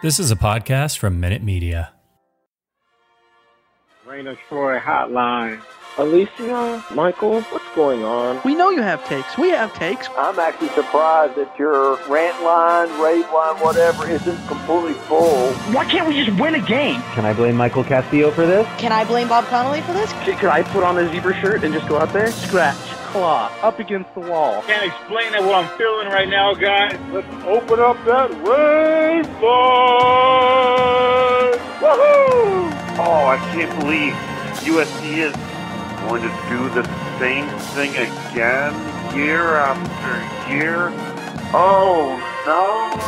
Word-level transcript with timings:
This 0.00 0.20
is 0.20 0.30
a 0.30 0.36
podcast 0.36 0.98
from 0.98 1.18
Minute 1.18 1.42
Media. 1.42 1.92
Reign 4.06 4.28
of 4.28 4.38
Troy 4.48 4.78
Hotline. 4.78 5.60
Alicia, 5.98 6.84
Michael, 6.94 7.40
what's 7.40 7.64
going 7.74 8.04
on? 8.04 8.40
We 8.44 8.54
know 8.54 8.70
you 8.70 8.82
have 8.82 9.04
takes. 9.08 9.36
We 9.36 9.50
have 9.50 9.74
takes. 9.74 10.08
I'm 10.16 10.38
actually 10.38 10.68
surprised 10.68 11.34
that 11.34 11.58
your 11.58 11.96
rant 12.06 12.40
line, 12.44 12.88
rave 13.02 13.28
line, 13.32 13.56
whatever, 13.56 14.08
isn't 14.08 14.46
completely 14.46 14.92
full. 14.92 15.52
Why 15.74 15.84
can't 15.86 16.06
we 16.06 16.24
just 16.24 16.38
win 16.38 16.54
a 16.54 16.60
game? 16.60 17.02
Can 17.14 17.24
I 17.24 17.32
blame 17.32 17.56
Michael 17.56 17.82
Castillo 17.82 18.30
for 18.30 18.46
this? 18.46 18.64
Can 18.78 18.92
I 18.92 19.04
blame 19.04 19.26
Bob 19.26 19.46
Connolly 19.46 19.80
for 19.80 19.92
this? 19.92 20.12
Could 20.22 20.44
I 20.44 20.62
put 20.62 20.84
on 20.84 20.96
a 20.98 21.10
zebra 21.10 21.34
shirt 21.40 21.64
and 21.64 21.74
just 21.74 21.88
go 21.88 21.98
out 21.98 22.12
there? 22.12 22.30
Scratch, 22.30 22.76
claw, 23.10 23.50
up 23.62 23.80
against 23.80 24.14
the 24.14 24.20
wall. 24.20 24.62
Can't 24.62 24.86
explain 24.86 25.34
it 25.34 25.42
what 25.42 25.56
I'm 25.56 25.76
feeling 25.76 26.06
right 26.06 26.28
now, 26.28 26.54
guys. 26.54 26.96
Let's 27.10 27.26
open 27.44 27.80
up 27.80 27.96
that 28.04 28.30
rave 28.46 29.26
line. 29.42 29.48
Woohoo! 31.82 32.70
Oh, 33.00 33.26
I 33.26 33.36
can't 33.52 33.80
believe 33.80 34.12
USC 34.62 35.18
is 35.18 35.34
going 36.08 36.22
to 36.22 36.28
do 36.48 36.70
the 36.70 37.18
same 37.18 37.46
thing 37.74 37.90
again 37.90 38.72
year 39.14 39.56
after 39.56 40.50
year. 40.50 40.88
Oh 41.52 42.16
no! 42.46 42.98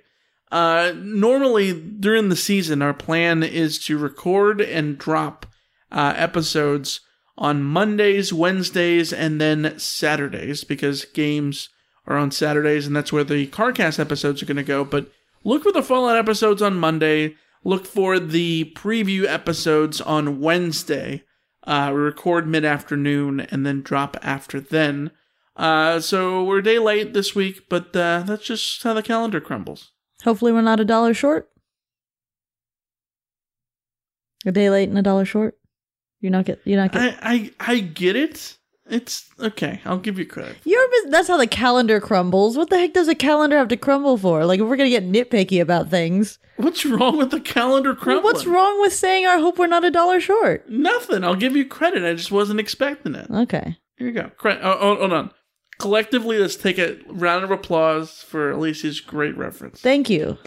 Uh, 0.51 0.93
normally, 0.95 1.79
during 1.79 2.29
the 2.29 2.35
season, 2.35 2.81
our 2.81 2.95
plan 2.95 3.43
is 3.43 3.77
to 3.85 3.99
record 3.99 4.61
and 4.61 4.97
drop 4.97 5.45
uh, 5.91 6.13
episodes 6.15 7.01
on 7.37 7.61
Mondays, 7.61 8.33
Wednesdays, 8.33 9.13
and 9.13 9.39
then 9.39 9.77
Saturdays 9.77 10.63
because 10.63 11.05
games 11.05 11.69
are 12.07 12.17
on 12.17 12.31
Saturdays, 12.31 12.87
and 12.87 12.95
that's 12.95 13.13
where 13.13 13.23
the 13.23 13.45
CarCast 13.45 13.99
episodes 13.99 14.41
are 14.41 14.47
going 14.47 14.57
to 14.57 14.63
go. 14.63 14.83
But 14.83 15.11
look 15.43 15.61
for 15.61 15.71
the 15.71 15.83
Fallout 15.83 16.17
episodes 16.17 16.63
on 16.63 16.79
Monday. 16.79 17.35
Look 17.67 17.85
for 17.85 18.17
the 18.17 18.71
preview 18.77 19.25
episodes 19.25 19.99
on 19.99 20.39
Wednesday. 20.39 21.23
Uh, 21.65 21.91
we 21.93 21.99
record 21.99 22.47
mid 22.47 22.63
afternoon 22.63 23.41
and 23.41 23.65
then 23.65 23.81
drop 23.81 24.15
after 24.21 24.61
then. 24.61 25.11
Uh, 25.53 25.99
so 25.99 26.45
we're 26.45 26.59
a 26.59 26.63
day 26.63 26.79
late 26.79 27.13
this 27.13 27.35
week, 27.35 27.67
but 27.67 27.93
uh, 27.93 28.23
that's 28.25 28.45
just 28.45 28.81
how 28.83 28.93
the 28.93 29.03
calendar 29.03 29.41
crumbles. 29.41 29.91
Hopefully, 30.23 30.53
we're 30.53 30.61
not 30.61 30.79
a 30.79 30.85
dollar 30.85 31.13
short. 31.13 31.49
A 34.45 34.53
day 34.53 34.69
late 34.69 34.87
and 34.87 34.97
a 34.97 35.01
dollar 35.01 35.25
short. 35.25 35.57
You're 36.21 36.31
not 36.31 36.45
get. 36.45 36.61
You're 36.63 36.79
not 36.79 36.93
get. 36.93 37.19
I, 37.21 37.51
I 37.59 37.73
I 37.73 37.79
get 37.79 38.15
it. 38.15 38.56
It's 38.89 39.29
okay. 39.39 39.81
I'll 39.85 39.97
give 39.97 40.17
you 40.17 40.25
credit. 40.25 40.55
You're 40.63 40.87
that's 41.09 41.27
how 41.27 41.37
the 41.37 41.47
calendar 41.47 41.99
crumbles. 41.99 42.57
What 42.57 42.69
the 42.69 42.77
heck 42.77 42.93
does 42.93 43.07
a 43.07 43.15
calendar 43.15 43.57
have 43.57 43.67
to 43.69 43.77
crumble 43.77 44.17
for? 44.17 44.45
Like 44.45 44.59
if 44.59 44.65
we're 44.67 44.77
gonna 44.77 44.89
get 44.89 45.03
nitpicky 45.09 45.61
about 45.61 45.89
things. 45.89 46.39
What's 46.55 46.85
wrong 46.85 47.17
with 47.17 47.31
the 47.31 47.39
calendar 47.41 47.93
crumbling? 47.93 48.23
What's 48.23 48.45
wrong 48.45 48.79
with 48.81 48.93
saying 48.93 49.25
I 49.27 49.37
hope 49.39 49.57
we're 49.59 49.67
not 49.67 49.83
a 49.85 49.91
dollar 49.91 50.19
short? 50.19 50.69
Nothing. 50.69 51.23
I'll 51.23 51.35
give 51.35 51.55
you 51.55 51.65
credit. 51.65 52.03
I 52.03 52.13
just 52.13 52.31
wasn't 52.31 52.59
expecting 52.59 53.13
it. 53.15 53.29
Okay. 53.29 53.77
Here 53.97 54.07
you 54.07 54.13
go. 54.13 54.31
Cre- 54.37 54.49
oh, 54.61 54.77
oh, 54.79 54.95
hold 54.95 55.13
on. 55.13 55.31
Collectively, 55.79 56.39
let's 56.39 56.55
take 56.55 56.79
a 56.79 56.97
round 57.07 57.43
of 57.43 57.51
applause 57.51 58.23
for 58.23 58.51
Alicia's 58.51 58.99
great 58.99 59.37
reference. 59.37 59.81
Thank 59.81 60.09
you. 60.09 60.37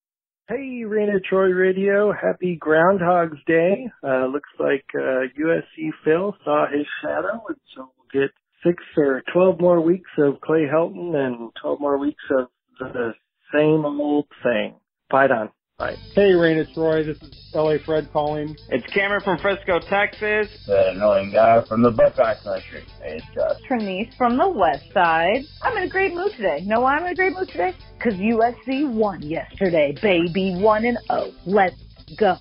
Hey, 0.48 0.84
Reign 0.84 1.14
of 1.14 1.22
Troy 1.24 1.50
Radio. 1.50 2.12
Happy 2.12 2.56
Groundhog's 2.56 3.38
Day. 3.46 3.88
Uh, 4.02 4.26
looks 4.26 4.50
like 4.58 4.84
uh, 4.94 5.26
USC 5.40 5.90
Phil 6.04 6.36
saw 6.44 6.66
his 6.66 6.86
shadow, 7.00 7.42
and 7.48 7.56
so 7.74 7.92
we'll 7.96 8.22
get 8.22 8.32
six 8.64 8.82
or 8.96 9.22
12 9.32 9.60
more 9.60 9.80
weeks 9.80 10.10
of 10.18 10.40
Clay 10.40 10.66
Helton 10.72 11.14
and 11.14 11.50
12 11.62 11.80
more 11.80 11.98
weeks 11.98 12.24
of 12.30 12.48
the 12.80 13.12
same 13.54 13.84
old 13.84 14.26
thing. 14.42 14.74
Fight 15.10 15.30
on. 15.30 15.50
Bye. 15.82 15.96
Hey, 16.14 16.32
Reign 16.32 16.60
of 16.60 16.72
Troy. 16.74 17.02
This 17.02 17.16
is 17.22 17.50
LA 17.52 17.74
Fred 17.84 18.08
calling. 18.12 18.56
It's 18.68 18.86
Cameron 18.94 19.20
from 19.24 19.38
Frisco, 19.38 19.80
Texas. 19.80 20.46
That 20.68 20.90
annoying 20.94 21.32
guy 21.32 21.64
from 21.68 21.82
the 21.82 21.90
Buckeye 21.90 22.36
country. 22.44 22.84
Hey, 23.02 23.16
it's 23.16 23.26
Josh. 23.34 23.60
Trinice 23.68 24.16
from 24.16 24.38
the 24.38 24.48
west 24.48 24.84
side. 24.94 25.42
I'm 25.60 25.76
in 25.76 25.82
a 25.82 25.88
great 25.88 26.14
mood 26.14 26.30
today. 26.36 26.58
You 26.60 26.68
know 26.68 26.82
why 26.82 26.94
I'm 26.94 27.04
in 27.06 27.10
a 27.10 27.14
great 27.16 27.32
mood 27.32 27.48
today? 27.48 27.74
Because 27.98 28.14
USC 28.14 28.92
won 28.92 29.22
yesterday, 29.22 29.92
baby. 30.00 30.54
1 30.56 30.84
and 30.84 30.98
0. 31.10 31.32
Let's 31.46 31.74
go. 32.16 32.36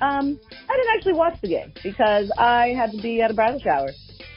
Um, 0.00 0.38
I 0.68 0.76
didn't 0.76 0.94
actually 0.94 1.14
watch 1.14 1.40
the 1.40 1.48
game 1.48 1.72
because 1.82 2.30
I 2.38 2.68
had 2.68 2.92
to 2.92 3.02
be 3.02 3.20
at 3.20 3.32
a 3.32 3.34
bridal 3.34 3.58
shower. 3.58 3.88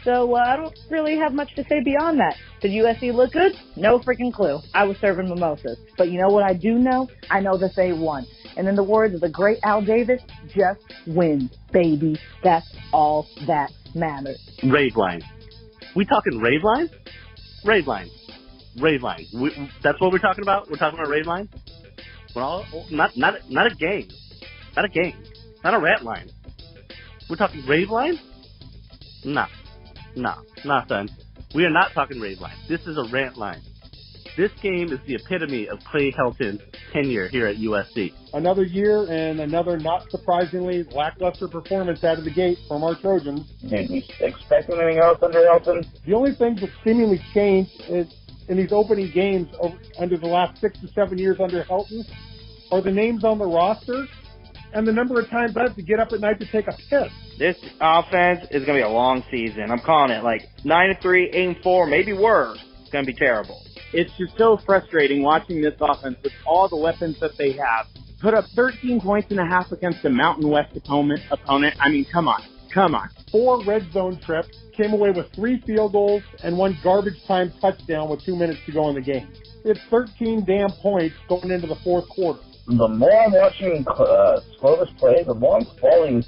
So 0.04 0.36
uh, 0.36 0.44
I 0.46 0.56
don't 0.58 0.78
really 0.90 1.18
have 1.18 1.34
much 1.34 1.56
to 1.56 1.64
say 1.70 1.82
beyond 1.82 2.20
that. 2.20 2.36
Did 2.62 2.72
USC 2.72 3.14
look 3.14 3.32
good? 3.32 3.54
No 3.76 4.00
freaking 4.00 4.34
clue. 4.34 4.60
I 4.74 4.84
was 4.84 4.98
serving 4.98 5.30
mimosas. 5.30 5.78
But 5.98 6.10
you 6.10 6.20
know 6.20 6.28
what 6.28 6.44
I 6.44 6.54
do 6.54 6.74
know? 6.74 7.08
I 7.30 7.40
know 7.40 7.58
that 7.58 7.72
they 7.76 7.94
won. 7.94 8.26
And 8.58 8.68
in 8.68 8.76
the 8.76 8.84
words 8.84 9.16
of 9.16 9.22
the 9.22 9.30
great 9.30 9.60
Al 9.64 9.82
Davis, 9.82 10.22
just 10.48 10.82
win, 11.08 11.50
baby. 11.72 12.20
That's 12.44 12.68
all 12.92 13.28
that 13.48 13.72
matters. 13.96 14.40
Rave 14.64 14.96
line. 14.96 15.22
We 15.96 16.06
talking 16.06 16.40
rave 16.40 16.64
line? 16.64 16.90
Rave 17.64 17.88
line. 17.88 18.10
Rave 18.82 19.02
line. 19.02 19.26
We, 19.34 19.70
that's 19.82 20.00
what 20.02 20.12
we're 20.12 20.20
talking 20.20 20.44
about? 20.44 20.70
We're 20.70 20.78
talking 20.78 21.00
about 21.00 21.10
rave 21.10 21.28
line? 21.28 21.50
Not, 22.92 23.16
not, 23.16 23.36
not 23.50 23.72
a 23.72 23.76
game. 23.76 24.10
Not 24.76 24.86
a 24.86 24.90
game. 24.90 25.16
Not 25.64 25.74
a 25.74 25.80
rant 25.80 26.04
line. 26.04 26.30
We're 27.30 27.38
talking 27.38 27.66
rave 27.66 27.90
line? 27.90 28.20
Nah. 29.24 29.48
Nah. 30.16 30.36
Nah, 30.66 30.86
son. 30.88 31.10
We 31.56 31.66
are 31.66 31.70
not 31.70 31.92
talking 31.94 32.20
rave 32.20 32.40
line. 32.40 32.56
This 32.68 32.82
is 32.88 32.98
a 32.98 33.06
rant 33.12 33.38
line. 33.38 33.62
This 34.36 34.52
game 34.64 34.92
is 34.92 35.00
the 35.06 35.14
epitome 35.14 35.68
of 35.68 35.80
Clay 35.84 36.12
Helton's 36.12 36.60
tenure 36.92 37.28
here 37.28 37.46
at 37.46 37.58
USC. 37.58 38.14
Another 38.34 38.64
year 38.64 39.04
and 39.04 39.40
another 39.40 39.78
not 39.78 40.10
surprisingly 40.10 40.84
lackluster 40.92 41.48
performance 41.48 42.04
out 42.04 42.18
of 42.18 42.24
the 42.24 42.32
gate 42.32 42.58
from 42.68 42.84
our 42.84 42.96
Trojans. 42.96 43.48
Did 43.62 43.92
we 43.92 44.10
expect 44.20 44.72
anything 44.72 44.98
else 44.98 45.20
under 45.22 45.40
Helton? 45.40 45.86
The 46.08 46.14
only 46.16 46.34
thing 46.34 46.56
that 46.56 46.70
seemingly 46.84 47.22
changed 47.32 47.84
is 47.88 48.08
in 48.48 48.58
these 48.58 48.72
opening 48.72 49.12
games 49.12 49.50
over, 49.60 49.78
under 50.00 50.18
the 50.18 50.28
last 50.28 50.60
six 50.60 50.80
to 50.80 50.88
seven 50.90 51.20
years 51.20 51.38
under 51.40 51.64
Helton 51.64 52.04
are 52.72 52.82
the 52.82 52.92
names 52.92 53.24
on 53.24 53.38
the 53.38 53.46
roster 53.46 54.08
and 54.74 54.88
the 54.88 54.92
number 54.92 55.20
of 55.20 55.30
times 55.30 55.56
I 55.56 55.64
have 55.64 55.76
to 55.76 55.82
get 55.82 56.00
up 56.00 56.12
at 56.12 56.20
night 56.20 56.40
to 56.40 56.52
take 56.52 56.68
a 56.68 56.74
piss. 56.90 57.12
This 57.38 57.58
offense 57.80 58.42
is 58.52 58.66
going 58.66 58.80
to 58.80 58.86
be 58.86 58.90
a 58.90 58.90
long 58.90 59.24
season. 59.32 59.72
I'm 59.72 59.80
calling 59.80 60.12
it 60.12 60.24
like 60.24 60.42
9 60.64 60.96
to 60.96 61.02
3, 61.02 61.30
8 61.30 61.48
and 61.48 61.58
4, 61.64 61.88
maybe 61.88 62.14
worse. 62.14 62.60
It's 62.82 62.92
going 62.92 63.06
to 63.06 63.12
be 63.12 63.18
terrible. 63.18 63.62
It's 63.94 64.12
just 64.18 64.38
so 64.38 64.60
frustrating 64.66 65.24
watching 65.24 65.62
this 65.62 65.76
offense 65.80 66.18
with 66.24 66.34
all 66.46 66.68
the 66.68 66.78
weapons 66.78 67.20
that 67.22 67.32
they 67.38 67.54
have. 67.54 67.88
Put 68.22 68.34
up 68.34 68.46
13 68.56 69.02
points 69.02 69.30
and 69.32 69.40
a 69.40 69.46
half 69.46 69.72
against 69.72 70.04
a 70.06 70.10
Mountain 70.10 70.50
West 70.50 70.76
opponent. 70.76 71.22
Opponent. 71.30 71.76
I 71.80 71.90
mean, 71.90 72.06
come 72.12 72.28
on, 72.28 72.42
come 72.74 72.96
on. 72.96 73.10
Four 73.32 73.64
red 73.66 73.92
zone 73.92 74.20
trips, 74.26 74.56
came 74.76 74.94
away 74.94 75.12
with 75.12 75.28
three 75.36 75.62
field 75.66 75.92
goals 75.92 76.24
and 76.44 76.58
one 76.58 76.78
garbage 76.84 77.18
time 77.28 77.54
touchdown 77.62 78.10
with 78.10 78.24
two 78.24 78.36
minutes 78.36 78.60
to 78.66 78.72
go 78.72 78.90
in 78.90 78.96
the 78.96 79.02
game. 79.02 79.28
It's 79.66 79.80
13 79.90 80.46
damn 80.46 80.72
points 80.82 81.16
going 81.30 81.52
into 81.52 81.68
the 81.68 81.78
fourth 81.84 82.08
quarter. 82.10 82.40
The 82.66 82.88
more 82.88 83.12
I'm 83.12 83.34
watching 83.34 83.86
uh, 83.88 84.40
Slovis 84.60 84.98
play, 84.98 85.24
the 85.26 85.34
more 85.34 85.58
I'm 85.58 85.66
falling, 85.82 86.24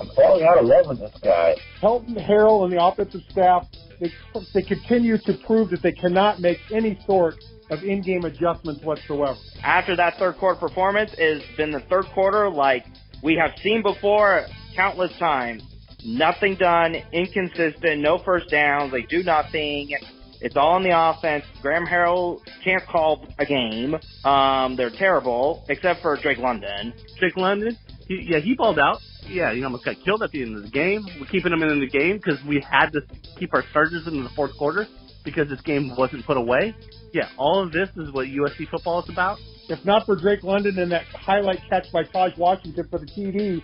I'm 0.00 0.08
falling 0.16 0.44
out 0.44 0.58
of 0.58 0.64
love 0.64 0.86
with 0.88 0.98
this 1.00 1.20
guy. 1.22 1.54
Helton, 1.82 2.16
Harrell, 2.26 2.64
and 2.64 2.72
the 2.72 2.82
offensive 2.82 3.20
staff, 3.30 3.66
they, 4.00 4.10
they 4.54 4.62
continue 4.62 5.18
to 5.18 5.34
prove 5.46 5.70
that 5.70 5.82
they 5.82 5.92
cannot 5.92 6.40
make 6.40 6.58
any 6.72 6.98
sort 7.06 7.34
of 7.70 7.82
in-game 7.82 8.24
adjustments 8.24 8.82
whatsoever. 8.82 9.36
After 9.62 9.94
that 9.96 10.14
third 10.18 10.36
quarter 10.38 10.58
performance, 10.58 11.14
it's 11.18 11.44
been 11.56 11.70
the 11.70 11.80
third 11.80 12.06
quarter 12.14 12.50
like 12.50 12.84
we 13.22 13.36
have 13.36 13.50
seen 13.62 13.82
before 13.82 14.46
countless 14.74 15.12
times. 15.18 15.62
Nothing 16.04 16.56
done, 16.56 16.96
inconsistent, 17.12 18.00
no 18.00 18.18
first 18.24 18.50
downs, 18.50 18.92
they 18.92 19.02
do 19.02 19.22
nothing. 19.22 19.90
It's 20.44 20.56
all 20.56 20.74
on 20.74 20.82
the 20.82 20.90
offense. 20.92 21.42
Graham 21.62 21.86
Harrell 21.86 22.38
can't 22.62 22.84
call 22.86 23.26
a 23.38 23.46
game. 23.46 23.96
Um, 24.24 24.76
they're 24.76 24.90
terrible, 24.90 25.64
except 25.70 26.02
for 26.02 26.14
Drake 26.16 26.36
London. 26.36 26.92
Drake 27.18 27.38
London, 27.38 27.78
he, 28.06 28.26
yeah, 28.28 28.40
he 28.40 28.54
balled 28.54 28.78
out. 28.78 28.98
Yeah, 29.26 29.54
he 29.54 29.64
almost 29.64 29.86
got 29.86 29.96
killed 30.04 30.22
at 30.22 30.32
the 30.32 30.42
end 30.42 30.54
of 30.58 30.62
the 30.62 30.68
game. 30.68 31.06
We're 31.18 31.28
keeping 31.28 31.50
him 31.50 31.62
in 31.62 31.80
the 31.80 31.88
game 31.88 32.18
because 32.18 32.44
we 32.44 32.60
had 32.60 32.90
to 32.90 33.00
keep 33.38 33.54
our 33.54 33.64
starters 33.70 34.06
in 34.06 34.22
the 34.22 34.28
fourth 34.36 34.54
quarter 34.58 34.86
because 35.24 35.48
this 35.48 35.62
game 35.62 35.96
wasn't 35.96 36.26
put 36.26 36.36
away. 36.36 36.76
Yeah, 37.14 37.30
all 37.38 37.62
of 37.62 37.72
this 37.72 37.88
is 37.96 38.12
what 38.12 38.26
USC 38.26 38.68
football 38.68 39.02
is 39.02 39.08
about. 39.08 39.38
If 39.70 39.82
not 39.86 40.04
for 40.04 40.14
Drake 40.14 40.42
London 40.42 40.78
and 40.78 40.92
that 40.92 41.06
highlight 41.06 41.60
catch 41.70 41.90
by 41.90 42.04
Tahj 42.04 42.36
Washington 42.36 42.86
for 42.90 42.98
the 42.98 43.06
TD, 43.06 43.62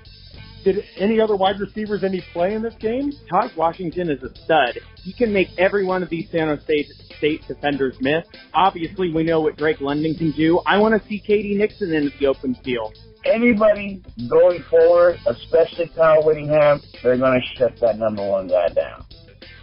did 0.64 0.84
any 0.96 1.20
other 1.20 1.36
wide 1.36 1.58
receivers 1.60 2.04
any 2.04 2.22
play 2.32 2.54
in 2.54 2.62
this 2.62 2.74
game? 2.80 3.12
Tahj 3.30 3.56
Washington 3.56 4.10
is 4.10 4.22
a 4.22 4.34
stud. 4.44 4.78
He 5.02 5.12
can 5.12 5.32
make 5.32 5.48
every 5.58 5.84
one 5.84 6.02
of 6.02 6.10
these 6.10 6.28
San 6.30 6.48
Jose 6.48 6.62
State, 6.64 6.86
State 7.18 7.48
defenders 7.48 7.96
miss. 8.00 8.24
Obviously, 8.54 9.12
we 9.12 9.22
know 9.22 9.40
what 9.40 9.56
Drake 9.56 9.80
London 9.80 10.14
can 10.14 10.32
do. 10.32 10.60
I 10.66 10.78
want 10.78 11.00
to 11.00 11.08
see 11.08 11.22
KD 11.26 11.56
Nixon 11.56 11.92
in 11.92 12.12
the 12.18 12.26
open 12.26 12.54
field. 12.64 12.96
Anybody 13.24 14.02
going 14.28 14.64
forward, 14.70 15.18
especially 15.26 15.90
Kyle 15.94 16.24
Whittingham, 16.24 16.80
they're 17.02 17.18
going 17.18 17.40
to 17.40 17.58
shut 17.58 17.78
that 17.80 17.98
number 17.98 18.26
one 18.26 18.48
guy 18.48 18.68
down. 18.68 19.04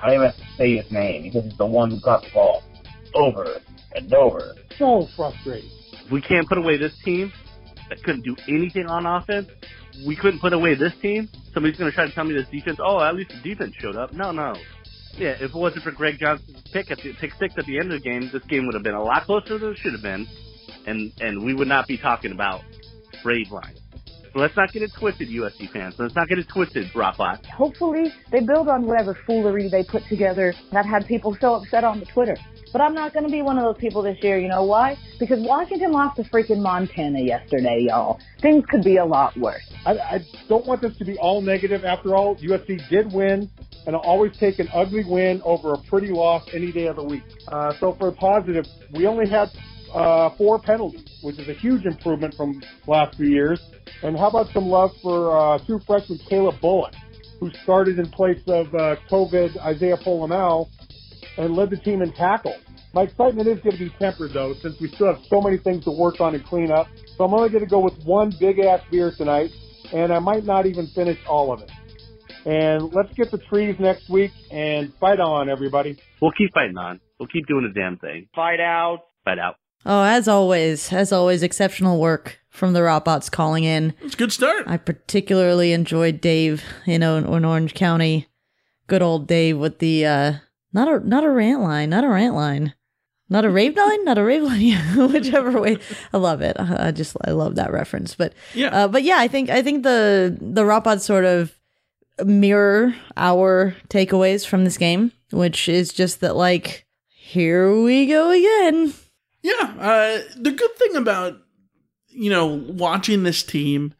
I 0.01 0.07
don't 0.07 0.15
even 0.15 0.25
have 0.27 0.37
to 0.37 0.57
say 0.57 0.77
his 0.77 0.91
name 0.91 1.23
because 1.23 1.43
he's 1.45 1.57
the 1.57 1.65
one 1.65 1.89
who 1.89 1.99
got 1.99 2.21
the 2.21 2.29
ball 2.33 2.63
over 3.15 3.59
and 3.95 4.13
over. 4.13 4.53
So 4.77 5.07
frustrating. 5.15 5.71
We 6.11 6.21
can't 6.21 6.47
put 6.47 6.57
away 6.59 6.77
this 6.77 6.93
team 7.03 7.33
that 7.89 8.03
couldn't 8.03 8.23
do 8.23 8.35
anything 8.47 8.87
on 8.87 9.05
offense. 9.05 9.49
We 10.05 10.15
couldn't 10.15 10.39
put 10.39 10.53
away 10.53 10.75
this 10.75 10.93
team. 11.01 11.29
Somebody's 11.53 11.77
going 11.77 11.89
to 11.89 11.95
try 11.95 12.07
to 12.07 12.13
tell 12.13 12.23
me 12.23 12.33
this 12.33 12.47
defense. 12.51 12.79
Oh, 12.81 13.01
at 13.01 13.15
least 13.15 13.31
the 13.31 13.49
defense 13.49 13.73
showed 13.79 13.95
up. 13.95 14.13
No, 14.13 14.31
no. 14.31 14.53
Yeah, 15.17 15.35
if 15.39 15.49
it 15.49 15.55
wasn't 15.55 15.83
for 15.83 15.91
Greg 15.91 16.17
Johnson's 16.19 16.61
pick 16.71 16.91
at 16.91 16.99
the 16.99 17.13
pick 17.19 17.31
six 17.39 17.55
at 17.57 17.65
the 17.65 17.79
end 17.79 17.91
of 17.91 18.01
the 18.01 18.07
game, 18.07 18.29
this 18.31 18.43
game 18.43 18.67
would 18.67 18.75
have 18.75 18.83
been 18.83 18.93
a 18.93 19.03
lot 19.03 19.23
closer 19.23 19.57
than 19.57 19.71
it 19.71 19.77
should 19.77 19.93
have 19.93 20.03
been, 20.03 20.27
and 20.85 21.11
and 21.19 21.43
we 21.43 21.55
would 21.55 21.67
not 21.67 21.87
be 21.87 21.97
talking 21.97 22.31
about 22.31 22.61
rave 23.25 23.49
line. 23.49 23.75
So 24.37 24.41
let's 24.41 24.55
not 24.55 24.71
get 24.71 24.83
it 24.83 24.91
twisted, 24.93 25.29
USC 25.29 25.71
fans. 25.71 25.95
Let's 25.97 26.13
not 26.13 26.27
get 26.27 26.37
it 26.37 26.47
twisted, 26.47 26.85
Rockbot. 26.93 27.43
Hopefully, 27.47 28.13
they 28.31 28.41
build 28.41 28.67
on 28.67 28.85
whatever 28.85 29.17
foolery 29.25 29.67
they 29.67 29.83
put 29.83 30.03
together 30.09 30.53
that 30.71 30.85
had 30.85 31.07
people 31.07 31.35
so 31.41 31.55
upset 31.55 31.83
on 31.83 31.99
the 31.99 32.05
Twitter. 32.05 32.37
But 32.71 32.81
I'm 32.81 32.93
not 32.93 33.13
going 33.13 33.25
to 33.25 33.31
be 33.31 33.41
one 33.41 33.57
of 33.57 33.63
those 33.63 33.81
people 33.81 34.03
this 34.03 34.19
year. 34.21 34.37
You 34.37 34.47
know 34.47 34.61
why? 34.61 34.95
Because 35.19 35.39
Washington 35.41 35.91
lost 35.91 36.17
to 36.17 36.23
freaking 36.25 36.61
Montana 36.61 37.19
yesterday, 37.19 37.87
y'all. 37.89 38.19
Things 38.39 38.63
could 38.69 38.83
be 38.83 38.97
a 38.97 39.05
lot 39.05 39.35
worse. 39.37 39.67
I, 39.87 39.93
I 39.93 40.19
don't 40.47 40.67
want 40.67 40.83
this 40.83 40.95
to 40.99 41.05
be 41.05 41.17
all 41.17 41.41
negative. 41.41 41.83
After 41.83 42.15
all, 42.15 42.35
USC 42.35 42.87
did 42.91 43.11
win, 43.11 43.49
and 43.87 43.95
I'll 43.95 44.03
always 44.03 44.37
take 44.37 44.59
an 44.59 44.69
ugly 44.71 45.03
win 45.03 45.41
over 45.45 45.73
a 45.73 45.81
pretty 45.89 46.09
loss 46.09 46.47
any 46.53 46.71
day 46.71 46.85
of 46.85 46.97
the 46.97 47.03
week. 47.03 47.23
Uh, 47.47 47.73
so 47.79 47.95
for 47.97 48.09
a 48.09 48.13
positive, 48.13 48.67
we 48.93 49.07
only 49.07 49.27
had 49.27 49.49
uh, 49.93 50.29
four 50.37 50.59
penalties, 50.59 51.19
which 51.21 51.39
is 51.39 51.47
a 51.47 51.53
huge 51.53 51.85
improvement 51.85 52.35
from 52.35 52.61
last 52.87 53.17
few 53.17 53.27
years. 53.27 53.59
And 54.03 54.17
how 54.17 54.27
about 54.27 54.47
some 54.53 54.65
love 54.65 54.91
for 55.01 55.37
uh, 55.37 55.65
true 55.65 55.79
freshman 55.85 56.19
Calen 56.29 56.59
Bullock, 56.61 56.93
who 57.39 57.49
started 57.63 57.99
in 57.99 58.09
place 58.09 58.41
of 58.47 58.67
uh, 58.73 58.95
COVID 59.09 59.57
Isaiah 59.57 59.97
Pola-Mao 60.03 60.67
and 61.37 61.55
led 61.55 61.69
the 61.69 61.77
team 61.77 62.01
in 62.01 62.11
tackles. 62.13 62.61
My 62.93 63.03
excitement 63.03 63.47
is 63.47 63.59
going 63.59 63.77
to 63.77 63.83
be 63.85 63.93
tempered 63.99 64.33
though, 64.33 64.53
since 64.61 64.79
we 64.79 64.87
still 64.89 65.07
have 65.07 65.23
so 65.29 65.41
many 65.41 65.57
things 65.57 65.83
to 65.83 65.91
work 65.91 66.19
on 66.19 66.35
and 66.35 66.43
clean 66.43 66.71
up. 66.71 66.87
So 67.17 67.25
I'm 67.25 67.33
only 67.33 67.49
going 67.49 67.63
to 67.63 67.69
go 67.69 67.79
with 67.79 67.93
one 68.05 68.33
big 68.39 68.59
ass 68.59 68.81
beer 68.89 69.11
tonight, 69.15 69.51
and 69.93 70.11
I 70.11 70.19
might 70.19 70.45
not 70.45 70.65
even 70.65 70.87
finish 70.95 71.17
all 71.27 71.53
of 71.53 71.61
it. 71.61 71.71
And 72.45 72.93
let's 72.93 73.13
get 73.13 73.29
the 73.29 73.39
trees 73.49 73.75
next 73.77 74.09
week 74.09 74.31
and 74.51 74.93
fight 74.99 75.19
on, 75.19 75.49
everybody. 75.49 75.99
We'll 76.21 76.31
keep 76.31 76.53
fighting 76.53 76.77
on. 76.77 77.01
We'll 77.19 77.27
keep 77.27 77.45
doing 77.47 77.71
the 77.71 77.79
damn 77.79 77.97
thing. 77.97 78.29
Fight 78.33 78.61
out. 78.61 78.99
Fight 79.25 79.37
out. 79.37 79.55
Oh, 79.87 80.03
as 80.03 80.27
always, 80.27 80.91
as 80.91 81.13
always, 81.13 81.41
exceptional 81.41 81.97
work 81.99 82.39
from 82.49 82.73
the 82.73 82.83
Robots 82.83 83.29
calling 83.29 83.63
in. 83.63 83.93
It's 84.01 84.15
a 84.15 84.17
good 84.17 84.33
start. 84.33 84.65
I 84.67 84.75
particularly 84.75 85.71
enjoyed 85.71 86.19
Dave, 86.19 86.61
you 86.85 86.99
know, 86.99 87.17
in 87.17 87.45
Orange 87.45 87.73
County. 87.73 88.27
Good 88.87 89.01
old 89.01 89.27
Dave 89.27 89.57
with 89.57 89.79
the 89.79 90.05
uh 90.05 90.33
not 90.73 90.87
a 90.89 91.07
not 91.07 91.23
a 91.23 91.29
rant 91.29 91.61
line, 91.61 91.89
not 91.89 92.03
a 92.03 92.09
rant 92.09 92.35
line. 92.35 92.73
Not 93.29 93.43
a 93.43 93.49
rave 93.49 93.75
line, 93.75 94.05
not 94.05 94.17
a 94.17 94.23
rave 94.23 94.43
line, 94.43 94.61
yeah, 94.61 94.95
whichever 95.07 95.59
way. 95.59 95.77
I 96.13 96.17
love 96.17 96.41
it. 96.41 96.55
I 96.59 96.91
just 96.91 97.15
I 97.25 97.31
love 97.31 97.55
that 97.55 97.71
reference. 97.71 98.15
But 98.15 98.33
yeah, 98.53 98.69
uh, 98.69 98.87
but 98.87 99.03
yeah, 99.03 99.17
I 99.19 99.27
think 99.27 99.49
I 99.49 99.61
think 99.61 99.83
the 99.83 100.37
the 100.39 100.65
Robots 100.65 101.05
sort 101.05 101.25
of 101.25 101.53
mirror 102.25 102.95
our 103.15 103.75
takeaways 103.89 104.45
from 104.45 104.63
this 104.63 104.77
game, 104.77 105.11
which 105.31 105.67
is 105.69 105.91
just 105.93 106.21
that 106.21 106.35
like 106.35 106.85
here 107.07 107.81
we 107.81 108.05
go 108.05 108.31
again. 108.31 108.93
Yeah, 109.47 109.73
uh, 109.79 110.33
the 110.35 110.51
good 110.51 110.75
thing 110.75 110.97
about 110.97 111.37
you 112.09 112.29
know 112.29 112.47
watching 112.47 113.23
this 113.23 113.43
team, 113.43 113.93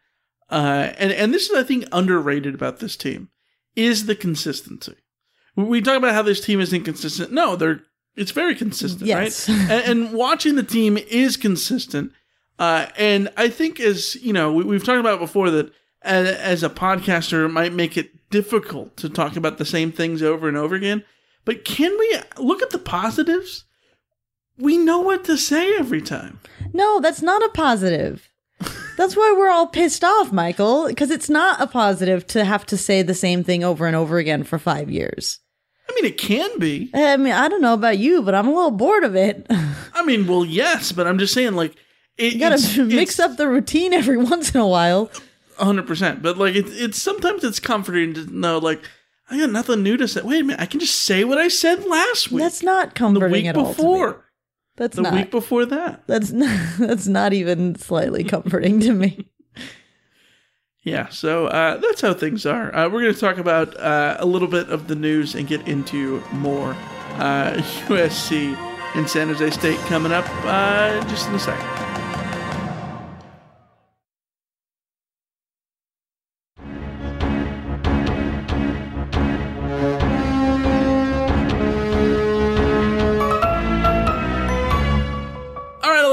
uh, 0.49 0.91
and 0.97 1.13
and 1.13 1.33
this 1.33 1.49
is 1.49 1.57
I 1.57 1.63
think 1.63 1.85
underrated 1.93 2.53
about 2.53 2.79
this 2.79 2.97
team 2.97 3.29
is 3.73 4.07
the 4.07 4.15
consistency. 4.15 4.95
We 5.55 5.81
talk 5.81 5.97
about 5.97 6.13
how 6.13 6.21
this 6.21 6.43
team 6.43 6.59
is 6.59 6.73
inconsistent. 6.73 7.31
No, 7.31 7.55
they're 7.55 7.81
it's 8.17 8.31
very 8.31 8.55
consistent, 8.55 9.05
yes. 9.05 9.47
right? 9.47 9.59
and, 9.71 10.01
and, 10.01 10.13
watching 10.13 10.55
the 10.55 10.63
team 10.63 10.97
is 10.97 11.37
consistent. 11.37 12.11
Uh, 12.59 12.87
and 12.97 13.31
I 13.37 13.47
think 13.47 13.79
as 13.79 14.15
you 14.15 14.33
know, 14.33 14.51
we, 14.51 14.75
have 14.75 14.83
talked 14.83 14.99
about 14.99 15.19
before 15.19 15.49
that 15.51 15.71
as, 16.01 16.27
as 16.27 16.63
a 16.63 16.69
podcaster, 16.69 17.45
it 17.45 17.49
might 17.49 17.71
make 17.71 17.95
it 17.95 18.29
difficult 18.29 18.97
to 18.97 19.07
talk 19.07 19.37
about 19.37 19.59
the 19.59 19.65
same 19.65 19.93
things 19.93 20.21
over 20.21 20.49
and 20.49 20.57
over 20.57 20.75
again. 20.75 21.05
But 21.45 21.63
can 21.63 21.97
we 21.97 22.19
look 22.37 22.61
at 22.61 22.71
the 22.71 22.79
positives? 22.79 23.63
We 24.57 24.77
know 24.77 24.99
what 24.99 25.23
to 25.25 25.37
say 25.37 25.75
every 25.77 26.01
time. 26.01 26.39
No, 26.73 26.99
that's 26.99 27.21
not 27.21 27.43
a 27.43 27.49
positive. 27.49 28.29
That's 28.97 29.15
why 29.15 29.35
we're 29.37 29.51
all 29.51 29.67
pissed 29.67 30.03
off, 30.03 30.31
Michael, 30.31 30.87
because 30.87 31.11
it's 31.11 31.29
not 31.29 31.61
a 31.61 31.67
positive 31.67 32.25
to 32.27 32.43
have 32.43 32.65
to 32.67 32.77
say 32.77 33.03
the 33.03 33.13
same 33.13 33.43
thing 33.43 33.63
over 33.63 33.85
and 33.85 33.95
over 33.95 34.17
again 34.17 34.43
for 34.43 34.57
five 34.57 34.89
years. 34.89 35.39
I 35.87 35.93
mean, 35.93 36.05
it 36.05 36.17
can 36.17 36.57
be. 36.59 36.89
I 36.93 37.15
mean, 37.17 37.33
I 37.33 37.47
don't 37.47 37.61
know 37.61 37.75
about 37.75 37.99
you, 37.99 38.21
but 38.23 38.33
I'm 38.35 38.47
a 38.47 38.53
little 38.53 38.71
bored 38.71 39.03
of 39.03 39.15
it. 39.15 39.45
I 39.93 40.03
mean, 40.03 40.25
well, 40.27 40.43
yes, 40.43 40.91
but 40.91 41.05
I'm 41.07 41.19
just 41.19 41.33
saying, 41.33 41.53
like, 41.53 41.75
it, 42.17 42.33
you 42.33 42.39
gotta 42.39 42.55
it's- 42.55 42.77
mix 42.77 43.19
up 43.19 43.37
the 43.37 43.47
routine 43.47 43.93
every 43.93 44.17
once 44.31 44.53
in 44.53 44.59
a 44.59 44.67
while. 44.67 45.11
hundred 45.57 45.85
percent. 45.87 46.21
But 46.23 46.37
like, 46.39 46.55
it's 46.55 46.71
it's 46.71 47.01
sometimes 47.01 47.43
it's 47.43 47.59
comforting 47.59 48.15
to 48.15 48.25
know, 48.25 48.57
like, 48.57 48.81
I 49.29 49.37
got 49.37 49.51
nothing 49.51 49.83
new 49.83 49.95
to 49.97 50.07
say. 50.07 50.21
Wait 50.21 50.41
a 50.41 50.43
minute, 50.43 50.59
I 50.59 50.65
can 50.65 50.79
just 50.79 50.95
say 51.01 51.23
what 51.23 51.37
I 51.37 51.47
said 51.47 51.85
last 51.85 52.31
week. 52.31 52.41
That's 52.43 52.63
not 52.63 52.95
comforting 52.95 53.29
the 53.29 53.37
week 53.37 53.45
at 53.45 53.55
all. 53.57 53.65
to 53.65 53.69
me. 53.69 53.75
before. 53.75 54.25
That's 54.77 54.95
the 54.95 55.01
not. 55.01 55.13
week 55.13 55.31
before 55.31 55.65
that. 55.65 56.03
That's 56.07 56.31
not, 56.31 56.57
that's 56.79 57.07
not 57.07 57.33
even 57.33 57.75
slightly 57.75 58.23
comforting 58.35 58.79
to 58.81 58.93
me. 58.93 59.27
Yeah, 60.83 61.09
so 61.09 61.47
uh, 61.47 61.77
that's 61.77 61.99
how 61.99 62.13
things 62.13 62.45
are. 62.45 62.73
Uh, 62.73 62.87
we're 62.87 63.01
going 63.01 63.13
to 63.13 63.19
talk 63.19 63.37
about 63.37 63.77
uh, 63.77 64.15
a 64.19 64.25
little 64.25 64.47
bit 64.47 64.69
of 64.69 64.87
the 64.87 64.95
news 64.95 65.35
and 65.35 65.45
get 65.45 65.67
into 65.67 66.23
more 66.31 66.71
uh, 67.15 67.53
USC 67.87 68.55
and 68.95 69.09
San 69.09 69.27
Jose 69.27 69.49
State 69.49 69.79
coming 69.81 70.13
up 70.13 70.25
uh, 70.45 71.03
just 71.09 71.27
in 71.27 71.35
a 71.35 71.39
second. 71.39 71.86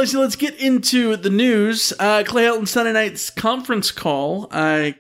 Right, 0.05 0.13
let's 0.13 0.37
get 0.37 0.57
into 0.57 1.17
the 1.17 1.31
news. 1.31 1.91
Uh, 1.99 2.25
Clay 2.27 2.45
Helton 2.45 2.69
Sunday 2.69 2.93
night's 2.93 3.31
conference 3.31 3.91
call. 3.91 4.49
I 4.51 4.97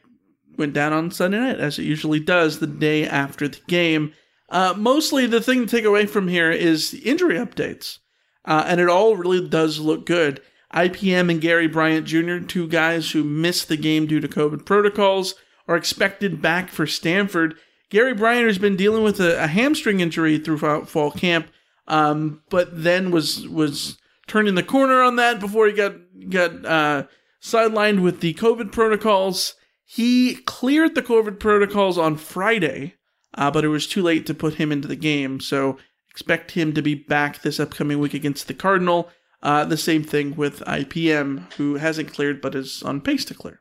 went 0.57 0.73
down 0.73 0.95
on 0.95 1.11
Sunday 1.11 1.41
night, 1.41 1.61
as 1.61 1.79
it 1.79 1.83
usually 1.83 2.21
does, 2.21 2.59
the 2.59 2.67
day 2.67 3.07
after 3.07 3.47
the 3.47 3.61
game. 3.69 4.15
Uh, 4.49 4.73
mostly, 4.75 5.27
the 5.27 5.43
thing 5.43 5.61
to 5.61 5.67
take 5.67 5.85
away 5.85 6.07
from 6.07 6.29
here 6.29 6.51
is 6.51 6.91
the 6.91 7.01
injury 7.01 7.35
updates, 7.35 7.99
uh, 8.47 8.65
and 8.67 8.81
it 8.81 8.89
all 8.89 9.15
really 9.15 9.47
does 9.47 9.79
look 9.79 10.07
good. 10.07 10.41
IPM 10.73 11.31
and 11.31 11.43
Gary 11.43 11.69
Bryant 11.69 12.07
Jr., 12.07 12.39
two 12.39 12.67
guys 12.67 13.11
who 13.11 13.23
missed 13.23 13.69
the 13.69 13.77
game 13.77 14.07
due 14.07 14.21
to 14.21 14.29
COVID 14.29 14.65
protocols, 14.65 15.35
are 15.69 15.77
expected 15.77 16.41
back 16.41 16.71
for 16.71 16.87
Stanford. 16.87 17.57
Gary 17.91 18.15
Bryant 18.15 18.47
has 18.47 18.57
been 18.57 18.75
dealing 18.75 19.03
with 19.03 19.21
a, 19.21 19.45
a 19.45 19.49
hamstring 19.49 20.01
injury 20.01 20.39
throughout 20.39 20.89
fall 20.89 21.11
camp, 21.11 21.49
um, 21.89 22.41
but 22.49 22.83
then 22.83 23.11
was 23.11 23.47
was 23.47 23.99
turning 24.27 24.55
the 24.55 24.63
corner 24.63 25.03
on 25.03 25.17
that 25.17 25.41
before 25.41 25.67
he 25.67 25.73
got 25.73 25.95
got 26.31 26.65
uh, 26.65 27.05
sidelined 27.43 28.03
with 28.03 28.21
the 28.21 28.35
COVID 28.35 28.73
protocols. 28.73 29.55
He 29.85 30.37
cleared 30.47 30.95
the 30.95 31.03
COVID 31.03 31.39
protocols 31.39 31.99
on 31.99 32.17
Friday, 32.17 32.95
uh, 33.35 33.51
but 33.51 33.65
it 33.65 33.69
was 33.69 33.87
too 33.87 34.03
late 34.03 34.27
to 34.27 34.35
put 34.35 34.55
him 34.55 34.73
into 34.73 34.89
the 34.89 34.97
game. 34.97 35.41
So 35.41 35.79
expect 36.11 36.53
him 36.53 36.73
to 36.75 36.83
be 36.83 36.95
back 36.95 37.43
this 37.43 37.61
upcoming 37.61 37.99
week 37.99 38.15
against 38.15 38.49
the 38.49 38.55
Cardinal. 38.55 39.11
Uh, 39.43 39.65
the 39.65 39.77
same 39.77 40.03
thing 40.03 40.35
with 40.37 40.61
IPM, 40.61 41.53
who 41.55 41.75
hasn't 41.75 42.15
cleared 42.15 42.41
but 42.41 42.55
is 42.55 42.83
on 42.83 43.03
pace 43.03 43.27
to 43.27 43.35
clear. 43.35 43.61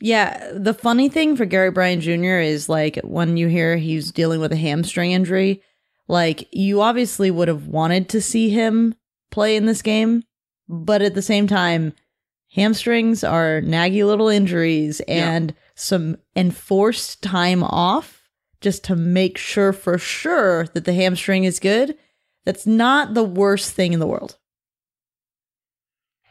Yeah, 0.00 0.50
the 0.52 0.74
funny 0.74 1.08
thing 1.08 1.36
for 1.36 1.44
Gary 1.44 1.70
Bryant 1.70 2.02
Jr. 2.02 2.40
is 2.40 2.68
like 2.68 2.98
when 3.04 3.36
you 3.36 3.46
hear 3.46 3.76
he's 3.76 4.10
dealing 4.10 4.40
with 4.40 4.50
a 4.50 4.56
hamstring 4.56 5.12
injury, 5.12 5.62
like 6.08 6.48
you 6.50 6.80
obviously 6.80 7.30
would 7.30 7.46
have 7.46 7.68
wanted 7.68 8.08
to 8.08 8.20
see 8.20 8.50
him 8.50 8.96
play 9.32 9.56
in 9.56 9.66
this 9.66 9.82
game, 9.82 10.22
but 10.68 11.02
at 11.02 11.14
the 11.14 11.22
same 11.22 11.46
time, 11.46 11.92
hamstrings 12.54 13.24
are 13.24 13.60
naggy 13.62 14.06
little 14.06 14.28
injuries 14.28 15.00
and 15.08 15.54
some 15.74 16.16
enforced 16.36 17.22
time 17.22 17.64
off 17.64 18.28
just 18.60 18.84
to 18.84 18.94
make 18.94 19.36
sure 19.36 19.72
for 19.72 19.98
sure 19.98 20.66
that 20.74 20.84
the 20.84 20.92
hamstring 20.92 21.44
is 21.44 21.58
good. 21.58 21.96
That's 22.44 22.66
not 22.66 23.14
the 23.14 23.24
worst 23.24 23.72
thing 23.72 23.92
in 23.92 24.00
the 24.00 24.06
world. 24.06 24.38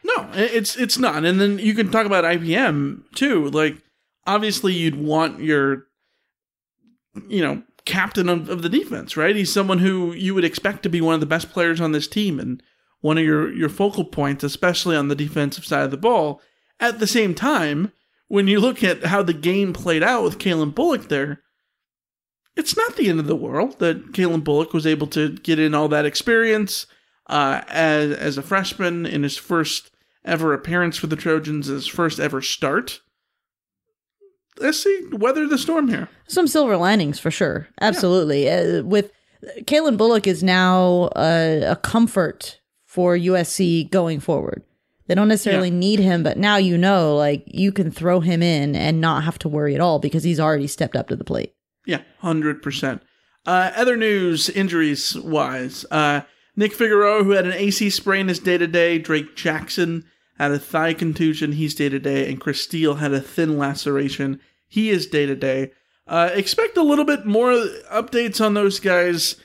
No, 0.04 0.30
it's 0.32 0.76
it's 0.76 0.98
not. 0.98 1.24
And 1.24 1.40
then 1.40 1.58
you 1.58 1.74
can 1.74 1.90
talk 1.90 2.06
about 2.06 2.24
IPM 2.24 3.02
too. 3.14 3.48
Like 3.50 3.76
obviously 4.26 4.72
you'd 4.72 4.96
want 4.96 5.40
your 5.40 5.86
you 7.28 7.42
know, 7.42 7.62
captain 7.84 8.28
of, 8.28 8.48
of 8.48 8.62
the 8.62 8.68
defense, 8.68 9.16
right? 9.16 9.36
He's 9.36 9.52
someone 9.52 9.78
who 9.78 10.12
you 10.12 10.34
would 10.34 10.44
expect 10.44 10.82
to 10.84 10.88
be 10.88 11.00
one 11.00 11.14
of 11.14 11.20
the 11.20 11.26
best 11.26 11.50
players 11.50 11.80
on 11.80 11.92
this 11.92 12.08
team 12.08 12.38
and 12.38 12.62
one 13.02 13.18
of 13.18 13.24
your 13.24 13.52
your 13.52 13.68
focal 13.68 14.04
points, 14.04 14.42
especially 14.42 14.96
on 14.96 15.08
the 15.08 15.14
defensive 15.14 15.66
side 15.66 15.84
of 15.84 15.90
the 15.90 15.98
ball. 15.98 16.40
At 16.80 16.98
the 16.98 17.06
same 17.06 17.34
time, 17.34 17.92
when 18.28 18.48
you 18.48 18.58
look 18.58 18.82
at 18.82 19.04
how 19.04 19.22
the 19.22 19.34
game 19.34 19.74
played 19.74 20.02
out 20.02 20.24
with 20.24 20.38
Calen 20.38 20.74
Bullock 20.74 21.08
there, 21.08 21.42
it's 22.56 22.76
not 22.76 22.96
the 22.96 23.08
end 23.08 23.20
of 23.20 23.26
the 23.26 23.36
world 23.36 23.78
that 23.78 24.12
Calen 24.12 24.42
Bullock 24.42 24.72
was 24.72 24.86
able 24.86 25.06
to 25.08 25.36
get 25.36 25.58
in 25.58 25.74
all 25.74 25.88
that 25.88 26.06
experience 26.06 26.86
uh, 27.28 27.62
as 27.68 28.12
as 28.12 28.38
a 28.38 28.42
freshman 28.42 29.04
in 29.04 29.22
his 29.22 29.36
first 29.36 29.90
ever 30.24 30.54
appearance 30.54 30.96
for 30.96 31.08
the 31.08 31.16
Trojans, 31.16 31.66
his 31.66 31.86
first 31.86 32.18
ever 32.18 32.40
start. 32.40 33.00
Let's 34.58 34.82
see, 34.82 35.08
weather 35.10 35.46
the 35.46 35.58
storm 35.58 35.88
here. 35.88 36.08
Some 36.28 36.46
silver 36.46 36.76
linings 36.76 37.18
for 37.18 37.30
sure. 37.30 37.68
Absolutely. 37.80 38.48
Uh, 38.50 38.82
with 38.82 39.10
Calen 39.62 39.96
Bullock 39.96 40.26
is 40.26 40.42
now 40.42 41.10
a, 41.16 41.62
a 41.62 41.76
comfort 41.76 42.60
for 42.92 43.16
USC 43.16 43.90
going 43.90 44.20
forward. 44.20 44.62
They 45.06 45.14
don't 45.14 45.28
necessarily 45.28 45.70
Yeah. 45.70 45.78
need 45.78 45.98
him, 45.98 46.22
but 46.22 46.36
now 46.36 46.56
you 46.58 46.76
know, 46.76 47.16
like 47.16 47.42
you 47.46 47.72
can 47.72 47.90
throw 47.90 48.20
him 48.20 48.42
in 48.42 48.76
and 48.76 49.00
not 49.00 49.24
have 49.24 49.38
to 49.40 49.48
worry 49.48 49.74
at 49.74 49.80
all 49.80 49.98
because 49.98 50.24
he's 50.24 50.38
already 50.38 50.66
stepped 50.66 50.94
up 50.94 51.08
to 51.08 51.16
the 51.16 51.24
plate. 51.24 51.54
Yeah, 51.86 52.02
hundred 52.18 52.60
percent. 52.60 53.00
Uh, 53.46 53.70
other 53.74 53.96
news, 53.96 54.50
injuries 54.50 55.16
wise, 55.16 55.86
uh, 55.90 56.20
Nick 56.54 56.74
Figueroa, 56.74 57.24
who 57.24 57.30
had 57.30 57.46
an 57.46 57.54
AC 57.54 57.88
sprain, 57.88 58.28
is 58.28 58.38
day 58.38 58.58
to 58.58 58.66
day. 58.66 58.98
Drake 58.98 59.34
Jackson 59.34 60.04
had 60.38 60.50
a 60.52 60.58
thigh 60.58 60.92
contusion, 60.92 61.52
he's 61.52 61.74
day 61.74 61.88
to 61.88 61.98
day, 61.98 62.28
and 62.30 62.38
Chris 62.40 62.60
Steele 62.60 62.96
had 62.96 63.12
a 63.14 63.20
thin 63.20 63.56
laceration, 63.56 64.38
he 64.68 64.90
is 64.90 65.06
day 65.06 65.24
to 65.24 65.34
day. 65.34 65.72
Uh, 66.06 66.28
expect 66.34 66.76
a 66.76 66.82
little 66.82 67.04
bit 67.06 67.24
more 67.24 67.52
updates 67.90 68.44
on 68.44 68.52
those 68.54 68.78
guys. 68.80 69.36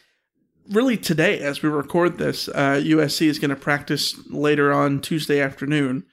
Really 0.69 0.97
today, 0.97 1.39
as 1.39 1.61
we 1.61 1.69
record 1.69 2.17
this, 2.17 2.49
uh, 2.49 2.81
USC 2.83 3.27
is 3.27 3.39
going 3.39 3.49
to 3.49 3.55
practice 3.55 4.19
later 4.27 4.73
on 4.73 4.99
Tuesday 4.99 5.39
afternoon, 5.39 6.05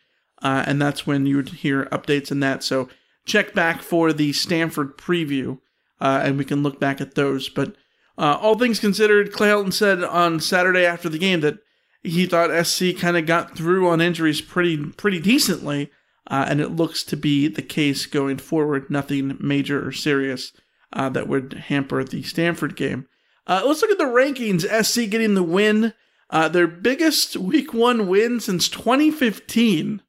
uh, 0.42 0.64
and 0.66 0.80
that's 0.80 1.06
when 1.06 1.26
you 1.26 1.37
would 1.37 1.49
hear 1.49 1.87
updates 1.87 2.30
in 2.30 2.40
that. 2.40 2.62
So 2.62 2.88
check 3.25 3.52
back 3.52 3.82
for 3.82 4.12
the 4.12 4.32
Stanford 4.32 4.96
preview 4.96 5.58
uh, 6.00 6.20
and 6.23 6.38
we 6.38 6.44
can 6.44 6.62
look 6.62 6.78
back 6.78 7.00
at 7.00 7.14
those. 7.14 7.49
But 7.49 7.75
uh, 8.18 8.38
all 8.40 8.58
things 8.58 8.78
considered, 8.78 9.32
Clay 9.32 9.49
Helton 9.49 9.73
said 9.73 10.04
on 10.04 10.40
Saturday 10.40 10.84
after 10.84 11.08
the 11.08 11.18
game 11.18 11.40
that 11.40 11.58
he 12.02 12.26
thought 12.26 12.66
SC 12.66 12.96
kind 12.99 13.16
of 13.16 13.26
got 13.26 13.56
through 13.56 13.88
on 13.88 14.00
injuries 14.00 14.40
pretty 14.40 14.76
pretty 14.76 15.18
decently, 15.18 15.90
uh, 16.30 16.46
and 16.49 16.61
it 16.61 16.76
looks 16.76 17.02
to 17.04 17.16
be 17.16 17.49
the 17.49 17.62
case 17.62 18.06
going 18.06 18.37
forward. 18.37 18.90
Nothing 18.90 19.37
major 19.40 19.87
or 19.87 19.92
serious 19.92 20.52
uh, 20.92 21.08
that 21.08 21.26
would 21.26 21.54
hamper 21.54 22.04
the 22.04 22.23
Stanford 22.23 22.76
game. 22.76 23.06
Uh, 23.46 23.62
let's 23.66 23.82
look 23.82 23.90
at 23.90 23.98
the 23.98 24.04
rankings. 24.04 24.62
SC 24.84 25.10
getting 25.10 25.34
the 25.34 25.42
win, 25.42 25.92
uh, 26.30 26.48
their 26.48 26.66
biggest 26.66 27.36
Week 27.36 27.74
One 27.74 28.08
win 28.08 28.40
since 28.40 28.68
2015 28.68 30.02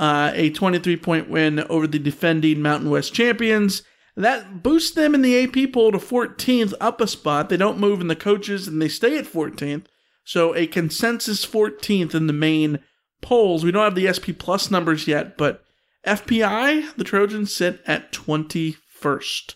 uh, 0.00 0.32
a 0.34 0.50
23 0.50 0.96
point 0.96 1.28
win 1.28 1.60
over 1.60 1.86
the 1.86 1.98
defending 1.98 2.62
Mountain 2.62 2.90
West 2.90 3.12
champions. 3.12 3.82
That 4.16 4.62
boosts 4.62 4.94
them 4.94 5.14
in 5.14 5.22
the 5.22 5.44
AP 5.44 5.72
poll 5.72 5.92
to 5.92 5.98
14th, 5.98 6.72
up 6.80 7.00
a 7.00 7.06
spot. 7.06 7.48
They 7.48 7.56
don't 7.56 7.78
move 7.78 8.00
in 8.00 8.08
the 8.08 8.16
coaches 8.16 8.66
and 8.66 8.80
they 8.80 8.88
stay 8.88 9.16
at 9.18 9.26
14th. 9.26 9.84
So 10.24 10.54
a 10.56 10.66
consensus 10.66 11.44
14th 11.46 12.14
in 12.14 12.26
the 12.26 12.32
main 12.32 12.80
polls. 13.20 13.62
We 13.62 13.70
don't 13.70 13.84
have 13.84 13.94
the 13.94 14.12
SP 14.12 14.32
Plus 14.36 14.70
numbers 14.70 15.06
yet, 15.06 15.36
but 15.36 15.62
FPI, 16.06 16.94
the 16.96 17.04
Trojans 17.04 17.54
sit 17.54 17.80
at 17.86 18.12
21st. 18.12 19.54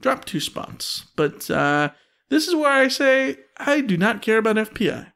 Drop 0.00 0.24
two 0.24 0.40
spots. 0.40 1.06
But 1.16 1.50
uh, 1.50 1.90
this 2.28 2.46
is 2.46 2.54
where 2.54 2.70
I 2.70 2.88
say 2.88 3.36
I 3.56 3.80
do 3.80 3.96
not 3.96 4.22
care 4.22 4.38
about 4.38 4.56
FPI. 4.56 5.12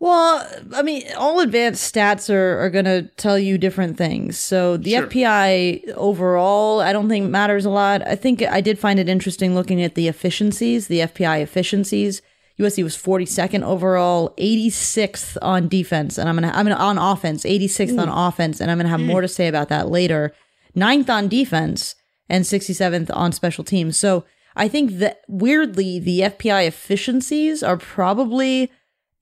Well, 0.00 0.48
I 0.74 0.80
mean, 0.80 1.04
all 1.18 1.40
advanced 1.40 1.94
stats 1.94 2.32
are, 2.32 2.58
are 2.58 2.70
going 2.70 2.86
to 2.86 3.02
tell 3.18 3.38
you 3.38 3.58
different 3.58 3.98
things. 3.98 4.38
So 4.38 4.78
the 4.78 4.92
Sure. 4.92 5.06
FPI 5.06 5.92
overall, 5.92 6.80
I 6.80 6.94
don't 6.94 7.10
think 7.10 7.28
matters 7.28 7.66
a 7.66 7.70
lot. 7.70 8.06
I 8.08 8.16
think 8.16 8.42
I 8.42 8.62
did 8.62 8.78
find 8.78 8.98
it 8.98 9.10
interesting 9.10 9.54
looking 9.54 9.82
at 9.82 9.96
the 9.96 10.08
efficiencies, 10.08 10.86
the 10.88 11.00
FPI 11.00 11.42
efficiencies. 11.42 12.22
USC 12.58 12.82
was 12.82 12.96
42nd 12.96 13.62
overall, 13.62 14.34
86th 14.38 15.36
on 15.42 15.68
defense, 15.68 16.18
and 16.18 16.28
I'm 16.28 16.34
gonna 16.36 16.52
I'm 16.54 16.66
gonna 16.66 16.76
on 16.76 16.98
offense, 16.98 17.44
86th 17.44 17.98
on 17.98 18.08
offense, 18.10 18.60
and 18.60 18.70
I'm 18.70 18.76
gonna 18.76 18.90
have 18.90 19.00
more 19.00 19.22
to 19.22 19.26
hmm. 19.26 19.32
say 19.32 19.48
about 19.48 19.70
that 19.70 19.88
later. 19.88 20.32
Ninth 20.74 21.08
on 21.08 21.28
defense 21.28 21.94
and 22.28 22.44
67th 22.44 23.10
on 23.14 23.32
special 23.32 23.64
teams. 23.64 23.96
So 23.96 24.24
I 24.56 24.68
think 24.68 24.98
that 24.98 25.20
weirdly, 25.28 25.98
the 25.98 26.20
FPI 26.20 26.66
efficiencies 26.66 27.62
are 27.62 27.76
probably 27.76 28.70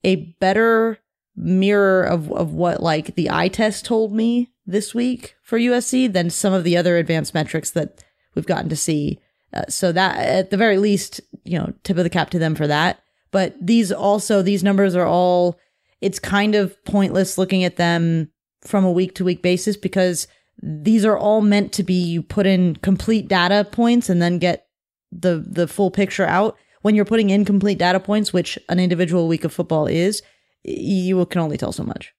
a 0.03 0.15
better 0.39 0.99
mirror 1.35 2.03
of, 2.03 2.31
of 2.31 2.53
what 2.53 2.81
like 2.81 3.15
the 3.15 3.29
eye 3.29 3.47
test 3.47 3.85
told 3.85 4.13
me 4.13 4.51
this 4.65 4.93
week 4.93 5.35
for 5.41 5.57
USC 5.57 6.11
than 6.11 6.29
some 6.29 6.53
of 6.53 6.63
the 6.63 6.75
other 6.75 6.97
advanced 6.97 7.33
metrics 7.33 7.71
that 7.71 8.03
we've 8.35 8.45
gotten 8.45 8.69
to 8.69 8.75
see 8.75 9.19
Uh, 9.51 9.63
so 9.67 9.91
that 9.91 10.15
at 10.17 10.51
the 10.51 10.57
very 10.57 10.77
least, 10.77 11.21
you 11.43 11.57
know, 11.57 11.73
tip 11.83 11.97
of 11.97 12.03
the 12.03 12.09
cap 12.09 12.29
to 12.29 12.39
them 12.39 12.53
for 12.53 12.67
that. 12.67 13.01
But 13.31 13.55
these 13.59 13.91
also 13.91 14.41
these 14.41 14.63
numbers 14.63 14.95
are 14.95 15.07
all 15.07 15.57
it's 16.01 16.19
kind 16.19 16.55
of 16.55 16.83
pointless 16.85 17.37
looking 17.37 17.63
at 17.63 17.77
them 17.77 18.31
from 18.61 18.85
a 18.85 18.91
week 18.91 19.15
to 19.15 19.25
week 19.25 19.41
basis 19.41 19.75
because 19.75 20.27
these 20.61 21.05
are 21.05 21.17
all 21.17 21.41
meant 21.41 21.71
to 21.73 21.83
be 21.83 21.93
you 21.93 22.21
put 22.21 22.45
in 22.45 22.75
complete 22.77 23.27
data 23.27 23.65
points 23.71 24.09
and 24.09 24.21
then 24.21 24.37
get 24.37 24.67
the 25.11 25.43
the 25.45 25.67
full 25.67 25.91
picture 25.91 26.25
out. 26.25 26.57
When 26.81 26.95
you're 26.95 27.05
putting 27.05 27.29
incomplete 27.29 27.77
data 27.77 27.99
points, 27.99 28.31
which 28.31 28.57
an 28.69 28.79
individual 28.79 29.27
week 29.27 29.43
of 29.43 29.51
football 29.51 29.85
is, 29.85 30.21
you 30.63 31.25
can 31.25 31.41
only 31.41 31.57
tell 31.57 31.73
so 31.73 31.83
much. 31.83 32.13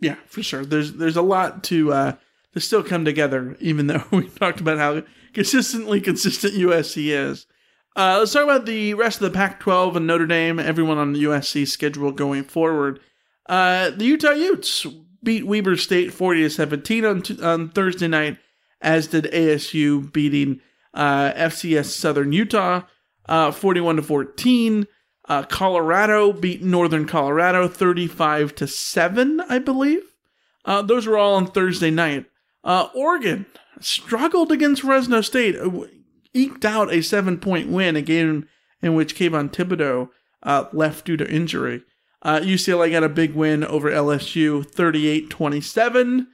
Yeah, 0.00 0.16
for 0.26 0.42
sure. 0.42 0.64
There's 0.64 0.94
there's 0.94 1.16
a 1.16 1.22
lot 1.22 1.64
to 1.64 1.92
uh, 1.92 2.12
to 2.54 2.60
still 2.60 2.82
come 2.82 3.04
together, 3.04 3.56
even 3.60 3.86
though 3.86 4.04
we 4.10 4.28
talked 4.28 4.60
about 4.60 4.78
how 4.78 5.02
consistently 5.34 6.00
consistent 6.00 6.54
USC 6.54 7.08
is. 7.08 7.46
Uh, 7.94 8.16
let's 8.18 8.32
talk 8.32 8.44
about 8.44 8.66
the 8.66 8.92
rest 8.92 9.22
of 9.22 9.32
the 9.32 9.36
Pac-12 9.36 9.96
and 9.96 10.06
Notre 10.06 10.26
Dame. 10.26 10.58
Everyone 10.58 10.98
on 10.98 11.14
the 11.14 11.24
USC 11.24 11.66
schedule 11.66 12.12
going 12.12 12.44
forward. 12.44 13.00
Uh, 13.48 13.90
the 13.90 14.04
Utah 14.04 14.32
Utes 14.32 14.86
beat 15.22 15.46
Weber 15.46 15.76
State 15.76 16.12
40 16.12 16.42
to 16.42 16.50
17 16.50 17.04
on, 17.06 17.22
t- 17.22 17.42
on 17.42 17.70
Thursday 17.70 18.06
night, 18.06 18.38
as 18.82 19.06
did 19.06 19.24
ASU 19.24 20.12
beating 20.12 20.60
uh, 20.96 21.32
FCS 21.34 21.86
Southern 21.86 22.32
Utah 22.32 22.82
uh, 23.28 23.50
41 23.50 23.96
to 23.96 24.02
14. 24.02 24.86
Uh, 25.28 25.42
Colorado 25.44 26.32
beat 26.32 26.62
Northern 26.62 27.06
Colorado 27.06 27.68
35 27.68 28.54
to 28.56 28.66
7, 28.66 29.40
I 29.48 29.58
believe. 29.58 30.02
Uh, 30.64 30.82
those 30.82 31.06
were 31.06 31.18
all 31.18 31.34
on 31.34 31.46
Thursday 31.46 31.90
night. 31.90 32.26
Uh, 32.64 32.88
Oregon 32.94 33.46
struggled 33.80 34.50
against 34.50 34.82
Fresno 34.82 35.20
State, 35.20 35.56
uh, 35.56 35.86
eked 36.32 36.64
out 36.64 36.92
a 36.92 37.02
seven 37.02 37.38
point 37.38 37.68
win, 37.68 37.96
a 37.96 38.02
game 38.02 38.48
in 38.82 38.94
which 38.94 39.16
Kayvon 39.16 39.50
Thibodeaux 39.50 40.10
uh, 40.42 40.64
left 40.72 41.04
due 41.04 41.16
to 41.16 41.30
injury. 41.30 41.82
Uh, 42.22 42.40
UCLA 42.40 42.90
got 42.90 43.04
a 43.04 43.08
big 43.08 43.34
win 43.34 43.64
over 43.64 43.90
LSU 43.90 44.68
38 44.68 45.30
27. 45.30 46.26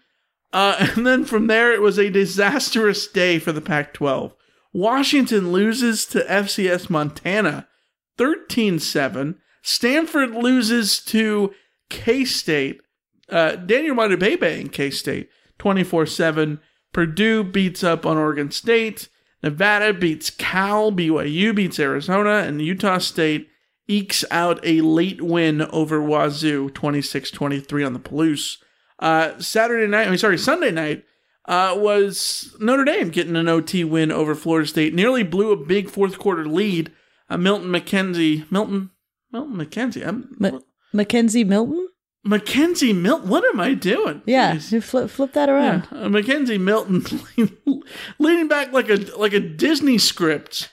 Uh, 0.52 0.76
and 0.97 1.07
then 1.07 1.25
from 1.25 1.47
there, 1.47 1.73
it 1.73 1.83
was 1.83 1.99
a 1.99 2.11
disastrous 2.11 3.07
day 3.07 3.38
for 3.38 3.52
the 3.52 3.61
Pac 3.61 3.92
12. 3.92 4.35
Washington 4.73 5.52
loses 5.52 6.07
to 6.07 6.25
FCS 6.25 6.88
Montana 6.88 7.69
13 8.17 8.79
7. 8.79 9.38
Stanford 9.62 10.31
loses 10.31 11.00
to 11.05 11.52
K 11.91 12.25
State. 12.25 12.81
Uh, 13.29 13.57
Daniel 13.57 14.17
Bebe 14.17 14.61
in 14.61 14.69
K 14.69 14.91
State 14.91 15.29
24 15.59 16.07
7. 16.07 16.61
Purdue 16.93 17.45
beats 17.45 17.83
up 17.83 18.05
on 18.05 18.17
Oregon 18.19 18.50
State. 18.50 19.09
Nevada 19.43 19.93
beats 19.93 20.31
Cal. 20.31 20.93
BYU 20.93 21.55
beats 21.55 21.79
Arizona. 21.79 22.38
And 22.38 22.61
Utah 22.61 22.99
State 22.99 23.49
ekes 23.88 24.25
out 24.31 24.61
a 24.62 24.81
late 24.81 25.21
win 25.21 25.62
over 25.62 26.00
Wazoo 26.00 26.71
26 26.71 27.31
23 27.31 27.85
on 27.85 27.93
the 27.93 27.99
Palouse. 27.99 28.59
Uh, 28.99 29.38
Saturday 29.41 29.87
night, 29.87 30.07
I 30.07 30.11
mean, 30.11 30.19
sorry, 30.19 30.38
Sunday 30.38 30.71
night 30.71 31.05
uh, 31.46 31.75
was 31.76 32.54
Notre 32.61 32.84
Dame 32.84 33.11
getting 33.11 33.37
an 33.37 33.49
OT 33.49 33.84
win 33.84 34.12
over 34.12 34.34
Florida 34.34 34.66
State. 34.68 34.94
Nearly 34.94 35.22
blew 35.22 35.50
a 35.52 35.56
big 35.56 35.90
fourth 35.90 36.18
quarter 36.18 36.46
lead. 36.46 36.92
Uh, 37.28 37.37
Milton 37.37 37.68
McKenzie, 37.70 38.50
Milton, 38.50 38.90
Milton 39.32 39.56
McKenzie, 39.56 40.06
I'm, 40.06 40.37
M- 40.42 40.61
Mackenzie 40.92 41.44
Milton? 41.44 41.88
Mackenzie 42.25 42.92
Milton. 42.92 43.28
What 43.28 43.44
am 43.44 43.58
I 43.58 43.75
doing? 43.75 44.22
Yeah, 44.26 44.54
you 44.54 44.80
flip 44.80 45.11
flip 45.11 45.32
that 45.32 45.49
around. 45.49 45.88
Yeah, 45.90 46.02
uh, 46.02 46.08
Mackenzie 46.08 46.58
Milton 46.58 47.04
leaning 48.18 48.49
back 48.49 48.72
like 48.72 48.88
a 48.88 48.96
like 49.18 49.32
a 49.32 49.40
Disney 49.40 49.99
script 49.99 50.70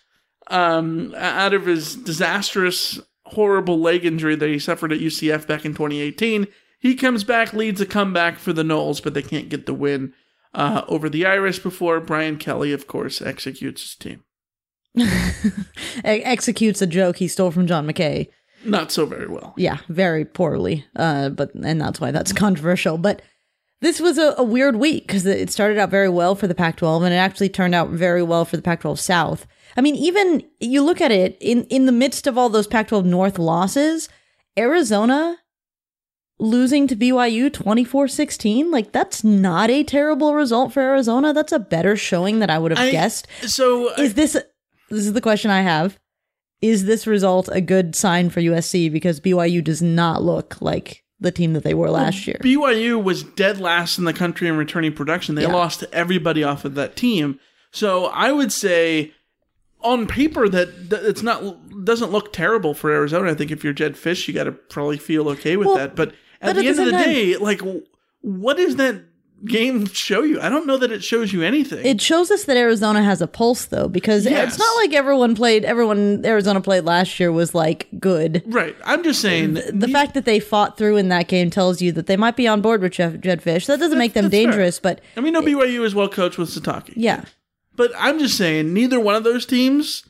um, 0.47 1.15
out 1.17 1.53
of 1.53 1.65
his 1.65 1.95
disastrous, 1.95 2.99
horrible 3.25 3.79
leg 3.79 4.05
injury 4.05 4.35
that 4.35 4.49
he 4.49 4.59
suffered 4.59 4.91
at 4.91 4.99
UCF 4.99 5.47
back 5.47 5.65
in 5.65 5.71
2018. 5.73 6.47
He 6.79 6.95
comes 6.95 7.23
back, 7.23 7.53
leads 7.53 7.81
a 7.81 7.85
comeback 7.85 8.37
for 8.37 8.53
the 8.53 8.63
Noles, 8.63 9.01
but 9.03 9.13
they 9.13 9.21
can't 9.23 9.49
get 9.49 9.65
the 9.65 9.73
win 9.73 10.13
uh, 10.53 10.83
over 10.87 11.09
the 11.09 11.25
Irish 11.25 11.59
before 11.59 11.99
Brian 11.99 12.37
Kelly, 12.37 12.71
of 12.71 12.87
course, 12.87 13.21
executes 13.21 13.81
his 13.81 13.95
team. 13.95 14.23
executes 16.03 16.81
a 16.81 16.87
joke 16.87 17.17
he 17.17 17.27
stole 17.27 17.51
from 17.51 17.67
John 17.67 17.87
McKay. 17.87 18.29
Not 18.65 18.91
so 18.91 19.05
very 19.05 19.27
well. 19.27 19.53
Yeah, 19.57 19.77
very 19.87 20.25
poorly. 20.25 20.85
Uh, 20.95 21.29
but 21.29 21.53
and 21.55 21.79
that's 21.79 22.01
why 22.01 22.11
that's 22.11 22.33
controversial. 22.45 22.97
But 22.97 23.21
this 23.81 23.99
was 23.99 24.17
a, 24.17 24.35
a 24.37 24.43
weird 24.43 24.75
week 24.75 25.07
because 25.07 25.25
it 25.25 25.49
started 25.49 25.77
out 25.77 25.89
very 25.89 26.09
well 26.09 26.35
for 26.35 26.47
the 26.47 26.55
Pac-12, 26.55 27.05
and 27.05 27.13
it 27.13 27.17
actually 27.17 27.49
turned 27.49 27.75
out 27.75 27.89
very 27.89 28.23
well 28.23 28.43
for 28.43 28.57
the 28.57 28.63
Pac-12 28.63 28.97
South. 28.97 29.47
I 29.77 29.81
mean, 29.81 29.95
even 29.95 30.43
you 30.59 30.83
look 30.83 30.99
at 30.99 31.11
it 31.11 31.37
in 31.39 31.63
in 31.65 31.85
the 31.85 31.91
midst 31.91 32.27
of 32.27 32.37
all 32.37 32.49
those 32.49 32.67
Pac-12 32.67 33.05
North 33.05 33.39
losses, 33.39 34.09
Arizona 34.57 35.37
losing 36.39 36.87
to 36.87 36.95
BYU 36.95 37.49
24-16, 37.49 38.71
like 38.71 38.91
that's 38.91 39.23
not 39.23 39.69
a 39.69 39.83
terrible 39.83 40.33
result 40.33 40.73
for 40.73 40.81
Arizona. 40.81 41.33
That's 41.33 41.51
a 41.51 41.59
better 41.59 41.95
showing 41.95 42.39
than 42.39 42.49
I 42.49 42.57
would 42.59 42.71
have 42.71 42.79
I- 42.87 42.91
guessed. 42.91 43.27
So 43.41 43.93
Is 43.95 44.13
this 44.13 44.33
this 44.89 45.05
is 45.05 45.13
the 45.13 45.21
question 45.21 45.51
I 45.51 45.61
have. 45.61 45.99
Is 46.61 46.85
this 46.85 47.05
result 47.07 47.47
a 47.51 47.61
good 47.61 47.95
sign 47.95 48.29
for 48.29 48.41
USC 48.41 48.91
because 48.91 49.19
BYU 49.21 49.63
does 49.63 49.81
not 49.81 50.23
look 50.23 50.61
like 50.61 51.03
the 51.19 51.31
team 51.31 51.53
that 51.53 51.63
they 51.63 51.73
were 51.73 51.89
last 51.89 52.25
year? 52.27 52.39
BYU 52.43 53.01
was 53.01 53.23
dead 53.23 53.59
last 53.59 53.97
in 53.97 54.03
the 54.05 54.13
country 54.13 54.47
in 54.47 54.57
returning 54.57 54.93
production. 54.93 55.35
They 55.35 55.43
Yeah. 55.43 55.53
lost 55.53 55.83
everybody 55.93 56.43
off 56.43 56.65
of 56.65 56.75
that 56.75 56.95
team. 56.95 57.39
So 57.71 58.05
I 58.07 58.31
would 58.31 58.51
say 58.51 59.11
on 59.81 60.07
paper 60.07 60.49
that, 60.49 60.89
that 60.89 61.03
it's 61.05 61.21
not 61.23 61.85
doesn't 61.85 62.11
look 62.11 62.33
terrible 62.33 62.73
for 62.73 62.91
Arizona. 62.91 63.31
I 63.31 63.35
think 63.35 63.51
if 63.51 63.63
you're 63.63 63.71
Jedd 63.73 63.93
Fisch, 63.95 64.27
you 64.27 64.33
got 64.33 64.45
to 64.45 64.51
probably 64.51 64.97
feel 64.97 65.29
okay 65.29 65.55
with 65.55 65.67
Well, 65.67 65.77
that. 65.77 65.95
But 65.95 66.13
at 66.41 66.55
the 66.55 66.61
at 66.61 66.65
end 66.67 66.77
the 66.77 66.81
of 66.83 66.85
the 66.87 66.91
time- 66.91 67.03
day, 67.03 67.37
like 67.37 67.61
what 68.21 68.57
does 68.57 68.75
that 68.77 69.03
game 69.45 69.85
show 69.87 70.21
you? 70.23 70.41
I 70.41 70.49
don't 70.49 70.67
know 70.67 70.75
that 70.77 70.91
it 70.91 71.01
shows 71.01 71.31
you 71.31 71.43
anything. 71.43 71.85
It 71.85 72.01
shows 72.01 72.29
us 72.29 72.43
that 72.43 72.57
Arizona 72.57 73.01
has 73.01 73.21
a 73.21 73.27
pulse 73.27 73.65
though 73.67 73.87
because 73.87 74.25
Yes. 74.25 74.49
it's 74.49 74.59
not 74.59 74.75
like 74.75 74.93
everyone 74.93 75.33
played 75.33 75.63
everyone 75.63 76.25
Arizona 76.25 76.59
played 76.59 76.83
last 76.83 77.17
year 77.21 77.31
was 77.31 77.55
like 77.55 77.87
good. 78.01 78.43
right. 78.47 78.75
I'm 78.83 79.01
just 79.01 79.21
saying 79.21 79.53
The 79.53 79.87
fact 79.87 80.13
that 80.15 80.25
they 80.25 80.41
fought 80.41 80.77
through 80.77 80.97
in 80.97 81.07
that 81.07 81.29
game 81.29 81.49
tells 81.49 81.81
you 81.81 81.93
that 81.93 82.05
they 82.07 82.17
might 82.17 82.35
be 82.35 82.49
on 82.49 82.59
board 82.61 82.81
with 82.81 82.91
Jeff, 82.91 83.17
Jedd 83.21 83.41
Fisch. 83.41 83.65
That 83.67 83.79
doesn't 83.79 83.97
make 83.97 84.11
them 84.13 84.25
that's 84.25 84.33
fair. 84.35 84.45
dangerous, 84.45 84.79
but 84.79 84.99
and 85.15 85.23
we 85.23 85.31
know 85.31 85.41
BYU 85.41 85.85
is 85.85 85.95
well 85.95 86.09
coached 86.09 86.37
with 86.37 86.49
Sitake. 86.49 86.91
yeah. 86.97 87.23
But 87.77 87.93
I'm 87.97 88.19
just 88.19 88.35
saying, 88.37 88.73
neither 88.73 88.99
one 88.99 89.15
of 89.15 89.23
those 89.23 89.45
teams 89.45 90.03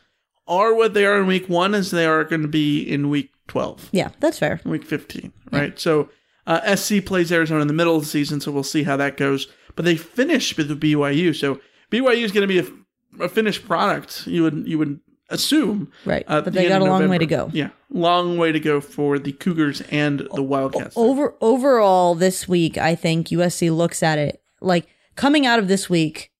are 0.47 0.73
what 0.73 0.95
they 0.95 1.05
are 1.05 1.19
in 1.21 1.27
week 1.27 1.47
one 1.47 1.75
as 1.75 1.91
they 1.91 2.07
are 2.07 2.23
going 2.23 2.41
to 2.41 2.47
be 2.47 2.81
in 2.81 3.11
week 3.11 3.29
12, 3.47 3.89
Yeah, 3.91 4.09
that's 4.19 4.39
fair. 4.39 4.59
week 4.65 4.83
15, 4.83 5.31
right? 5.51 5.79
So 5.79 6.09
uh, 6.49 6.75
SC 6.75 7.05
plays 7.05 7.31
Arizona 7.31 7.61
in 7.61 7.67
the 7.67 7.73
middle 7.73 7.95
of 7.95 8.01
the 8.01 8.07
season, 8.09 8.41
so 8.41 8.51
we'll 8.51 8.63
see 8.63 8.83
how 8.83 8.97
that 8.97 9.15
goes. 9.17 9.47
But 9.75 9.85
they 9.85 9.95
finish 9.95 10.57
with 10.57 10.67
BYU, 10.81 11.33
so 11.35 11.59
BYU 11.91 12.23
is 12.23 12.31
going 12.31 12.47
to 12.47 12.47
be 12.47 12.59
a, 12.59 13.23
a 13.23 13.29
finished 13.29 13.65
product. 13.65 14.25
You 14.27 14.43
would 14.43 14.67
you 14.67 14.77
would 14.77 14.99
assume, 15.29 15.91
Right. 16.05 16.23
at 16.27 16.43
but 16.43 16.45
the 16.45 16.51
they 16.51 16.67
got 16.67 16.81
a 16.81 16.85
long 16.85 17.07
way 17.07 17.17
to 17.19 17.25
go. 17.25 17.49
Yeah, 17.53 17.69
long 17.91 18.37
way 18.37 18.51
to 18.51 18.59
go 18.59 18.81
for 18.81 19.19
the 19.19 19.31
Cougars 19.31 19.81
and 19.91 20.27
the 20.33 20.43
Wildcats. 20.43 20.95
Over 20.97 21.35
overall 21.39 22.15
this 22.15 22.47
week, 22.47 22.77
I 22.77 22.95
think 22.95 23.27
USC 23.27 23.75
looks 23.75 24.01
at 24.03 24.17
it 24.17 24.41
like 24.59 24.87
coming 25.15 25.45
out 25.45 25.59
of 25.59 25.67
this 25.67 25.89
week. 25.89 26.31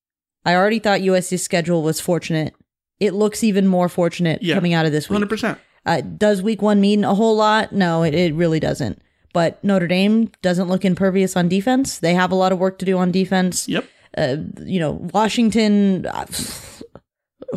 I 0.46 0.56
already 0.56 0.80
thought 0.80 1.02
USC's 1.02 1.44
schedule 1.44 1.84
was 1.84 2.00
fortunate. 2.02 2.56
It 3.00 3.14
looks 3.14 3.44
even 3.44 3.68
more 3.68 3.88
fortunate 3.90 4.42
Yeah, 4.42 4.56
coming 4.56 4.74
out 4.74 4.86
of 4.86 4.92
this 4.92 5.10
week. 5.10 5.20
100%. 5.22 5.58
Uh, 5.86 6.02
does 6.02 6.42
week 6.42 6.62
one 6.62 6.82
mean 6.82 7.04
a 7.04 7.14
whole 7.16 7.36
lot? 7.36 7.72
No, 7.72 8.04
it, 8.04 8.14
it 8.14 8.34
really 8.34 8.60
doesn't. 8.60 9.02
But 9.34 9.64
Notre 9.64 9.88
Dame 9.88 10.32
doesn't 10.42 10.68
look 10.68 10.84
impervious 10.86 11.36
on 11.38 11.48
defense. 11.50 12.00
They 12.00 12.14
have 12.16 12.32
a 12.32 12.36
lot 12.36 12.52
of 12.52 12.58
work 12.60 12.80
to 12.80 12.86
do 12.86 12.98
on 12.98 13.12
defense. 13.12 13.68
Yep. 13.68 13.86
Uh, 14.18 14.38
you 14.66 14.80
know, 14.80 15.08
Washington. 15.14 16.06
uh, 16.08 16.26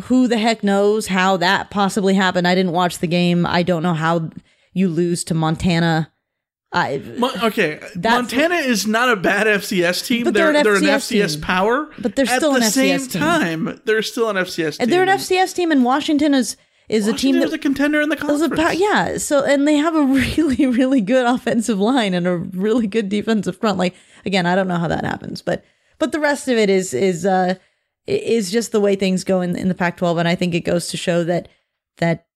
who 0.03 0.27
the 0.27 0.37
heck 0.37 0.63
knows 0.63 1.07
how 1.07 1.37
that 1.37 1.69
possibly 1.69 2.13
happened? 2.15 2.47
I 2.47 2.55
didn't 2.55 2.71
watch 2.71 2.99
the 2.99 3.07
game. 3.07 3.45
I 3.45 3.63
don't 3.63 3.83
know 3.83 3.93
how 3.93 4.29
you 4.73 4.87
lose 4.87 5.23
to 5.25 5.33
Montana. 5.33 6.11
I, 6.75 7.03
okay, 7.43 7.79
Montana 7.95 8.55
is 8.55 8.87
not 8.87 9.07
a 9.09 9.15
bad 9.15 9.45
FCS 9.45 10.07
team. 10.07 10.23
But 10.23 10.33
they're 10.33 10.51
they're 10.51 10.57
an 10.75 10.81
they're 10.83 10.93
an 10.93 10.99
FCS 10.99 11.21
FCS 11.25 11.31
team. 11.33 11.41
power, 11.41 11.89
But 11.99 12.15
they're 12.15 12.25
At 12.27 12.37
still 12.37 12.53
the 12.53 12.61
an 12.61 12.71
same 12.71 12.99
FCS 12.99 13.11
team. 13.11 13.21
time. 13.21 13.81
They're 13.85 14.01
still 14.01 14.29
an 14.31 14.37
FCS 14.37 14.55
team. 14.71 14.77
and 14.79 14.91
they're 14.91 15.03
an 15.03 15.09
FCS 15.09 15.53
team, 15.55 15.71
and 15.71 15.83
Washington 15.85 16.33
is 16.33 16.57
is 16.93 17.07
a 17.07 17.13
team 17.13 17.35
Washington 17.35 17.39
that 17.39 17.47
is 17.47 17.53
a 17.53 17.57
contender 17.57 18.01
in 18.01 18.09
the 18.09 18.15
is 18.15 18.41
a 18.41 18.49
conference. 18.49 18.79
yeah. 18.79 19.17
So 19.17 19.43
and 19.43 19.67
they 19.67 19.75
have 19.75 19.95
a 19.95 20.03
really 20.37 20.65
really 20.65 21.01
good 21.01 21.25
offensive 21.25 21.79
line 21.79 22.13
and 22.13 22.27
a 22.27 22.37
really 22.37 22.87
good 22.87 23.09
defensive 23.09 23.57
front. 23.57 23.77
Like 23.77 23.95
again, 24.25 24.45
I 24.45 24.55
don't 24.55 24.67
know 24.67 24.77
how 24.77 24.87
that 24.87 25.05
happens, 25.05 25.41
but 25.41 25.63
but 25.99 26.11
the 26.11 26.19
rest 26.19 26.47
of 26.47 26.57
it 26.57 26.69
is 26.69 26.93
is 26.93 27.25
uh 27.25 27.55
is 28.05 28.51
just 28.51 28.71
the 28.71 28.81
way 28.81 28.95
things 28.95 29.23
go 29.23 29.41
in 29.41 29.55
in 29.55 29.69
the 29.69 29.75
Pac-12, 29.75 30.19
and 30.19 30.27
I 30.27 30.35
think 30.35 30.53
it 30.53 30.65
goes 30.65 30.87
to 30.89 30.97
show 30.97 31.23
that 31.23 31.47
that 31.97 32.27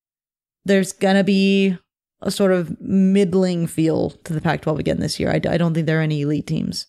there's 0.65 0.93
gonna 0.93 1.23
be 1.23 1.77
a 2.21 2.31
sort 2.31 2.51
of 2.51 2.79
middling 2.81 3.67
feel 3.67 4.11
to 4.11 4.33
the 4.33 4.41
Pac-12 4.41 4.79
again 4.79 4.99
this 4.99 5.19
year. 5.19 5.29
I, 5.29 5.35
I 5.35 5.57
don't 5.57 5.73
think 5.73 5.85
there 5.85 5.99
are 5.99 6.03
any 6.03 6.21
elite 6.21 6.47
teams. 6.47 6.87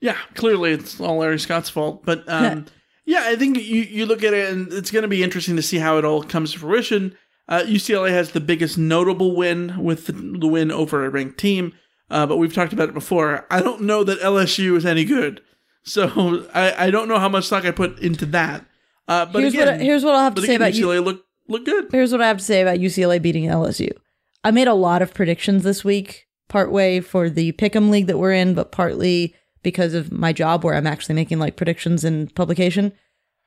Yeah, 0.00 0.16
clearly 0.34 0.72
it's 0.72 1.00
all 1.00 1.18
Larry 1.18 1.38
Scott's 1.38 1.68
fault. 1.68 2.04
But 2.04 2.24
um, 2.28 2.66
Yeah, 3.04 3.22
I 3.26 3.36
think 3.36 3.56
you, 3.58 3.82
you 3.82 4.06
look 4.06 4.22
at 4.22 4.32
it 4.32 4.52
and 4.52 4.72
it's 4.72 4.90
going 4.90 5.02
to 5.02 5.08
be 5.08 5.22
interesting 5.22 5.56
to 5.56 5.62
see 5.62 5.78
how 5.78 5.98
it 5.98 6.04
all 6.04 6.22
comes 6.22 6.52
to 6.52 6.58
fruition. 6.58 7.16
Uh, 7.48 7.62
UCLA 7.66 8.10
has 8.10 8.30
the 8.30 8.40
biggest 8.40 8.78
notable 8.78 9.34
win 9.34 9.82
with 9.82 10.06
the, 10.06 10.12
the 10.12 10.46
win 10.46 10.70
over 10.70 11.04
a 11.04 11.10
ranked 11.10 11.38
team, 11.38 11.74
uh, 12.10 12.24
but 12.26 12.36
we've 12.36 12.54
talked 12.54 12.72
about 12.72 12.88
it 12.88 12.94
before. 12.94 13.44
I 13.50 13.60
don't 13.60 13.82
know 13.82 14.04
that 14.04 14.20
LSU 14.20 14.76
is 14.76 14.86
any 14.86 15.04
good, 15.04 15.40
so 15.82 16.46
I, 16.54 16.86
I 16.86 16.90
don't 16.90 17.08
know 17.08 17.18
how 17.18 17.28
much 17.28 17.46
stock 17.46 17.64
I 17.64 17.72
put 17.72 17.98
into 17.98 18.24
that. 18.26 18.64
Uh, 19.08 19.26
but 19.26 19.40
here's 19.40 19.54
again, 19.54 19.66
what 19.66 19.80
I- 19.80 19.82
here's 19.84 20.04
what 20.04 20.14
I'll 20.14 20.22
have 20.22 20.36
to 20.36 20.42
say 20.42 20.54
about 20.54 20.72
UCLA. 20.72 21.04
Look 21.04 21.24
look 21.48 21.64
good. 21.64 21.88
Here's 21.90 22.12
what 22.12 22.20
I 22.22 22.28
have 22.28 22.38
to 22.38 22.44
say 22.44 22.62
about 22.62 22.78
UCLA 22.78 23.20
beating 23.20 23.44
LSU. 23.46 23.90
I 24.44 24.52
made 24.52 24.68
a 24.68 24.74
lot 24.74 25.02
of 25.02 25.12
predictions 25.12 25.64
this 25.64 25.84
week, 25.84 26.28
partway 26.48 27.00
for 27.00 27.28
the 27.28 27.52
Pick'em 27.52 27.90
League 27.90 28.06
that 28.06 28.18
we're 28.18 28.32
in, 28.32 28.54
but 28.54 28.70
partly 28.72 29.34
because 29.62 29.94
of 29.94 30.12
my 30.12 30.32
job 30.32 30.64
where 30.64 30.74
I'm 30.74 30.86
actually 30.86 31.14
making 31.14 31.38
like 31.38 31.56
predictions 31.56 32.04
in 32.04 32.28
publication. 32.28 32.92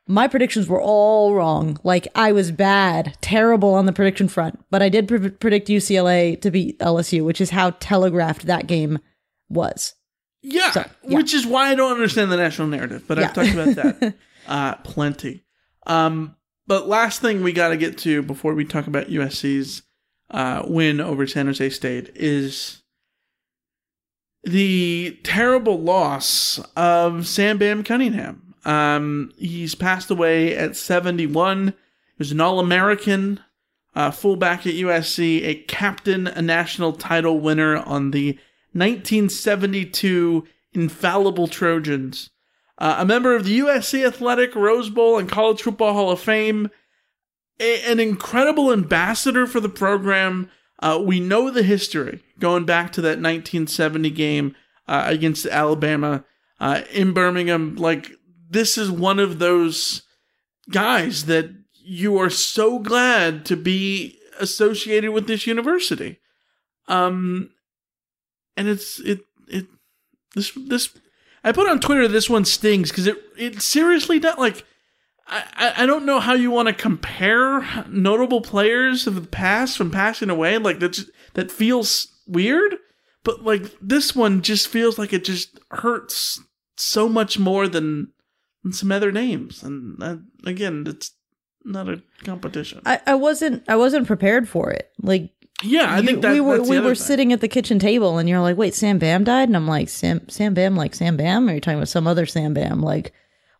My 0.08 0.28
predictions 0.28 0.67
were 0.67 0.82
all 0.82 1.34
wrong. 1.34 1.80
Like 1.84 2.08
I 2.15 2.32
was 2.32 2.51
bad, 2.51 3.17
terrible 3.21 3.73
on 3.73 3.86
the 3.86 3.93
prediction 3.93 4.28
front, 4.28 4.63
but 4.69 4.82
I 4.82 4.89
did 4.89 5.08
pre- 5.08 5.30
predict 5.30 5.67
UCLA 5.67 6.39
to 6.41 6.51
beat 6.51 6.80
LSU, 6.80 7.23
which 7.23 7.41
is 7.41 7.49
how 7.49 7.71
telegraphed 7.80 8.45
that 8.45 8.67
game 8.67 8.99
was. 9.49 9.95
Yeah, 10.41 10.86
which 11.01 11.34
is 11.34 11.47
why 11.47 11.69
I 11.71 11.75
don't 11.75 11.93
understand 11.93 12.32
the 12.32 12.38
national 12.38 12.67
narrative, 12.67 13.06
but 13.08 13.17
I've 13.17 13.34
talked 13.34 13.51
about 13.51 13.75
that 13.75 14.15
uh, 14.47 14.75
plenty. 14.75 15.43
Um, 15.88 16.36
but 16.67 16.88
last 16.88 17.19
thing 17.21 17.41
we 17.41 17.51
got 17.51 17.69
to 17.69 17.78
get 17.78 17.97
to 17.99 18.21
before 18.21 18.54
we 18.54 18.63
talk 18.63 18.86
about 18.86 19.08
USC's 19.08 19.82
uh, 20.30 20.63
win 20.67 20.99
over 20.99 21.25
San 21.25 21.47
Jose 21.47 21.69
State 21.71 22.12
is 22.15 22.84
the 24.46 25.18
terrible 25.24 25.80
loss 25.82 26.60
of 26.76 27.28
Sam 27.28 27.58
Bam 27.58 27.84
Cunningham. 27.84 28.54
Um, 28.64 29.32
he's 29.38 29.76
passed 29.76 30.10
away 30.10 30.56
at 30.56 30.76
71. 30.76 31.68
He 31.68 31.74
was 32.18 32.32
an 32.32 32.42
All 32.42 32.60
American, 32.60 33.40
uh, 33.96 34.12
fullback 34.12 34.66
at 34.66 34.74
USC, 34.74 35.44
a 35.44 35.56
captain, 35.56 36.28
a 36.28 36.42
national 36.42 36.94
title 36.94 37.40
winner 37.40 37.78
on 37.78 38.12
the 38.12 38.38
1972 38.74 40.46
Infallible 40.74 41.48
Trojans, 41.48 42.30
uh, 42.78 42.98
a 43.00 43.06
member 43.06 43.36
of 43.36 43.46
the 43.46 43.60
USC 43.60 44.06
Athletic, 44.06 44.54
Rose 44.56 44.90
Bowl, 44.90 45.18
and 45.18 45.30
College 45.30 45.62
Football 45.62 45.94
Hall 45.94 46.12
of 46.12 46.20
Fame, 46.20 46.70
a- 47.60 47.82
an 47.90 48.00
incredible 48.00 48.74
ambassador 48.74 49.48
for 49.48 49.60
the 49.62 49.70
program. 49.70 50.50
Uh, 50.80 51.02
we 51.04 51.20
know 51.20 51.50
the 51.50 51.64
history 51.64 52.22
going 52.40 52.66
back 52.66 52.92
to 52.94 53.02
that 53.02 53.20
1970 53.20 54.10
game 54.12 54.56
uh, 54.88 55.04
against 55.08 55.46
Alabama 55.46 56.26
uh, 56.60 56.82
in 56.92 57.14
Birmingham. 57.14 57.76
Like, 57.76 58.12
this 58.50 58.78
is 58.78 58.92
one 58.92 59.20
of 59.20 59.40
those 59.40 60.04
guys 60.70 61.26
that 61.26 61.50
you 61.74 62.18
are 62.18 62.30
so 62.30 62.80
glad 62.80 63.46
to 63.46 63.56
be 63.56 64.18
associated 64.40 65.12
with 65.12 65.28
this 65.28 65.48
university. 65.48 66.20
Um, 66.88 67.52
and 68.58 68.68
it's 68.68 69.00
it 69.00 69.22
it 69.48 69.66
this 70.36 70.52
this 70.56 70.90
I 71.44 71.52
put 71.52 71.70
on 71.70 71.80
Twitter 71.80 72.08
this 72.08 72.30
one 72.30 72.46
stings 72.46 72.90
because 72.90 73.08
it 73.08 73.18
it 73.38 73.62
seriously 73.62 74.20
does 74.20 74.38
like 74.38 74.66
I, 75.28 75.74
I- 75.78 75.86
don't 75.86 76.06
know 76.06 76.20
how 76.20 76.34
you 76.34 76.52
want 76.52 76.68
to 76.68 76.74
compare 76.74 77.86
notable 77.90 78.42
players 78.42 79.08
of 79.08 79.16
the 79.16 79.28
past 79.28 79.78
from 79.78 79.92
passing 79.92 80.30
away 80.30 80.58
like 80.58 80.80
that 80.80 80.90
just, 80.94 81.10
that 81.34 81.52
feels 81.52 82.08
weird 82.28 82.76
but 83.24 83.44
like 83.44 83.72
this 83.82 84.16
one 84.16 84.42
just 84.42 84.68
feels 84.68 84.98
like 85.00 85.14
it 85.14 85.24
just 85.24 85.60
hurts 85.72 86.42
so 86.78 87.08
much 87.10 87.40
more 87.40 87.68
than, 87.68 88.12
than 88.64 88.72
some 88.74 88.92
other 88.92 89.12
names 89.12 89.64
and 89.64 90.02
uh, 90.04 90.18
again 90.46 90.84
it's 90.88 91.12
not 91.64 91.90
a 91.90 92.02
competition 92.24 92.82
I, 92.86 93.00
I 93.08 93.16
wasn't 93.16 93.64
I 93.68 93.76
wasn't 93.76 94.06
prepared 94.08 94.48
for 94.48 94.70
it. 94.70 94.92
Like 95.02 95.32
Yeah, 95.64 95.88
I 95.92 96.06
think 96.06 96.22
that- 96.22 96.34
we 96.34 96.40
were 96.42 96.62
we 96.62 96.80
were 96.80 96.94
thing. 96.94 97.04
sitting 97.04 97.34
at 97.34 97.42
the 97.42 97.48
kitchen 97.48 97.80
table 97.80 98.20
and 98.20 98.30
you're 98.30 98.42
like, 98.42 98.58
wait, 98.58 98.76
Sam 98.76 99.00
Bam 99.00 99.24
died, 99.24 99.50
and 99.50 99.56
I'm 99.58 99.68
like, 99.68 99.90
Sam 99.90 100.30
Sam 100.30 100.54
Bam, 100.54 100.76
like 100.76 100.94
Sam 100.94 101.18
Bam, 101.18 101.48
or 101.48 101.52
are 101.52 101.56
you 101.56 101.62
talking 101.62 101.80
about 101.80 101.88
some 101.88 102.06
other 102.06 102.28
Sam 102.28 102.54
Bam? 102.54 102.82
Like 102.82 103.14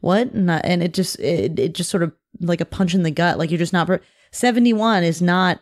what? 0.06 0.32
And, 0.32 0.52
I- 0.52 0.62
and 0.64 0.82
it 0.84 0.94
just 0.94 1.20
it, 1.20 1.58
it 1.60 1.74
just 1.74 1.90
sort 1.90 2.04
of 2.04 2.14
like 2.40 2.62
a 2.62 2.66
punch 2.66 2.94
in 2.94 3.04
the 3.04 3.12
gut. 3.12 3.38
Like 3.38 3.50
you're 3.52 3.58
just 3.58 3.74
not. 3.74 3.90
Seventy 4.32 4.74
one 4.74 5.04
is 5.04 5.22
not 5.22 5.62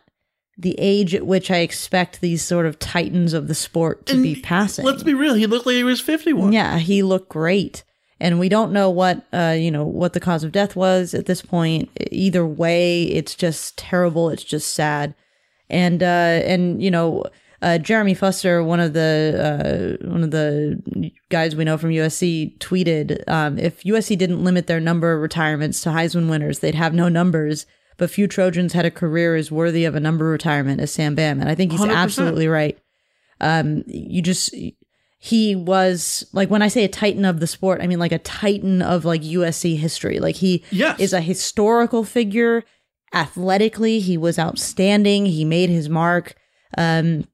the 0.58 0.74
age 0.78 1.14
at 1.14 1.26
which 1.26 1.50
I 1.50 1.58
expect 1.58 2.20
these 2.20 2.42
sort 2.42 2.66
of 2.66 2.78
titans 2.78 3.32
of 3.34 3.48
the 3.48 3.54
sport 3.54 4.06
to 4.06 4.22
be 4.22 4.36
passing. 4.40 4.84
let's 4.84 5.02
be 5.02 5.12
real 5.14 5.34
he 5.34 5.46
looked 5.48 5.66
like 5.66 5.74
he 5.74 5.82
was 5.82 6.00
51 6.00 6.52
Yeah, 6.52 6.78
he 6.78 7.02
looked 7.02 7.28
great. 7.28 7.82
And 8.20 8.38
we 8.38 8.48
don't 8.48 8.72
know 8.72 8.88
what 8.90 9.24
uh, 9.32 9.56
you 9.58 9.70
know, 9.72 9.84
what 9.84 10.12
the 10.12 10.20
cause 10.20 10.44
of 10.44 10.52
death 10.52 10.76
was 10.76 11.12
at 11.14 11.26
this 11.26 11.42
point. 11.42 11.88
Either 12.12 12.46
way, 12.46 13.02
it's 13.02 13.34
just 13.34 13.76
terrible. 13.76 14.30
It's 14.30 14.44
just 14.44 14.72
sad. 14.74 15.14
And 15.70 16.02
uh 16.02 16.06
and 16.52 16.80
you 16.82 16.90
know, 16.90 17.24
uh 17.64 17.78
Jeremy 17.78 18.14
Fuster, 18.14 18.64
one 18.64 18.80
of 18.80 18.92
the 18.92 19.98
uh 20.02 20.06
one 20.08 20.22
of 20.22 20.30
the 20.30 21.10
guys 21.30 21.56
we 21.56 21.64
know 21.64 21.78
from 21.78 21.90
USC 21.90 22.58
tweeted, 22.58 23.26
um, 23.28 23.58
if 23.58 23.82
USC 23.84 24.16
didn't 24.18 24.44
limit 24.44 24.66
their 24.66 24.80
number 24.80 25.12
of 25.14 25.20
retirements 25.22 25.80
to 25.82 25.88
Heisman 25.90 26.28
winners, 26.28 26.58
they'd 26.60 26.74
have 26.74 26.94
no 26.94 27.08
numbers. 27.08 27.66
But 27.96 28.10
few 28.10 28.26
Trojans 28.26 28.72
had 28.72 28.84
a 28.84 28.90
career 28.90 29.36
as 29.36 29.50
worthy 29.52 29.84
of 29.84 29.94
a 29.94 30.00
number 30.00 30.24
retirement 30.26 30.80
as 30.80 30.90
Sam 30.92 31.14
Bam. 31.14 31.40
And 31.40 31.48
I 31.48 31.54
think 31.54 31.70
he's 31.72 31.80
100%. 31.80 31.94
absolutely 31.94 32.48
right. 32.48 32.76
Um, 33.40 33.84
you 33.86 34.20
just 34.22 34.54
he 35.18 35.56
was 35.56 36.26
like 36.32 36.50
when 36.50 36.60
I 36.62 36.68
say 36.68 36.84
a 36.84 36.88
titan 36.88 37.24
of 37.24 37.40
the 37.40 37.46
sport, 37.46 37.80
I 37.80 37.86
mean 37.86 37.98
like 37.98 38.12
a 38.12 38.18
titan 38.18 38.82
of 38.82 39.04
like 39.04 39.22
USC 39.22 39.76
history. 39.78 40.18
Like 40.20 40.36
he 40.36 40.62
Yes. 40.70 40.98
is 41.00 41.12
a 41.12 41.20
historical 41.20 42.04
figure. 42.04 42.62
Athletically, 43.14 44.00
he 44.00 44.16
was 44.18 44.38
outstanding. 44.38 45.26
He 45.26 45.44
made 45.44 45.70
his 45.70 45.88
mark. 45.88 46.34
Um, 46.76 47.24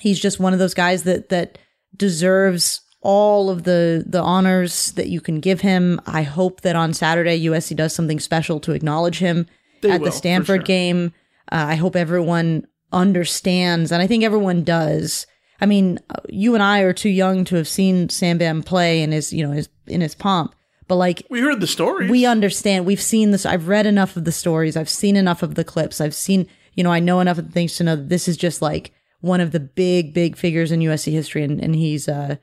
he's 0.00 0.18
just 0.20 0.40
one 0.40 0.52
of 0.52 0.58
those 0.58 0.74
guys 0.74 1.04
that 1.04 1.28
that 1.28 1.58
deserves 1.96 2.80
all 3.02 3.50
of 3.50 3.62
the 3.64 4.04
the 4.06 4.20
honors 4.20 4.92
that 4.92 5.08
you 5.08 5.20
can 5.20 5.40
give 5.40 5.60
him. 5.60 6.00
I 6.06 6.22
hope 6.22 6.62
that 6.62 6.76
on 6.76 6.92
Saturday 6.92 7.44
USC 7.46 7.76
does 7.76 7.94
something 7.94 8.20
special 8.20 8.60
to 8.60 8.72
acknowledge 8.72 9.18
him 9.18 9.46
They 9.82 9.90
at 9.90 10.00
will, 10.00 10.06
the 10.06 10.12
Stanford 10.12 10.60
sure. 10.60 10.64
game. 10.64 11.12
Uh, 11.50 11.66
I 11.68 11.74
hope 11.76 11.96
everyone 11.96 12.66
understands, 12.92 13.92
and 13.92 14.02
I 14.02 14.06
think 14.06 14.24
everyone 14.24 14.64
does. 14.64 15.26
I 15.60 15.66
mean, 15.66 15.98
uh, 16.08 16.20
you 16.28 16.54
and 16.54 16.62
I 16.62 16.80
are 16.80 16.92
too 16.92 17.10
young 17.10 17.44
to 17.46 17.56
have 17.56 17.68
seen 17.68 18.08
Sam 18.08 18.38
Bam 18.38 18.62
play 18.62 19.02
in 19.02 19.12
his, 19.12 19.32
you 19.32 19.46
know, 19.46 19.52
his 19.52 19.68
in 19.86 20.00
his 20.00 20.14
pomp. 20.14 20.54
But 20.88 20.96
like, 20.96 21.22
we 21.30 21.40
heard 21.40 21.60
the 21.60 21.66
stories. 21.66 22.10
We 22.10 22.26
understand. 22.26 22.84
We've 22.84 23.00
seen 23.00 23.30
this. 23.30 23.46
I've 23.46 23.68
read 23.68 23.86
enough 23.86 24.16
of 24.16 24.24
the 24.24 24.32
stories. 24.32 24.76
I've 24.76 24.88
seen 24.88 25.16
enough 25.16 25.42
of 25.42 25.54
the 25.54 25.64
clips. 25.64 26.00
I've 26.00 26.14
seen, 26.14 26.48
you 26.74 26.82
know, 26.82 26.90
I 26.90 26.98
know 26.98 27.20
enough 27.20 27.38
of 27.38 27.46
the 27.46 27.52
things 27.52 27.76
to 27.76 27.84
know 27.84 27.96
that 27.96 28.08
this 28.08 28.26
is 28.26 28.36
just 28.36 28.60
like 28.60 28.92
one 29.20 29.40
of 29.40 29.52
the 29.52 29.60
big, 29.60 30.14
big 30.14 30.36
figures 30.36 30.72
in 30.72 30.80
USC 30.80 31.12
history, 31.12 31.42
and, 31.44 31.60
and 31.60 31.74
he's 31.74 32.08
uh 32.08 32.36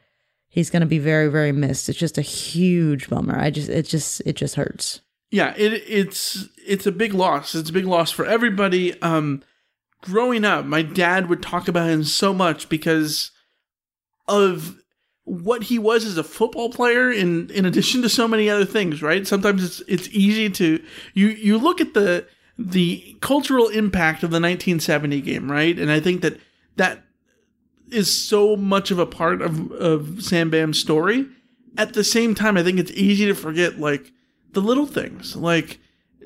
he's 0.49 0.69
going 0.69 0.81
to 0.81 0.87
be 0.87 0.99
very, 0.99 1.27
very 1.27 1.51
missed. 1.51 1.89
It's 1.89 1.99
just 1.99 2.17
a 2.17 2.21
huge 2.23 3.09
bummer. 3.09 3.37
I 3.37 3.51
just, 3.51 3.69
it 3.69 3.83
just, 3.83 4.21
it 4.25 4.33
just 4.33 4.55
hurts. 4.55 5.01
yeah 5.29 5.53
it 5.57 5.73
it's 5.87 6.47
it's 6.65 6.85
a 6.87 6.91
big 6.91 7.13
loss 7.13 7.53
it's 7.53 7.69
a 7.69 7.73
big 7.73 7.85
loss 7.85 8.11
for 8.11 8.25
everybody 8.25 8.99
um 9.01 9.43
growing 10.01 10.45
up 10.45 10.63
my 10.65 10.81
dad 10.81 11.27
would 11.27 11.41
talk 11.43 11.67
about 11.67 11.89
him 11.89 12.03
so 12.03 12.33
much 12.33 12.69
because 12.69 13.31
of 14.27 14.77
what 15.25 15.63
he 15.63 15.77
was 15.77 16.05
as 16.05 16.17
a 16.17 16.23
football 16.23 16.69
player 16.69 17.11
in 17.11 17.49
in 17.49 17.65
addition 17.65 18.01
to 18.01 18.07
so 18.09 18.25
many 18.27 18.49
other 18.49 18.63
things 18.65 19.01
right 19.01 19.27
sometimes 19.27 19.61
it's 19.63 19.81
it's 19.89 20.07
easy 20.15 20.49
to 20.49 20.81
you 21.13 21.27
you 21.27 21.57
look 21.57 21.81
at 21.81 21.93
the 21.93 22.25
the 22.57 23.17
cultural 23.21 23.67
impact 23.67 24.23
of 24.23 24.29
the 24.31 24.35
1970 24.39 25.19
game 25.21 25.51
right 25.51 25.77
and 25.77 25.91
i 25.91 25.99
think 25.99 26.21
that 26.21 26.39
that 26.77 27.03
is 27.91 28.11
so 28.27 28.55
much 28.55 28.91
of 28.91 28.99
a 28.99 29.05
part 29.05 29.41
of 29.41 29.71
of 29.71 30.23
Sam 30.23 30.49
Bam's 30.49 30.79
story 30.79 31.27
at 31.77 31.93
the 31.93 32.03
same 32.03 32.33
time 32.33 32.57
i 32.57 32.63
think 32.63 32.79
it's 32.79 32.91
easy 32.91 33.25
to 33.27 33.35
forget 33.35 33.79
like 33.79 34.11
the 34.53 34.61
little 34.61 34.87
things 34.87 35.35
like 35.35 35.79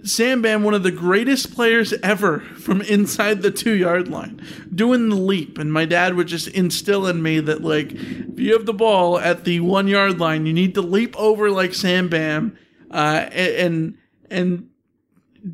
Sam 0.03 0.41
Bam, 0.41 0.63
one 0.63 0.73
of 0.73 0.83
the 0.83 0.91
greatest 0.91 1.53
players 1.53 1.93
ever 2.01 2.39
from 2.39 2.81
inside 2.81 3.41
the 3.41 3.51
two 3.51 3.73
yard 3.73 4.07
line, 4.07 4.41
doing 4.73 5.09
the 5.09 5.15
leap. 5.15 5.57
And 5.57 5.71
my 5.71 5.85
dad 5.85 6.15
would 6.15 6.27
just 6.27 6.47
instill 6.47 7.05
in 7.07 7.21
me 7.21 7.39
that, 7.39 7.61
like, 7.61 7.91
if 7.91 8.39
you 8.39 8.53
have 8.53 8.65
the 8.65 8.73
ball 8.73 9.19
at 9.19 9.43
the 9.43 9.59
one 9.59 9.87
yard 9.87 10.19
line, 10.19 10.45
you 10.45 10.53
need 10.53 10.73
to 10.75 10.81
leap 10.81 11.15
over 11.17 11.51
like 11.51 11.73
Sam 11.73 12.09
Bam 12.09 12.57
uh, 12.89 13.29
and, 13.31 13.97
and 14.29 14.69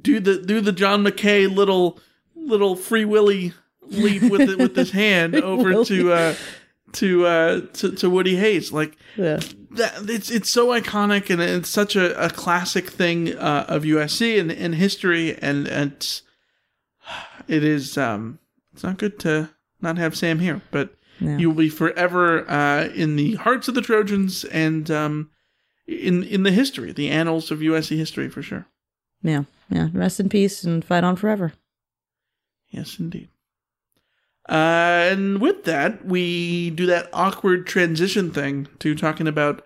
do 0.02 0.20
the 0.20 0.42
do 0.42 0.62
the 0.62 0.72
John 0.72 1.04
McKay 1.04 1.54
little 1.54 2.00
little 2.36 2.76
free 2.76 3.06
willy 3.06 3.54
leap 3.89 4.23
with 4.23 4.41
it, 4.41 4.58
with 4.58 4.76
his 4.76 4.91
hand 4.91 5.36
over 5.52 5.84
to 5.86 6.13
uh, 6.13 6.36
to 6.93 7.26
uh, 7.26 7.62
to 7.73 7.91
to 7.93 8.10
Woody 8.10 8.36
Hayes. 8.36 8.71
Like 8.71 8.97
Yeah. 9.15 9.39
that 9.71 10.10
it's 10.10 10.30
it's 10.32 10.50
so 10.50 10.67
iconic 10.67 11.30
and 11.30 11.41
it's 11.41 11.69
such 11.69 11.95
a, 11.95 12.26
a 12.26 12.30
classic 12.30 12.89
thing 12.89 13.36
uh, 13.36 13.65
of 13.67 13.84
USC 13.84 14.39
and, 14.39 14.52
and 14.52 14.76
history 14.76 15.36
and, 15.41 15.67
and 15.67 15.91
it's, 15.93 16.23
it 17.47 17.63
is 17.63 17.97
um 17.97 18.39
it's 18.73 18.84
not 18.84 18.97
good 18.97 19.19
to 19.19 19.50
not 19.82 19.97
have 19.97 20.15
Sam 20.17 20.39
here, 20.39 20.62
but 20.71 20.95
Yeah. 21.19 21.38
you 21.38 21.50
will 21.50 21.58
be 21.58 21.69
forever 21.69 22.50
uh, 22.50 22.86
in 22.95 23.15
the 23.15 23.36
hearts 23.36 23.67
of 23.67 23.76
the 23.76 23.82
Trojans 23.82 24.43
and 24.45 24.89
um 24.91 25.30
in 25.88 26.23
in 26.23 26.43
the 26.43 26.52
history, 26.52 26.91
the 26.91 27.10
annals 27.10 27.50
of 27.52 27.60
USC 27.60 27.95
history 27.97 28.30
for 28.30 28.41
sure. 28.41 28.65
Yeah, 29.23 29.43
yeah. 29.69 29.89
Rest 29.93 30.19
in 30.19 30.30
peace 30.30 30.63
and 30.63 30.84
fight 30.86 31.04
on 31.04 31.15
forever. 31.15 31.54
Yes, 32.69 33.00
indeed. 33.00 33.30
Uh, 34.50 35.10
and 35.12 35.42
with 35.42 35.66
that, 35.66 36.06
we 36.06 36.70
do 36.70 36.86
that 36.86 37.10
awkward 37.12 37.68
transition 37.68 38.32
thing 38.32 38.68
to 38.80 38.96
talking 38.96 39.28
about 39.28 39.64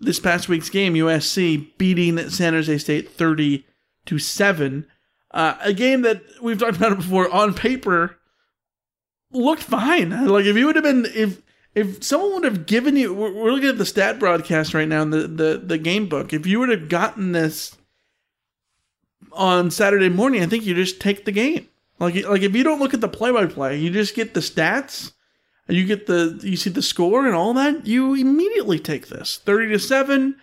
this 0.00 0.18
past 0.18 0.48
week's 0.48 0.70
game, 0.70 0.94
USC 0.94 1.76
beating 1.78 2.28
San 2.30 2.52
Jose 2.52 2.78
State 2.78 3.10
30 3.10 3.64
to 4.06 4.18
7. 4.18 4.86
Uh, 5.30 5.56
a 5.60 5.72
game 5.72 6.02
that 6.02 6.22
we've 6.42 6.58
talked 6.58 6.76
about 6.76 6.92
it 6.92 6.98
before 6.98 7.32
on 7.32 7.54
paper 7.54 8.18
looked 9.32 9.62
fine. 9.62 10.26
Like 10.26 10.44
if 10.44 10.56
you 10.56 10.66
would 10.66 10.76
have 10.76 10.84
been 10.84 11.06
if 11.06 11.42
if 11.74 12.04
someone 12.04 12.34
would 12.34 12.44
have 12.44 12.66
given 12.66 12.96
you 12.96 13.12
we're, 13.12 13.32
we're 13.32 13.50
looking 13.50 13.68
at 13.68 13.78
the 13.78 13.86
stat 13.86 14.20
broadcast 14.20 14.74
right 14.74 14.86
now 14.86 15.02
in 15.02 15.10
the, 15.10 15.26
the, 15.26 15.62
the 15.64 15.78
game 15.78 16.08
book. 16.08 16.32
If 16.32 16.46
you 16.46 16.60
would 16.60 16.68
have 16.68 16.88
gotten 16.88 17.32
this 17.32 17.76
on 19.32 19.70
Saturday 19.70 20.08
morning, 20.08 20.42
I 20.42 20.46
think 20.46 20.64
you 20.64 20.74
just 20.74 21.00
take 21.00 21.24
the 21.24 21.32
game. 21.32 21.68
Like 21.98 22.14
like 22.26 22.42
if 22.42 22.54
you 22.54 22.64
don't 22.64 22.80
look 22.80 22.94
at 22.94 23.00
the 23.00 23.08
play 23.08 23.30
by 23.30 23.46
play, 23.46 23.78
you 23.78 23.90
just 23.90 24.14
get 24.14 24.34
the 24.34 24.40
stats, 24.40 25.12
and 25.68 25.76
you 25.76 25.84
get 25.86 26.06
the 26.06 26.40
you 26.42 26.56
see 26.56 26.70
the 26.70 26.82
score 26.82 27.26
and 27.26 27.34
all 27.34 27.54
that, 27.54 27.86
you 27.86 28.14
immediately 28.14 28.78
take 28.78 29.08
this. 29.08 29.38
30 29.44 29.68
to 29.72 29.78
7. 29.78 30.36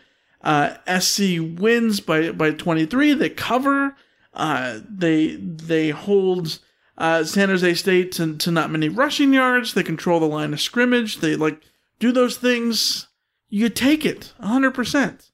Uh, 0.44 0.78
SC 1.00 1.40
wins 1.40 2.00
by 2.00 2.32
by 2.32 2.52
23. 2.52 3.14
They 3.14 3.30
cover. 3.30 3.96
Uh, 4.34 4.80
they 4.90 5.36
they 5.36 5.90
hold 5.90 6.60
uh, 6.98 7.24
San 7.24 7.50
Jose 7.50 7.74
State 7.76 8.12
to, 8.14 8.36
to 8.38 8.52
not 8.52 8.72
many 8.72 8.90
rushing 8.90 9.34
yards. 9.34 9.74
They 9.74 9.84
control 9.84 10.20
the 10.20 10.26
line 10.28 10.54
of 10.54 10.62
scrimmage. 10.62 11.18
They 11.18 11.36
like 11.36 11.62
do 12.00 12.12
those 12.12 12.38
things. 12.38 13.08
You 13.50 13.70
take 13.70 14.06
it 14.06 14.34
100%. 14.42 15.30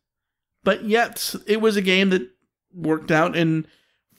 But 0.63 0.85
yet, 0.85 1.35
it 1.45 1.61
was 1.61 1.77
a 1.77 1.81
game 1.81 2.09
that 2.09 2.29
worked 2.73 3.11
out 3.11 3.35
in 3.35 3.67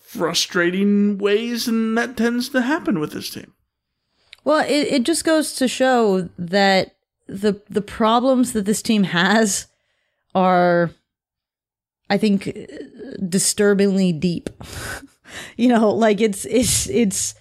frustrating 0.08 1.18
ways, 1.18 1.68
and 1.68 1.96
that 1.98 2.16
tends 2.16 2.48
to 2.48 2.62
happen 2.62 2.98
with 2.98 3.12
this 3.12 3.28
team. 3.28 3.52
Well, 4.42 4.64
it, 4.64 4.88
it 4.88 5.02
just 5.02 5.22
goes 5.22 5.52
to 5.56 5.68
show 5.68 6.30
that 6.38 6.96
the 7.26 7.60
the 7.68 7.82
problems 7.82 8.52
that 8.52 8.64
this 8.64 8.80
team 8.80 9.04
has 9.04 9.66
are, 10.34 10.90
I 12.08 12.16
think, 12.16 12.58
disturbingly 13.28 14.12
deep. 14.12 14.48
you 15.58 15.68
know, 15.68 15.90
like 15.90 16.22
it's 16.22 16.46
it's 16.46 16.88
it's 16.88 17.34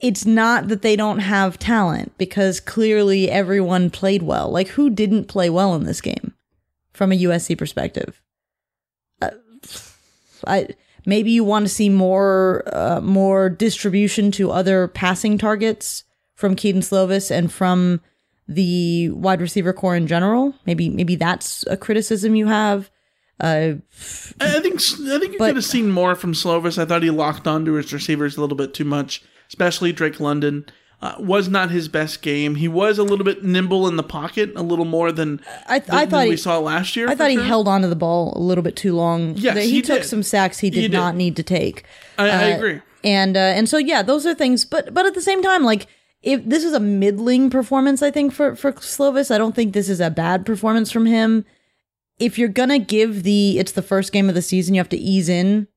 it's 0.00 0.26
not 0.26 0.66
that 0.66 0.82
they 0.82 0.96
don't 0.96 1.20
have 1.20 1.56
talent 1.56 2.18
because 2.18 2.58
clearly 2.58 3.30
everyone 3.30 3.90
played 3.90 4.24
well. 4.24 4.50
Like 4.50 4.68
who 4.68 4.90
didn't 4.90 5.26
play 5.26 5.48
well 5.48 5.76
in 5.76 5.84
this 5.84 6.00
game 6.00 6.34
from 6.92 7.12
a 7.12 7.18
USC 7.18 7.56
perspective? 7.56 8.20
Uh, 9.22 9.30
I 10.44 10.68
maybe 11.08 11.30
you 11.30 11.42
want 11.42 11.64
to 11.64 11.72
see 11.72 11.88
more 11.88 12.62
uh, 12.72 13.00
more 13.00 13.48
distribution 13.48 14.30
to 14.32 14.50
other 14.52 14.86
passing 14.88 15.38
targets 15.38 16.04
from 16.34 16.54
Kedon 16.54 16.82
Slovis 16.82 17.30
and 17.30 17.50
from 17.50 18.00
the 18.46 19.10
wide 19.10 19.40
receiver 19.40 19.72
corps 19.72 19.96
in 19.96 20.06
general. 20.06 20.54
Maybe 20.66 20.88
maybe 20.88 21.16
that's 21.16 21.66
a 21.66 21.76
criticism 21.76 22.36
you 22.36 22.46
have. 22.46 22.90
Uh, 23.40 23.74
I 24.40 24.60
think 24.60 24.74
I 24.80 25.18
think 25.18 25.32
you 25.32 25.38
But- 25.38 25.48
could 25.48 25.56
have 25.56 25.64
seen 25.64 25.90
more 25.90 26.14
from 26.14 26.32
Slovis. 26.34 26.78
I 26.80 26.84
thought 26.84 27.02
he 27.02 27.10
locked 27.10 27.46
onto 27.46 27.72
his 27.72 27.92
receivers 27.92 28.36
a 28.36 28.40
little 28.40 28.56
bit 28.56 28.74
too 28.74 28.84
much, 28.84 29.22
especially 29.48 29.92
Drake 29.92 30.20
London. 30.20 30.66
Uh, 31.00 31.14
was 31.20 31.48
not 31.48 31.70
his 31.70 31.86
best 31.86 32.22
game. 32.22 32.56
He 32.56 32.66
was 32.66 32.98
a 32.98 33.04
little 33.04 33.24
bit 33.24 33.44
nimble 33.44 33.86
in 33.86 33.94
the 33.94 34.02
pocket, 34.02 34.50
a 34.56 34.62
little 34.62 34.84
more 34.84 35.12
than 35.12 35.40
I, 35.68 35.78
than, 35.78 35.94
I 35.94 36.06
thought 36.06 36.24
we 36.24 36.30
he, 36.32 36.36
saw 36.36 36.58
last 36.58 36.96
year. 36.96 37.08
I 37.08 37.14
thought 37.14 37.30
he 37.30 37.36
sure. 37.36 37.44
held 37.44 37.68
onto 37.68 37.88
the 37.88 37.94
ball 37.94 38.32
a 38.34 38.40
little 38.40 38.62
bit 38.64 38.74
too 38.74 38.96
long. 38.96 39.36
Yes, 39.36 39.56
he, 39.58 39.70
he 39.70 39.82
took 39.82 40.00
did. 40.02 40.08
some 40.08 40.24
sacks 40.24 40.58
he 40.58 40.70
did, 40.70 40.80
He 40.80 40.88
did. 40.88 40.96
not 40.96 41.14
need 41.14 41.36
to 41.36 41.44
take. 41.44 41.84
I, 42.18 42.28
I 42.28 42.52
Uh, 42.52 42.56
agree. 42.56 42.80
And 43.04 43.36
uh, 43.36 43.40
and 43.40 43.68
so 43.68 43.78
yeah, 43.78 44.02
those 44.02 44.26
are 44.26 44.34
things. 44.34 44.64
But 44.64 44.92
but 44.92 45.06
at 45.06 45.14
the 45.14 45.20
same 45.20 45.40
time, 45.40 45.62
like 45.62 45.86
if 46.22 46.44
this 46.44 46.64
is 46.64 46.72
a 46.72 46.80
middling 46.80 47.48
performance, 47.48 48.02
I 48.02 48.10
think 48.10 48.32
for 48.32 48.56
for 48.56 48.72
Slovis, 48.72 49.32
I 49.32 49.38
don't 49.38 49.54
think 49.54 49.74
this 49.74 49.88
is 49.88 50.00
a 50.00 50.10
bad 50.10 50.44
performance 50.44 50.90
from 50.90 51.06
him. 51.06 51.44
If 52.18 52.38
you're 52.40 52.48
gonna 52.48 52.80
give 52.80 53.22
the 53.22 53.60
it's 53.60 53.70
the 53.70 53.82
first 53.82 54.10
game 54.12 54.28
of 54.28 54.34
the 54.34 54.42
season, 54.42 54.74
you 54.74 54.80
have 54.80 54.88
to 54.88 54.96
ease 54.98 55.28
in 55.28 55.68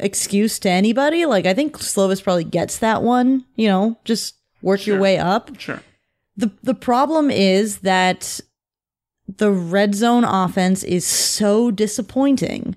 excuse 0.00 0.58
to 0.60 0.70
anybody. 0.70 1.26
Like 1.26 1.44
I 1.44 1.52
think 1.52 1.76
Slovis 1.78 2.22
probably 2.24 2.44
gets 2.44 2.78
that 2.78 3.02
one. 3.02 3.44
You 3.54 3.68
know, 3.68 3.98
just 4.06 4.36
work 4.62 4.86
your 4.86 4.98
way 4.98 5.18
up. 5.18 5.58
Sure. 5.58 5.82
The 6.36 6.50
the 6.62 6.74
problem 6.74 7.30
is 7.30 7.78
that 7.78 8.40
the 9.28 9.50
red 9.50 9.94
zone 9.94 10.24
offense 10.24 10.82
is 10.84 11.06
so 11.06 11.70
disappointing 11.70 12.76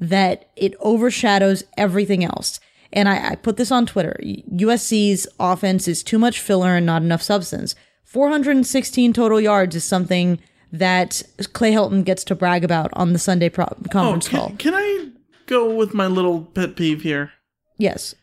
that 0.00 0.50
it 0.56 0.74
overshadows 0.80 1.64
everything 1.76 2.24
else. 2.24 2.60
And 2.92 3.08
I, 3.08 3.30
I 3.30 3.34
put 3.34 3.56
this 3.56 3.70
on 3.70 3.86
Twitter. 3.86 4.18
USC's 4.22 5.26
offense 5.38 5.88
is 5.88 6.02
too 6.02 6.18
much 6.18 6.40
filler 6.40 6.76
and 6.76 6.86
not 6.86 7.02
enough 7.02 7.22
substance. 7.22 7.74
416 8.04 9.12
total 9.12 9.40
yards 9.40 9.76
is 9.76 9.84
something 9.84 10.38
that 10.72 11.22
Clay 11.52 11.72
Helton 11.72 12.04
gets 12.04 12.24
to 12.24 12.34
brag 12.34 12.64
about 12.64 12.90
on 12.94 13.12
the 13.12 13.18
Sunday 13.18 13.48
pro- 13.48 13.66
conference 13.90 14.28
oh, 14.28 14.30
can, 14.30 14.38
call. 14.38 14.52
can 14.56 14.74
I 14.74 15.08
go 15.46 15.74
with 15.74 15.94
my 15.94 16.06
little 16.06 16.42
pet 16.42 16.76
peeve 16.76 17.02
here? 17.02 17.32
Yes. 17.76 18.14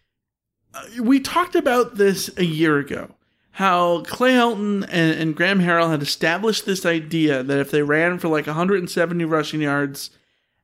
We 1.00 1.20
talked 1.20 1.56
about 1.56 1.96
this 1.96 2.30
a 2.38 2.46
year 2.46 2.78
ago. 2.78 3.16
How 3.52 4.02
Clay 4.04 4.34
Helton 4.34 4.84
and, 4.90 5.20
and 5.20 5.36
Graham 5.36 5.60
Harrell 5.60 5.90
had 5.90 6.02
established 6.02 6.66
this 6.66 6.86
idea 6.86 7.42
that 7.42 7.58
if 7.58 7.72
they 7.72 7.82
ran 7.82 8.20
for 8.20 8.28
like 8.28 8.48
170 8.48 9.24
rushing 9.26 9.62
yards, 9.62 10.10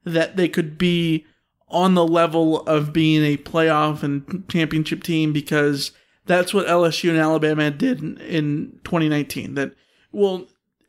that 0.04 0.36
they 0.36 0.50
could 0.50 0.78
be 0.78 1.26
on 1.69 1.93
the 1.93 2.06
level 2.06 2.62
of 2.63 2.91
being 2.91 3.24
a 3.24 3.38
playoff 3.38 4.04
and 4.04 4.43
championship 4.50 5.04
team 5.04 5.32
because 5.32 5.91
that's 6.26 6.54
what 6.54 6.67
LSU 6.67 7.10
and 7.10 7.17
Alabama 7.17 7.71
did 7.71 8.02
in, 8.02 8.17
in 8.17 8.80
2019. 8.84 9.56
That 9.56 9.74
well, 10.12 10.47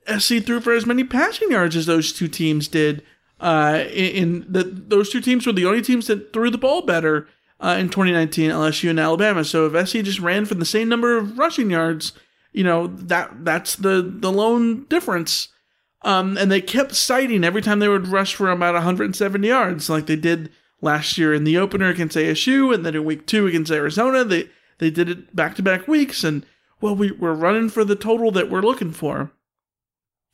SC 0.08 0.42
threw 0.42 0.60
for 0.60 0.72
as 0.72 0.86
many 0.86 1.04
passing 1.04 1.52
yards 1.52 1.76
as 1.76 1.86
those 1.86 2.12
two 2.12 2.28
teams 2.28 2.68
did. 2.68 3.04
Uh, 3.40 3.84
in, 3.90 4.42
in 4.42 4.52
that 4.52 4.90
those 4.90 5.10
two 5.10 5.20
teams 5.20 5.46
were 5.46 5.52
the 5.52 5.66
only 5.66 5.82
teams 5.82 6.06
that 6.08 6.32
threw 6.32 6.50
the 6.50 6.58
ball 6.58 6.82
better 6.82 7.28
uh, 7.62 7.76
in 7.78 7.88
2019, 7.88 8.50
LSU 8.50 8.90
and 8.90 8.98
Alabama. 9.00 9.44
So 9.44 9.66
if 9.66 9.88
SC 9.88 9.98
just 9.98 10.18
ran 10.18 10.44
for 10.44 10.54
the 10.54 10.64
same 10.64 10.88
number 10.88 11.16
of 11.16 11.38
rushing 11.38 11.70
yards, 11.70 12.12
you 12.52 12.64
know 12.64 12.88
that 12.88 13.44
that's 13.44 13.76
the 13.76 14.02
the 14.02 14.32
lone 14.32 14.84
difference. 14.86 15.48
Um, 16.04 16.36
and 16.36 16.50
they 16.50 16.60
kept 16.60 16.96
citing 16.96 17.44
every 17.44 17.62
time 17.62 17.78
they 17.78 17.88
would 17.88 18.08
rush 18.08 18.34
for 18.34 18.50
about 18.50 18.74
170 18.74 19.46
yards, 19.46 19.88
like 19.88 20.06
they 20.06 20.16
did 20.16 20.50
last 20.80 21.16
year 21.16 21.32
in 21.32 21.44
the 21.44 21.56
opener 21.56 21.88
against 21.88 22.16
ASU, 22.16 22.74
and 22.74 22.84
then 22.84 22.96
in 22.96 23.04
week 23.04 23.24
two 23.26 23.46
against 23.46 23.70
Arizona. 23.70 24.24
They 24.24 24.50
they 24.78 24.90
did 24.90 25.08
it 25.08 25.34
back 25.34 25.54
to 25.56 25.62
back 25.62 25.86
weeks, 25.86 26.24
and 26.24 26.44
well, 26.80 26.96
we, 26.96 27.12
we're 27.12 27.32
running 27.32 27.68
for 27.68 27.84
the 27.84 27.94
total 27.94 28.32
that 28.32 28.50
we're 28.50 28.60
looking 28.60 28.92
for. 28.92 29.30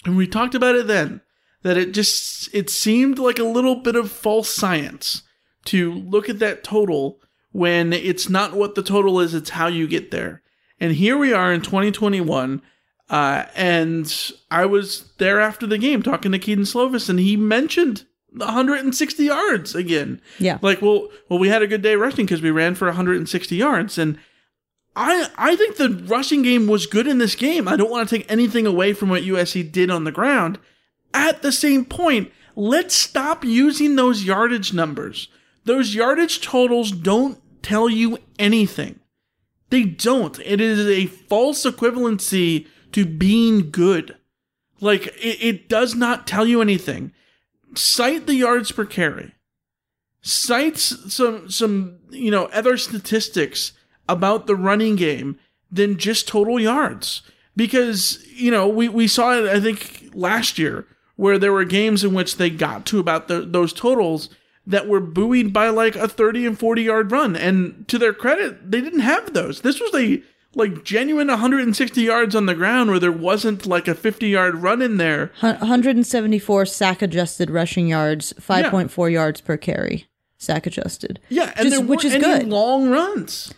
And 0.06 0.16
we 0.16 0.26
talked 0.26 0.54
about 0.54 0.74
it 0.74 0.86
then 0.86 1.20
that 1.62 1.76
it 1.76 1.92
just 1.92 2.48
it 2.54 2.70
seemed 2.70 3.18
like 3.18 3.38
a 3.38 3.44
little 3.44 3.76
bit 3.76 3.94
of 3.94 4.10
false 4.10 4.48
science 4.48 5.22
to 5.68 5.92
look 5.94 6.28
at 6.28 6.38
that 6.40 6.64
total 6.64 7.20
when 7.52 7.92
it's 7.92 8.28
not 8.28 8.54
what 8.54 8.74
the 8.74 8.82
total 8.82 9.20
is, 9.20 9.34
it's 9.34 9.50
how 9.50 9.66
you 9.66 9.88
get 9.88 10.10
there. 10.10 10.42
And 10.80 10.92
here 10.92 11.16
we 11.16 11.32
are 11.32 11.52
in 11.52 11.62
2021. 11.62 12.62
Uh, 13.10 13.46
and 13.56 14.32
I 14.50 14.66
was 14.66 15.10
there 15.18 15.40
after 15.40 15.66
the 15.66 15.78
game 15.78 16.02
talking 16.02 16.32
to 16.32 16.38
Kedon 16.38 16.64
Slovis, 16.64 17.08
and 17.08 17.18
he 17.18 17.36
mentioned 17.36 18.04
160 18.32 19.24
yards 19.24 19.74
again. 19.74 20.20
Yeah. 20.38 20.58
Like, 20.60 20.82
well, 20.82 21.08
well, 21.28 21.38
we 21.38 21.48
had 21.48 21.62
a 21.62 21.66
good 21.66 21.82
day 21.82 21.94
rushing 21.94 22.26
because 22.26 22.42
we 22.42 22.50
ran 22.50 22.74
for 22.74 22.86
160 22.86 23.56
yards, 23.56 23.96
and 23.96 24.18
I 24.94 25.30
I 25.38 25.56
think 25.56 25.76
the 25.76 25.90
rushing 25.90 26.42
game 26.42 26.66
was 26.66 26.86
good 26.86 27.06
in 27.06 27.18
this 27.18 27.34
game. 27.34 27.66
I 27.66 27.76
don't 27.76 27.90
want 27.90 28.08
to 28.08 28.18
take 28.18 28.30
anything 28.30 28.66
away 28.66 28.92
from 28.92 29.08
what 29.08 29.22
USC 29.22 29.70
did 29.72 29.90
on 29.90 30.04
the 30.04 30.12
ground. 30.12 30.58
At 31.14 31.40
the 31.40 31.52
same 31.52 31.86
point, 31.86 32.30
let's 32.54 32.94
stop 32.94 33.44
using 33.44 33.96
those 33.96 34.24
yardage 34.24 34.74
numbers. 34.74 35.28
Those 35.68 35.94
yardage 35.94 36.40
totals 36.40 36.90
don't 36.92 37.38
tell 37.62 37.90
you 37.90 38.16
anything. 38.38 39.00
They 39.68 39.84
don't. 39.84 40.40
It 40.40 40.62
is 40.62 40.86
a 40.86 41.04
false 41.04 41.66
equivalency 41.66 42.66
to 42.92 43.04
being 43.04 43.70
good. 43.70 44.16
Like, 44.80 45.08
it, 45.08 45.42
it 45.42 45.68
does 45.68 45.94
not 45.94 46.26
tell 46.26 46.46
you 46.46 46.62
anything. 46.62 47.12
Cite 47.74 48.26
the 48.26 48.36
yards 48.36 48.72
per 48.72 48.86
carry. 48.86 49.34
Cite 50.22 50.78
some, 50.78 51.50
some, 51.50 51.98
you 52.08 52.30
know, 52.30 52.46
other 52.46 52.78
statistics 52.78 53.74
about 54.08 54.46
the 54.46 54.56
running 54.56 54.96
game 54.96 55.38
than 55.70 55.98
just 55.98 56.26
total 56.26 56.58
yards. 56.58 57.20
Because, 57.56 58.26
you 58.32 58.50
know, 58.50 58.66
we, 58.66 58.88
we 58.88 59.06
saw 59.06 59.34
it, 59.34 59.50
I 59.50 59.60
think, 59.60 60.12
last 60.14 60.58
year, 60.58 60.86
where 61.16 61.36
there 61.36 61.52
were 61.52 61.64
games 61.64 62.04
in 62.04 62.14
which 62.14 62.38
they 62.38 62.48
got 62.48 62.86
to 62.86 62.98
about 62.98 63.28
the, 63.28 63.42
those 63.42 63.74
totals 63.74 64.30
that 64.68 64.86
were 64.86 65.00
buoyed 65.00 65.52
by 65.52 65.68
like 65.70 65.96
a 65.96 66.06
30 66.06 66.46
and 66.46 66.58
40 66.58 66.82
yard 66.82 67.10
run. 67.10 67.34
And 67.34 67.88
to 67.88 67.98
their 67.98 68.12
credit, 68.12 68.70
they 68.70 68.80
didn't 68.80 69.00
have 69.00 69.32
those. 69.34 69.62
This 69.62 69.80
was 69.80 69.92
a 69.94 70.22
like 70.54 70.84
genuine 70.84 71.28
160 71.28 72.00
yards 72.02 72.34
on 72.36 72.46
the 72.46 72.54
ground 72.54 72.90
where 72.90 72.98
there 72.98 73.12
wasn't 73.12 73.66
like 73.66 73.88
a 73.88 73.94
50 73.94 74.28
yard 74.28 74.56
run 74.62 74.80
in 74.82 74.96
there. 74.98 75.32
174 75.40 76.66
sack 76.66 77.02
adjusted 77.02 77.50
rushing 77.50 77.88
yards, 77.88 78.32
5.4 78.34 79.12
yards 79.12 79.40
per 79.40 79.56
carry, 79.56 80.06
sack 80.36 80.66
adjusted. 80.66 81.20
Yeah, 81.28 81.52
and 81.56 81.68
Just- 81.68 81.70
there 81.76 81.86
which 81.86 82.04
is 82.04 82.14
any 82.14 82.24
good. 82.24 82.48
long 82.48 82.88
runs. 82.90 83.52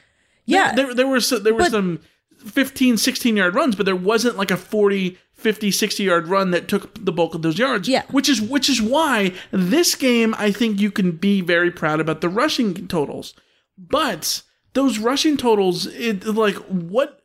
Yeah. 0.46 0.74
there, 0.74 0.86
there, 0.86 0.94
there 0.94 1.06
were 1.08 1.20
so, 1.20 1.38
there 1.38 1.54
were 1.54 1.60
But- 1.60 1.70
some 1.72 2.00
15, 2.44 2.96
16 2.96 3.36
yard 3.36 3.54
runs, 3.54 3.76
but 3.76 3.84
there 3.86 3.94
wasn't 3.96 4.36
like 4.36 4.50
a 4.50 4.56
40, 4.56 5.18
50, 5.40 5.70
60 5.70 6.02
yard 6.02 6.28
run 6.28 6.50
that 6.50 6.68
took 6.68 7.04
the 7.04 7.12
bulk 7.12 7.34
of 7.34 7.42
those 7.42 7.58
yards. 7.58 7.88
Yeah, 7.88 8.02
which 8.10 8.28
is 8.28 8.40
which 8.40 8.68
is 8.68 8.80
why 8.80 9.32
this 9.50 9.94
game 9.94 10.34
I 10.38 10.52
think 10.52 10.80
you 10.80 10.90
can 10.90 11.12
be 11.12 11.40
very 11.40 11.70
proud 11.70 12.00
about 12.00 12.20
the 12.20 12.28
rushing 12.28 12.86
totals, 12.86 13.34
but 13.76 14.42
those 14.74 14.98
rushing 14.98 15.36
totals, 15.36 15.86
it 15.86 16.24
like 16.26 16.56
what 16.66 17.22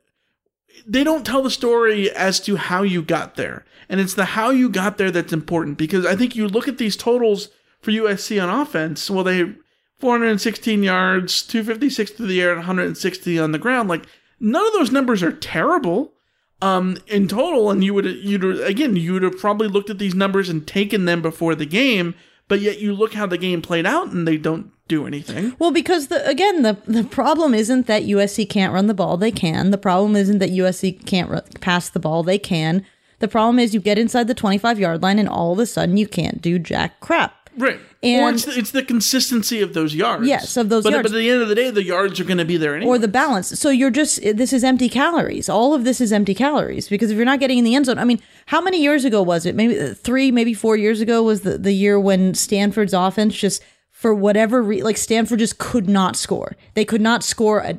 they 0.86 1.04
don't 1.04 1.25
tell 1.25 1.41
the 1.41 1.49
story 1.49 2.12
as 2.12 2.39
to 2.41 2.56
how 2.56 2.84
you 2.84 3.01
got 3.01 3.36
there. 3.36 3.65
And 3.88 3.99
it's 3.99 4.15
the 4.15 4.25
how 4.25 4.49
you 4.49 4.69
got 4.69 4.97
there 4.97 5.12
that's 5.12 5.34
important 5.34 5.78
because 5.78 6.06
I 6.06 6.15
think 6.15 6.36
you 6.36 6.47
look 6.47 6.67
at 6.67 6.78
these 6.78 6.97
totals 6.97 7.49
for 7.82 7.91
USC 7.91 8.41
on 8.41 8.49
offense, 8.49 9.10
well, 9.10 9.23
they 9.23 9.54
416 9.99 10.84
yards, 10.84 11.41
256 11.43 12.12
through 12.12 12.28
the 12.28 12.41
air, 12.41 12.49
and 12.49 12.60
160 12.60 13.39
on 13.39 13.51
the 13.51 13.60
ground. 13.60 13.88
Like, 13.88 14.06
none 14.39 14.65
of 14.65 14.73
those 14.73 14.91
numbers 14.91 15.23
are 15.23 15.32
terrible 15.32 16.13
um, 16.61 16.97
in 17.07 17.27
total. 17.27 17.71
And 17.71 17.83
you 17.83 17.93
would, 17.93 18.05
you'd, 18.05 18.43
again, 18.61 18.95
you 18.95 19.13
would 19.13 19.23
have 19.23 19.37
probably 19.39 19.67
looked 19.67 19.89
at 19.89 19.99
these 19.99 20.15
numbers 20.15 20.49
and 20.49 20.65
taken 20.67 21.05
them 21.05 21.21
before 21.21 21.55
the 21.55 21.65
game, 21.65 22.15
but 22.47 22.59
yet 22.59 22.79
you 22.79 22.93
look 22.93 23.13
how 23.13 23.25
the 23.25 23.37
game 23.37 23.61
played 23.61 23.85
out 23.85 24.11
and 24.11 24.27
they 24.27 24.37
don't 24.37 24.71
do 24.87 25.07
anything. 25.07 25.55
Well, 25.57 25.71
because 25.71 26.07
the 26.07 26.25
again, 26.27 26.61
the 26.61 26.77
the 26.85 27.03
problem 27.03 27.53
isn't 27.53 27.87
that 27.87 28.03
USC 28.03 28.47
can't 28.49 28.73
run 28.73 28.87
the 28.87 28.93
ball; 28.93 29.17
they 29.17 29.31
can. 29.31 29.71
The 29.71 29.77
problem 29.77 30.15
isn't 30.15 30.37
that 30.39 30.51
USC 30.51 31.05
can't 31.05 31.29
ru- 31.29 31.41
pass 31.59 31.89
the 31.89 31.99
ball; 31.99 32.23
they 32.23 32.37
can. 32.37 32.85
The 33.19 33.27
problem 33.27 33.57
is 33.59 33.73
you 33.73 33.79
get 33.79 33.97
inside 33.97 34.27
the 34.27 34.35
twenty-five 34.35 34.79
yard 34.79 35.01
line, 35.01 35.17
and 35.17 35.27
all 35.29 35.53
of 35.53 35.59
a 35.59 35.65
sudden 35.65 35.97
you 35.97 36.07
can't 36.07 36.41
do 36.41 36.59
jack 36.59 36.99
crap. 36.99 37.49
Right. 37.57 37.79
Or 38.05 38.29
it's 38.29 38.45
the, 38.45 38.57
it's 38.57 38.71
the 38.71 38.83
consistency 38.83 39.61
of 39.61 39.73
those 39.73 39.95
yards. 39.95 40.27
Yes, 40.27 40.55
of 40.57 40.69
those 40.69 40.83
but, 40.83 40.93
yards. 40.93 41.09
But 41.09 41.15
at 41.15 41.19
the 41.19 41.29
end 41.29 41.41
of 41.41 41.49
the 41.49 41.55
day, 41.55 41.69
the 41.71 41.83
yards 41.83 42.19
are 42.19 42.23
going 42.23 42.37
to 42.37 42.45
be 42.45 42.57
there 42.57 42.75
anyway. 42.75 42.89
or 42.89 42.97
the 42.97 43.07
balance. 43.07 43.59
So 43.59 43.69
you're 43.69 43.89
just 43.89 44.21
this 44.21 44.53
is 44.53 44.63
empty 44.63 44.89
calories. 44.89 45.49
All 45.49 45.73
of 45.73 45.83
this 45.83 45.99
is 45.99 46.13
empty 46.13 46.33
calories 46.33 46.87
because 46.87 47.11
if 47.11 47.17
you're 47.17 47.25
not 47.25 47.39
getting 47.39 47.57
in 47.57 47.63
the 47.63 47.75
end 47.75 47.85
zone, 47.85 47.97
I 47.97 48.03
mean, 48.03 48.21
how 48.47 48.61
many 48.61 48.81
years 48.81 49.05
ago 49.05 49.21
was 49.21 49.45
it? 49.45 49.55
Maybe 49.55 49.79
uh, 49.79 49.93
three, 49.93 50.31
maybe 50.31 50.53
four 50.53 50.77
years 50.77 51.01
ago 51.01 51.23
was 51.23 51.41
the 51.41 51.57
the 51.57 51.73
year 51.73 51.99
when 51.99 52.33
Stanford's 52.33 52.93
offense 52.93 53.35
just 53.35 53.63
for 53.91 54.13
whatever 54.13 54.61
re- 54.61 54.83
like 54.83 54.97
Stanford 54.97 55.39
just 55.39 55.57
could 55.57 55.89
not 55.89 56.15
score. 56.15 56.55
They 56.73 56.85
could 56.85 57.01
not 57.01 57.23
score 57.23 57.59
a, 57.59 57.77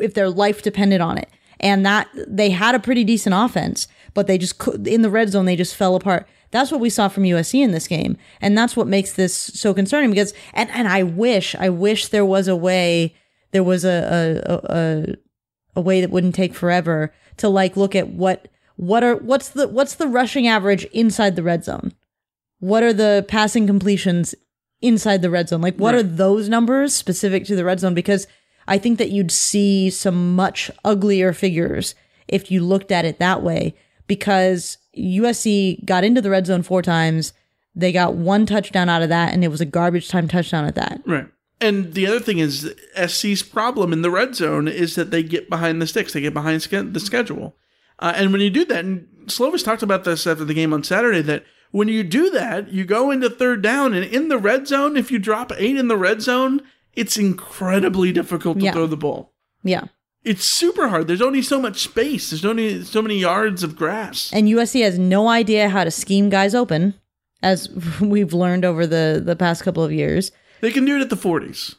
if 0.00 0.14
their 0.14 0.30
life 0.30 0.62
depended 0.62 1.00
on 1.00 1.18
it, 1.18 1.28
and 1.60 1.84
that 1.84 2.08
they 2.14 2.50
had 2.50 2.74
a 2.74 2.80
pretty 2.80 3.04
decent 3.04 3.34
offense, 3.36 3.86
but 4.14 4.26
they 4.26 4.38
just 4.38 4.58
could 4.58 4.88
in 4.88 5.02
the 5.02 5.10
red 5.10 5.30
zone 5.30 5.44
they 5.44 5.56
just 5.56 5.76
fell 5.76 5.96
apart. 5.96 6.26
That's 6.54 6.70
what 6.70 6.80
we 6.80 6.88
saw 6.88 7.08
from 7.08 7.24
USC 7.24 7.64
in 7.64 7.72
this 7.72 7.88
game, 7.88 8.16
and 8.40 8.56
that's 8.56 8.76
what 8.76 8.86
makes 8.86 9.14
this 9.14 9.34
so 9.36 9.74
concerning. 9.74 10.10
Because 10.10 10.32
and 10.52 10.70
and 10.70 10.86
I 10.86 11.02
wish 11.02 11.56
I 11.56 11.68
wish 11.68 12.06
there 12.06 12.24
was 12.24 12.46
a 12.46 12.54
way 12.54 13.16
there 13.50 13.64
was 13.64 13.84
a 13.84 14.38
a 14.46 14.72
a, 14.72 15.16
a, 15.74 15.80
way 15.80 16.00
that 16.00 16.10
wouldn't 16.10 16.36
take 16.36 16.54
forever 16.54 17.12
to 17.38 17.48
like 17.48 17.76
look 17.76 17.96
at 17.96 18.10
what 18.10 18.46
what 18.76 19.02
are 19.02 19.16
what's 19.16 19.48
the 19.48 19.66
what's 19.66 19.96
the 19.96 20.06
rushing 20.06 20.46
average 20.46 20.84
inside 20.92 21.34
the 21.34 21.42
red 21.42 21.64
zone? 21.64 21.92
What 22.60 22.84
are 22.84 22.92
the 22.92 23.26
passing 23.26 23.66
completions 23.66 24.32
inside 24.80 25.22
the 25.22 25.30
red 25.30 25.48
zone? 25.48 25.60
Like 25.60 25.74
what 25.74 25.96
are 25.96 26.04
those 26.04 26.48
numbers 26.48 26.94
specific 26.94 27.46
to 27.46 27.56
the 27.56 27.64
red 27.64 27.80
zone? 27.80 27.94
Because 27.94 28.28
i 28.68 28.78
think 28.78 28.96
that 28.98 29.10
you'd 29.10 29.32
see 29.32 29.90
some 29.90 30.36
much 30.36 30.70
uglier 30.84 31.32
figures 31.34 31.94
if 32.28 32.50
you 32.50 32.64
looked 32.64 32.90
at 32.90 33.04
it 33.04 33.18
that 33.18 33.42
way 33.42 33.74
because 34.06 34.78
usc 34.96 35.84
got 35.84 36.04
into 36.04 36.20
the 36.20 36.30
red 36.30 36.46
zone 36.46 36.62
four 36.62 36.82
times 36.82 37.32
they 37.74 37.92
got 37.92 38.14
one 38.14 38.46
touchdown 38.46 38.88
out 38.88 39.02
of 39.02 39.08
that 39.08 39.32
and 39.32 39.42
it 39.44 39.48
was 39.48 39.60
a 39.60 39.66
garbage 39.66 40.08
time 40.08 40.28
touchdown 40.28 40.64
at 40.64 40.74
that 40.74 41.00
Right. 41.06 41.26
And 41.60 41.94
the 41.94 42.06
other 42.06 42.20
thing 42.20 42.38
is 42.40 42.74
SC's 42.96 43.42
problem 43.42 43.92
in 43.92 44.02
the 44.02 44.10
red 44.10 44.34
zone 44.34 44.66
is 44.68 44.96
that 44.96 45.10
they 45.10 45.22
get 45.22 45.48
behind 45.48 45.80
the 45.80 45.86
sticks. 45.86 46.12
They 46.12 46.20
get 46.20 46.34
behind 46.34 46.60
the 46.60 47.00
schedule. 47.00 47.56
Uh, 48.00 48.12
and 48.16 48.32
when 48.32 48.40
you 48.42 48.50
do 48.50 48.64
that, 48.66 48.84
and 48.84 49.06
Slovis 49.26 49.64
talked 49.64 49.82
about 49.82 50.02
this 50.04 50.26
after 50.26 50.44
the 50.44 50.52
game 50.52 50.74
on 50.74 50.82
Saturday, 50.82 51.22
that 51.22 51.44
when 51.70 51.86
you 51.88 52.02
do 52.02 52.28
that, 52.30 52.70
you 52.72 52.84
go 52.84 53.10
into 53.12 53.30
third 53.30 53.62
down, 53.62 53.94
and 53.94 54.04
in 54.04 54.28
the 54.28 54.36
red 54.36 54.66
zone, 54.66 54.96
if 54.96 55.10
you 55.12 55.18
drop 55.18 55.52
eight 55.56 55.76
in 55.76 55.86
the 55.88 55.96
red 55.96 56.20
zone, 56.20 56.60
it's 56.94 57.16
incredibly 57.16 58.12
difficult 58.12 58.58
to 58.58 58.64
Yeah. 58.64 58.72
throw 58.72 58.86
the 58.88 58.96
ball. 58.96 59.32
yeah 59.62 59.84
It's 60.24 60.44
super 60.44 60.88
hard. 60.88 61.06
There's 61.06 61.20
only 61.20 61.42
so 61.42 61.60
much 61.60 61.80
space. 61.82 62.30
There's 62.30 62.44
only 62.44 62.82
so 62.84 63.02
many 63.02 63.18
yards 63.18 63.62
of 63.62 63.76
grass. 63.76 64.30
and 64.32 64.48
USC 64.48 64.82
has 64.82 64.98
no 64.98 65.28
idea 65.28 65.68
how 65.68 65.84
to 65.84 65.90
scheme 65.90 66.30
guys 66.30 66.54
open, 66.54 66.94
as 67.42 67.68
we've 68.00 68.32
learned 68.32 68.64
over 68.64 68.86
the 68.86 69.22
the 69.24 69.36
past 69.36 69.62
couple 69.62 69.82
of 69.84 69.92
years. 69.92 70.32
They 70.60 70.70
can 70.72 70.84
do 70.86 70.96
it 70.96 71.02
at 71.02 71.10
the 71.10 71.16
40s. 71.16 71.74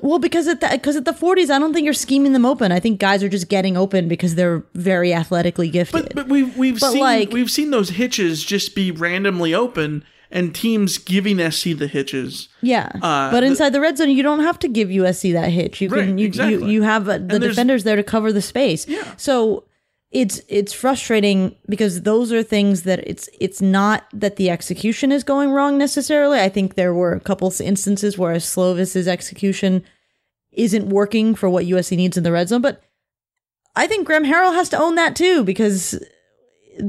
Well, 0.00 0.18
because 0.18 0.46
at 0.46 0.60
the 0.60 0.68
because 0.70 0.96
at 0.96 1.06
the 1.06 1.14
forties, 1.14 1.50
I 1.50 1.58
don't 1.58 1.72
think 1.72 1.84
you're 1.86 1.94
scheming 1.94 2.34
them 2.34 2.44
open. 2.44 2.70
I 2.72 2.78
think 2.78 3.00
guys 3.00 3.22
are 3.22 3.28
just 3.28 3.48
getting 3.48 3.76
open 3.76 4.06
because 4.06 4.34
they're 4.34 4.62
very 4.74 5.14
athletically 5.14 5.70
gifted. 5.70 6.12
But 6.14 6.28
we've 6.28 6.54
we've 6.58 6.78
But, 6.78 6.92
seen 6.92 7.00
like- 7.00 7.32
we've 7.32 7.50
seen 7.50 7.70
those 7.70 7.88
hitches 7.90 8.44
just 8.44 8.74
be 8.74 8.90
randomly 8.90 9.54
open, 9.54 10.04
and 10.30 10.54
teams 10.54 10.98
giving 10.98 11.38
SC 11.50 11.76
the 11.76 11.86
hitches. 11.86 12.48
yeah, 12.60 12.90
Uh, 13.02 13.30
but 13.30 13.42
inside 13.44 13.70
the 13.70 13.80
red 13.80 13.96
zone, 13.96 14.10
you 14.10 14.22
don't 14.22 14.40
have 14.40 14.58
to 14.60 14.68
give 14.68 14.88
USC 14.88 15.32
that 15.32 15.50
hitch. 15.50 15.80
You 15.80 15.88
can 15.88 15.98
Right, 15.98 16.08
you, 16.08 16.16
you 16.18 16.26
exactly. 16.26 16.70
you 16.72 16.82
have 16.82 17.08
uh, 17.08 17.18
the 17.18 17.38
defenders 17.38 17.84
there 17.84 17.96
to 17.96 18.02
cover 18.02 18.32
the 18.32 18.42
space. 18.42 18.86
Yeah. 18.86 19.14
So 19.16 19.64
it's 20.10 20.40
it's 20.48 20.72
frustrating 20.72 21.54
because 21.68 22.02
those 22.02 22.32
are 22.32 22.42
things 22.42 22.82
that 22.84 23.00
it's 23.06 23.28
it's 23.40 23.60
not 23.60 24.06
that 24.12 24.36
the 24.36 24.48
execution 24.50 25.12
is 25.12 25.22
going 25.24 25.50
wrong 25.50 25.76
necessarily. 25.78 26.40
I 26.40 26.48
think 26.48 26.74
there 26.74 26.94
were 26.94 27.12
a 27.12 27.20
couple 27.20 27.52
instances 27.60 28.16
where 28.16 28.34
Slovis's 28.40 29.06
execution 29.08 29.82
isn't 30.52 30.88
working 30.88 31.34
for 31.34 31.48
what 31.50 31.66
USC 31.66 31.96
needs 31.96 32.16
in 32.16 32.24
the 32.24 32.32
red 32.32 32.48
zone, 32.48 32.62
but 32.62 32.82
I 33.76 33.86
think 33.86 34.06
Graham 34.06 34.24
Harrell 34.24 34.54
has 34.54 34.68
to 34.70 34.78
own 34.78 34.94
that 34.96 35.14
too 35.14 35.44
because 35.44 36.02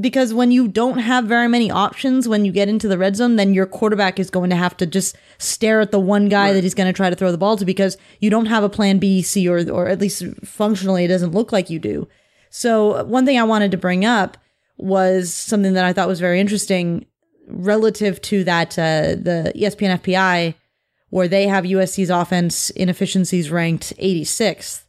because 0.00 0.32
when 0.34 0.50
you 0.50 0.68
don't 0.68 0.98
have 0.98 1.24
very 1.24 1.48
many 1.48 1.70
options 1.70 2.28
when 2.28 2.44
you 2.44 2.52
get 2.52 2.68
into 2.68 2.88
the 2.88 2.98
red 2.98 3.16
zone, 3.16 3.36
then 3.36 3.54
your 3.54 3.66
quarterback 3.66 4.18
is 4.18 4.30
going 4.30 4.50
to 4.50 4.56
have 4.56 4.76
to 4.76 4.86
just 4.86 5.16
stare 5.38 5.80
at 5.80 5.90
the 5.90 5.98
one 5.98 6.28
guy 6.28 6.52
that 6.52 6.62
he's 6.62 6.74
going 6.74 6.86
to 6.86 6.92
try 6.92 7.10
to 7.10 7.16
throw 7.16 7.32
the 7.32 7.38
ball 7.38 7.56
to 7.56 7.64
because 7.64 7.96
you 8.20 8.30
don't 8.30 8.46
have 8.46 8.62
a 8.62 8.68
plan 8.68 8.98
B, 8.98 9.22
C, 9.22 9.48
or 9.48 9.68
or 9.70 9.88
at 9.88 10.00
least 10.00 10.24
functionally 10.44 11.04
it 11.04 11.08
doesn't 11.08 11.32
look 11.32 11.52
like 11.52 11.70
you 11.70 11.78
do. 11.78 12.08
So 12.50 13.04
one 13.04 13.24
thing 13.24 13.38
I 13.38 13.44
wanted 13.44 13.70
to 13.70 13.76
bring 13.76 14.04
up 14.04 14.36
was 14.76 15.32
something 15.32 15.74
that 15.74 15.84
I 15.84 15.92
thought 15.92 16.08
was 16.08 16.20
very 16.20 16.40
interesting 16.40 17.06
relative 17.46 18.20
to 18.22 18.44
that 18.44 18.78
uh, 18.78 19.16
the 19.20 19.52
ESPN 19.56 20.00
FPI 20.00 20.54
where 21.10 21.28
they 21.28 21.48
have 21.48 21.64
USC's 21.64 22.10
offense 22.10 22.70
inefficiencies 22.70 23.50
ranked 23.50 23.92
86th 23.98 24.84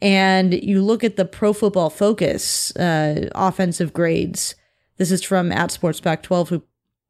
and 0.00 0.52
you 0.54 0.82
look 0.82 1.02
at 1.02 1.16
the 1.16 1.24
Pro 1.24 1.52
Football 1.52 1.90
Focus 1.90 2.74
uh, 2.76 3.28
offensive 3.34 3.92
grades. 3.92 4.54
This 4.98 5.10
is 5.10 5.22
from 5.22 5.52
at 5.52 5.70
Sports 5.70 6.00
Pac 6.00 6.22
12, 6.22 6.48
who 6.48 6.62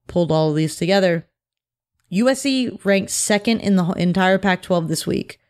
pulled 0.07 0.31
all 0.31 0.51
of 0.51 0.57
these 0.57 0.77
together. 0.77 1.27
USC 2.13 2.85
ranked 2.85 3.11
second 3.11 3.61
in 3.61 3.77
the 3.77 3.91
entire 3.93 4.39
Pac 4.39 4.63
12 4.63 4.89
this 4.89 5.07
week 5.07 5.41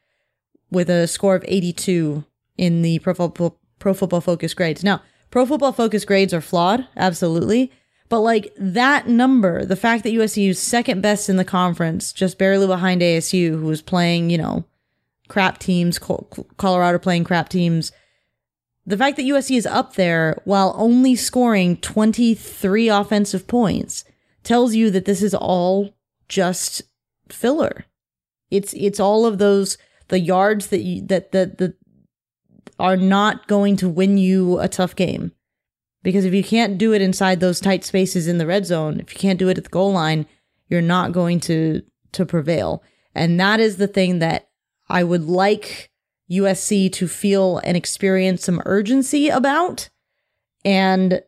with 0.70 0.88
a 0.88 1.06
score 1.06 1.34
of 1.34 1.44
82 1.46 2.24
in 2.56 2.82
the 2.82 2.98
Pro 3.00 3.14
Football, 3.14 3.60
Pro 3.78 3.94
Football 3.94 4.20
Focus 4.22 4.54
grades. 4.54 4.82
Now, 4.82 5.02
Pro 5.30 5.44
Football 5.44 5.72
Focus 5.72 6.04
grades 6.04 6.32
are 6.32 6.40
flawed, 6.40 6.86
absolutely. 6.96 7.70
But 8.08 8.20
like 8.20 8.52
that 8.56 9.08
number, 9.08 9.64
the 9.64 9.76
fact 9.76 10.04
that 10.04 10.14
USC 10.14 10.48
is 10.48 10.58
second 10.58 11.02
best 11.02 11.28
in 11.28 11.36
the 11.36 11.44
conference, 11.44 12.12
just 12.12 12.38
barely 12.38 12.66
behind 12.66 13.02
ASU, 13.02 13.50
who 13.50 13.66
was 13.66 13.82
playing, 13.82 14.30
you 14.30 14.38
know, 14.38 14.64
crap 15.28 15.58
teams, 15.58 15.98
Colorado 15.98 16.98
playing 16.98 17.24
crap 17.24 17.48
teams. 17.48 17.92
The 18.86 18.96
fact 18.96 19.16
that 19.16 19.24
USC 19.24 19.56
is 19.56 19.66
up 19.66 19.94
there 19.94 20.40
while 20.44 20.74
only 20.76 21.16
scoring 21.16 21.76
23 21.78 22.88
offensive 22.88 23.48
points 23.48 24.04
tells 24.44 24.74
you 24.74 24.90
that 24.90 25.04
this 25.04 25.22
is 25.22 25.34
all 25.34 25.96
just 26.28 26.82
filler. 27.28 27.84
It's 28.50 28.72
it's 28.74 29.00
all 29.00 29.26
of 29.26 29.38
those 29.38 29.76
the 30.08 30.20
yards 30.20 30.68
that 30.68 30.82
you 30.82 31.02
that 31.06 31.32
that 31.32 31.58
that 31.58 31.74
are 32.78 32.96
not 32.96 33.48
going 33.48 33.76
to 33.76 33.88
win 33.88 34.18
you 34.18 34.58
a 34.60 34.68
tough 34.68 34.94
game. 34.94 35.32
Because 36.02 36.24
if 36.24 36.32
you 36.32 36.44
can't 36.44 36.78
do 36.78 36.92
it 36.92 37.02
inside 37.02 37.40
those 37.40 37.58
tight 37.58 37.84
spaces 37.84 38.28
in 38.28 38.38
the 38.38 38.46
red 38.46 38.66
zone, 38.66 39.00
if 39.00 39.12
you 39.12 39.18
can't 39.18 39.38
do 39.38 39.48
it 39.48 39.58
at 39.58 39.64
the 39.64 39.70
goal 39.70 39.92
line, 39.92 40.26
you're 40.68 40.80
not 40.80 41.10
going 41.10 41.40
to 41.40 41.82
to 42.12 42.24
prevail. 42.24 42.82
And 43.14 43.40
that 43.40 43.60
is 43.60 43.78
the 43.78 43.88
thing 43.88 44.20
that 44.20 44.48
I 44.88 45.04
would 45.04 45.24
like 45.24 45.90
USC 46.30 46.92
to 46.92 47.08
feel 47.08 47.58
and 47.58 47.76
experience 47.76 48.44
some 48.44 48.62
urgency 48.66 49.28
about. 49.28 49.88
And 50.64 51.22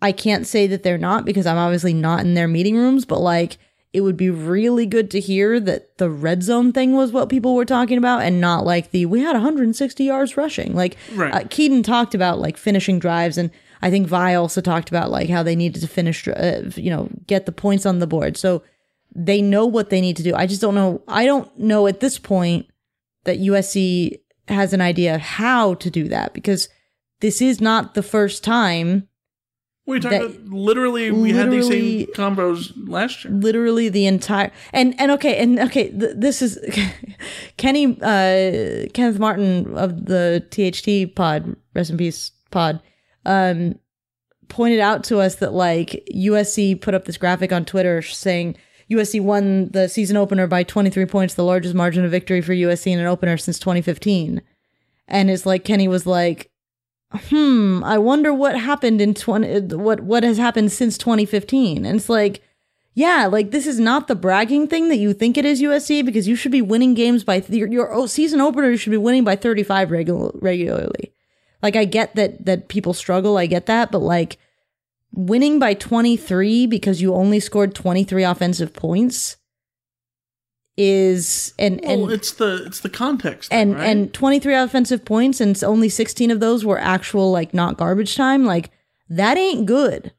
I 0.00 0.12
can't 0.12 0.46
say 0.46 0.66
that 0.66 0.82
they're 0.82 0.98
not 0.98 1.24
because 1.24 1.46
I'm 1.46 1.56
obviously 1.56 1.94
not 1.94 2.20
in 2.20 2.34
their 2.34 2.48
meeting 2.48 2.76
rooms, 2.76 3.04
but 3.04 3.20
like 3.20 3.58
it 3.92 4.00
would 4.00 4.16
be 4.16 4.28
really 4.28 4.86
good 4.86 5.10
to 5.12 5.20
hear 5.20 5.60
that 5.60 5.98
the 5.98 6.10
red 6.10 6.42
zone 6.42 6.72
thing 6.72 6.94
was 6.94 7.12
what 7.12 7.28
people 7.28 7.54
were 7.54 7.64
talking 7.64 7.96
about 7.96 8.22
and 8.22 8.40
not 8.40 8.64
like 8.64 8.90
the 8.90 9.06
we 9.06 9.20
had 9.20 9.34
160 9.34 10.04
yards 10.04 10.36
rushing. 10.36 10.74
Like 10.74 10.96
Right. 11.12 11.32
uh, 11.32 11.46
Kedon 11.48 11.82
talked 11.82 12.14
about 12.14 12.38
like 12.38 12.56
finishing 12.56 12.98
drives 12.98 13.38
and 13.38 13.50
I 13.82 13.90
think 13.90 14.06
Vi 14.08 14.34
also 14.34 14.60
talked 14.60 14.88
about 14.88 15.10
like 15.10 15.28
how 15.28 15.42
they 15.42 15.54
needed 15.54 15.80
to 15.82 15.88
finish 15.88 16.26
uh, 16.26 16.62
you 16.76 16.90
know 16.90 17.08
get 17.26 17.46
the 17.46 17.52
points 17.52 17.86
on 17.86 17.98
the 17.98 18.06
board. 18.06 18.36
So 18.36 18.62
they 19.14 19.40
know 19.40 19.64
what 19.66 19.90
they 19.90 20.00
need 20.00 20.16
to 20.16 20.22
do. 20.24 20.34
I 20.34 20.46
just 20.46 20.60
don't 20.60 20.74
know 20.74 21.02
I 21.06 21.24
don't 21.24 21.56
know 21.58 21.86
at 21.86 22.00
this 22.00 22.18
point 22.18 22.66
that 23.24 23.38
USC 23.40 24.18
has 24.48 24.72
an 24.72 24.80
idea 24.80 25.14
of 25.14 25.20
how 25.20 25.74
to 25.74 25.90
do 25.90 26.08
that 26.08 26.34
because 26.34 26.68
this 27.20 27.40
is 27.40 27.60
not 27.60 27.94
the 27.94 28.02
first 28.02 28.44
time 28.44 29.08
We 29.86 30.00
talked 30.00 30.14
about 30.14 30.44
literally 30.46 31.10
we 31.10 31.32
had 31.32 31.50
these 31.50 31.68
same 31.68 32.06
combos 32.14 32.72
last 32.88 33.24
year. 33.24 33.32
literally 33.32 33.88
the 33.88 34.06
entire 34.06 34.50
and 34.72 34.94
and 35.00 35.10
okay 35.12 35.38
and 35.38 35.58
okay 35.60 35.90
th- 35.90 36.12
this 36.16 36.42
is 36.42 36.58
kenny 37.56 37.98
uh 38.02 38.86
kenneth 38.92 39.18
martin 39.18 39.74
of 39.76 40.06
the 40.06 40.44
tht 40.50 41.14
pod 41.14 41.56
rest 41.74 41.90
in 41.90 41.96
peace 41.96 42.32
pod 42.50 42.80
um 43.24 43.74
pointed 44.48 44.80
out 44.80 45.04
to 45.04 45.18
us 45.18 45.36
that 45.36 45.52
like 45.54 46.06
usc 46.14 46.80
put 46.82 46.94
up 46.94 47.04
this 47.06 47.16
graphic 47.16 47.52
on 47.52 47.64
twitter 47.64 48.02
saying 48.02 48.56
usc 48.90 49.20
won 49.20 49.68
the 49.70 49.88
season 49.88 50.16
opener 50.16 50.46
by 50.46 50.62
23 50.62 51.06
points 51.06 51.34
the 51.34 51.44
largest 51.44 51.74
margin 51.74 52.04
of 52.04 52.10
victory 52.10 52.40
for 52.40 52.52
usc 52.52 52.86
in 52.86 52.98
an 52.98 53.06
opener 53.06 53.36
since 53.36 53.58
2015 53.58 54.42
and 55.08 55.30
it's 55.30 55.46
like 55.46 55.64
kenny 55.64 55.88
was 55.88 56.06
like 56.06 56.50
hmm, 57.14 57.82
I 57.84 57.98
wonder 57.98 58.32
what 58.32 58.58
happened 58.58 59.00
in 59.00 59.14
20 59.14 59.76
what 59.76 60.00
what 60.00 60.22
has 60.22 60.38
happened 60.38 60.72
since 60.72 60.98
2015. 60.98 61.84
And 61.84 61.96
it's 61.96 62.08
like 62.08 62.42
yeah, 62.96 63.26
like 63.26 63.50
this 63.50 63.66
is 63.66 63.80
not 63.80 64.06
the 64.06 64.14
bragging 64.14 64.68
thing 64.68 64.88
that 64.88 64.98
you 64.98 65.12
think 65.12 65.36
it 65.36 65.44
is 65.44 65.60
USC 65.60 66.04
because 66.04 66.28
you 66.28 66.36
should 66.36 66.52
be 66.52 66.62
winning 66.62 66.94
games 66.94 67.24
by 67.24 67.42
your, 67.48 67.68
your 67.68 68.06
season 68.06 68.40
opener 68.40 68.70
you 68.70 68.76
should 68.76 68.90
be 68.90 68.96
winning 68.96 69.24
by 69.24 69.34
35 69.34 69.90
regular, 69.90 70.30
regularly. 70.34 71.12
Like 71.62 71.76
I 71.76 71.86
get 71.86 72.14
that 72.14 72.44
that 72.44 72.68
people 72.68 72.94
struggle, 72.94 73.36
I 73.36 73.46
get 73.46 73.66
that, 73.66 73.90
but 73.90 74.00
like 74.00 74.38
winning 75.14 75.58
by 75.58 75.74
23 75.74 76.66
because 76.66 77.00
you 77.00 77.14
only 77.14 77.40
scored 77.40 77.74
23 77.74 78.24
offensive 78.24 78.72
points 78.72 79.36
is 80.76 81.54
and 81.58 81.80
Well, 81.84 82.04
and 82.04 82.12
it's 82.12 82.32
the 82.32 82.64
it's 82.66 82.80
the 82.80 82.88
context. 82.88 83.52
and 83.52 83.74
right? 83.76 83.84
and 83.86 84.12
23 84.12 84.54
offensive 84.54 85.04
points 85.04 85.40
and 85.40 85.62
only 85.62 85.88
16 85.88 86.30
of 86.32 86.40
those 86.40 86.64
were 86.64 86.78
actual 86.78 87.30
like 87.30 87.54
not 87.54 87.76
garbage 87.76 88.16
time 88.16 88.44
like 88.44 88.70
that 89.08 89.38
ain't 89.38 89.66
good 89.66 90.12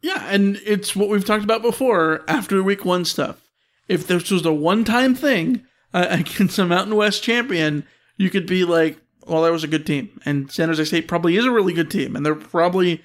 Yeah, 0.00 0.24
and 0.30 0.58
it's 0.64 0.96
what 0.96 1.10
we've 1.10 1.24
talked 1.24 1.44
about 1.44 1.60
before 1.60 2.22
after 2.26 2.62
week 2.62 2.84
one 2.86 3.04
stuff. 3.04 3.46
If 3.88 4.06
this 4.06 4.30
was 4.30 4.46
a 4.46 4.52
one 4.52 4.84
time 4.84 5.14
thing 5.14 5.64
uh, 5.92 6.06
against 6.10 6.58
a 6.58 6.64
Mountain 6.64 6.96
West 6.96 7.22
champion, 7.22 7.84
you 8.16 8.30
could 8.30 8.46
be 8.46 8.64
like, 8.64 8.98
well, 9.26 9.42
that 9.42 9.52
was 9.52 9.64
a 9.64 9.68
good 9.68 9.84
team. 9.84 10.18
And 10.24 10.50
San 10.50 10.68
Jose 10.68 10.84
State 10.84 11.08
probably 11.08 11.36
is 11.36 11.44
a 11.44 11.50
really 11.50 11.74
good 11.74 11.90
team. 11.90 12.16
And 12.16 12.24
they're 12.24 12.34
probably 12.34 13.02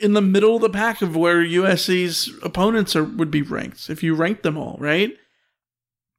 in 0.00 0.14
the 0.14 0.22
middle 0.22 0.56
of 0.56 0.62
the 0.62 0.70
pack 0.70 1.02
of 1.02 1.16
where 1.16 1.42
USC's 1.42 2.32
opponents 2.42 2.96
are 2.96 3.04
would 3.04 3.30
be 3.30 3.42
ranked 3.42 3.90
if 3.90 4.02
you 4.02 4.14
rank 4.14 4.42
them 4.42 4.56
all, 4.56 4.76
right? 4.80 5.16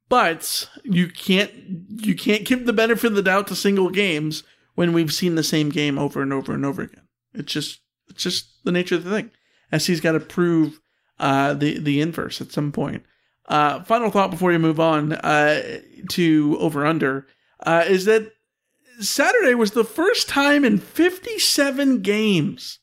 But 0.08 0.68
you 0.84 1.08
can't 1.08 1.50
you 1.88 2.14
can't 2.14 2.44
give 2.44 2.66
the 2.66 2.72
benefit 2.72 3.08
of 3.08 3.14
the 3.14 3.22
doubt 3.22 3.48
to 3.48 3.56
single 3.56 3.90
games 3.90 4.44
when 4.74 4.92
we've 4.92 5.12
seen 5.12 5.34
the 5.34 5.42
same 5.42 5.70
game 5.70 5.98
over 5.98 6.22
and 6.22 6.32
over 6.32 6.52
and 6.52 6.64
over 6.64 6.82
again. 6.82 7.08
It's 7.34 7.52
just 7.52 7.80
it's 8.08 8.22
just 8.22 8.64
the 8.64 8.72
nature 8.72 8.94
of 8.94 9.04
the 9.04 9.10
thing. 9.10 9.30
SC's 9.78 10.00
got 10.00 10.12
to 10.12 10.20
prove 10.20 10.80
uh, 11.18 11.54
the 11.54 11.78
the 11.78 12.00
inverse 12.00 12.40
at 12.40 12.52
some 12.52 12.72
point. 12.72 13.04
Uh, 13.48 13.82
final 13.84 14.10
thought 14.10 14.30
before 14.30 14.52
you 14.52 14.58
move 14.58 14.78
on 14.78 15.14
uh, 15.14 15.80
to 16.10 16.56
over 16.60 16.86
under 16.86 17.26
uh, 17.64 17.84
is 17.86 18.04
that 18.04 18.32
Saturday 19.00 19.54
was 19.54 19.72
the 19.72 19.84
first 19.84 20.28
time 20.28 20.64
in 20.64 20.78
57 20.78 22.02
games 22.02 22.78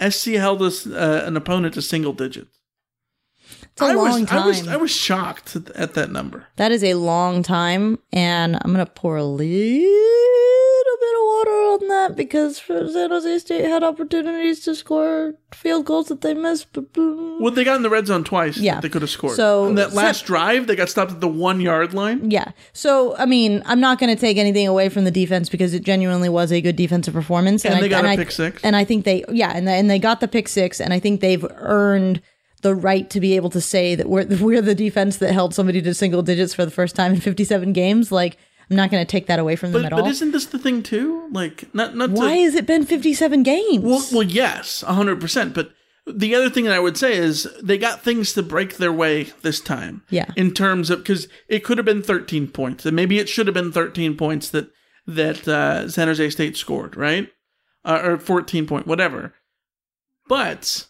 SC 0.00 0.32
held 0.32 0.62
us 0.62 0.86
uh, 0.86 1.22
an 1.26 1.36
opponent 1.36 1.74
to 1.74 1.82
single 1.82 2.12
digits. 2.12 2.58
It's 3.72 3.82
a 3.82 3.86
I 3.86 3.92
long 3.92 4.22
was, 4.22 4.32
I 4.32 4.46
was 4.46 4.60
time. 4.62 4.68
I 4.70 4.76
was 4.76 4.90
shocked 4.90 5.56
at, 5.56 5.70
at 5.70 5.94
that 5.94 6.10
number. 6.10 6.46
that 6.56 6.72
is 6.72 6.82
a 6.82 6.94
long 6.94 7.42
time 7.42 7.98
and 8.12 8.56
i'm 8.62 8.72
gonna 8.72 8.86
pour 8.86 9.16
a 9.16 9.24
little 9.24 9.46
bit 11.06 11.16
of 11.20 11.24
water 11.36 11.50
on 11.74 11.88
that 11.88 12.16
because 12.16 12.56
san 12.58 13.10
jose 13.10 13.38
state 13.38 13.64
had 13.64 13.82
opportunities 13.82 14.60
to 14.60 14.74
score 14.74 15.34
field 15.52 15.84
goals 15.86 16.08
that 16.08 16.20
they 16.22 16.34
missed 16.34 16.66
but 16.72 16.84
Well, 16.96 17.50
they 17.52 17.64
got 17.64 17.76
in 17.76 17.82
the 17.82 17.90
red 17.90 18.06
zone 18.06 18.24
twice. 18.24 18.56
Yeah. 18.58 18.80
they 18.80 18.88
could 18.88 19.02
have 19.02 19.10
scored. 19.10 19.36
So- 19.36 19.66
And 19.66 19.78
that 19.78 19.90
so- 19.90 19.96
last 19.96 20.24
drive, 20.26 20.66
they 20.66 20.74
got 20.76 20.88
stopped 20.88 21.12
at 21.12 21.20
the 21.20 21.28
one 21.28 21.60
yard 21.60 21.92
line. 21.94 22.30
Yeah. 22.30 22.48
So, 22.72 23.14
I 23.16 23.26
mean, 23.26 23.62
I'm 23.66 23.80
not 23.80 23.98
going 23.98 24.14
to 24.14 24.20
take 24.20 24.36
anything 24.38 24.66
away 24.66 24.88
from 24.88 25.04
the 25.04 25.10
defense 25.10 25.48
because 25.48 25.74
it 25.74 25.82
genuinely 25.84 26.28
was 26.28 26.50
a 26.50 26.60
good 26.60 26.76
defensive 26.76 27.14
performance. 27.14 27.64
And 27.64 27.74
they 27.80 27.86
I, 27.86 27.88
got 27.88 28.04
a 28.04 28.08
I- 28.08 28.16
pick 28.16 28.30
six. 28.30 28.62
And 28.64 28.74
I 28.74 28.84
think 28.84 29.04
they, 29.04 29.24
yeah, 29.30 29.52
and, 29.54 29.68
and 29.68 29.88
they 29.90 29.98
got 29.98 30.20
the 30.20 30.28
pick 30.28 30.48
six, 30.48 30.80
and 30.80 30.92
I 30.92 30.98
think 30.98 31.20
they've 31.20 31.46
earned 31.58 32.20
the 32.62 32.74
right 32.74 33.08
to 33.10 33.20
be 33.20 33.36
able 33.36 33.50
to 33.50 33.60
say 33.60 33.94
that 33.94 34.08
we're 34.08 34.26
we're 34.40 34.62
the 34.62 34.74
defense 34.74 35.18
that 35.18 35.32
held 35.32 35.54
somebody 35.54 35.80
to 35.82 35.92
single 35.94 36.22
digits 36.22 36.54
for 36.54 36.64
the 36.64 36.70
first 36.70 36.96
time 36.96 37.12
in 37.14 37.20
57 37.20 37.72
games. 37.74 38.10
Like, 38.10 38.38
I'm 38.70 38.76
not 38.76 38.90
going 38.90 39.04
to 39.04 39.10
take 39.10 39.26
that 39.26 39.38
away 39.38 39.54
from 39.56 39.72
them 39.72 39.82
But, 39.82 39.92
at 39.92 39.96
but 39.96 40.04
all. 40.04 40.10
isn't 40.10 40.32
this 40.32 40.46
the 40.46 40.58
thing 40.58 40.82
too? 40.82 41.28
Like, 41.30 41.72
not 41.74 41.94
not 41.96 42.06
to- 42.08 42.12
Why 42.14 42.36
has 42.38 42.54
it 42.54 42.66
been 42.66 42.84
57 42.84 43.42
games? 43.42 43.84
Well, 43.84 44.04
well, 44.12 44.22
yes, 44.22 44.80
hundred 44.82 45.20
percent. 45.20 45.54
But 45.54 45.70
the 46.06 46.34
other 46.34 46.50
thing 46.50 46.64
that 46.64 46.74
I 46.74 46.78
would 46.80 46.96
say 46.96 47.16
is 47.16 47.48
they 47.62 47.78
got 47.78 48.02
things 48.02 48.32
to 48.34 48.42
break 48.42 48.76
their 48.76 48.92
way 48.92 49.24
this 49.42 49.60
time. 49.60 50.02
Yeah. 50.10 50.26
In 50.36 50.52
terms 50.52 50.90
of 50.90 50.98
because 51.00 51.28
it 51.48 51.64
could 51.64 51.78
have 51.78 51.84
been 51.84 52.02
thirteen 52.02 52.48
points, 52.48 52.86
and 52.86 52.94
maybe 52.96 53.18
it 53.18 53.28
should 53.28 53.46
have 53.46 53.54
been 53.54 53.72
thirteen 53.72 54.16
points 54.16 54.50
that 54.50 54.68
that 55.06 55.46
uh, 55.46 55.88
San 55.88 56.08
Jose 56.08 56.30
State 56.30 56.56
scored, 56.56 56.96
right? 56.96 57.28
Uh, 57.84 58.00
or 58.02 58.18
fourteen 58.18 58.66
point, 58.66 58.86
whatever. 58.86 59.34
But 60.28 60.86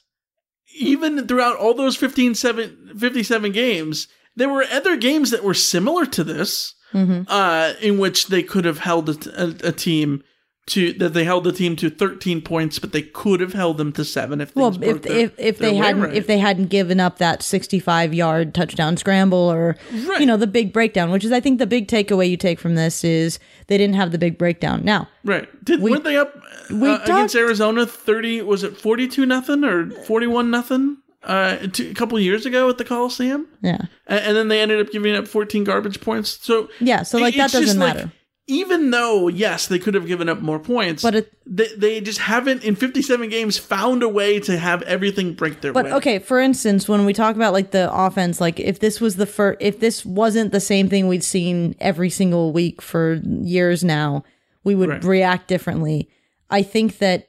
even 0.74 1.26
throughout 1.26 1.56
all 1.56 1.74
those 1.74 1.96
15, 1.96 2.34
7, 2.34 2.92
57 2.98 3.52
games, 3.52 4.08
there 4.34 4.48
were 4.48 4.64
other 4.64 4.96
games 4.96 5.30
that 5.30 5.44
were 5.44 5.54
similar 5.54 6.06
to 6.06 6.24
this 6.24 6.74
Mhm. 6.94 7.26
uh, 7.28 7.72
in 7.80 7.98
which 7.98 8.28
they 8.28 8.42
could 8.42 8.64
have 8.64 8.78
held 8.78 9.08
a, 9.08 9.42
a, 9.42 9.68
a 9.68 9.72
team 9.72 10.22
to 10.68 10.92
that 10.94 11.14
they 11.14 11.22
held 11.22 11.44
the 11.44 11.52
team 11.52 11.76
to 11.76 11.88
13 11.88 12.40
points, 12.40 12.80
but 12.80 12.90
they 12.90 13.02
could 13.02 13.38
have 13.38 13.52
held 13.52 13.78
them 13.78 13.92
to 13.92 14.04
seven 14.04 14.40
if 14.40 14.52
well, 14.56 14.76
if 14.82 15.02
their- 15.02 15.16
if 15.16 15.32
if 15.38 15.58
they 15.58 15.76
hadn't 15.76 16.02
right. 16.02 16.14
if 16.14 16.26
they 16.26 16.38
hadn't 16.38 16.70
given 16.70 16.98
up 16.98 17.18
that 17.18 17.40
65 17.40 18.12
yard 18.12 18.52
touchdown 18.52 18.96
scramble 18.96 19.38
or 19.38 19.76
you 20.18 20.26
know 20.26 20.36
the 20.36 20.48
big 20.48 20.72
breakdown, 20.72 21.12
which 21.12 21.24
is 21.24 21.30
I 21.30 21.38
think 21.38 21.60
the 21.60 21.68
big 21.68 21.86
takeaway 21.86 22.28
you 22.28 22.36
take 22.36 22.58
from 22.58 22.74
this 22.74 23.04
is 23.04 23.38
they 23.68 23.78
didn't 23.78 23.94
have 23.94 24.10
the 24.10 24.18
big 24.18 24.38
breakdown. 24.38 24.80
Now, 24.84 25.08
right 25.24 25.48
did 25.64 25.80
weren't 25.80 26.02
they 26.02 26.16
up 26.16 26.34
we 26.68 26.88
uh, 26.88 26.98
against 27.04 27.36
Arizona 27.36 27.86
30 27.86 28.42
was 28.42 28.64
it 28.64 28.76
42 28.76 29.24
nothing 29.24 29.62
or 29.62 29.90
41 29.90 30.50
nothing 30.50 30.96
uh, 31.26 31.56
two, 31.72 31.90
a 31.90 31.94
couple 31.94 32.18
years 32.20 32.46
ago 32.46 32.68
at 32.70 32.78
the 32.78 32.84
Coliseum 32.84 33.46
yeah, 33.62 33.78
and, 34.06 34.20
and 34.24 34.36
then 34.36 34.48
they 34.48 34.60
ended 34.60 34.80
up 34.84 34.92
giving 34.92 35.14
up 35.14 35.26
14 35.28 35.64
garbage 35.64 36.00
points 36.00 36.38
so 36.42 36.68
yeah, 36.80 37.02
so 37.02 37.18
like 37.18 37.34
it- 37.34 37.38
that 37.38 37.50
doesn't 37.52 37.78
like, 37.80 37.94
matter. 37.96 38.12
even 38.46 38.90
though 38.90 39.28
yes 39.28 39.66
they 39.66 39.78
could 39.78 39.94
have 39.94 40.06
given 40.06 40.28
up 40.28 40.40
more 40.40 40.58
points 40.58 41.02
But 41.02 41.14
it- 41.16 41.32
they, 41.48 41.68
they 41.76 42.00
just 42.00 42.18
haven't 42.18 42.64
in 42.64 42.74
57 42.76 43.28
games 43.28 43.56
found 43.58 44.02
a 44.02 44.08
way 44.08 44.40
to 44.40 44.56
have 44.58 44.82
everything 44.82 45.34
break 45.34 45.60
their 45.60 45.72
But 45.72 45.84
way 45.86 45.92
okay, 45.94 46.18
for 46.18 46.40
instance, 46.40 46.88
when 46.88 47.04
we 47.04 47.12
talk 47.12 47.36
about 47.36 47.52
like 47.52 47.70
the 47.70 47.88
offense, 47.92 48.40
like 48.40 48.58
if 48.58 48.80
this 48.80 49.00
was 49.00 49.14
the 49.16 49.26
first, 49.26 49.58
if 49.60 49.78
this 49.80 50.04
wasn't 50.04 50.50
the 50.52 50.60
same 50.60 50.88
thing 50.88 51.06
we'd 51.06 51.22
seen 51.22 51.76
every 51.80 52.10
single 52.10 52.52
week 52.52 52.82
for 52.82 53.20
years 53.24 53.84
now, 53.84 54.24
we 54.64 54.74
would 54.74 54.88
Right. 54.88 55.04
react 55.04 55.46
differently. 55.46 56.08
I 56.50 56.62
think 56.62 56.98
that 56.98 57.28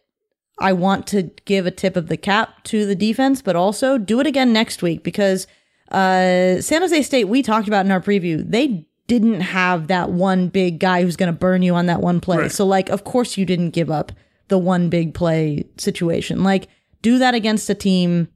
I 0.60 0.74
want 0.74 1.08
to 1.08 1.24
give 1.46 1.66
a 1.66 1.72
tip 1.72 1.96
of 1.96 2.08
the 2.08 2.18
cap 2.18 2.64
to 2.66 2.86
the 2.86 2.96
defense, 2.96 3.42
but 3.42 3.56
also 3.56 3.98
do 3.98 4.20
it 4.20 4.28
again 4.28 4.52
next 4.52 4.82
week 4.82 5.04
because 5.04 5.46
uh, 5.92 6.60
San 6.62 6.82
Jose 6.82 7.02
State, 7.04 7.26
we 7.26 7.42
talked 7.42 7.68
about 7.68 7.86
in 7.86 7.92
our 7.92 8.02
preview, 8.02 8.50
they 8.50 8.88
didn't 9.08 9.42
have 9.42 9.88
that 9.88 10.10
one 10.12 10.50
big 10.50 10.80
guy 10.80 11.02
who's 11.02 11.16
going 11.16 11.32
to 11.32 11.38
burn 11.38 11.62
you 11.62 11.76
on 11.76 11.86
that 11.86 12.02
one 12.02 12.20
play. 12.20 12.38
Right. 12.38 12.52
So, 12.52 12.66
like, 12.66 12.90
of 12.90 13.04
course, 13.04 13.38
you 13.38 13.46
didn't 13.46 13.72
give 13.72 13.90
up 13.90 14.12
the 14.50 14.58
one 14.58 14.90
big 14.90 15.14
play 15.14 15.66
situation. 15.78 16.44
Like, 16.44 16.68
do 17.02 17.20
that 17.20 17.34
against 17.34 17.70
a 17.70 17.76
team 17.76 18.28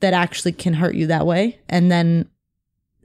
that 0.00 0.12
actually 0.14 0.52
can 0.52 0.74
hurt 0.74 0.94
you 0.94 1.06
that 1.08 1.26
way, 1.26 1.60
and 1.68 1.92
then, 1.92 2.28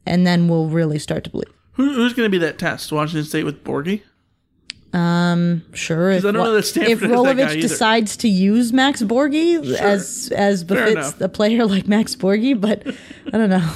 and 0.05 0.25
then 0.25 0.47
we'll 0.47 0.69
really 0.69 0.97
start 0.97 1.25
to 1.25 1.29
believe. 1.29 1.53
Who, 1.73 1.93
who's 1.93 2.13
going 2.13 2.25
to 2.25 2.31
be 2.31 2.37
that 2.39 2.57
test? 2.57 2.91
Washington 2.91 3.25
State 3.25 3.43
with 3.43 3.63
Borghi? 3.63 4.01
Um, 4.95 5.63
sure. 5.73 6.11
If, 6.11 6.19
I 6.19 6.31
don't 6.31 6.33
know 6.35 6.53
that 6.55 6.77
if 6.77 6.99
Rolovich 7.01 7.59
decides 7.61 8.15
to 8.17 8.29
use 8.29 8.71
Max 8.71 9.01
Borghi 9.01 9.63
Sure. 9.63 9.77
as 9.85 10.31
as 10.33 10.63
befits 10.63 11.19
a 11.19 11.27
player 11.27 11.65
like 11.75 11.87
Max 11.87 12.15
Borghi, 12.15 12.59
but 12.59 12.87
I 13.33 13.37
don't 13.37 13.49
know. 13.49 13.71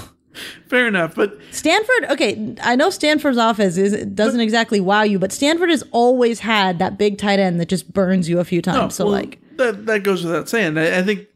Fair 0.67 0.87
enough, 0.87 1.15
but 1.15 1.37
Stanford, 1.51 2.05
okay, 2.11 2.55
I 2.61 2.77
know 2.77 2.89
Stanford's 2.89 3.37
offense 3.37 3.75
is 3.75 4.05
doesn't 4.05 4.39
exactly 4.39 4.79
wow 4.79 5.01
you, 5.01 5.19
but 5.19 5.33
Stanford 5.33 5.69
has 5.69 5.83
always 5.91 6.39
had 6.39 6.79
that 6.79 6.97
big 6.97 7.17
tight 7.17 7.39
end 7.39 7.59
that 7.59 7.67
just 7.67 7.91
burns 7.91 8.29
you 8.29 8.39
a 8.39 8.45
few 8.45 8.61
times. 8.61 8.77
no, 8.77 8.89
so 8.89 9.05
well, 9.05 9.13
like, 9.15 9.39
that 9.57 9.85
that 9.87 10.03
goes 10.03 10.23
without 10.23 10.47
saying. 10.47 10.77
I, 10.77 10.99
I 10.99 11.03
think 11.03 11.27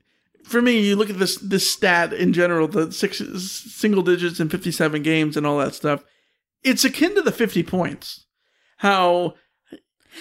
for 0.45 0.61
me, 0.61 0.79
you 0.79 0.95
look 0.95 1.09
at 1.09 1.19
this 1.19 1.37
this 1.39 1.69
stat 1.69 2.13
in 2.13 2.31
general, 2.31 2.69
the 2.69 2.93
six 2.93 3.17
single 3.17 4.03
digits 4.03 4.39
in 4.39 4.47
57 4.47 5.03
games 5.03 5.35
and 5.35 5.45
all 5.45 5.57
that 5.57 5.75
stuff. 5.75 6.03
It's 6.63 6.85
akin 6.85 7.13
to 7.15 7.21
the 7.21 7.33
50 7.33 7.63
points. 7.63 8.25
How 8.77 9.33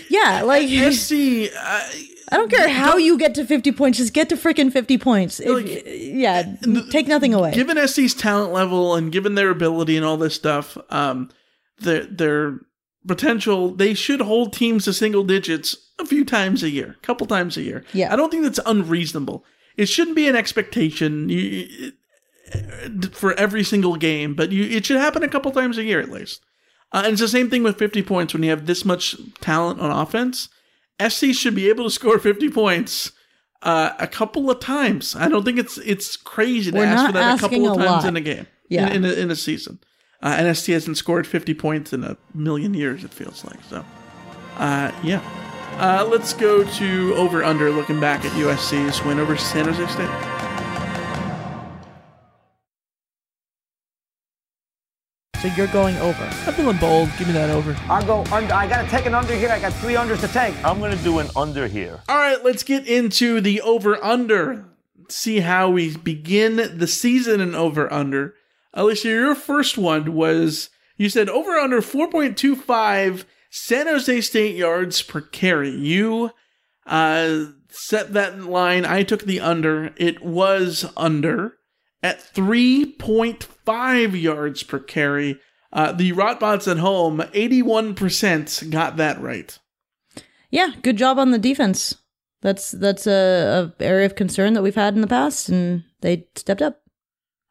Yeah, 0.08 0.42
like 0.42 0.68
SC. 0.92 1.12
Uh, 1.56 1.88
I 2.30 2.36
don't 2.36 2.50
care 2.50 2.68
how 2.68 2.96
you 2.96 3.18
get 3.18 3.34
to 3.34 3.44
50 3.44 3.72
points, 3.72 3.98
just 3.98 4.14
get 4.14 4.28
to 4.30 4.36
freaking 4.36 4.72
50 4.72 4.96
points. 4.98 5.38
If- 5.38 5.86
yeah, 5.86 6.54
eh, 6.66 6.80
take 6.90 7.06
nothing 7.06 7.34
away. 7.34 7.52
given 7.52 7.76
SC's 7.86 8.14
talent 8.14 8.52
level 8.52 8.94
and 8.94 9.12
given 9.12 9.34
their 9.34 9.50
ability 9.50 9.96
and 9.96 10.06
all 10.06 10.16
this 10.16 10.34
stuff, 10.34 10.78
um, 10.90 11.30
their 11.78 12.04
their 12.06 12.60
potential, 13.06 13.74
they 13.74 13.92
should 13.92 14.20
hold 14.20 14.52
teams 14.52 14.84
to 14.84 14.92
single 14.92 15.24
digits 15.24 15.76
a 15.98 16.06
few 16.06 16.24
times 16.24 16.62
a 16.62 16.70
year, 16.70 16.96
a 17.02 17.06
couple 17.06 17.26
times 17.26 17.56
a 17.56 17.62
year. 17.62 17.84
Yeah. 17.92 18.12
I 18.12 18.16
don't 18.16 18.30
think 18.30 18.44
that's 18.44 18.60
unreasonable. 18.64 19.44
It 19.76 19.86
shouldn't 19.86 20.16
be 20.16 20.28
an 20.28 20.36
expectation 20.36 21.28
you, 21.28 21.92
eh, 22.52 23.08
for 23.12 23.32
every 23.34 23.64
single 23.64 23.96
game, 23.96 24.34
but 24.34 24.52
you, 24.52 24.64
it 24.64 24.86
should 24.86 24.98
happen 24.98 25.22
a 25.22 25.28
couple 25.28 25.50
times 25.50 25.78
a 25.78 25.84
year 25.84 26.00
at 26.00 26.10
least. 26.10 26.42
Uh, 26.92 27.02
and 27.04 27.12
it's 27.12 27.20
the 27.20 27.28
same 27.28 27.48
thing 27.48 27.62
with 27.62 27.78
50 27.78 28.02
points 28.02 28.34
when 28.34 28.42
you 28.42 28.50
have 28.50 28.66
this 28.66 28.84
much 28.84 29.16
talent 29.40 29.80
on 29.80 29.90
offense. 29.90 30.48
SC 31.00 31.32
should 31.32 31.54
be 31.54 31.68
able 31.68 31.84
to 31.84 31.90
score 31.90 32.18
50 32.18 32.50
points 32.50 33.12
uh, 33.62 33.92
a 33.98 34.06
couple 34.06 34.50
of 34.50 34.60
times. 34.60 35.16
I 35.16 35.28
don't 35.28 35.44
think 35.44 35.58
it's 35.58 35.78
it's 35.78 36.16
crazy 36.16 36.70
to 36.70 36.76
We're 36.78 36.84
ask 36.84 37.06
for 37.06 37.12
that 37.12 37.38
a 37.38 37.40
couple 37.40 37.66
of 37.66 37.72
a 37.72 37.84
times 37.84 38.04
lot. 38.04 38.04
in 38.06 38.16
a 38.16 38.20
game. 38.20 38.46
Yeah. 38.68 38.88
In, 38.88 39.04
in, 39.04 39.10
a, 39.10 39.12
in 39.14 39.30
a 39.30 39.36
season. 39.36 39.78
Uh, 40.22 40.36
and 40.38 40.56
SC 40.56 40.68
hasn't 40.68 40.96
scored 40.96 41.26
50 41.26 41.54
points 41.54 41.92
in 41.92 42.04
a 42.04 42.16
million 42.34 42.74
years, 42.74 43.02
it 43.04 43.12
feels 43.12 43.44
like. 43.44 43.58
So, 43.68 43.84
uh, 44.58 44.92
yeah. 45.02 45.20
Uh, 45.78 46.06
let's 46.08 46.32
go 46.32 46.62
to 46.62 47.14
over 47.16 47.42
under 47.42 47.70
looking 47.70 47.98
back 47.98 48.24
at 48.24 48.30
USC's 48.32 49.02
win 49.04 49.18
over 49.18 49.36
San 49.36 49.64
Jose 49.64 49.84
State. 49.92 50.51
So 55.42 55.48
you're 55.56 55.66
going 55.66 55.96
over. 55.96 56.22
I'm 56.22 56.54
feeling 56.54 56.76
bold. 56.76 57.10
Give 57.18 57.26
me 57.26 57.32
that 57.32 57.50
over. 57.50 57.76
I'll 57.88 58.06
go 58.06 58.20
under. 58.32 58.54
I 58.54 58.68
got 58.68 58.82
to 58.84 58.88
take 58.88 59.06
an 59.06 59.14
under 59.16 59.34
here. 59.34 59.48
I 59.48 59.58
got 59.58 59.72
three 59.72 59.94
unders 59.94 60.20
to 60.20 60.28
take. 60.28 60.54
I'm 60.64 60.78
going 60.78 60.96
to 60.96 61.02
do 61.02 61.18
an 61.18 61.26
under 61.34 61.66
here. 61.66 62.00
All 62.08 62.14
right, 62.16 62.44
let's 62.44 62.62
get 62.62 62.86
into 62.86 63.40
the 63.40 63.60
over 63.62 63.96
under. 64.04 64.64
See 65.08 65.40
how 65.40 65.68
we 65.68 65.96
begin 65.96 66.78
the 66.78 66.86
season 66.86 67.40
in 67.40 67.56
over 67.56 67.92
under. 67.92 68.36
Alicia, 68.72 69.08
your 69.08 69.34
first 69.34 69.76
one 69.76 70.14
was 70.14 70.70
you 70.96 71.08
said 71.08 71.28
over 71.28 71.58
under 71.58 71.82
4.25 71.82 73.24
San 73.50 73.88
Jose 73.88 74.20
State 74.20 74.54
yards 74.54 75.02
per 75.02 75.22
carry. 75.22 75.70
You 75.70 76.30
uh, 76.86 77.46
set 77.68 78.12
that 78.12 78.44
line. 78.44 78.86
I 78.86 79.02
took 79.02 79.24
the 79.24 79.40
under. 79.40 79.92
It 79.96 80.22
was 80.22 80.88
under 80.96 81.56
at 82.02 82.20
3.5 82.20 84.20
yards 84.20 84.62
per 84.62 84.78
carry. 84.78 85.38
Uh, 85.72 85.92
the 85.92 86.12
Rotbots 86.12 86.70
at 86.70 86.78
home, 86.78 87.18
81% 87.18 88.70
got 88.70 88.96
that 88.96 89.20
right. 89.20 89.58
Yeah, 90.50 90.72
good 90.82 90.98
job 90.98 91.18
on 91.18 91.30
the 91.30 91.38
defense. 91.38 91.94
That's 92.42 92.72
that's 92.72 93.06
a, 93.06 93.72
a 93.78 93.82
area 93.82 94.04
of 94.04 94.16
concern 94.16 94.52
that 94.54 94.62
we've 94.62 94.74
had 94.74 94.94
in 94.94 95.00
the 95.00 95.06
past, 95.06 95.48
and 95.48 95.84
they 96.00 96.26
stepped 96.34 96.60
up. 96.60 96.82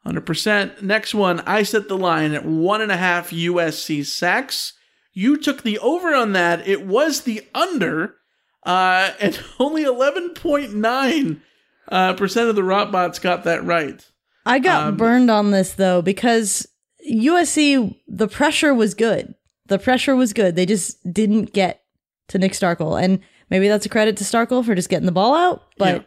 100%. 0.06 0.82
Next 0.82 1.14
one, 1.14 1.40
I 1.40 1.62
set 1.62 1.88
the 1.88 1.96
line 1.96 2.32
at 2.32 2.44
one 2.44 2.80
and 2.80 2.92
a 2.92 2.96
half 2.96 3.30
USC 3.30 4.04
sacks. 4.04 4.74
You 5.12 5.36
took 5.36 5.62
the 5.62 5.78
over 5.78 6.14
on 6.14 6.32
that. 6.32 6.66
It 6.66 6.86
was 6.86 7.22
the 7.22 7.46
under, 7.54 8.16
uh, 8.64 9.12
and 9.20 9.40
only 9.58 9.84
11.9 9.84 11.40
uh, 11.88 12.14
percent 12.14 12.48
of 12.48 12.56
the 12.56 12.62
Rotbots 12.62 13.20
got 13.20 13.44
that 13.44 13.64
right. 13.64 14.04
I 14.44 14.58
got 14.58 14.88
Um, 14.88 14.96
burned 14.96 15.30
on 15.30 15.50
this 15.50 15.72
though 15.74 16.02
because 16.02 16.66
USC 17.08 17.96
the 18.08 18.28
pressure 18.28 18.74
was 18.74 18.94
good. 18.94 19.34
The 19.66 19.78
pressure 19.78 20.16
was 20.16 20.32
good. 20.32 20.56
They 20.56 20.66
just 20.66 20.98
didn't 21.12 21.52
get 21.52 21.82
to 22.28 22.38
Nick 22.38 22.52
Starkel, 22.52 23.00
and 23.02 23.20
maybe 23.50 23.68
that's 23.68 23.86
a 23.86 23.88
credit 23.88 24.16
to 24.18 24.24
Starkel 24.24 24.64
for 24.64 24.74
just 24.74 24.88
getting 24.88 25.06
the 25.06 25.12
ball 25.12 25.34
out. 25.34 25.62
But 25.78 26.06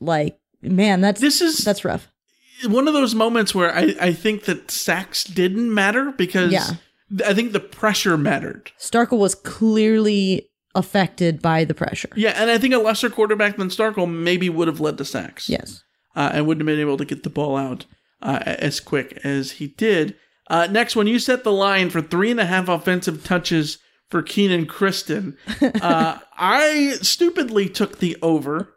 like, 0.00 0.38
man, 0.62 1.00
that's 1.00 1.20
this 1.20 1.40
is 1.40 1.58
that's 1.58 1.84
rough. 1.84 2.08
One 2.66 2.88
of 2.88 2.94
those 2.94 3.14
moments 3.14 3.54
where 3.54 3.74
I, 3.74 3.94
I 4.00 4.12
think 4.14 4.44
that 4.44 4.70
sacks 4.70 5.24
didn't 5.24 5.72
matter 5.72 6.12
because 6.16 6.52
Yeah. 6.52 6.66
I 7.24 7.34
think 7.34 7.52
the 7.52 7.60
pressure 7.60 8.16
mattered. 8.16 8.72
Starkel 8.80 9.18
was 9.18 9.34
clearly 9.34 10.48
affected 10.74 11.40
by 11.42 11.64
the 11.64 11.74
pressure. 11.74 12.08
Yeah, 12.16 12.30
and 12.30 12.50
I 12.50 12.56
think 12.58 12.72
a 12.74 12.78
lesser 12.78 13.10
quarterback 13.10 13.56
than 13.58 13.68
Starkel 13.68 14.10
maybe 14.10 14.48
would 14.48 14.68
have 14.68 14.80
led 14.80 14.96
to 14.98 15.04
sacks. 15.04 15.48
Yes. 15.48 15.82
Uh, 16.16 16.30
and 16.32 16.46
wouldn't 16.46 16.66
have 16.66 16.74
been 16.74 16.80
able 16.80 16.96
to 16.96 17.04
get 17.04 17.22
the 17.22 17.30
ball 17.30 17.56
out 17.56 17.84
uh, 18.22 18.40
as 18.44 18.80
quick 18.80 19.20
as 19.22 19.52
he 19.52 19.68
did. 19.68 20.16
Uh, 20.48 20.66
next 20.66 20.96
one, 20.96 21.06
you 21.06 21.18
set 21.18 21.44
the 21.44 21.52
line 21.52 21.90
for 21.90 22.00
three 22.00 22.30
and 22.30 22.40
a 22.40 22.46
half 22.46 22.68
offensive 22.68 23.22
touches 23.22 23.78
for 24.08 24.22
Kenan 24.22 24.66
Christon. 24.66 25.36
Uh, 25.82 26.18
I 26.36 26.94
stupidly 27.02 27.68
took 27.68 27.98
the 27.98 28.16
over. 28.22 28.74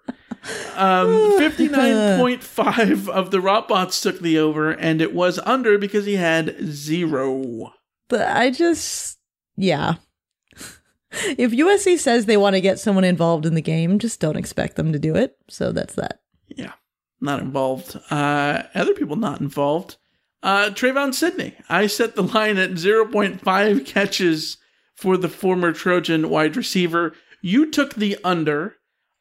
Um, 0.75 1.07
59.5 1.39 3.09
of 3.09 3.31
the 3.31 3.37
Rotbots 3.39 4.01
took 4.01 4.19
the 4.19 4.39
over, 4.39 4.71
and 4.71 5.01
it 5.01 5.13
was 5.13 5.39
under 5.39 5.77
because 5.77 6.05
he 6.05 6.15
had 6.15 6.55
zero. 6.63 7.73
But 8.07 8.27
I 8.27 8.49
just, 8.51 9.17
yeah. 9.57 9.95
if 11.11 11.51
USC 11.51 11.99
says 11.99 12.25
they 12.25 12.37
want 12.37 12.55
to 12.55 12.61
get 12.61 12.79
someone 12.79 13.03
involved 13.03 13.45
in 13.45 13.55
the 13.55 13.61
game, 13.61 13.99
just 13.99 14.19
don't 14.19 14.37
expect 14.37 14.75
them 14.75 14.93
to 14.93 14.99
do 14.99 15.15
it. 15.15 15.37
So 15.49 15.71
that's 15.71 15.95
that. 15.95 16.21
Yeah, 16.47 16.73
not 17.21 17.41
involved. 17.41 17.99
Uh, 18.09 18.63
other 18.75 18.93
people 18.93 19.15
not 19.15 19.41
involved. 19.41 19.97
Uh, 20.41 20.69
Trayvon 20.69 21.13
Sidney. 21.13 21.55
I 21.67 21.87
set 21.87 22.15
the 22.15 22.23
line 22.23 22.57
at 22.57 22.71
0.5 22.71 23.85
catches 23.85 24.57
for 24.95 25.17
the 25.17 25.29
former 25.29 25.71
Trojan 25.71 26.29
wide 26.29 26.55
receiver. 26.55 27.13
You 27.41 27.69
took 27.69 27.95
the 27.95 28.17
under. 28.23 28.75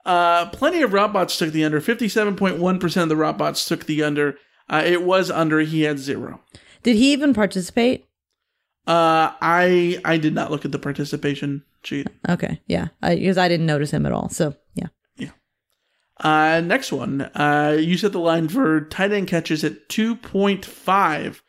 Uh, 0.05 0.49
plenty 0.51 0.83
of 0.83 0.93
Rotbots 0.93 1.39
took 1.39 1.53
the 1.53 1.65
under. 1.65 1.81
57.1% 1.81 3.03
of 3.03 3.09
the 3.09 3.15
Rotbots 3.15 3.67
took 3.67 3.87
the 3.87 4.03
under. 4.03 4.37
Uh, 4.69 4.83
it 4.85 5.03
was 5.03 5.31
under. 5.31 5.61
He 5.61 5.83
had 5.83 5.99
zero. 5.99 6.41
Did 6.83 6.97
he 6.97 7.13
even 7.13 7.35
participate? 7.35 8.05
Uh, 8.87 9.33
I 9.43 10.01
I 10.05 10.17
did 10.17 10.35
not 10.35 10.51
look 10.51 10.65
at 10.65 10.73
the 10.73 10.79
participation 10.79 11.63
sheet. 11.83 12.09
Okay, 12.27 12.63
yeah, 12.67 12.89
because 13.03 13.37
I, 13.37 13.47
didn't 13.47 13.67
notice 13.67 13.91
him 13.91 14.07
at 14.07 14.13
all. 14.13 14.31
So 14.31 14.55
yeah, 14.75 14.87
Uh, 16.21 16.61
next 16.61 16.91
one. 16.93 17.23
Uh, 17.35 17.77
you 17.79 17.97
set 17.97 18.13
the 18.13 18.19
line 18.19 18.49
for 18.49 18.81
tight 18.81 19.13
end 19.13 19.29
catches 19.29 19.63
at 19.63 19.89
2.5. 19.89 21.41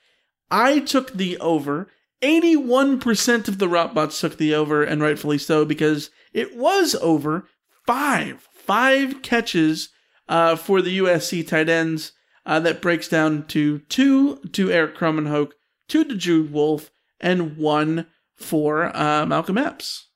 I 0.52 0.80
took 0.80 1.14
the 1.14 1.38
over. 1.40 1.88
81% 2.22 3.48
of 3.48 3.60
the 3.60 3.68
Rotbots 3.68 4.20
took 4.20 4.38
the 4.38 4.54
over, 4.54 4.84
and 4.84 5.02
rightfully 5.02 5.38
so, 5.38 5.64
because 5.66 6.10
it 6.34 6.56
was 6.56 6.96
over 6.96 7.48
five. 7.88 8.48
Five 8.54 9.22
catches 9.22 9.90
uh, 10.28 10.56
for 10.56 10.82
the 10.82 11.00
USC 11.00 11.48
tight 11.48 11.70
ends. 11.70 12.12
Uh, 12.46 12.60
that 12.60 12.82
breaks 12.82 13.08
down 13.08 13.46
to 13.48 13.80
two 13.90 14.38
to 14.54 14.72
Erik 14.72 14.98
Krommenhoek, 14.98 15.52
two 15.88 16.04
to 16.04 16.16
Jude 16.16 16.52
Wolfe, 16.52 16.90
and 17.20 17.58
one 17.58 18.08
for 18.36 18.96
uh, 18.96 19.26
Malcolm 19.26 19.58
Epps. 19.58 20.08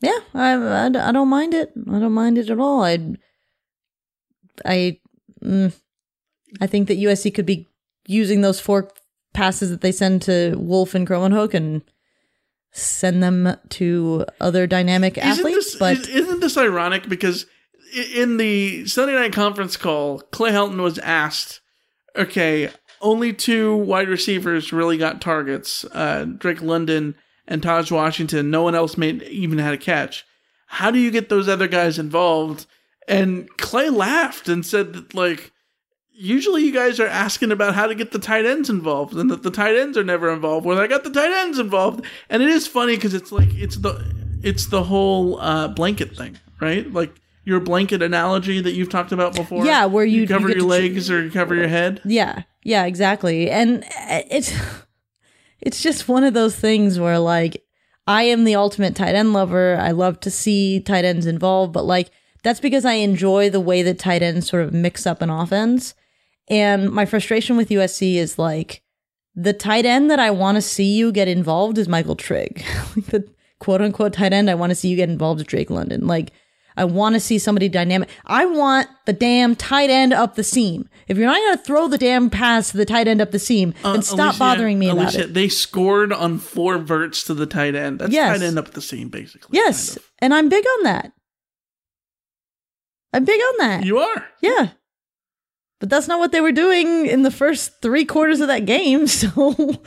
yeah, 0.00 0.20
I, 0.32 0.52
I, 0.54 0.86
I 0.86 1.12
don't 1.12 1.28
mind 1.28 1.52
it. 1.52 1.72
I 1.90 1.98
don't 1.98 2.12
mind 2.12 2.38
it 2.38 2.48
at 2.48 2.58
all. 2.58 2.84
I, 2.84 3.16
I, 4.64 4.98
mm, 5.42 5.72
I 6.60 6.66
think 6.66 6.88
that 6.88 6.98
USC 6.98 7.34
could 7.34 7.46
be 7.46 7.68
using 8.06 8.40
those 8.42 8.60
four 8.60 8.90
passes 9.32 9.70
that 9.70 9.80
they 9.80 9.92
send 9.92 10.22
to 10.22 10.54
Wolfe 10.56 10.94
and 10.94 11.06
Krommenhoek 11.06 11.54
and 11.54 11.82
send 12.72 13.22
them 13.22 13.56
to 13.70 14.24
other 14.40 14.66
dynamic 14.66 15.16
athletes. 15.18 15.68
Isn't 15.68 15.78
but 15.78 15.96
this, 15.98 16.08
is- 16.08 16.16
isn't 16.16 16.40
this 16.40 16.56
ironic? 16.56 17.08
Because 17.08 17.46
in 18.14 18.36
the 18.36 18.86
Sunday 18.86 19.14
night 19.14 19.32
conference 19.32 19.76
call, 19.76 20.18
Clay 20.32 20.50
Helton 20.50 20.82
was 20.82 20.98
asked, 20.98 21.60
"Okay, 22.16 22.70
only 23.00 23.32
two 23.32 23.76
wide 23.76 24.08
receivers 24.08 24.72
really 24.72 24.96
got 24.98 25.20
targets: 25.20 25.84
uh, 25.92 26.24
Drake 26.24 26.62
London 26.62 27.14
and 27.46 27.62
Tahj 27.62 27.90
Washington. 27.90 28.50
No 28.50 28.62
one 28.62 28.74
else 28.74 28.96
made 28.96 29.22
even 29.24 29.58
had 29.58 29.74
a 29.74 29.78
catch. 29.78 30.24
How 30.66 30.90
do 30.90 30.98
you 30.98 31.10
get 31.10 31.28
those 31.28 31.48
other 31.48 31.68
guys 31.68 31.98
involved?" 31.98 32.66
And 33.08 33.48
Clay 33.58 33.90
laughed 33.90 34.48
and 34.48 34.64
said 34.64 34.92
that 34.94 35.14
like. 35.14 35.50
Usually, 36.16 36.62
you 36.62 36.72
guys 36.72 37.00
are 37.00 37.08
asking 37.08 37.50
about 37.50 37.74
how 37.74 37.88
to 37.88 37.94
get 37.96 38.12
the 38.12 38.20
tight 38.20 38.46
ends 38.46 38.70
involved, 38.70 39.14
and 39.16 39.28
that 39.32 39.42
the 39.42 39.50
tight 39.50 39.74
ends 39.74 39.98
are 39.98 40.04
never 40.04 40.32
involved. 40.32 40.64
Well, 40.64 40.78
I 40.78 40.86
got 40.86 41.02
the 41.02 41.10
tight 41.10 41.32
ends 41.32 41.58
involved, 41.58 42.04
and 42.30 42.40
it 42.40 42.48
is 42.50 42.68
funny 42.68 42.94
because 42.94 43.14
it's 43.14 43.32
like 43.32 43.52
it's 43.54 43.78
the 43.78 44.14
it's 44.40 44.66
the 44.66 44.84
whole 44.84 45.40
uh, 45.40 45.66
blanket 45.66 46.16
thing, 46.16 46.38
right? 46.60 46.88
Like 46.92 47.12
your 47.42 47.58
blanket 47.58 48.00
analogy 48.00 48.60
that 48.60 48.74
you've 48.74 48.90
talked 48.90 49.10
about 49.10 49.34
before. 49.34 49.66
Yeah, 49.66 49.86
where 49.86 50.04
you- 50.04 50.28
cover 50.28 50.48
you 50.50 50.54
your 50.54 50.64
legs 50.64 51.10
or 51.10 51.20
you 51.20 51.32
cover 51.32 51.52
your 51.52 51.66
head. 51.66 52.00
Yeah, 52.04 52.42
yeah, 52.62 52.84
exactly. 52.84 53.50
And 53.50 53.82
uh, 53.82 54.22
it's 54.30 54.52
it's 55.60 55.82
just 55.82 56.08
one 56.08 56.22
of 56.22 56.32
those 56.32 56.54
things 56.54 56.98
where 57.00 57.18
like 57.18 57.64
I 58.06 58.22
am 58.22 58.44
the 58.44 58.54
ultimate 58.54 58.94
tight 58.94 59.16
end 59.16 59.32
lover. 59.32 59.76
I 59.80 59.90
love 59.90 60.20
to 60.20 60.30
see 60.30 60.78
tight 60.78 61.04
ends 61.04 61.26
involved, 61.26 61.72
but 61.72 61.84
like 61.84 62.12
that's 62.44 62.60
because 62.60 62.84
I 62.84 62.92
enjoy 62.94 63.50
the 63.50 63.58
way 63.58 63.82
that 63.82 63.98
tight 63.98 64.22
ends 64.22 64.48
sort 64.48 64.62
of 64.62 64.72
mix 64.72 65.04
up 65.06 65.20
an 65.20 65.30
offense. 65.30 65.94
And 66.48 66.90
my 66.92 67.06
frustration 67.06 67.56
with 67.56 67.70
USC 67.70 68.14
is 68.14 68.38
like 68.38 68.82
the 69.34 69.52
tight 69.52 69.84
end 69.86 70.10
that 70.10 70.20
I 70.20 70.30
want 70.30 70.56
to 70.56 70.62
see 70.62 70.94
you 70.94 71.10
get 71.10 71.26
involved 71.26 71.76
is 71.78 71.88
Michael 71.88 72.14
Trigg. 72.16 72.64
like 72.96 73.06
the 73.06 73.28
quote 73.58 73.80
unquote 73.80 74.12
tight 74.12 74.32
end 74.32 74.48
I 74.50 74.54
want 74.54 74.70
to 74.70 74.74
see 74.76 74.88
you 74.88 74.96
get 74.96 75.08
involved 75.08 75.40
is 75.40 75.46
Drake 75.46 75.70
London. 75.70 76.06
Like 76.06 76.30
I 76.76 76.84
want 76.84 77.14
to 77.14 77.20
see 77.20 77.38
somebody 77.38 77.68
dynamic. 77.68 78.08
I 78.26 78.44
want 78.46 78.88
the 79.06 79.12
damn 79.12 79.54
tight 79.54 79.90
end 79.90 80.12
up 80.12 80.34
the 80.34 80.42
seam. 80.42 80.88
If 81.06 81.16
you're 81.16 81.26
not 81.28 81.38
going 81.38 81.56
to 81.56 81.62
throw 81.62 81.86
the 81.86 81.96
damn 81.98 82.30
pass 82.30 82.72
to 82.72 82.76
the 82.76 82.84
tight 82.84 83.06
end 83.06 83.20
up 83.20 83.30
the 83.30 83.38
seam, 83.38 83.74
Uh, 83.84 83.92
then 83.92 84.02
stop 84.02 84.18
Alicia- 84.18 84.38
bothering 84.40 84.78
me 84.80 84.88
about 84.90 85.14
it. 85.14 85.34
They 85.34 85.48
scored 85.48 86.12
on 86.12 86.38
four 86.38 86.78
verts 86.78 87.22
to 87.24 87.34
the 87.34 87.46
tight 87.46 87.74
end. 87.76 88.00
That's 88.00 88.12
Yes. 88.12 88.38
tight 88.38 88.44
end 88.44 88.58
up 88.58 88.72
the 88.72 88.82
seam, 88.82 89.08
basically. 89.08 89.56
Yes, 89.56 89.96
and 90.18 90.34
I'm 90.34 90.48
big 90.48 90.64
on 90.78 90.82
that. 90.84 91.12
I'm 93.14 93.24
big 93.24 93.40
on 93.40 93.54
that. 93.58 93.84
You 93.84 93.98
are. 93.98 94.26
Yeah. 94.42 94.70
But 95.80 95.88
that's 95.90 96.08
not 96.08 96.18
what 96.18 96.32
they 96.32 96.40
were 96.40 96.52
doing 96.52 97.06
in 97.06 97.22
the 97.22 97.30
first 97.30 97.80
three 97.80 98.04
quarters 98.04 98.40
of 98.40 98.48
that 98.48 98.66
game. 98.66 99.06
So 99.08 99.82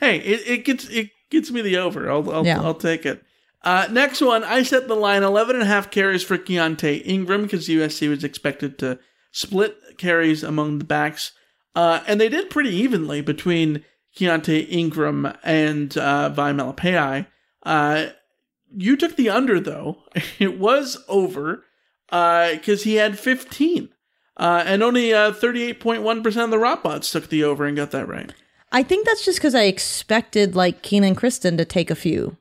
Hey, 0.00 0.16
it, 0.18 0.40
it 0.48 0.64
gets 0.64 0.88
it 0.88 1.10
gets 1.30 1.50
me 1.50 1.62
the 1.62 1.76
over. 1.76 2.10
I'll 2.10 2.28
I'll, 2.32 2.46
Yeah. 2.46 2.60
I'll 2.60 2.74
take 2.74 3.06
it. 3.06 3.22
Uh, 3.62 3.86
next 3.90 4.20
one, 4.20 4.42
I 4.42 4.64
set 4.64 4.88
the 4.88 4.96
line 4.96 5.22
11 5.22 5.54
and 5.54 5.62
a 5.62 5.66
half 5.66 5.90
carries 5.90 6.24
for 6.24 6.36
Keontae 6.36 7.02
Ingram 7.04 7.42
because 7.42 7.68
USC 7.68 8.08
was 8.08 8.24
expected 8.24 8.76
to 8.80 8.98
split 9.30 9.76
carries 9.98 10.42
among 10.42 10.78
the 10.78 10.84
backs. 10.84 11.32
Uh, 11.76 12.00
and 12.08 12.20
they 12.20 12.28
did 12.28 12.50
pretty 12.50 12.70
evenly 12.74 13.20
between 13.20 13.84
Keontae 14.18 14.66
Ingram 14.68 15.32
and 15.44 15.96
uh, 15.96 16.28
Vi 16.30 16.52
Malepeai. 16.52 17.26
Uh, 17.62 18.06
you 18.74 18.96
took 18.96 19.14
the 19.16 19.30
under, 19.30 19.60
though. 19.60 19.98
It 20.40 20.58
was 20.58 20.98
over 21.08 21.64
because 22.12 22.84
he 22.84 22.94
had 22.96 23.18
15. 23.18 23.88
Uh, 24.36 24.62
and 24.66 24.82
only 24.82 25.12
uh, 25.12 25.32
38.1% 25.32 26.44
of 26.44 26.50
the 26.50 26.56
Rotbots 26.56 27.10
took 27.10 27.28
the 27.28 27.42
over 27.44 27.64
and 27.64 27.76
got 27.76 27.90
that 27.90 28.06
right. 28.08 28.32
I 28.70 28.82
think 28.82 29.06
that's 29.06 29.24
just 29.24 29.38
because 29.38 29.54
I 29.54 29.64
expected 29.64 30.54
like 30.56 30.82
Kenan 30.82 31.14
Christon 31.16 31.56
to 31.58 31.64
take 31.64 31.90
a 31.90 31.94
few. 31.94 32.36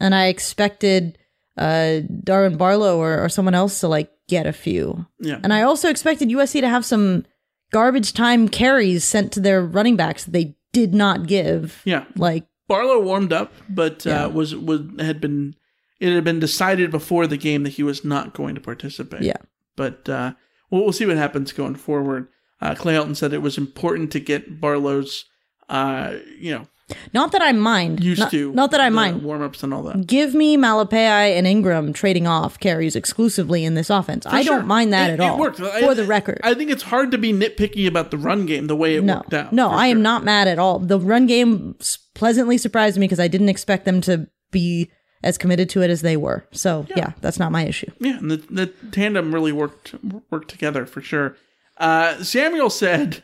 And 0.00 0.14
I 0.14 0.26
expected 0.26 1.18
uh 1.58 2.00
Darwin 2.24 2.56
Barlow 2.56 2.96
or, 2.98 3.22
or 3.22 3.28
someone 3.28 3.54
else 3.54 3.80
to 3.80 3.88
like 3.88 4.10
get 4.28 4.46
a 4.46 4.52
few. 4.52 5.06
Yeah. 5.20 5.38
And 5.42 5.52
I 5.52 5.62
also 5.62 5.88
expected 5.90 6.28
USC 6.30 6.60
to 6.60 6.68
have 6.68 6.84
some 6.84 7.24
garbage 7.72 8.12
time 8.14 8.48
carries 8.48 9.04
sent 9.04 9.32
to 9.32 9.40
their 9.40 9.62
running 9.62 9.96
backs 9.96 10.24
that 10.24 10.30
they 10.32 10.56
did 10.72 10.94
not 10.94 11.26
give. 11.26 11.80
Yeah. 11.84 12.04
Like 12.16 12.44
Barlow 12.68 13.00
warmed 13.00 13.32
up, 13.32 13.52
but 13.68 14.04
Yeah. 14.06 14.24
uh, 14.26 14.28
was 14.30 14.54
was 14.56 14.80
had 14.98 15.20
been 15.20 15.54
it 16.02 16.12
had 16.14 16.24
been 16.24 16.40
decided 16.40 16.90
before 16.90 17.26
the 17.26 17.36
game 17.36 17.62
that 17.62 17.70
he 17.74 17.82
was 17.82 18.04
not 18.04 18.34
going 18.34 18.54
to 18.56 18.60
participate. 18.60 19.22
Yeah. 19.22 19.36
But 19.76 20.08
uh, 20.08 20.32
we'll, 20.70 20.82
we'll 20.82 20.92
see 20.92 21.06
what 21.06 21.16
happens 21.16 21.52
going 21.52 21.76
forward. 21.76 22.28
Uh, 22.60 22.74
Clay 22.74 22.94
Helton 22.94 23.16
said 23.16 23.32
it 23.32 23.38
was 23.42 23.56
important 23.56 24.10
to 24.12 24.20
get 24.20 24.60
Barlow's, 24.60 25.24
uh, 25.68 26.14
you 26.38 26.52
know, 26.52 26.66
not 27.14 27.32
that 27.32 27.40
I 27.40 27.52
mind. 27.52 28.02
used 28.04 28.20
not, 28.20 28.30
to 28.32 28.52
not 28.52 28.70
that 28.72 28.80
I 28.80 28.90
mind. 28.90 29.22
warm 29.22 29.40
ups 29.42 29.62
and 29.62 29.72
all 29.72 29.82
that. 29.84 30.06
Give 30.06 30.34
me 30.34 30.56
Malepeai 30.58 31.38
and 31.38 31.46
Ingram 31.46 31.92
trading 31.92 32.26
off 32.26 32.58
carries 32.60 32.94
exclusively 32.96 33.64
in 33.64 33.74
this 33.74 33.88
offense. 33.88 34.24
For 34.26 34.34
I 34.34 34.42
sure. 34.42 34.58
don't 34.58 34.66
mind 34.66 34.92
that 34.92 35.08
It- 35.08 35.14
at 35.14 35.20
it 35.20 35.22
all. 35.22 35.38
worked. 35.38 35.58
For 35.58 35.70
I- 35.72 35.94
the 35.94 36.04
record. 36.04 36.40
I 36.44 36.52
think 36.54 36.70
it's 36.70 36.82
hard 36.82 37.10
to 37.12 37.18
be 37.18 37.32
nitpicky 37.32 37.86
about 37.86 38.10
the 38.10 38.18
run 38.18 38.44
game 38.44 38.66
the 38.66 38.76
way 38.76 38.96
it 38.96 39.04
no, 39.04 39.16
worked 39.16 39.32
out. 39.34 39.52
no, 39.52 39.70
I 39.70 39.86
am 39.86 40.02
not 40.02 40.22
mad 40.24 40.48
at 40.48 40.58
all. 40.58 40.80
The 40.80 40.98
run 40.98 41.26
game 41.26 41.76
pleasantly 42.14 42.58
surprised 42.58 42.98
me 42.98 43.06
because 43.06 43.20
I 43.20 43.28
didn't 43.28 43.48
expect 43.48 43.84
them 43.86 44.00
to 44.02 44.26
be 44.50 44.90
as 45.22 45.38
committed 45.38 45.68
to 45.70 45.82
it 45.82 45.90
as 45.90 46.02
they 46.02 46.16
were. 46.16 46.46
So 46.52 46.86
yeah, 46.96 47.12
that's 47.20 47.38
not 47.38 47.52
my 47.52 47.64
issue. 47.66 47.90
Yeah, 47.98 48.18
and 48.18 48.30
the, 48.30 48.36
the 48.36 48.66
tandem 48.90 49.34
really 49.34 49.52
worked 49.52 49.94
worked 50.30 50.48
together 50.50 50.86
for 50.86 51.00
sure. 51.00 51.36
Uh, 51.76 52.22
Samuel 52.22 52.70
said 52.70 53.22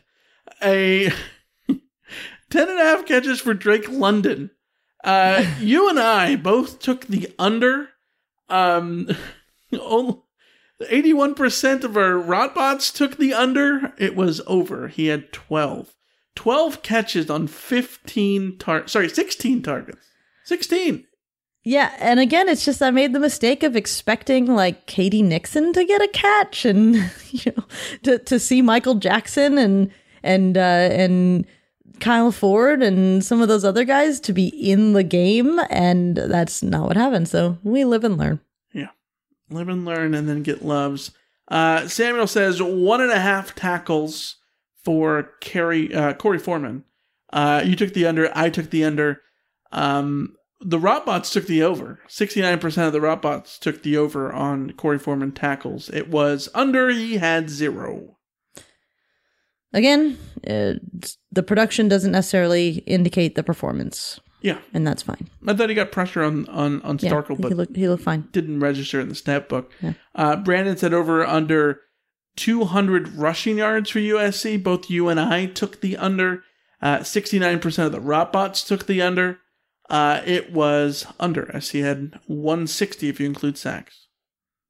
a 0.62 1.10
10 1.68 2.68
and 2.68 2.80
a 2.80 2.84
half 2.84 3.06
catches 3.06 3.40
for 3.40 3.54
Drake 3.54 3.88
London. 3.88 4.50
Uh, 5.04 5.44
you 5.60 5.88
and 5.88 5.98
I 5.98 6.36
both 6.36 6.80
took 6.80 7.06
the 7.06 7.32
under. 7.38 7.90
Um, 8.48 9.08
only- 9.80 10.20
81% 10.80 11.82
of 11.82 11.96
our 11.96 12.12
Rotbots 12.12 12.94
took 12.94 13.16
the 13.16 13.34
under. 13.34 13.92
It 13.98 14.14
was 14.14 14.40
over. 14.46 14.86
He 14.88 15.08
had 15.08 15.32
12. 15.32 15.92
12 16.36 16.82
catches 16.84 17.28
on 17.28 17.48
15 17.48 18.58
tar 18.58 18.86
sorry, 18.86 19.08
16 19.08 19.60
targets. 19.62 20.06
16. 20.44 21.04
Yeah, 21.68 21.94
and 21.98 22.18
again, 22.18 22.48
it's 22.48 22.64
just 22.64 22.80
I 22.80 22.90
made 22.90 23.12
the 23.12 23.20
mistake 23.20 23.62
of 23.62 23.76
expecting 23.76 24.46
like 24.46 24.86
KD 24.86 25.22
Nixon 25.22 25.74
to 25.74 25.84
get 25.84 26.00
a 26.00 26.08
catch, 26.08 26.64
and 26.64 26.94
you 27.30 27.52
know, 27.54 27.64
to 28.04 28.18
to 28.20 28.38
see 28.38 28.62
Michael 28.62 28.94
Jackson 28.94 29.58
and 29.58 29.90
and 30.22 30.56
uh, 30.56 30.60
and 30.60 31.44
Kyle 32.00 32.32
Ford 32.32 32.82
and 32.82 33.22
some 33.22 33.42
of 33.42 33.48
those 33.48 33.66
other 33.66 33.84
guys 33.84 34.18
to 34.20 34.32
be 34.32 34.46
in 34.48 34.94
the 34.94 35.02
game, 35.02 35.60
and 35.68 36.16
that's 36.16 36.62
not 36.62 36.86
what 36.86 36.96
happened. 36.96 37.28
So 37.28 37.58
we 37.62 37.84
live 37.84 38.02
and 38.02 38.16
learn. 38.16 38.40
Yeah. 38.72 38.88
Live 39.50 39.68
and 39.68 39.84
learn 39.84 40.14
and 40.14 40.26
then 40.26 40.42
get 40.42 40.64
loves. 40.64 41.10
Uh, 41.48 41.86
Samuel 41.86 42.28
says 42.28 42.62
one 42.62 43.02
and 43.02 43.12
a 43.12 43.20
half 43.20 43.54
tackles 43.54 44.36
for 44.82 45.34
Carrie, 45.42 45.94
uh, 45.94 46.14
Korey 46.14 46.40
Foreman. 46.40 46.84
Uh, 47.30 47.60
you 47.62 47.76
took 47.76 47.92
the 47.92 48.06
under. 48.06 48.32
I 48.34 48.48
took 48.48 48.70
the 48.70 48.84
under. 48.84 49.20
Um, 49.70 50.37
the 50.60 50.78
Rotbots 50.78 51.32
took 51.32 51.46
the 51.46 51.62
over. 51.62 52.00
69% 52.08 52.86
of 52.86 52.92
the 52.92 52.98
Rotbots 53.00 53.58
took 53.58 53.82
the 53.82 53.96
over 53.96 54.32
on 54.32 54.70
Korey 54.72 55.00
Foreman 55.00 55.32
tackles. 55.32 55.88
It 55.90 56.08
was 56.08 56.48
under. 56.54 56.88
He 56.90 57.18
had 57.18 57.48
zero. 57.50 58.16
Again, 59.72 60.16
the 60.42 61.42
production 61.46 61.88
doesn't 61.88 62.12
necessarily 62.12 62.78
indicate 62.86 63.34
the 63.34 63.42
performance. 63.42 64.18
Yeah. 64.40 64.58
and 64.72 64.86
that's 64.86 65.02
fine. 65.02 65.28
I 65.46 65.52
thought 65.54 65.68
he 65.68 65.74
got 65.74 65.90
pressure 65.92 66.22
on 66.22 66.46
on 66.48 66.80
on 66.82 66.98
Yeah, 67.02 67.10
Starkel, 67.10 67.36
he 67.36 67.42
but 67.42 67.52
looked 67.52 67.76
he 67.76 67.88
looked 67.88 68.04
fine. 68.04 68.28
didn't 68.30 68.60
register 68.60 69.00
in 69.00 69.08
the 69.08 69.14
stat 69.16 69.48
book. 69.48 69.70
Yeah. 69.82 69.94
Uh, 70.14 70.36
Brandon 70.36 70.76
said 70.76 70.94
over 70.94 71.26
under 71.26 71.80
200 72.36 73.14
rushing 73.14 73.58
yards 73.58 73.90
for 73.90 73.98
USC. 73.98 74.62
Both 74.62 74.88
you 74.88 75.08
and 75.08 75.18
I 75.18 75.46
took 75.46 75.80
the 75.80 75.96
under. 75.96 76.44
Uh, 76.80 76.98
69% 76.98 77.84
of 77.86 77.90
the 77.92 77.98
Rotbots 78.00 78.64
took 78.64 78.86
the 78.86 79.02
under. 79.02 79.40
Uh, 79.88 80.20
it 80.26 80.52
was 80.52 81.06
under, 81.18 81.50
as 81.54 81.70
he 81.70 81.80
had 81.80 82.18
160 82.26 83.08
if 83.08 83.18
you 83.20 83.26
include 83.26 83.56
sacks, 83.56 84.06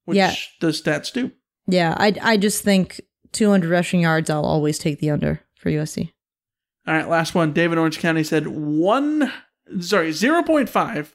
which 0.05 0.17
Yeah. 0.17 0.35
the 0.61 0.69
stats 0.69 1.13
do. 1.13 1.33
Yeah, 1.67 1.95
I 1.99 2.15
I 2.23 2.37
just 2.37 2.63
think 2.63 3.01
200 3.33 3.69
rushing 3.71 4.01
yards. 4.01 4.31
I'll 4.31 4.45
always 4.45 4.79
take 4.79 5.01
the 5.01 5.11
under 5.11 5.41
for 5.57 5.71
USC. 5.71 6.13
All 6.87 6.95
right, 6.95 7.09
last 7.09 7.35
one. 7.35 7.53
David 7.53 7.77
Orange 7.79 7.99
County 7.99 8.23
said 8.25 8.47
one, 8.47 9.31
sorry, 9.81 10.11
0.5 10.13 11.15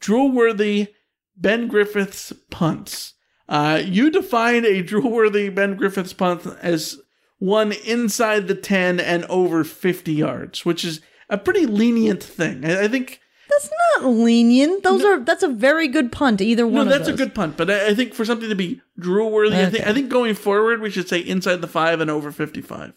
drool 0.00 0.30
worthy 0.32 0.88
Ben 1.36 1.68
Griffiths 1.68 2.32
punts. 2.50 3.14
Uh, 3.48 3.82
you 3.84 4.10
defined 4.10 4.64
a 4.64 4.80
drool 4.82 5.10
worthy 5.10 5.48
Ben 5.50 5.76
Griffiths 5.76 6.12
punt 6.14 6.46
as 6.62 6.98
one 7.38 7.72
inside 7.84 8.46
the 8.48 8.54
10 8.54 9.00
and 9.00 9.24
over 9.24 9.64
50 9.64 10.12
yards, 10.14 10.64
which 10.64 10.84
is 10.84 11.00
a 11.28 11.36
pretty 11.36 11.66
lenient 11.66 12.22
thing. 12.22 12.64
I, 12.64 12.84
I 12.84 12.88
think. 12.88 13.20
That's 13.50 13.70
not 13.98 14.10
lenient. 14.10 14.82
Those 14.82 15.04
are 15.04 15.20
that's 15.20 15.42
a 15.42 15.48
very 15.48 15.88
good 15.88 16.12
punt. 16.12 16.40
Either 16.40 16.66
one. 16.66 16.88
No, 16.88 16.96
that's 16.96 17.08
a 17.08 17.12
good 17.12 17.34
punt, 17.34 17.56
but 17.56 17.70
I, 17.70 17.88
I 17.88 17.94
think 17.94 18.14
for 18.14 18.24
something 18.24 18.48
to 18.48 18.54
be 18.54 18.80
Drew 18.98 19.26
worthy, 19.28 19.60
I 19.60 19.66
think 19.70 19.86
I 19.86 19.92
think 19.92 20.08
going 20.08 20.34
forward 20.34 20.80
we 20.80 20.90
should 20.90 21.08
say 21.08 21.18
inside 21.18 21.56
the 21.60 21.66
five 21.66 22.00
and 22.00 22.10
over 22.10 22.30
fifty 22.32 22.60
five. 22.60 22.92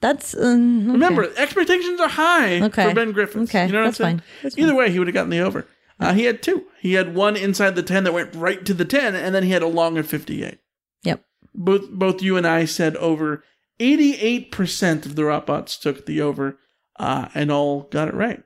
That's 0.00 0.34
um, 0.34 0.82
okay. 0.82 0.92
Remember, 0.92 1.30
expectations 1.36 2.00
are 2.00 2.08
high 2.08 2.62
Okay. 2.62 2.88
for 2.88 2.94
Ben 2.94 3.12
Griffin. 3.12 3.42
Okay, 3.42 3.66
you 3.66 3.72
know 3.72 3.80
what 3.80 3.84
that's 3.86 4.00
I'm 4.00 4.04
saying? 4.04 4.18
fine. 4.18 4.26
That's 4.42 4.58
Either 4.58 4.74
way, 4.74 4.90
he 4.90 4.98
would 4.98 5.08
have 5.08 5.14
gotten 5.14 5.30
the 5.30 5.40
over. 5.40 5.66
Uh, 5.98 6.14
he 6.14 6.24
had 6.24 6.42
two. 6.42 6.64
He 6.80 6.94
had 6.94 7.14
one 7.14 7.36
inside 7.36 7.74
the 7.76 7.82
ten 7.82 8.04
that 8.04 8.14
went 8.14 8.34
right 8.34 8.64
to 8.64 8.72
the 8.72 8.86
ten, 8.86 9.14
and 9.14 9.34
then 9.34 9.42
he 9.42 9.50
had 9.50 9.62
a 9.62 9.66
long 9.66 9.98
of 9.98 10.06
fifty 10.06 10.42
eight. 10.44 10.58
Yep. 11.02 11.22
Both 11.54 11.90
both 11.90 12.22
you 12.22 12.36
and 12.36 12.46
I 12.46 12.64
said 12.64 12.96
over. 12.96 13.44
Eighty 13.78 14.14
eight 14.16 14.52
percent 14.52 15.04
of 15.06 15.16
the 15.16 15.22
Rotbots 15.22 15.78
took 15.80 16.06
the 16.06 16.20
over, 16.20 16.58
uh, 16.98 17.28
and 17.34 17.50
all 17.50 17.82
got 17.84 18.08
it 18.08 18.14
right. 18.14 18.42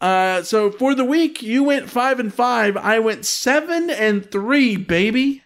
Uh, 0.00 0.42
so 0.42 0.70
for 0.70 0.94
the 0.94 1.04
week, 1.04 1.42
you 1.42 1.62
went 1.62 1.90
five 1.90 2.18
and 2.18 2.32
five. 2.32 2.76
I 2.76 2.98
went 2.98 3.26
seven 3.26 3.90
and 3.90 4.30
three, 4.30 4.76
baby. 4.76 5.42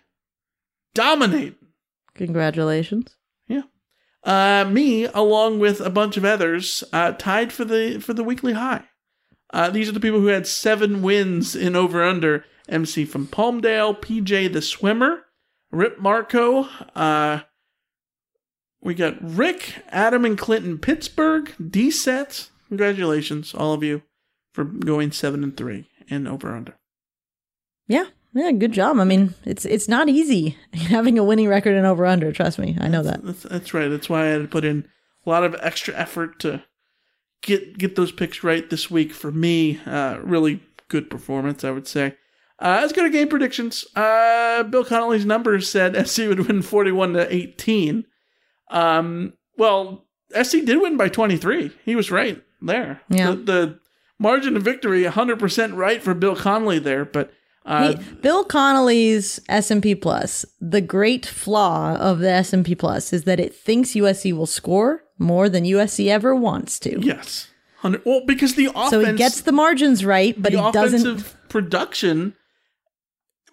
Dominate. 0.95 1.57
Congratulations. 2.15 3.17
Yeah. 3.49 3.63
Uh, 4.23 4.65
me, 4.65 5.07
along 5.07 5.59
with 5.59 5.81
a 5.81 5.91
bunch 5.91 6.17
of 6.17 6.25
others, 6.25 6.85
uh, 6.93 7.13
tied 7.13 7.53
for 7.53 7.65
the 7.65 7.99
for 7.99 8.15
the 8.15 8.25
weekly 8.25 8.53
high. 8.53 8.85
Uh, 9.53 9.71
these 9.71 9.89
are 9.89 9.93
the 9.93 10.01
people 10.01 10.21
who 10.21 10.29
had 10.29 10.47
seven 10.47 11.03
wins 11.03 11.55
in 11.55 11.77
over 11.77 12.03
under. 12.03 12.45
MC 12.69 13.05
from 13.05 13.27
Palmdale, 13.27 14.01
PJ 14.01 14.53
the 14.53 14.63
swimmer, 14.63 15.27
Rip 15.71 15.99
Marco. 15.99 16.67
Uh, 16.95 17.41
we 18.81 18.95
got 18.95 19.17
Rick, 19.21 19.83
Adam, 19.89 20.25
and 20.25 20.39
Clinton 20.39 20.79
Pittsburgh. 20.79 21.53
D 21.71 21.91
set. 21.91 22.49
Congratulations, 22.69 23.55
all 23.55 23.73
of 23.73 23.83
you, 23.83 24.03
for 24.55 24.65
going 24.65 25.13
seven 25.13 25.43
and 25.45 25.55
three 25.55 25.91
in 26.09 26.27
over 26.27 26.55
under. 26.55 26.77
Yeah, 27.87 28.07
Yeah, 28.33 28.53
good 28.53 28.73
job. 28.73 28.99
I 28.99 29.05
mean, 29.05 29.35
it's 29.45 29.67
it's 29.67 29.89
not 29.89 30.09
easy 30.09 30.57
having 30.73 31.19
a 31.19 31.25
winning 31.25 31.49
record 31.49 31.75
and 31.75 31.85
over 31.87 32.07
under. 32.07 32.33
Trust 32.33 32.59
me, 32.59 32.77
I 32.81 32.89
know 32.89 33.03
that. 33.03 33.23
That's, 33.23 33.43
that's 33.43 33.75
right. 33.75 33.89
That's 33.89 34.09
why 34.09 34.23
I 34.23 34.29
had 34.29 34.43
to 34.43 34.49
put 34.49 34.65
in 34.65 34.89
a 35.27 35.31
lot 35.31 35.45
of 35.45 35.57
extra 35.61 35.95
effort 35.95 36.39
to 36.41 36.63
get 37.43 37.77
get 37.77 37.97
those 37.97 38.13
picks 38.13 38.43
right 38.43 38.71
this 38.71 38.91
week 38.91 39.13
for 39.13 39.31
me. 39.31 39.81
Uh, 39.85 40.19
really 40.23 40.63
good 40.89 41.11
performance, 41.11 41.65
I 41.65 41.73
would 41.73 41.89
say. 41.89 42.17
Uh, 42.61 42.79
let's 42.81 42.93
go 42.93 43.03
to 43.03 43.11
game 43.11 43.29
predictions. 43.29 43.85
Uh, 43.97 44.63
Bill 44.63 44.85
Connolly's 44.85 45.27
numbers 45.27 45.69
said 45.69 46.07
SC 46.09 46.21
would 46.21 46.47
win 46.47 46.63
41 46.63 47.15
to 47.15 47.35
18. 47.35 48.05
Um, 48.71 49.33
well, 49.59 50.07
SC 50.41 50.65
did 50.65 50.81
win 50.81 50.97
by 50.97 51.09
23. 51.09 51.73
He 51.85 51.97
was 51.97 52.13
right 52.13 52.43
there. 52.63 53.01
Yeah. 53.09 53.33
The, 53.33 53.37
the 53.37 53.81
margin 54.19 54.57
of 54.57 54.63
victory, 54.63 55.05
100% 55.05 55.77
right 55.77 56.03
for 56.03 56.15
Bill 56.15 56.37
Connolly 56.37 56.79
there, 56.79 57.05
but 57.05 57.33
uh, 57.67 57.95
He- 57.95 58.15
Bill 58.23 58.45
Connolly's 58.45 59.41
S&P 59.49 59.95
Plus, 59.95 60.45
the 60.61 60.81
great 60.81 61.25
flaw 61.27 61.95
of 61.97 62.19
the 62.21 62.31
S&P 62.31 62.75
Plus 62.75 63.13
is 63.13 63.25
that 63.25 63.41
it 63.41 63.55
thinks 63.55 63.91
USC 63.93 64.33
will 64.37 64.47
score 64.47 65.03
more 65.19 65.49
than 65.49 65.65
USC 65.65 66.09
ever 66.09 66.35
wants 66.35 66.79
to. 66.81 67.01
Yes. 67.01 67.49
100, 67.81 68.03
well, 68.05 68.23
because 68.27 68.55
the 68.55 68.67
offense 68.67 68.91
So 68.91 69.01
he 69.05 69.13
gets 69.15 69.41
the 69.43 69.53
margins 69.53 70.05
right, 70.05 70.35
but 70.41 70.53
the 70.53 70.63
he 70.63 70.73
doesn't 70.73 71.01
offensive 71.07 71.37
production 71.49 72.35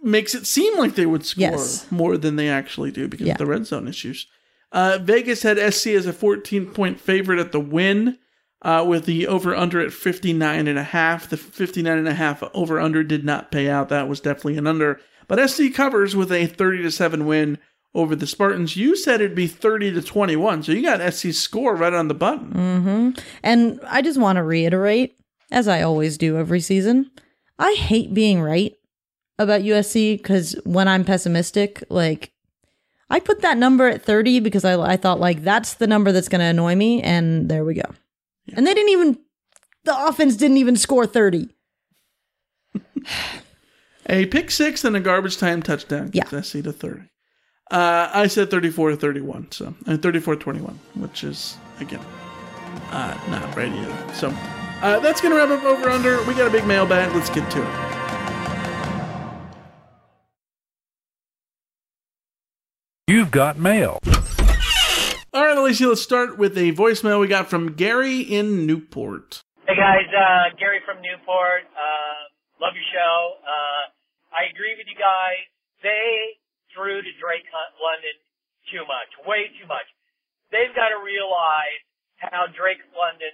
makes 0.03 0.33
it 0.33 0.47
seem 0.47 0.77
like 0.77 0.95
they 0.95 1.05
would 1.05 1.25
score 1.25 1.41
Yes. 1.41 1.85
more 1.91 2.17
than 2.17 2.35
they 2.35 2.49
actually 2.49 2.91
do 2.91 3.07
because 3.07 3.27
Yeah. 3.27 3.33
of 3.33 3.37
the 3.37 3.45
red 3.45 3.65
zone 3.67 3.87
issues. 3.87 4.25
Uh, 4.71 4.97
Vegas 5.01 5.43
had 5.43 5.57
SC 5.59 5.87
as 5.95 6.05
a 6.05 6.13
14 6.13 6.65
point 6.67 6.99
favorite 6.99 7.39
at 7.39 7.51
the 7.51 7.59
win, 7.59 8.17
uh, 8.61 8.85
with 8.87 9.05
the 9.05 9.27
over 9.27 9.55
under 9.55 9.79
at 9.79 9.93
59 9.93 10.67
and 10.67 10.77
a 10.79 10.83
half. 10.83 11.29
The 11.29 11.37
59 11.37 11.97
and 11.97 12.07
a 12.07 12.13
half 12.13 12.43
over 12.53 12.79
under 12.79 13.03
did 13.03 13.23
not 13.25 13.51
pay 13.51 13.69
out. 13.69 13.89
That 13.89 14.07
was 14.07 14.19
definitely 14.19 14.57
an 14.57 14.67
under. 14.67 14.99
But 15.27 15.49
SC 15.49 15.73
covers 15.73 16.15
with 16.15 16.31
a 16.31 16.45
30 16.45 16.83
to 16.83 16.91
7 16.91 17.25
win 17.25 17.57
over 17.93 18.15
the 18.15 18.27
Spartans. 18.27 18.77
You 18.77 18.95
said 18.95 19.21
it'd 19.21 19.35
be 19.35 19.47
30 19.47 19.93
to 19.93 20.01
21, 20.01 20.63
so 20.63 20.71
you 20.71 20.81
got 20.81 21.13
SC's 21.13 21.39
score 21.39 21.75
right 21.75 21.93
on 21.93 22.07
the 22.07 22.13
button. 22.13 22.51
hmm 22.51 23.09
And 23.43 23.79
I 23.87 24.01
just 24.01 24.19
want 24.19 24.37
to 24.37 24.43
reiterate, 24.43 25.17
as 25.51 25.67
I 25.67 25.81
always 25.81 26.17
do 26.17 26.37
every 26.37 26.59
season, 26.61 27.11
I 27.59 27.73
hate 27.73 28.13
being 28.13 28.41
right 28.41 28.73
about 29.37 29.61
USC 29.61 30.17
because 30.17 30.55
when 30.65 30.87
I'm 30.87 31.03
pessimistic, 31.03 31.83
like 31.89 32.31
I 33.09 33.19
put 33.19 33.41
that 33.41 33.57
number 33.57 33.87
at 33.87 34.03
30 34.03 34.39
because 34.39 34.63
I, 34.63 34.79
I 34.81 34.97
thought 34.97 35.19
like 35.19 35.43
that's 35.43 35.73
the 35.75 35.87
number 35.87 36.11
that's 36.11 36.29
going 36.29 36.39
to 36.39 36.45
annoy 36.45 36.75
me, 36.75 37.01
and 37.01 37.49
there 37.49 37.65
we 37.65 37.73
go. 37.73 37.83
And 38.55 38.65
they 38.65 38.73
didn't 38.73 38.89
even, 38.89 39.17
the 39.83 40.07
offense 40.07 40.35
didn't 40.35 40.57
even 40.57 40.75
score 40.75 41.05
30. 41.05 41.49
A 44.07 44.25
pick 44.25 44.51
six 44.51 44.83
and 44.83 44.95
a 44.95 44.99
garbage 44.99 45.37
time 45.37 45.61
touchdown 45.61 46.09
gets 46.09 46.49
SC 46.49 46.63
to 46.63 46.73
30. 46.73 47.01
Uh, 47.69 48.09
I 48.13 48.27
said 48.27 48.51
34 48.51 48.91
to 48.91 48.97
31, 48.97 49.51
so 49.51 49.73
uh, 49.87 49.95
34 49.95 50.35
21, 50.35 50.77
which 50.95 51.23
is, 51.23 51.57
again, 51.79 52.01
uh, 52.91 53.17
not 53.29 53.55
right 53.55 53.71
either. 53.71 54.13
So 54.13 54.29
uh, 54.81 54.99
that's 54.99 55.21
going 55.21 55.33
to 55.33 55.37
wrap 55.37 55.49
up 55.49 55.63
over 55.63 55.89
under. 55.89 56.21
We 56.23 56.33
got 56.33 56.47
a 56.47 56.49
big 56.49 56.65
mailbag. 56.65 57.15
Let's 57.15 57.29
get 57.29 57.49
to 57.51 57.61
it. 57.61 57.91
You've 63.07 63.31
got 63.31 63.57
mail. 63.57 63.99
All 65.31 65.47
right, 65.47 65.55
Alicia, 65.55 65.87
let's 65.87 66.03
start 66.03 66.35
with 66.35 66.59
a 66.59 66.75
voicemail 66.75 67.23
we 67.23 67.31
got 67.31 67.47
from 67.47 67.79
Gary 67.79 68.19
in 68.19 68.67
Newport. 68.67 69.39
Hey 69.63 69.79
guys, 69.79 70.03
uh, 70.11 70.51
Gary 70.59 70.83
from 70.83 70.99
Newport. 70.99 71.71
Uh, 71.71 72.21
love 72.59 72.75
your 72.75 72.83
show. 72.91 73.39
Uh, 73.39 73.95
I 74.35 74.51
agree 74.51 74.75
with 74.75 74.91
you 74.91 74.99
guys. 74.99 75.39
They 75.87 76.35
threw 76.75 76.99
to 76.99 77.11
Drake 77.15 77.47
London 77.79 78.15
too 78.75 78.83
much, 78.83 79.07
way 79.23 79.47
too 79.55 79.63
much. 79.71 79.87
They've 80.51 80.75
got 80.75 80.91
to 80.91 80.99
realize 80.99 81.79
how 82.19 82.51
Drake 82.51 82.83
London 82.91 83.31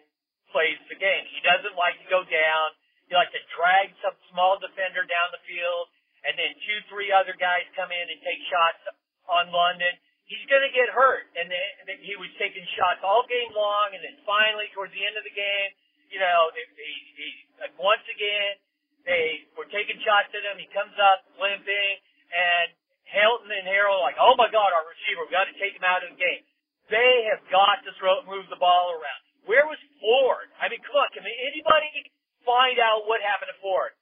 plays 0.53 0.77
the 0.93 1.01
game. 1.01 1.25
He 1.33 1.41
doesn't 1.41 1.73
like 1.73 1.97
to 1.97 2.07
go 2.13 2.21
down. 2.21 2.67
He 3.09 3.17
likes 3.17 3.33
to 3.33 3.41
drag 3.57 3.89
some 4.05 4.13
small 4.29 4.61
defender 4.61 5.01
down 5.01 5.33
the 5.33 5.41
field, 5.49 5.89
and 6.29 6.37
then 6.37 6.61
two, 6.61 6.77
three 6.93 7.09
other 7.09 7.33
guys 7.33 7.65
come 7.73 7.89
in 7.89 8.05
and 8.05 8.21
take 8.21 8.37
shots 8.53 8.85
on 9.25 9.49
London. 9.49 9.97
He's 10.27 10.43
going 10.51 10.63
to 10.63 10.73
get 10.75 10.91
hurt, 10.91 11.31
and 11.39 11.47
then, 11.47 11.97
he 12.03 12.19
was 12.19 12.27
taking 12.35 12.63
shots 12.75 12.99
all 12.99 13.23
game 13.31 13.51
long, 13.55 13.95
and 13.95 14.03
then 14.03 14.19
finally 14.27 14.67
towards 14.75 14.91
the 14.91 14.99
end 14.99 15.15
of 15.15 15.23
the 15.23 15.31
game, 15.31 15.69
you 16.11 16.19
know, 16.19 16.51
he, 16.55 16.91
he, 17.15 17.27
like 17.59 17.75
once 17.79 18.03
again 18.11 18.59
they 19.07 19.47
were 19.55 19.67
taking 19.71 19.95
shots 20.03 20.27
at 20.35 20.43
him. 20.43 20.59
He 20.59 20.67
comes 20.75 20.95
up 20.99 21.23
limping, 21.39 21.95
and 22.31 22.75
Helton 23.07 23.47
and 23.47 23.63
Harrell 23.63 24.03
are 24.03 24.03
like, 24.03 24.19
"Oh 24.19 24.35
my 24.35 24.51
God, 24.51 24.75
our 24.75 24.83
receiver, 24.83 25.23
we've 25.23 25.31
got 25.31 25.47
to 25.47 25.55
take 25.55 25.75
him 25.75 25.87
out 25.87 26.03
of 26.03 26.11
the 26.11 26.19
game." 26.19 26.43
They 26.91 27.27
have 27.31 27.43
got 27.47 27.83
to 27.87 27.91
throw 27.99 28.23
move 28.27 28.47
the 28.51 28.59
ball 28.59 28.95
around. 28.95 29.21
Where 29.47 29.63
was 29.63 29.79
Ford? 30.03 30.51
I 30.59 30.67
mean, 30.67 30.83
come 30.83 30.99
on, 30.99 31.07
can 31.15 31.23
anybody 31.23 32.11
find 32.43 32.79
out 32.83 33.07
what 33.07 33.23
happened 33.23 33.51
to 33.51 33.59
Ford? 33.63 33.95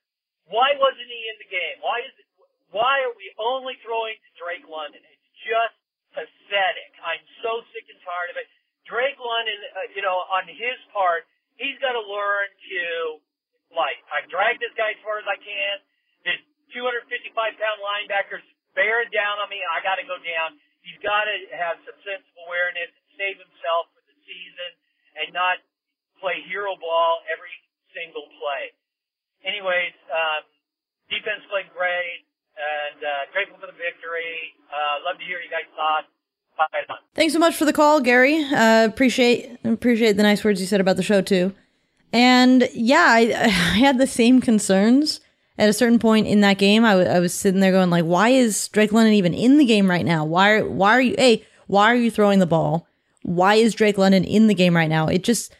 Why 0.50 0.74
wasn't 0.78 1.06
he 1.06 1.22
in 1.30 1.38
the 1.38 1.50
game? 1.50 1.82
Why 1.82 2.02
is 2.02 2.14
it, 2.18 2.26
why 2.70 3.02
are 3.06 3.14
we 3.14 3.30
only 3.38 3.78
throwing 3.82 4.14
to 4.14 4.30
Drake 4.38 4.66
London? 4.66 5.02
It's 5.02 5.30
just 5.42 5.74
pathetic. 6.16 6.92
I'm 7.04 7.20
so 7.44 7.60
sick 7.76 7.84
and 7.92 8.00
tired 8.00 8.32
of 8.32 8.40
it. 8.40 8.48
Drake 8.88 9.20
London, 9.20 9.58
uh, 9.76 9.92
you 9.92 10.00
know, 10.00 10.24
on 10.32 10.48
his 10.48 10.78
part, 10.96 11.28
he's 11.60 11.76
got 11.84 11.92
to 11.92 12.00
learn 12.00 12.48
to, 12.48 12.82
like, 13.76 14.00
I 14.08 14.24
drag 14.32 14.56
this 14.56 14.72
guy 14.80 14.96
as 14.96 15.00
far 15.04 15.20
as 15.20 15.28
I 15.28 15.36
can. 15.36 15.74
This 16.24 16.40
255 16.72 17.36
pound 17.36 17.78
linebacker's 17.84 18.46
bearing 18.72 19.12
down 19.12 19.36
on 19.44 19.52
me. 19.52 19.60
I 19.60 19.84
got 19.84 20.00
to 20.00 20.06
go 20.08 20.16
down. 20.16 20.56
He's 20.80 20.98
got 21.04 21.28
to 21.28 21.36
have 21.52 21.76
some 21.84 21.98
sense 22.06 22.24
of 22.24 22.34
awareness 22.46 22.88
save 23.16 23.40
himself 23.40 23.90
for 23.96 24.04
the 24.04 24.16
season 24.28 24.70
and 25.18 25.32
not 25.32 25.58
play 26.20 26.44
hero 26.46 26.76
ball 26.76 27.24
every 27.32 27.52
single 27.96 28.28
play. 28.38 28.76
Anyways, 29.42 29.96
um, 30.12 30.44
defense 31.08 31.42
played 31.48 31.68
great 31.72 32.25
and 32.56 32.98
uh, 33.04 33.30
grateful 33.32 33.56
for 33.60 33.66
the 33.66 33.76
victory. 33.78 34.56
Uh, 34.72 35.04
love 35.04 35.18
to 35.18 35.24
hear 35.24 35.38
you 35.38 35.50
guys' 35.50 35.68
thoughts. 35.76 36.08
Thanks 37.14 37.34
so 37.34 37.38
much 37.38 37.54
for 37.54 37.66
the 37.66 37.72
call, 37.72 38.00
Gary. 38.00 38.42
Uh, 38.44 38.86
appreciate 38.86 39.58
appreciate 39.64 40.16
the 40.16 40.22
nice 40.22 40.42
words 40.42 40.60
you 40.60 40.66
said 40.66 40.80
about 40.80 40.96
the 40.96 41.02
show 41.02 41.20
too. 41.20 41.52
And 42.12 42.68
yeah, 42.72 43.06
I, 43.08 43.20
I 43.44 43.48
had 43.78 43.98
the 43.98 44.06
same 44.06 44.40
concerns 44.40 45.20
at 45.58 45.68
a 45.68 45.74
certain 45.74 45.98
point 45.98 46.26
in 46.26 46.40
that 46.40 46.58
game. 46.58 46.84
I, 46.84 46.92
w- 46.92 47.08
I 47.08 47.18
was 47.20 47.34
sitting 47.34 47.60
there 47.60 47.72
going 47.72 47.90
like, 47.90 48.04
why 48.04 48.30
is 48.30 48.68
Drake 48.68 48.92
London 48.92 49.14
even 49.14 49.34
in 49.34 49.58
the 49.58 49.64
game 49.64 49.88
right 49.88 50.04
now? 50.04 50.24
Why 50.24 50.52
are 50.52 50.64
why 50.66 50.92
are 50.92 51.00
you? 51.00 51.14
Hey, 51.18 51.44
why 51.66 51.92
are 51.92 51.96
you 51.96 52.10
throwing 52.10 52.38
the 52.38 52.46
ball? 52.46 52.86
Why 53.22 53.56
is 53.56 53.74
Drake 53.74 53.98
London 53.98 54.24
in 54.24 54.46
the 54.46 54.54
game 54.54 54.74
right 54.74 54.88
now? 54.88 55.08
It 55.08 55.24
just 55.24 55.54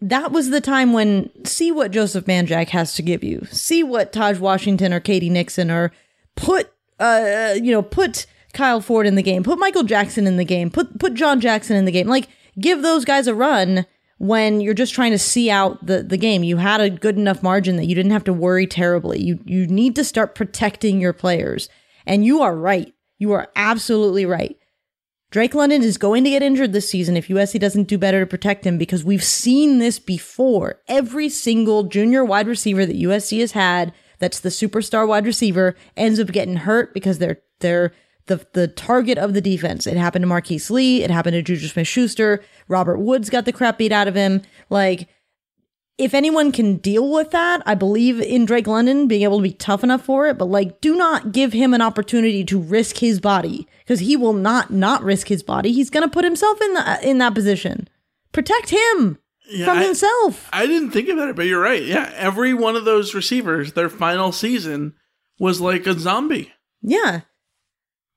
that 0.00 0.32
was 0.32 0.50
the 0.50 0.60
time 0.60 0.92
when 0.92 1.30
see 1.44 1.70
what 1.70 1.90
Joseph 1.90 2.24
Manjack 2.24 2.70
has 2.70 2.94
to 2.94 3.02
give 3.02 3.22
you. 3.22 3.46
See 3.50 3.82
what 3.82 4.12
Tahj 4.12 4.38
Washington 4.38 4.92
or 4.92 5.00
KD 5.00 5.30
Nixon 5.30 5.70
or 5.70 5.92
put 6.36 6.72
uh 6.98 7.54
you 7.56 7.72
know 7.72 7.82
put 7.82 8.26
Kyle 8.52 8.80
Ford 8.80 9.06
in 9.06 9.14
the 9.14 9.22
game, 9.22 9.42
put 9.42 9.58
Michael 9.58 9.84
Jackson 9.84 10.26
in 10.26 10.36
the 10.36 10.44
game, 10.44 10.70
put 10.70 10.98
put 10.98 11.14
John 11.14 11.40
Jackson 11.40 11.76
in 11.76 11.84
the 11.84 11.92
game. 11.92 12.06
Like 12.06 12.28
give 12.60 12.82
those 12.82 13.04
guys 13.04 13.26
a 13.26 13.34
run 13.34 13.86
when 14.18 14.60
you're 14.60 14.74
just 14.74 14.94
trying 14.94 15.12
to 15.12 15.18
see 15.18 15.50
out 15.50 15.84
the 15.84 16.02
the 16.02 16.16
game. 16.16 16.44
You 16.44 16.58
had 16.58 16.80
a 16.80 16.90
good 16.90 17.16
enough 17.16 17.42
margin 17.42 17.76
that 17.76 17.86
you 17.86 17.94
didn't 17.94 18.12
have 18.12 18.24
to 18.24 18.32
worry 18.32 18.66
terribly. 18.66 19.20
You 19.20 19.40
you 19.44 19.66
need 19.66 19.96
to 19.96 20.04
start 20.04 20.34
protecting 20.34 21.00
your 21.00 21.12
players. 21.12 21.68
And 22.06 22.24
you 22.24 22.42
are 22.42 22.56
right. 22.56 22.92
You 23.18 23.32
are 23.32 23.48
absolutely 23.54 24.26
right. 24.26 24.56
Drake 25.30 25.54
London 25.54 25.82
is 25.82 25.96
going 25.96 26.24
to 26.24 26.30
get 26.30 26.42
injured 26.42 26.72
this 26.72 26.90
season 26.90 27.16
if 27.16 27.28
USC 27.28 27.58
doesn't 27.58 27.88
do 27.88 27.96
better 27.96 28.20
to 28.20 28.26
protect 28.26 28.66
him 28.66 28.76
because 28.76 29.02
we've 29.02 29.24
seen 29.24 29.78
this 29.78 29.98
before. 29.98 30.80
Every 30.88 31.30
single 31.30 31.84
junior 31.84 32.22
wide 32.22 32.46
receiver 32.46 32.84
that 32.84 33.00
USC 33.00 33.40
has 33.40 33.52
had 33.52 33.94
that's 34.22 34.40
the 34.40 34.48
superstar 34.48 35.06
wide 35.06 35.26
receiver 35.26 35.74
ends 35.96 36.20
up 36.20 36.28
getting 36.28 36.56
hurt 36.56 36.94
because 36.94 37.18
they're 37.18 37.40
they're 37.58 37.92
the 38.26 38.46
the 38.52 38.68
target 38.68 39.18
of 39.18 39.34
the 39.34 39.40
defense. 39.40 39.86
It 39.86 39.96
happened 39.96 40.22
to 40.22 40.28
Marquise 40.28 40.70
Lee, 40.70 41.02
it 41.02 41.10
happened 41.10 41.34
to 41.34 41.42
Juju 41.42 41.66
Smith 41.66 41.88
Schuster, 41.88 42.42
Robert 42.68 42.98
Woods 42.98 43.30
got 43.30 43.44
the 43.44 43.52
crap 43.52 43.78
beat 43.78 43.90
out 43.90 44.06
of 44.06 44.14
him. 44.14 44.42
Like 44.70 45.08
if 45.98 46.14
anyone 46.14 46.52
can 46.52 46.76
deal 46.76 47.10
with 47.10 47.32
that, 47.32 47.62
I 47.66 47.74
believe 47.74 48.20
in 48.20 48.44
Drake 48.44 48.66
London 48.66 49.08
being 49.08 49.22
able 49.22 49.38
to 49.38 49.42
be 49.42 49.52
tough 49.52 49.84
enough 49.84 50.04
for 50.04 50.26
it, 50.28 50.38
but 50.38 50.46
like 50.46 50.80
do 50.80 50.94
not 50.94 51.32
give 51.32 51.52
him 51.52 51.74
an 51.74 51.82
opportunity 51.82 52.44
to 52.44 52.60
risk 52.60 52.98
his 52.98 53.20
body 53.20 53.66
because 53.80 54.00
he 54.00 54.16
will 54.16 54.32
not 54.32 54.70
not 54.70 55.02
risk 55.02 55.26
his 55.26 55.42
body. 55.42 55.72
He's 55.72 55.90
to 55.90 56.08
put 56.08 56.24
himself 56.24 56.60
in 56.60 56.74
the, 56.74 57.08
in 57.08 57.18
that 57.18 57.34
position. 57.34 57.88
Protect 58.32 58.70
him 58.70 59.18
Yeah, 59.52 59.66
from 59.66 59.78
I- 59.78 59.84
himself. 59.84 60.48
I 60.52 60.66
didn't 60.66 60.90
think 60.90 61.08
about 61.08 61.28
it, 61.28 61.36
but 61.36 61.46
you're 61.46 61.60
right. 61.60 61.82
Yeah, 61.82 62.12
every 62.16 62.54
one 62.54 62.76
of 62.76 62.84
those 62.84 63.14
receivers, 63.14 63.72
their 63.74 63.88
final 63.88 64.32
season 64.32 64.94
was 65.38 65.60
like 65.60 65.86
a 65.86 65.98
zombie. 65.98 66.52
Yeah. 66.82 67.20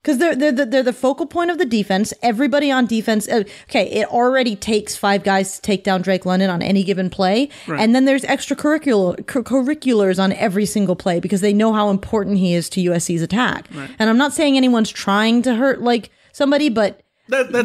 Because 0.01 0.19
they're, 0.19 0.35
they're, 0.35 0.51
the- 0.51 0.65
they're 0.67 0.83
the 0.83 0.93
focal 0.93 1.25
point 1.25 1.49
of 1.49 1.57
the 1.57 1.65
defense. 1.65 2.13
Everybody 2.21 2.69
on 2.71 2.85
defense. 2.85 3.27
uh, 3.27 3.43
Okay, 3.69 3.89
it 3.89 4.07
already 4.09 4.55
takes 4.55 4.95
five 4.95 5.23
guys 5.23 5.55
to 5.55 5.61
take 5.61 5.83
down 5.83 6.03
Drake 6.03 6.27
London 6.27 6.51
on 6.51 6.61
any 6.61 6.83
given 6.83 7.09
play. 7.09 7.49
Right. 7.67 7.79
And 7.81 7.95
then 7.95 8.05
there's 8.05 8.21
extracurricular 8.23 9.25
cur- 9.25 9.41
curriculars 9.41 10.19
on 10.19 10.31
every 10.33 10.67
single 10.67 10.95
play 10.95 11.19
because 11.19 11.41
they 11.41 11.53
know 11.53 11.73
how 11.73 11.89
important 11.89 12.37
he 12.37 12.53
is 12.53 12.69
to 12.69 12.81
USC's 12.81 13.23
attack. 13.23 13.67
Right. 13.73 13.89
And 13.97 14.07
I'm 14.09 14.17
not 14.17 14.33
saying 14.33 14.55
anyone's 14.57 14.91
trying 14.91 15.41
to 15.41 15.55
hurt 15.55 15.81
like 15.81 16.11
somebody, 16.33 16.69
but 16.69 17.01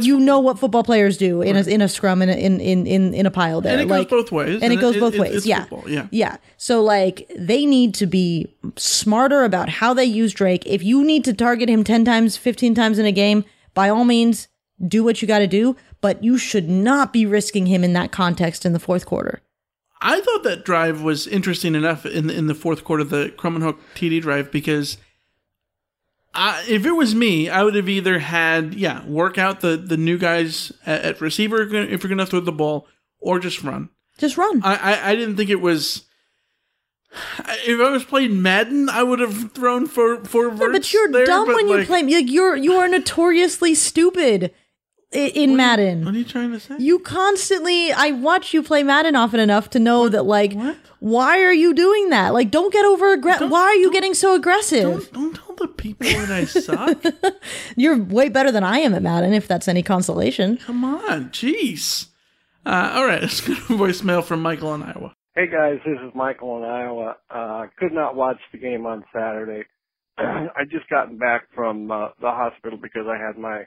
you 0.00 0.18
know 0.20 0.40
what 0.40 0.58
football 0.58 0.82
players 0.82 1.16
do 1.16 1.42
in 1.42 1.56
a 1.56 1.60
in 1.62 1.80
a 1.82 1.88
scrum 1.88 2.22
in 2.22 2.28
a, 2.28 2.32
in, 2.32 2.60
in 2.60 2.86
in 3.14 3.26
a 3.26 3.30
pile 3.30 3.60
there. 3.60 3.72
And 3.78 3.82
it 3.82 3.88
goes 3.88 4.06
both 4.06 4.32
ways, 4.32 4.54
And 4.62 4.72
it 4.72 4.72
and 4.72 4.80
goes 4.80 4.96
both 4.96 5.14
it- 5.14 5.20
ways. 5.20 5.46
yeah. 5.46 5.60
football, 5.66 5.90
yeah. 5.90 6.06
Yeah. 6.10 6.36
So 6.56 6.82
like 6.82 7.30
they 7.36 7.66
need 7.66 7.94
to 7.96 8.06
be 8.06 8.54
smarter 8.76 9.44
about 9.44 9.68
how 9.68 9.92
they 9.94 10.04
use 10.04 10.32
Drake. 10.32 10.64
If 10.66 10.82
you 10.82 11.04
need 11.04 11.24
to 11.24 11.32
target 11.34 11.68
him 11.68 11.84
10 11.84 12.04
times, 12.04 12.36
15 12.36 12.74
times 12.74 12.98
in 12.98 13.06
a 13.06 13.12
game, 13.12 13.44
by 13.74 13.88
all 13.88 14.04
means 14.04 14.48
do 14.86 15.04
what 15.04 15.20
you 15.20 15.28
got 15.28 15.40
to 15.40 15.46
do, 15.46 15.76
but 16.00 16.24
you 16.24 16.38
should 16.38 16.68
not 16.68 17.12
be 17.12 17.26
risking 17.26 17.66
him 17.66 17.84
in 17.84 17.92
that 17.92 18.12
context 18.12 18.64
in 18.64 18.72
the 18.72 18.80
fourth 18.80 19.04
quarter. 19.04 19.40
I 20.00 20.20
thought 20.22 20.42
that 20.44 20.64
drive 20.64 21.02
was 21.02 21.26
interesting 21.26 21.74
enough 21.74 22.06
in 22.06 22.28
the, 22.28 22.34
in 22.34 22.46
the 22.46 22.54
fourth 22.54 22.84
quarter, 22.84 23.04
the 23.04 23.34
Krommenhoek 23.36 23.76
TD 23.94 24.22
drive, 24.22 24.50
because 24.50 24.96
I, 26.32 26.64
if 26.68 26.86
it 26.86 26.92
was 26.92 27.14
me, 27.14 27.48
I 27.48 27.62
would 27.62 27.74
have 27.74 27.88
either 27.88 28.18
had 28.20 28.74
yeah 28.74 29.04
work 29.06 29.36
out 29.36 29.60
the 29.60 29.76
the 29.76 29.96
new 29.96 30.16
guys 30.16 30.72
at, 30.86 31.02
at 31.02 31.20
receiver 31.20 31.62
if 31.62 31.70
you're 31.72 32.08
going 32.08 32.18
to 32.18 32.26
throw 32.26 32.40
the 32.40 32.52
ball, 32.52 32.86
or 33.18 33.40
just 33.40 33.62
run. 33.62 33.88
Just 34.18 34.36
run. 34.36 34.62
I, 34.62 34.76
I 34.76 35.10
I 35.10 35.14
didn't 35.16 35.36
think 35.36 35.50
it 35.50 35.60
was. 35.60 36.04
If 37.66 37.80
I 37.80 37.90
was 37.90 38.04
playing 38.04 38.40
Madden, 38.40 38.88
I 38.88 39.02
would 39.02 39.18
have 39.18 39.52
thrown 39.52 39.86
for 39.86 40.24
for 40.24 40.48
Yeah, 40.50 40.68
but 40.70 40.92
you're 40.92 41.10
there, 41.10 41.26
dumb 41.26 41.46
but, 41.46 41.56
when 41.56 41.68
you 41.68 41.84
play. 41.84 42.02
Like 42.04 42.30
you're 42.30 42.56
you 42.56 42.74
are 42.74 42.86
notoriously 42.86 43.74
stupid 43.74 44.54
in 45.10 45.56
Madden. 45.56 46.04
What 46.04 46.14
are 46.14 46.18
you 46.18 46.24
trying 46.24 46.52
to 46.52 46.60
say? 46.60 46.76
You 46.78 47.00
constantly. 47.00 47.90
I 47.90 48.12
watch 48.12 48.54
you 48.54 48.62
play 48.62 48.84
Madden 48.84 49.16
often 49.16 49.40
enough 49.40 49.70
to 49.70 49.80
know 49.80 50.08
that 50.08 50.22
like. 50.22 50.52
Why 51.00 51.42
are 51.42 51.52
you 51.54 51.72
doing 51.72 52.10
that? 52.10 52.34
Like, 52.34 52.50
don't 52.50 52.70
get 52.70 52.84
over 52.84 53.14
aggressive. 53.14 53.50
Why 53.50 53.62
are 53.62 53.74
you 53.74 53.90
getting 53.90 54.12
so 54.12 54.34
aggressive? 54.34 55.10
Don't 55.12 55.34
tell 55.34 55.49
the 55.60 55.68
people 55.68 56.06
that 56.08 56.30
I 56.30 56.44
suck. 56.44 57.04
You're 57.76 58.02
way 58.02 58.28
better 58.28 58.50
than 58.50 58.64
I 58.64 58.78
am 58.78 58.94
at 58.94 59.02
Madden, 59.02 59.32
if 59.32 59.46
that's 59.46 59.68
any 59.68 59.82
consolation. 59.82 60.56
Come 60.56 60.84
on, 60.84 61.30
jeez. 61.30 62.08
Uh, 62.66 62.92
all 62.94 63.06
right, 63.06 63.22
let's 63.22 63.40
go 63.40 63.54
to 63.54 63.60
voicemail 63.60 64.24
from 64.24 64.42
Michael 64.42 64.74
in 64.74 64.82
Iowa. 64.82 65.14
Hey 65.34 65.46
guys, 65.46 65.78
this 65.86 65.98
is 66.04 66.12
Michael 66.14 66.58
in 66.58 66.64
Iowa. 66.64 67.16
Uh, 67.30 67.66
could 67.78 67.92
not 67.92 68.16
watch 68.16 68.38
the 68.52 68.58
game 68.58 68.84
on 68.84 69.04
Saturday. 69.12 69.64
I 70.18 70.64
just 70.70 70.88
gotten 70.88 71.18
back 71.18 71.44
from 71.54 71.90
uh, 71.90 72.08
the 72.20 72.30
hospital 72.30 72.78
because 72.80 73.06
I 73.08 73.16
had 73.16 73.38
my 73.38 73.62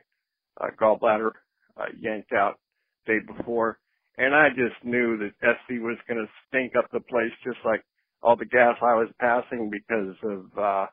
uh, 0.60 0.68
gallbladder 0.80 1.32
uh, 1.78 1.86
yanked 2.00 2.34
out 2.34 2.60
day 3.08 3.20
before, 3.26 3.80
and 4.18 4.36
I 4.36 4.50
just 4.50 4.84
knew 4.84 5.18
that 5.18 5.32
SC 5.42 5.82
was 5.82 5.98
going 6.08 6.20
to 6.20 6.32
stink 6.48 6.74
up 6.78 6.92
the 6.92 7.00
place 7.00 7.32
just 7.44 7.60
like 7.66 7.84
all 8.22 8.36
the 8.36 8.46
gas 8.46 8.76
I 8.82 8.96
was 8.96 9.10
passing 9.20 9.72
because 9.72 10.16
of 10.24 10.58
uh, 10.58 10.86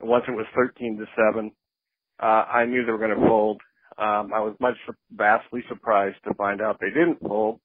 once 0.00 0.24
it 0.28 0.32
was 0.32 0.46
13 0.54 0.98
to 0.98 1.06
seven. 1.16 1.52
Uh, 2.22 2.44
I 2.46 2.66
knew 2.66 2.84
they 2.84 2.92
were 2.92 2.98
going 2.98 3.18
to 3.18 3.26
fold. 3.26 3.60
Um, 3.98 4.32
I 4.34 4.40
was 4.40 4.56
much 4.60 4.76
vastly 5.12 5.62
surprised 5.68 6.16
to 6.24 6.34
find 6.34 6.60
out 6.60 6.78
they 6.80 6.88
didn't 6.88 7.20
fold. 7.20 7.60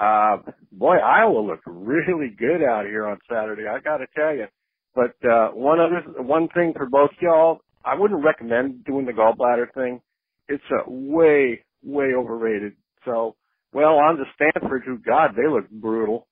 Uh, 0.00 0.38
boy, 0.72 0.96
Iowa 0.96 1.40
looked 1.40 1.64
really 1.66 2.30
good 2.38 2.62
out 2.62 2.86
here 2.86 3.06
on 3.06 3.18
Saturday. 3.28 3.64
I 3.68 3.80
got 3.80 3.98
to 3.98 4.06
tell 4.16 4.34
you. 4.34 4.46
But 4.94 5.14
uh, 5.28 5.48
one 5.50 5.78
other 5.80 6.22
one 6.22 6.48
thing 6.48 6.72
for 6.76 6.86
both 6.86 7.10
y'all, 7.20 7.60
I 7.84 7.94
wouldn't 7.94 8.24
recommend 8.24 8.84
doing 8.84 9.06
the 9.06 9.12
gallbladder 9.12 9.72
thing. 9.74 10.00
It's 10.48 10.64
uh, 10.70 10.82
way 10.86 11.64
way 11.82 12.12
overrated. 12.16 12.72
So, 13.04 13.36
well, 13.72 13.94
on 13.98 14.16
to 14.16 14.24
Stanford, 14.34 14.82
who 14.84 14.98
God 14.98 15.30
they 15.36 15.48
look 15.48 15.68
brutal. 15.70 16.26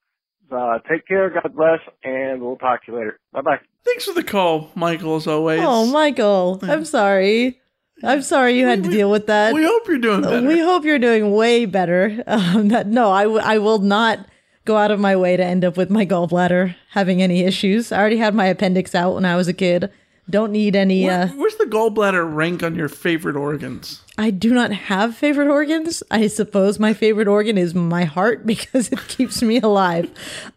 Uh, 0.51 0.78
take 0.88 1.07
care, 1.07 1.30
God 1.30 1.53
bless, 1.55 1.80
and 2.05 2.40
we'll 2.40 2.57
talk 2.57 2.84
to 2.86 2.92
you 2.92 2.99
later. 2.99 3.18
Bye 3.32 3.42
bye. 3.42 3.61
Thanks 3.84 4.05
for 4.07 4.14
the 4.14 4.22
call, 4.24 4.70
Michael, 4.74 5.16
as 5.16 5.26
always. 5.26 5.61
Oh, 5.62 5.86
Michael, 5.90 6.59
I'm 6.62 6.84
sorry. 6.84 7.61
I'm 8.05 8.22
sorry 8.22 8.57
you 8.59 8.64
had 8.66 8.84
to 8.84 8.90
deal 8.90 9.11
with 9.11 9.26
that. 9.26 9.53
We 9.55 9.64
hope 9.64 9.88
you're 9.88 9.99
doing 9.99 10.22
better. 10.22 10.46
We 10.46 10.61
hope 10.61 10.84
you're 10.84 10.99
doing 11.01 11.32
way 11.32 11.64
better. 11.64 12.22
Um, 12.28 12.68
that, 12.68 12.86
no, 12.86 13.11
I, 13.11 13.24
w- 13.24 13.42
I 13.42 13.59
will 13.59 13.78
not 13.80 14.26
go 14.64 14.76
out 14.76 14.90
of 14.90 15.01
my 15.01 15.16
way 15.16 15.36
to 15.36 15.44
end 15.44 15.64
up 15.64 15.76
with 15.76 15.90
my 15.90 16.07
gallbladder 16.07 16.76
having 16.90 17.20
any 17.22 17.40
issues. 17.40 17.90
I 17.90 17.99
already 17.99 18.18
had 18.18 18.34
my 18.34 18.46
appendix 18.46 18.94
out 18.94 19.14
when 19.14 19.24
I 19.24 19.34
was 19.36 19.49
a 19.49 19.53
kid. 19.55 19.90
Don't 20.30 20.53
need 20.53 20.76
any. 20.76 21.05
Where- 21.07 21.22
Uh, 21.22 21.28
where's 21.28 21.57
the 21.57 21.64
gallbladder 21.64 22.32
rank 22.34 22.62
on 22.62 22.74
your 22.76 22.88
favorite 22.88 23.34
organs? 23.36 24.03
I 24.18 24.30
do 24.30 24.52
not 24.52 24.72
have 24.72 25.16
favorite 25.16 25.48
organs. 25.48 26.02
I 26.10 26.26
suppose 26.26 26.78
my 26.80 26.92
favorite 26.92 27.28
organ 27.28 27.56
is 27.56 27.74
my 27.74 28.04
heart 28.04 28.44
because 28.52 28.90
it 28.92 28.98
keeps 29.08 29.40
me 29.42 29.60
alive. 29.60 30.10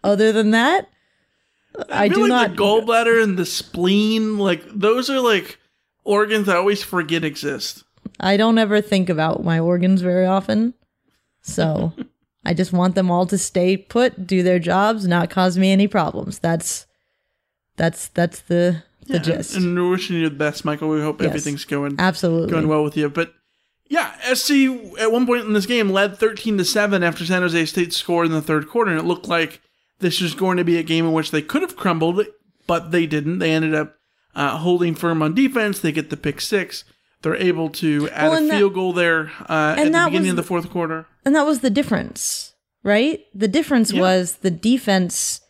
Other 0.03 0.31
than 0.31 0.51
that, 0.51 0.89
I, 1.89 2.09
feel 2.09 2.15
do 2.15 2.21
like 2.21 2.29
not. 2.29 2.49
The 2.51 2.55
gallbladder 2.63 3.23
and 3.23 3.37
the 3.37 3.45
spleen, 3.45 4.37
like 4.39 4.63
those 4.67 5.09
are 5.09 5.19
like 5.21 5.59
organs 6.03 6.49
I 6.49 6.55
always 6.57 6.83
forget 6.83 7.23
exist. 7.23 7.83
I 8.19 8.35
don't 8.35 8.57
ever 8.57 8.81
think 8.81 9.09
about 9.09 9.43
my 9.43 9.59
organs 9.59 10.01
very 10.01 10.25
often. 10.25 10.73
So 11.43 11.93
I 12.45 12.53
just 12.55 12.73
want 12.73 12.95
them 12.95 13.09
all 13.11 13.25
to 13.27 13.37
stay 13.37 13.77
put, 13.77 14.25
do 14.27 14.41
their 14.43 14.59
jobs, 14.59 15.07
not 15.07 15.29
cause 15.29 15.57
me 15.57 15.71
any 15.71 15.87
problems. 15.87 16.39
That's 16.39 16.87
that's 17.77 18.07
that's 18.09 18.41
the 18.41 18.83
the 19.07 19.13
Yeah, 19.13 19.19
gist. 19.19 19.55
And, 19.55 19.65
and 19.65 19.75
we're 19.75 19.91
wishing 19.91 20.17
you 20.17 20.27
the 20.29 20.35
best, 20.35 20.65
Michael. 20.65 20.89
We 20.89 21.01
hope 21.01 21.21
Yes. 21.21 21.29
everything's 21.29 21.65
going 21.65 21.95
Absolutely. 21.99 22.51
going 22.51 22.67
well 22.67 22.83
with 22.83 22.97
you. 22.97 23.07
But 23.09 23.33
yeah, 23.91 24.13
SC 24.33 24.51
at 24.99 25.11
one 25.11 25.25
point 25.27 25.43
in 25.45 25.51
this 25.51 25.65
game 25.65 25.89
led 25.89 26.17
thirteen 26.17 26.57
to 26.57 26.63
seven 26.63 27.03
after 27.03 27.25
San 27.25 27.41
Jose 27.41 27.65
State 27.65 27.91
scored 27.93 28.25
in 28.27 28.31
the 28.31 28.41
third 28.41 28.69
quarter, 28.69 28.89
and 28.89 28.99
it 28.99 29.03
looked 29.05 29.27
like 29.27 29.61
this 29.99 30.21
was 30.21 30.33
going 30.33 30.55
to 30.55 30.63
be 30.63 30.77
a 30.77 30.83
game 30.83 31.05
in 31.05 31.11
which 31.11 31.31
they 31.31 31.41
could 31.41 31.61
have 31.61 31.75
crumbled, 31.75 32.25
but 32.67 32.91
they 32.91 33.05
didn't. 33.05 33.39
They 33.39 33.51
ended 33.51 33.75
up 33.75 33.95
uh, 34.33 34.57
holding 34.57 34.95
firm 34.95 35.21
on 35.21 35.35
defense. 35.35 35.79
They 35.79 35.91
get 35.91 36.09
the 36.09 36.15
pick 36.17 36.39
six. 36.39 36.85
They're 37.21 37.35
able 37.35 37.69
to 37.69 38.09
add 38.09 38.23
Well, 38.29 38.33
a 38.33 38.37
and 38.37 38.49
that- 38.49 38.57
field 38.57 38.73
goal 38.73 38.93
there 38.93 39.31
uh, 39.49 39.75
at 39.77 39.83
the 39.83 39.89
beginning 39.91 40.21
was 40.21 40.29
of 40.29 40.35
the 40.37 40.43
fourth 40.43 40.69
quarter. 40.71 41.05
And 41.25 41.35
that 41.35 41.45
was 41.45 41.59
the 41.59 41.69
difference, 41.69 42.53
right? 42.83 43.19
The 43.35 43.47
difference 43.49 43.91
was 43.93 44.37
the 44.37 44.49
defense 44.49 45.41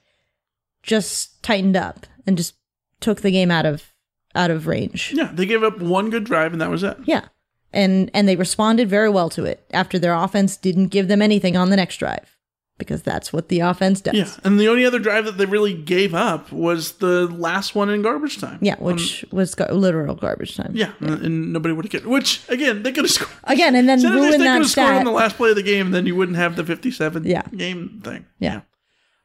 just 0.84 1.42
tightened 1.44 1.78
up 1.78 2.06
and 2.26 2.36
just 2.38 2.56
took 3.00 3.22
the 3.22 3.32
game 3.32 3.52
out 3.52 3.66
of 3.66 3.94
out 4.34 4.50
of 4.52 4.66
range. 4.68 5.14
Yeah, 5.16 5.30
they 5.34 5.46
gave 5.46 5.64
up 5.64 5.80
one 5.80 6.10
good 6.10 6.24
drive, 6.24 6.54
and 6.54 6.62
that 6.62 6.70
was 6.70 6.84
it. 6.84 6.98
Yeah. 7.06 7.26
And 7.74 8.12
and 8.14 8.28
they 8.28 8.36
responded 8.36 8.90
very 8.90 9.10
well 9.10 9.30
to 9.30 9.46
it 9.46 9.66
after 9.72 9.98
their 9.98 10.14
offense 10.14 10.58
didn't 10.58 10.88
give 10.88 11.08
them 11.08 11.22
anything 11.22 11.56
on 11.56 11.70
the 11.70 11.76
next 11.78 11.98
drive 11.98 12.38
because 12.78 13.04
that's 13.04 13.32
what 13.32 13.48
the 13.50 13.60
offense 13.60 14.02
does. 14.02 14.16
Yeah, 14.16 14.28
and 14.44 14.60
the 14.60 14.68
only 14.68 14.84
other 14.86 14.98
drive 15.00 15.26
that 15.26 15.38
they 15.38 15.46
really 15.46 15.74
gave 15.76 16.14
up 16.16 16.52
was 16.52 16.94
the 16.94 17.28
last 17.28 17.76
one 17.76 17.90
in 17.90 18.02
garbage 18.02 18.40
time. 18.42 18.58
Yeah, 18.62 18.76
which 18.80 19.24
was 19.32 19.54
gar- 19.56 19.72
literal 19.72 20.16
garbage 20.16 20.56
time. 20.58 20.72
Um, 20.72 20.76
Yeah, 20.76 20.92
and, 21.00 21.22
and 21.24 21.54
nobody 21.54 21.74
would 21.76 21.86
have 21.86 21.92
get. 21.92 22.08
Which 22.08 22.42
again, 22.50 22.82
they 22.84 22.92
could 22.92 23.06
have 23.06 23.12
scored. 23.12 23.32
Again, 23.46 23.76
and 23.76 23.88
then 23.88 24.02
ruin 24.02 24.32
State 24.34 24.40
that 24.40 24.66
scored 24.66 24.96
on 24.96 25.06
the 25.06 25.12
last 25.12 25.38
play 25.38 25.52
of 25.52 25.56
the 25.56 25.64
game, 25.64 25.92
then 25.92 26.06
you 26.08 26.16
wouldn't 26.16 26.38
have 26.38 26.56
the 26.56 26.66
fifty-seven 26.66 27.24
Yeah. 27.26 27.44
game 27.56 28.02
thing. 28.04 28.26
Yeah. 28.40 28.62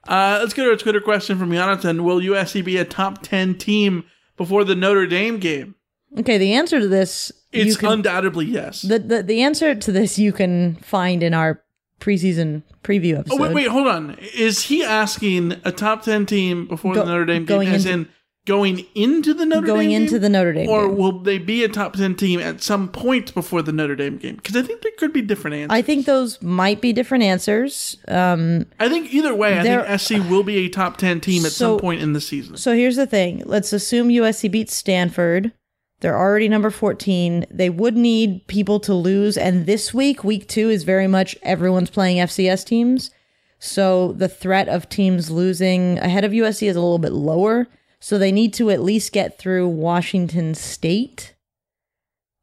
Uh, 0.06 0.38
let's 0.40 0.54
go 0.54 0.66
to 0.66 0.70
a 0.72 0.76
Twitter 0.76 1.00
question 1.00 1.36
from 1.38 1.50
Jonathan. 1.52 2.04
Will 2.04 2.20
USC 2.20 2.64
be 2.64 2.76
a 2.76 2.84
top 2.84 3.22
ten 3.22 3.56
team 3.56 4.04
before 4.36 4.62
the 4.64 4.76
Notre 4.76 5.06
Dame 5.06 5.38
game? 5.38 5.74
Okay, 6.18 6.38
the 6.38 6.54
answer 6.54 6.80
to 6.80 6.88
this 6.88 7.30
It's 7.52 7.76
can- 7.76 7.90
undoubtedly 7.92 8.46
yes. 8.46 8.82
the, 8.82 8.98
the 8.98 9.22
the 9.22 9.42
answer 9.42 9.74
to 9.74 9.92
this 9.92 10.18
you 10.18 10.32
can 10.32 10.76
find 10.76 11.22
in 11.22 11.34
our 11.34 11.62
preseason 12.00 12.62
preview 12.82 13.18
episode. 13.18 13.34
Oh 13.38 13.42
wait, 13.42 13.54
wait, 13.54 13.66
hold 13.68 13.86
on. 13.88 14.16
Is 14.34 14.62
he 14.64 14.82
asking 14.84 15.52
a 15.64 15.72
top 15.72 16.02
ten 16.02 16.26
team 16.26 16.66
before 16.66 16.94
Go- 16.94 17.04
the 17.04 17.10
Notre 17.10 17.24
Dame 17.24 17.44
game, 17.44 17.46
going 17.46 17.68
as 17.68 17.86
into- 17.86 18.08
in 18.08 18.08
going 18.46 18.86
into 18.94 19.34
the 19.34 19.44
Notre 19.44 19.66
Going 19.66 19.88
Dame 19.88 20.02
into 20.02 20.12
game? 20.14 20.20
the 20.22 20.28
Notre 20.28 20.52
Dame 20.52 20.68
or 20.68 20.86
game. 20.86 20.96
will 20.96 21.18
they 21.20 21.36
be 21.38 21.64
a 21.64 21.68
top 21.68 21.94
ten 21.94 22.14
team 22.14 22.38
at 22.38 22.62
some 22.62 22.88
point 22.88 23.34
before 23.34 23.60
the 23.60 23.72
Notre 23.72 23.96
Dame 23.96 24.18
game? 24.18 24.36
Because 24.36 24.54
I 24.56 24.62
think 24.62 24.82
there 24.82 24.92
could 24.98 25.12
be 25.12 25.20
different 25.20 25.56
answers. 25.56 25.74
I 25.76 25.82
think 25.82 26.06
those 26.06 26.40
might 26.40 26.80
be 26.80 26.92
different 26.92 27.24
answers. 27.24 27.96
Um, 28.06 28.66
I 28.78 28.88
think 28.88 29.12
either 29.12 29.34
way, 29.34 29.58
I 29.58 29.62
think 29.64 30.00
SC 30.00 30.30
will 30.30 30.44
be 30.44 30.58
a 30.58 30.68
top 30.68 30.96
ten 30.96 31.20
team 31.20 31.44
at 31.44 31.52
So- 31.52 31.72
some 31.74 31.80
point 31.80 32.02
in 32.02 32.12
the 32.12 32.20
season. 32.20 32.56
So 32.56 32.74
here's 32.74 32.96
the 32.96 33.06
thing. 33.06 33.42
Let's 33.46 33.72
assume 33.72 34.08
USC 34.10 34.48
beats 34.50 34.74
Stanford. 34.76 35.52
They're 36.00 36.18
already 36.18 36.48
number 36.48 36.70
14. 36.70 37.46
They 37.50 37.70
would 37.70 37.96
need 37.96 38.46
people 38.48 38.80
to 38.80 38.94
lose. 38.94 39.38
And 39.38 39.66
this 39.66 39.94
week, 39.94 40.22
week 40.22 40.46
two, 40.46 40.68
is 40.68 40.84
very 40.84 41.06
much 41.06 41.36
everyone's 41.42 41.90
playing 41.90 42.18
FCS 42.18 42.66
teams. 42.66 43.10
So 43.58 44.12
the 44.12 44.28
threat 44.28 44.68
of 44.68 44.88
teams 44.88 45.30
losing 45.30 45.98
ahead 45.98 46.24
of 46.24 46.32
USC 46.32 46.68
is 46.68 46.76
a 46.76 46.80
little 46.80 46.98
bit 46.98 47.12
lower. 47.12 47.66
So 47.98 48.18
they 48.18 48.30
need 48.30 48.52
to 48.54 48.70
at 48.70 48.82
least 48.82 49.12
get 49.12 49.38
through 49.38 49.68
Washington 49.68 50.54
State. 50.54 51.34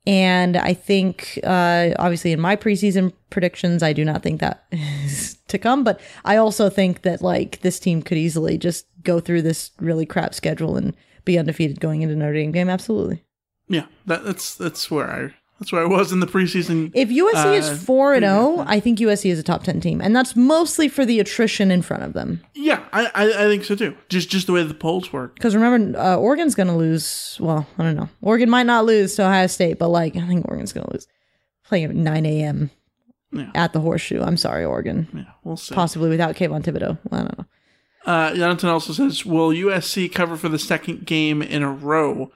And 0.05 0.57
I 0.57 0.73
think, 0.73 1.39
uh, 1.43 1.91
obviously, 1.97 2.33
in 2.33 2.41
my 2.41 2.55
preseason 2.55 3.13
predictions, 3.29 3.83
I 3.83 3.93
do 3.93 4.03
not 4.03 4.21
think 4.21 4.41
that 4.41 4.65
is 4.71 5.37
to 5.47 5.59
come. 5.59 5.83
But 5.83 6.01
I 6.25 6.37
also 6.37 6.69
think 6.69 7.03
that 7.03 7.21
like 7.21 7.61
this 7.61 7.79
team 7.79 8.01
could 8.01 8.17
easily 8.17 8.57
just 8.57 8.87
go 9.03 9.19
through 9.19 9.43
this 9.43 9.71
really 9.79 10.05
crap 10.05 10.33
schedule 10.33 10.75
and 10.75 10.95
be 11.23 11.37
undefeated 11.37 11.79
going 11.79 12.01
into 12.01 12.15
Notre 12.15 12.33
Dame 12.33 12.51
game. 12.51 12.69
Absolutely. 12.69 13.23
Yeah, 13.67 13.85
that, 14.05 14.23
that's 14.23 14.55
that's 14.55 14.91
where 14.91 15.09
I 15.09 15.33
that's 15.59 15.71
where 15.71 15.81
I 15.81 15.85
was 15.87 16.11
in 16.11 16.19
the 16.19 16.27
preseason. 16.27 16.91
If 16.93 17.07
USC 17.09 17.45
uh, 17.45 17.49
is 17.51 17.83
4 17.85 18.15
and 18.15 18.23
0, 18.25 18.65
I 18.67 18.81
think 18.81 18.99
USC 18.99 19.31
is 19.31 19.39
a 19.39 19.43
top 19.43 19.63
10 19.63 19.79
team. 19.79 20.01
And 20.01 20.13
that's 20.13 20.35
mostly 20.35 20.89
for 20.89 21.05
the 21.05 21.21
attrition 21.21 21.71
in 21.71 21.81
front 21.81 22.03
of 22.03 22.11
them. 22.11 22.41
Yeah, 22.53 22.83
I, 22.91 23.05
I 23.15 23.23
I 23.29 23.47
think 23.47 23.63
so 23.63 23.75
too. 23.75 23.95
Just 24.09 24.29
just 24.29 24.47
the 24.47 24.53
way 24.53 24.63
the 24.63 24.73
polls 24.73 25.13
work. 25.13 25.35
Because 25.35 25.55
remember, 25.55 25.97
uh, 25.97 26.17
Oregon's 26.17 26.53
going 26.55 26.67
to 26.67 26.75
lose. 26.75 27.37
Well, 27.39 27.65
I 27.77 27.83
don't 27.83 27.95
know. 27.95 28.09
Oregon 28.21 28.49
might 28.49 28.65
not 28.65 28.83
lose 28.85 29.15
to 29.15 29.23
Ohio 29.25 29.47
State, 29.47 29.79
but 29.79 29.87
like, 29.87 30.17
I 30.17 30.27
think 30.27 30.45
Oregon's 30.49 30.73
going 30.73 30.85
to 30.85 30.93
lose. 30.93 31.07
Playing 31.65 31.85
at 31.85 31.95
9 31.95 32.25
a.m. 32.25 32.69
Yeah. 33.31 33.49
at 33.55 33.71
the 33.73 33.79
horseshoe. 33.79 34.21
I'm 34.21 34.37
sorry, 34.37 34.65
Oregon. 34.65 35.07
Yeah, 35.13 35.23
we'll 35.43 35.57
see. 35.57 35.73
Possibly 35.73 36.09
without 36.09 36.35
Kayvon 36.35 36.61
Thibodeaux. 36.61 36.99
I 37.11 37.17
don't 37.17 37.37
know. 37.37 37.45
Uh, 38.05 38.35
Jonathan 38.35 38.69
also 38.69 38.91
says, 38.91 39.25
"Will 39.25 39.49
USC 39.49 40.11
cover 40.13 40.35
for 40.35 40.49
the 40.49 40.59
second 40.59 41.05
game 41.05 41.41
in 41.41 41.63
a 41.63 41.71
row?" 41.71 42.31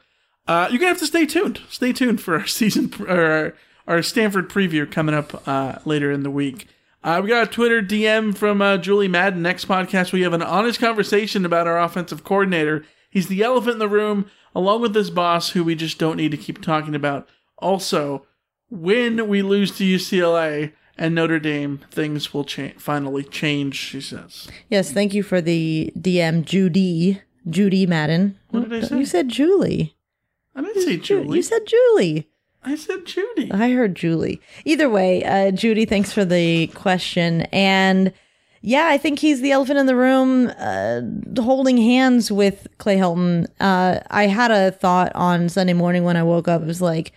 Uh, 0.48 0.68
you're 0.70 0.80
gonna 0.80 0.90
have 0.90 1.00
to 1.00 1.06
stay 1.06 1.26
tuned. 1.26 1.62
Stay 1.70 1.92
tuned 1.94 2.22
for 2.22 2.36
our 2.40 2.48
season 2.48 2.94
or 3.08 3.22
our, 3.22 3.54
our 3.88 4.02
Stanford 4.02 4.50
preview 4.50 4.90
coming 4.90 5.16
up 5.16 5.48
uh, 5.48 5.80
later 5.86 6.12
in 6.12 6.24
the 6.24 6.32
week. 6.32 6.68
Uh, 7.04 7.22
we 7.24 7.30
got 7.30 7.48
a 7.48 7.52
Twitter 7.52 7.82
DM 7.82 8.36
from 8.36 8.62
uh, 8.62 8.78
Julie 8.78 9.08
Madden. 9.08 9.42
Next 9.42 9.68
podcast, 9.68 10.12
we 10.12 10.22
have 10.22 10.34
an 10.34 10.42
honest 10.42 10.80
conversation 10.80 11.46
about 11.46 11.68
our 11.68 11.80
offensive 11.82 12.24
coordinator. 12.24 12.84
He's 13.10 13.28
the 13.28 13.44
elephant 13.44 13.74
in 13.74 13.80
the 13.80 13.88
room, 13.88 14.30
along 14.54 14.82
with 14.82 14.94
this 14.94 15.10
boss 15.10 15.52
who 15.52 15.64
we 15.64 15.76
just 15.76 15.98
don't 16.00 16.18
need 16.18 16.32
to 16.32 16.38
keep 16.38 16.62
talking 16.62 16.96
about. 16.96 17.30
Also, 17.60 18.26
when 18.70 19.28
we 19.28 19.42
lose 19.42 19.76
to 19.78 19.84
UCLA 19.84 20.74
and 20.98 21.16
Notre 21.16 21.40
Dame, 21.40 21.80
things 21.92 22.34
will 22.34 22.44
cha- 22.44 22.74
finally 22.78 23.24
change. 23.24 23.76
She 23.76 24.02
says. 24.02 24.50
Yes, 24.70 24.92
thank 24.92 25.14
you 25.14 25.24
for 25.24 25.40
the 25.40 25.94
DM, 25.98 26.44
Judy. 26.44 27.22
Judy 27.50 27.86
Madden. 27.86 28.38
What 28.50 28.68
did 28.68 28.84
I 28.84 28.88
say? 28.88 28.98
You 28.98 29.06
said 29.06 29.30
Julie. 29.30 29.96
I 30.58 30.62
didn't 30.62 30.82
say 30.82 30.98
Julie. 30.98 31.38
You 31.38 31.44
said 31.44 31.68
Julie. 31.68 32.28
I 32.64 32.76
said 32.76 33.06
Judy. 33.06 33.52
I 33.52 33.72
heard 33.72 33.96
Julie. 33.96 34.42
Either 34.66 34.90
way, 34.90 35.24
uh, 35.24 35.52
Judy, 35.52 35.86
thanks 35.86 36.12
for 36.12 36.26
the 36.26 36.68
question. 36.68 37.44
And 37.54 38.12
yeah, 38.62 38.88
I 38.88 38.98
think 38.98 39.20
he's 39.20 39.42
the 39.42 39.52
elephant 39.52 39.78
in 39.78 39.86
the 39.86 39.96
room, 39.96 40.52
uh, 40.58 41.02
holding 41.40 41.78
hands 41.78 42.32
with 42.32 42.68
Clay 42.80 42.98
Helton. 42.98 43.46
Uh, 43.60 44.00
I 44.10 44.28
had 44.28 44.52
a 44.52 44.72
thought 44.72 45.12
on 45.16 45.48
Sunday 45.48 45.74
morning 45.74 46.04
when 46.04 46.18
I 46.18 46.24
woke 46.24 46.48
up. 46.48 46.64
It 46.64 46.68
was 46.68 46.82
like, 46.82 47.14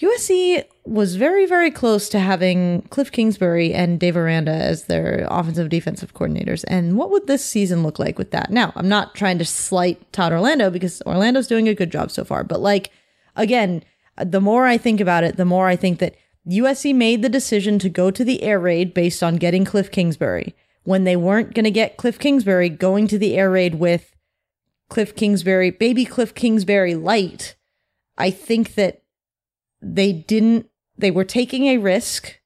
USC 0.00 0.64
was 0.84 1.16
very, 1.16 1.44
very 1.44 1.72
close 1.72 2.08
to 2.10 2.20
having 2.20 2.82
Cliff 2.82 3.10
Kingsbury 3.10 3.74
and 3.74 3.98
Dave 3.98 4.16
Aranda 4.16 4.52
as 4.52 4.84
their 4.84 5.26
offensive 5.28 5.68
defensive 5.68 6.14
coordinators. 6.14 6.64
And 6.68 6.96
what 6.96 7.10
would 7.10 7.26
this 7.26 7.44
season 7.44 7.82
look 7.82 7.98
like 7.98 8.16
with 8.16 8.30
that? 8.30 8.50
Now, 8.50 8.72
I'm 8.76 8.88
not 8.88 9.16
trying 9.16 9.38
to 9.38 9.44
slight 9.44 10.12
Todd 10.12 10.32
Orlando 10.32 10.70
because 10.70 11.02
Orlando's 11.04 11.48
doing 11.48 11.68
a 11.68 11.74
good 11.74 11.90
job 11.90 12.12
so 12.12 12.24
far. 12.24 12.44
But 12.44 12.60
like, 12.60 12.90
again, 13.34 13.82
the 14.24 14.40
more 14.40 14.66
I 14.66 14.78
think 14.78 15.00
about 15.00 15.24
it, 15.24 15.36
the 15.36 15.44
more 15.44 15.66
I 15.66 15.74
think 15.74 15.98
that 15.98 16.14
USC 16.48 16.94
made 16.94 17.22
the 17.22 17.28
decision 17.28 17.80
to 17.80 17.88
go 17.88 18.12
to 18.12 18.24
the 18.24 18.42
air 18.42 18.60
raid 18.60 18.94
based 18.94 19.22
on 19.22 19.36
getting 19.36 19.64
Cliff 19.64 19.90
Kingsbury 19.90 20.54
when 20.84 21.04
they 21.04 21.16
weren't 21.16 21.54
going 21.54 21.64
to 21.64 21.72
get 21.72 21.96
Cliff 21.96 22.20
Kingsbury 22.20 22.68
going 22.68 23.08
to 23.08 23.18
the 23.18 23.36
air 23.36 23.50
raid 23.50 23.74
with 23.74 24.14
Cliff 24.88 25.14
Kingsbury, 25.16 25.70
baby 25.70 26.04
Cliff 26.04 26.34
Kingsbury 26.34 26.94
light. 26.94 27.56
I 28.16 28.30
think 28.30 28.74
that 28.74 29.02
they 29.80 30.12
didn't 30.12 30.68
they 30.96 31.10
were 31.10 31.24
taking 31.24 31.66
a 31.66 31.78
risk 31.78 32.38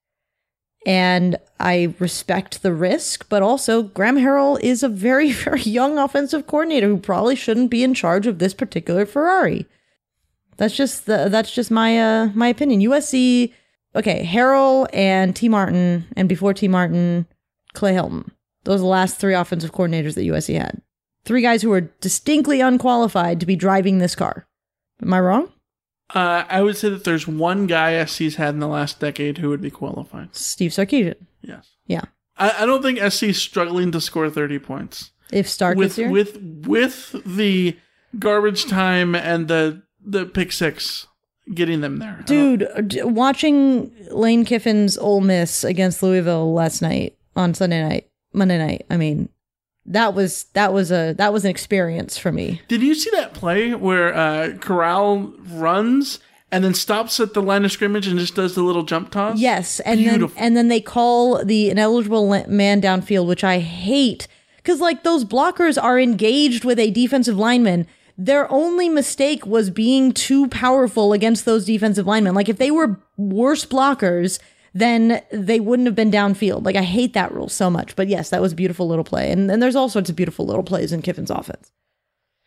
and 0.84 1.36
I 1.60 1.94
respect 1.98 2.62
the 2.62 2.72
risk, 2.72 3.28
but 3.28 3.42
also 3.42 3.82
Graham 3.82 4.16
Harrell 4.16 4.60
is 4.60 4.82
a 4.82 4.88
very, 4.88 5.30
very 5.32 5.62
young 5.62 5.98
offensive 5.98 6.46
coordinator 6.46 6.88
who 6.88 6.98
probably 6.98 7.36
shouldn't 7.36 7.70
be 7.70 7.84
in 7.84 7.94
charge 7.94 8.26
of 8.26 8.38
this 8.38 8.54
particular 8.54 9.06
Ferrari. 9.06 9.66
That's 10.56 10.76
just 10.76 11.06
the 11.06 11.28
that's 11.30 11.52
just 11.54 11.70
my 11.70 11.98
uh 11.98 12.26
my 12.34 12.48
opinion. 12.48 12.80
USC 12.80 13.52
okay, 13.94 14.24
Harrell 14.24 14.86
and 14.92 15.34
T 15.34 15.48
Martin 15.48 16.06
and 16.16 16.28
before 16.28 16.54
T 16.54 16.68
Martin, 16.68 17.26
Clay 17.74 17.94
Helton. 17.94 18.30
Those 18.64 18.76
are 18.76 18.84
the 18.84 18.86
last 18.86 19.16
three 19.16 19.34
offensive 19.34 19.72
coordinators 19.72 20.14
that 20.14 20.26
USC 20.26 20.58
had. 20.58 20.80
Three 21.24 21.42
guys 21.42 21.62
who 21.62 21.70
were 21.70 21.80
distinctly 21.80 22.60
unqualified 22.60 23.40
to 23.40 23.46
be 23.46 23.56
driving 23.56 23.98
this 23.98 24.14
car. 24.14 24.46
Am 25.00 25.12
I 25.12 25.20
wrong? 25.20 25.50
Uh, 26.14 26.44
I 26.48 26.60
would 26.62 26.76
say 26.76 26.90
that 26.90 27.04
there's 27.04 27.26
one 27.26 27.66
guy 27.66 28.04
SC's 28.04 28.36
had 28.36 28.50
in 28.54 28.60
the 28.60 28.68
last 28.68 29.00
decade 29.00 29.38
who 29.38 29.48
would 29.48 29.62
be 29.62 29.70
qualified. 29.70 30.34
Steve 30.36 30.70
Sarkisian. 30.72 31.14
Yes. 31.40 31.70
Yeah. 31.86 32.02
I, 32.36 32.62
I 32.62 32.66
don't 32.66 32.82
think 32.82 32.98
SC's 32.98 33.40
struggling 33.40 33.92
to 33.92 34.00
score 34.00 34.28
30 34.28 34.58
points. 34.58 35.10
If 35.32 35.48
Stark 35.48 35.78
with 35.78 35.92
is 35.92 35.96
here? 35.96 36.10
with 36.10 36.36
with 36.66 37.16
the 37.24 37.76
garbage 38.18 38.66
time 38.66 39.14
and 39.14 39.48
the 39.48 39.82
the 40.04 40.26
pick 40.26 40.52
six 40.52 41.06
getting 41.54 41.80
them 41.80 41.98
there. 41.98 42.22
Dude, 42.26 42.68
d- 42.88 43.02
watching 43.02 43.90
Lane 44.10 44.44
Kiffin's 44.44 44.98
Ole 44.98 45.22
Miss 45.22 45.64
against 45.64 46.02
Louisville 46.02 46.52
last 46.52 46.82
night 46.82 47.16
on 47.34 47.54
Sunday 47.54 47.82
night, 47.82 48.10
Monday 48.34 48.58
night. 48.58 48.84
I 48.90 48.98
mean, 48.98 49.30
that 49.86 50.14
was 50.14 50.44
that 50.54 50.72
was 50.72 50.92
a 50.92 51.14
that 51.14 51.32
was 51.32 51.44
an 51.44 51.50
experience 51.50 52.16
for 52.18 52.32
me. 52.32 52.60
Did 52.68 52.82
you 52.82 52.94
see 52.94 53.10
that 53.10 53.34
play 53.34 53.74
where 53.74 54.14
uh, 54.14 54.56
Corral 54.60 55.32
runs 55.50 56.20
and 56.50 56.62
then 56.62 56.74
stops 56.74 57.18
at 57.18 57.34
the 57.34 57.42
line 57.42 57.64
of 57.64 57.72
scrimmage 57.72 58.06
and 58.06 58.18
just 58.18 58.34
does 58.34 58.54
the 58.54 58.62
little 58.62 58.84
jump 58.84 59.10
toss? 59.10 59.38
Yes, 59.38 59.80
and 59.80 59.98
Beautiful. 60.00 60.28
then 60.36 60.44
and 60.44 60.56
then 60.56 60.68
they 60.68 60.80
call 60.80 61.44
the 61.44 61.70
ineligible 61.70 62.28
man 62.48 62.80
downfield, 62.80 63.26
which 63.26 63.42
I 63.42 63.58
hate 63.58 64.28
because 64.56 64.80
like 64.80 65.02
those 65.02 65.24
blockers 65.24 65.82
are 65.82 65.98
engaged 65.98 66.64
with 66.64 66.78
a 66.78 66.90
defensive 66.90 67.36
lineman. 67.36 67.86
Their 68.18 68.50
only 68.52 68.88
mistake 68.88 69.46
was 69.46 69.70
being 69.70 70.12
too 70.12 70.46
powerful 70.48 71.12
against 71.12 71.44
those 71.44 71.64
defensive 71.64 72.06
linemen. 72.06 72.34
Like 72.34 72.48
if 72.48 72.58
they 72.58 72.70
were 72.70 73.00
worse 73.16 73.64
blockers, 73.64 74.38
then 74.74 75.22
they 75.30 75.60
wouldn't 75.60 75.86
have 75.86 75.94
been 75.94 76.10
downfield. 76.10 76.64
Like 76.64 76.76
I 76.76 76.82
hate 76.82 77.12
that 77.14 77.32
rule 77.32 77.48
so 77.48 77.70
much. 77.70 77.94
But 77.96 78.08
yes, 78.08 78.30
that 78.30 78.40
was 78.40 78.52
a 78.52 78.56
beautiful 78.56 78.88
little 78.88 79.04
play, 79.04 79.30
and, 79.30 79.50
and 79.50 79.62
there's 79.62 79.76
all 79.76 79.88
sorts 79.88 80.10
of 80.10 80.16
beautiful 80.16 80.46
little 80.46 80.62
plays 80.62 80.92
in 80.92 81.02
Kiffin's 81.02 81.30
offense. 81.30 81.72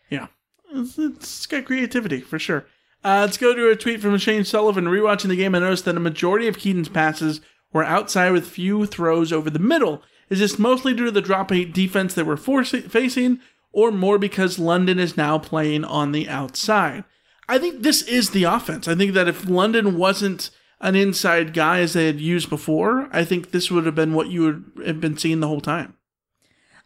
Yeah. 0.09 0.28
It's, 0.73 0.97
it's 0.97 1.45
got 1.45 1.65
creativity 1.65 2.21
for 2.21 2.39
sure. 2.39 2.65
Uh, 3.03 3.19
let's 3.21 3.38
go 3.38 3.53
to 3.53 3.69
a 3.69 3.76
tweet 3.76 4.01
from 4.01 4.17
Shane 4.17 4.43
Sullivan. 4.43 4.86
Rewatching 4.86 5.30
the 5.30 5.36
game, 5.36 5.53
I 5.53 5.59
noticed 5.59 5.86
that 5.86 5.95
a 5.95 5.99
majority 5.99 6.47
of 6.47 6.57
Kedon's 6.57 6.89
passes 6.89 7.39
were 7.71 7.84
outside 7.84 8.32
with 8.32 8.47
few 8.47 8.86
throws 8.86 9.32
over 9.32 9.49
the 9.49 9.59
middle. 9.59 10.01
Is 10.30 10.39
this 10.39 10.57
mostly 10.57 10.93
due 10.93 11.05
to 11.05 11.11
the 11.11 11.21
drop 11.21 11.51
eight 11.51 11.73
defense 11.73 12.15
that 12.15 12.26
we're 12.26 12.36
forcing, 12.36 12.84
facing, 12.84 13.39
or 13.71 13.91
more 13.91 14.17
because 14.17 14.57
London 14.57 14.97
is 14.97 15.17
now 15.17 15.38
playing 15.38 15.84
on 15.84 16.13
the 16.13 16.28
outside? 16.28 17.03
I 17.47 17.59
think 17.59 17.84
this 17.84 18.01
is 18.01 18.32
the 18.32 18.45
offense. 18.45 18.88
I 18.88 18.95
think 18.95 19.13
that 19.13 19.28
if 19.28 19.47
London 19.47 19.97
wasn't 19.97 20.49
an 20.86 20.95
inside 20.95 21.53
guy 21.55 21.79
as 21.79 21.93
they 21.93 22.05
had 22.05 22.21
used 22.21 22.47
before, 22.47 23.09
I 23.11 23.25
think 23.25 23.49
this 23.49 23.71
would 23.71 23.88
have 23.88 23.95
been 23.95 24.13
what 24.13 24.27
you 24.27 24.41
would 24.43 24.86
have 24.86 25.01
been 25.01 25.17
seeing 25.17 25.39
the 25.39 25.47
whole 25.47 25.59
time. 25.59 25.95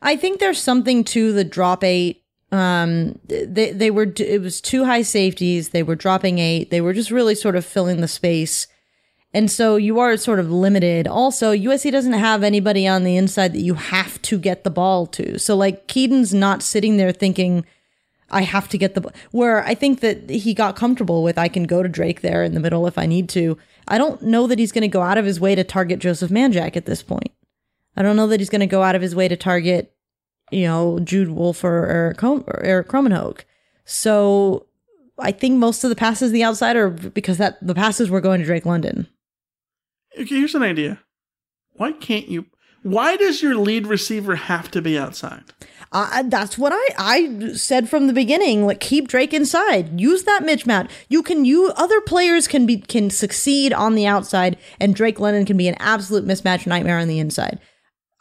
I 0.01 0.15
think 0.15 0.39
there's 0.39 0.63
something 0.63 1.03
to 1.03 1.33
the 1.33 1.43
drop 1.43 1.83
eight. 1.83 2.23
Um, 2.53 3.19
they 3.27 3.71
they 3.73 3.91
were 3.91 4.11
it 4.17 4.41
was 4.41 4.61
two 4.61 4.85
high 4.85 5.01
safeties. 5.01 5.69
They 5.69 5.83
were 5.83 5.97
dropping 5.97 6.39
eight. 6.39 6.71
They 6.71 6.79
were 6.79 6.93
just 6.93 7.11
really 7.11 7.35
sort 7.35 7.57
of 7.57 7.65
filling 7.65 7.99
the 7.99 8.07
space, 8.07 8.67
and 9.33 9.51
so 9.51 9.75
you 9.75 9.99
are 9.99 10.15
sort 10.15 10.39
of 10.39 10.49
limited. 10.49 11.05
Also, 11.05 11.53
USC 11.53 11.91
doesn't 11.91 12.13
have 12.13 12.41
anybody 12.41 12.87
on 12.87 13.03
the 13.03 13.17
inside 13.17 13.51
that 13.51 13.61
you 13.61 13.73
have 13.73 14.19
to 14.23 14.39
get 14.39 14.63
the 14.63 14.71
ball 14.71 15.07
to. 15.07 15.37
So 15.37 15.57
like 15.57 15.87
Kedon's 15.87 16.33
not 16.33 16.63
sitting 16.63 16.95
there 16.95 17.11
thinking. 17.11 17.65
I 18.31 18.41
have 18.41 18.67
to 18.69 18.77
get 18.77 18.95
the 18.95 19.11
where 19.31 19.63
I 19.65 19.75
think 19.75 20.01
that 20.01 20.29
he 20.29 20.53
got 20.53 20.75
comfortable 20.75 21.23
with 21.23 21.37
I 21.37 21.47
can 21.47 21.63
go 21.63 21.83
to 21.83 21.89
Drake 21.89 22.21
there 22.21 22.43
in 22.43 22.53
the 22.53 22.59
middle 22.59 22.87
if 22.87 22.97
I 22.97 23.05
need 23.05 23.29
to. 23.29 23.57
I 23.87 23.97
don't 23.97 24.21
know 24.21 24.47
that 24.47 24.59
he's 24.59 24.71
going 24.71 24.83
to 24.83 24.87
go 24.87 25.01
out 25.01 25.17
of 25.17 25.25
his 25.25 25.39
way 25.39 25.55
to 25.55 25.63
target 25.63 25.99
Joseph 25.99 26.31
Manjack 26.31 26.75
at 26.77 26.85
this 26.85 27.01
point. 27.01 27.31
I 27.97 28.01
don't 28.01 28.15
know 28.15 28.27
that 28.27 28.39
he's 28.39 28.49
going 28.49 28.61
to 28.61 28.67
go 28.67 28.83
out 28.83 28.95
of 28.95 29.01
his 29.01 29.15
way 29.15 29.27
to 29.27 29.35
target, 29.35 29.93
you 30.51 30.63
know, 30.63 30.99
Jude 30.99 31.29
Wolfe 31.29 31.63
or 31.63 31.87
Eric, 31.87 32.17
Com- 32.17 32.43
or 32.47 32.63
Erik 32.63 32.87
Krommenhoek. 32.87 33.41
So 33.85 34.67
I 35.17 35.31
think 35.31 35.57
most 35.57 35.83
of 35.83 35.89
the 35.89 35.95
passes 35.95 36.31
the 36.31 36.43
outside 36.43 36.75
are 36.75 36.89
because 36.89 37.37
that 37.39 37.57
the 37.65 37.75
passes 37.75 38.09
were 38.09 38.21
going 38.21 38.39
to 38.39 38.45
Drake 38.45 38.65
London. 38.65 39.07
Okay, 40.17 40.35
here's 40.35 40.55
an 40.55 40.63
idea. 40.63 40.99
Why 41.73 41.91
can't 41.91 42.27
you? 42.27 42.45
Why 42.83 43.17
does 43.17 43.41
your 43.41 43.55
lead 43.55 43.87
receiver 43.87 44.35
have 44.35 44.71
to 44.71 44.81
be 44.81 44.97
outside? 44.97 45.43
Uh, 45.91 46.23
that's 46.27 46.57
what 46.57 46.71
I, 46.71 46.87
I 46.97 47.53
said 47.53 47.89
from 47.89 48.05
the 48.07 48.13
beginning. 48.13 48.65
Like 48.65 48.79
keep 48.79 49.07
Drake 49.07 49.33
inside. 49.33 49.99
Use 49.99 50.23
that 50.23 50.43
mismatch. 50.43 50.89
You 51.07 51.23
can 51.23 51.45
you 51.45 51.71
other 51.75 51.99
players 52.01 52.47
can 52.47 52.65
be 52.65 52.77
can 52.77 53.09
succeed 53.09 53.73
on 53.73 53.95
the 53.95 54.05
outside, 54.05 54.57
and 54.79 54.93
Drake 54.93 55.19
London 55.19 55.45
can 55.45 55.57
be 55.57 55.67
an 55.67 55.75
absolute 55.79 56.25
mismatch 56.25 56.67
nightmare 56.67 56.99
on 56.99 57.07
the 57.07 57.17
inside. 57.19 57.59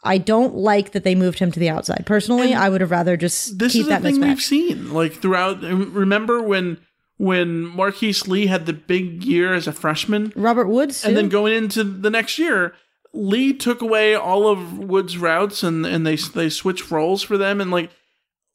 I 0.03 0.17
don't 0.17 0.55
like 0.55 0.93
that 0.93 1.03
they 1.03 1.13
moved 1.13 1.39
him 1.39 1.51
to 1.51 1.59
the 1.59 1.69
outside. 1.69 2.05
Personally, 2.05 2.53
I 2.53 2.69
would 2.69 2.81
have 2.81 2.89
rather 2.91 3.17
just 3.17 3.59
This 3.59 3.73
keep 3.73 3.81
is 3.81 3.87
a 3.87 3.89
that 3.91 4.01
thing 4.01 4.15
mismatch. 4.15 4.27
we've 4.27 4.41
seen 4.41 4.93
like 4.93 5.13
throughout. 5.13 5.61
Remember 5.61 6.41
when 6.41 6.77
when 7.17 7.65
Marquise 7.65 8.27
Lee 8.27 8.47
had 8.47 8.65
the 8.65 8.73
big 8.73 9.23
year 9.25 9.53
as 9.53 9.67
a 9.67 9.73
freshman, 9.73 10.31
Robert 10.35 10.67
Woods, 10.67 11.03
and 11.05 11.15
then 11.17 11.27
going 11.29 11.53
into 11.53 11.83
the 11.83 12.09
next 12.09 12.39
year, 12.39 12.73
Lee 13.13 13.53
took 13.53 13.81
away 13.81 14.13
all 14.15 14.47
of 14.47 14.77
Woods' 14.77 15.17
routes 15.17 15.63
and 15.63 15.85
and 15.85 16.05
they 16.05 16.15
they 16.15 16.49
switched 16.49 16.91
roles 16.91 17.23
for 17.23 17.37
them 17.37 17.59
and 17.61 17.71
like 17.71 17.91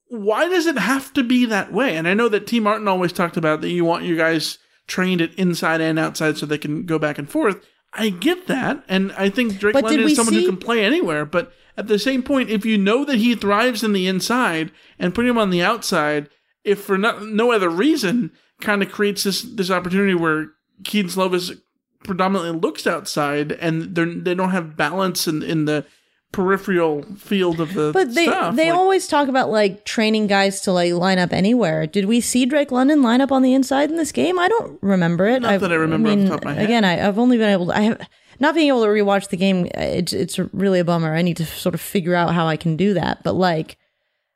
why 0.08 0.48
does 0.48 0.66
it 0.66 0.78
have 0.78 1.12
to 1.14 1.22
be 1.22 1.46
that 1.46 1.72
way? 1.72 1.96
And 1.96 2.06
I 2.06 2.14
know 2.14 2.28
that 2.28 2.46
T. 2.46 2.60
Martin 2.60 2.88
always 2.88 3.12
talked 3.12 3.36
about 3.36 3.60
that 3.60 3.70
you 3.70 3.84
want 3.84 4.04
your 4.04 4.16
guys 4.16 4.58
trained 4.86 5.20
at 5.20 5.34
inside 5.34 5.80
and 5.80 5.98
outside 5.98 6.36
so 6.36 6.46
they 6.46 6.58
can 6.58 6.84
go 6.84 6.98
back 6.98 7.18
and 7.18 7.28
forth. 7.28 7.64
I 7.92 8.10
get 8.10 8.48
that, 8.48 8.84
and 8.88 9.12
I 9.12 9.30
think 9.30 9.58
Drake 9.58 9.72
But 9.72 9.84
London 9.84 10.06
is 10.06 10.16
someone 10.16 10.34
see- 10.34 10.42
who 10.42 10.50
can 10.50 10.56
play 10.56 10.84
anywhere. 10.84 11.24
But 11.24 11.52
at 11.76 11.86
the 11.86 11.98
same 11.98 12.22
point, 12.22 12.50
if 12.50 12.64
you 12.64 12.76
know 12.76 13.04
that 13.04 13.18
he 13.18 13.34
thrives 13.34 13.84
in 13.84 13.92
the 13.92 14.06
inside 14.06 14.72
and 14.98 15.14
putting 15.14 15.30
him 15.30 15.38
on 15.38 15.50
the 15.50 15.62
outside, 15.62 16.28
if 16.64 16.80
for 16.80 16.98
no, 16.98 17.20
no 17.20 17.52
other 17.52 17.68
reason, 17.68 18.32
kind 18.60 18.82
of 18.82 18.90
creates 18.90 19.24
this 19.24 19.42
this 19.42 19.70
opportunity 19.70 20.14
where 20.14 20.48
Kedon 20.82 21.10
Slovis 21.10 21.60
predominantly 22.04 22.60
looks 22.60 22.86
outside, 22.86 23.52
and 23.52 23.94
they 23.96 24.04
they 24.04 24.34
don't 24.34 24.50
have 24.50 24.76
balance 24.76 25.26
in 25.26 25.42
in 25.42 25.64
the 25.64 25.84
peripheral 26.32 27.02
field 27.16 27.60
of 27.60 27.74
the 27.74 27.92
But 27.92 28.12
they 28.14 28.26
stuff. 28.26 28.56
they 28.56 28.70
Like, 28.70 28.78
always 28.78 29.06
talk 29.06 29.28
about 29.28 29.50
like 29.50 29.84
training 29.84 30.26
guys 30.26 30.60
to 30.62 30.72
like 30.72 30.92
line 30.92 31.18
up 31.18 31.32
anywhere. 31.32 31.86
Did 31.86 32.06
we 32.06 32.20
see 32.20 32.44
Drake 32.44 32.72
London 32.72 33.02
line 33.02 33.20
up 33.20 33.30
on 33.30 33.42
the 33.42 33.54
inside 33.54 33.88
in 33.90 33.96
this 33.96 34.10
game? 34.12 34.38
I 34.38 34.48
don't 34.48 34.78
remember 34.82 35.26
it. 35.26 35.42
Not 35.42 35.60
that 35.60 35.70
I 35.72 35.76
remember 35.76 36.10
off 36.10 36.18
the 36.18 36.26
top 36.28 36.38
of 36.40 36.44
my 36.44 36.54
head. 36.54 36.64
Again, 36.64 36.84
I, 36.84 37.06
I've 37.06 37.18
only 37.18 37.36
been 37.38 37.50
able 37.50 37.66
to. 37.66 37.76
I 37.76 37.80
have 37.82 38.08
not 38.40 38.54
being 38.56 38.66
able 38.68 38.82
to 38.82 38.88
rewatch 38.88 39.28
the 39.28 39.36
game. 39.36 39.66
It's 39.74 40.12
it's 40.12 40.38
really 40.52 40.80
a 40.80 40.84
bummer. 40.84 41.14
I 41.14 41.22
need 41.22 41.36
to 41.36 41.46
sort 41.46 41.74
of 41.74 41.80
figure 41.80 42.16
out 42.16 42.34
how 42.34 42.46
I 42.48 42.56
can 42.56 42.76
do 42.76 42.94
that. 42.94 43.22
But 43.22 43.34
like, 43.34 43.78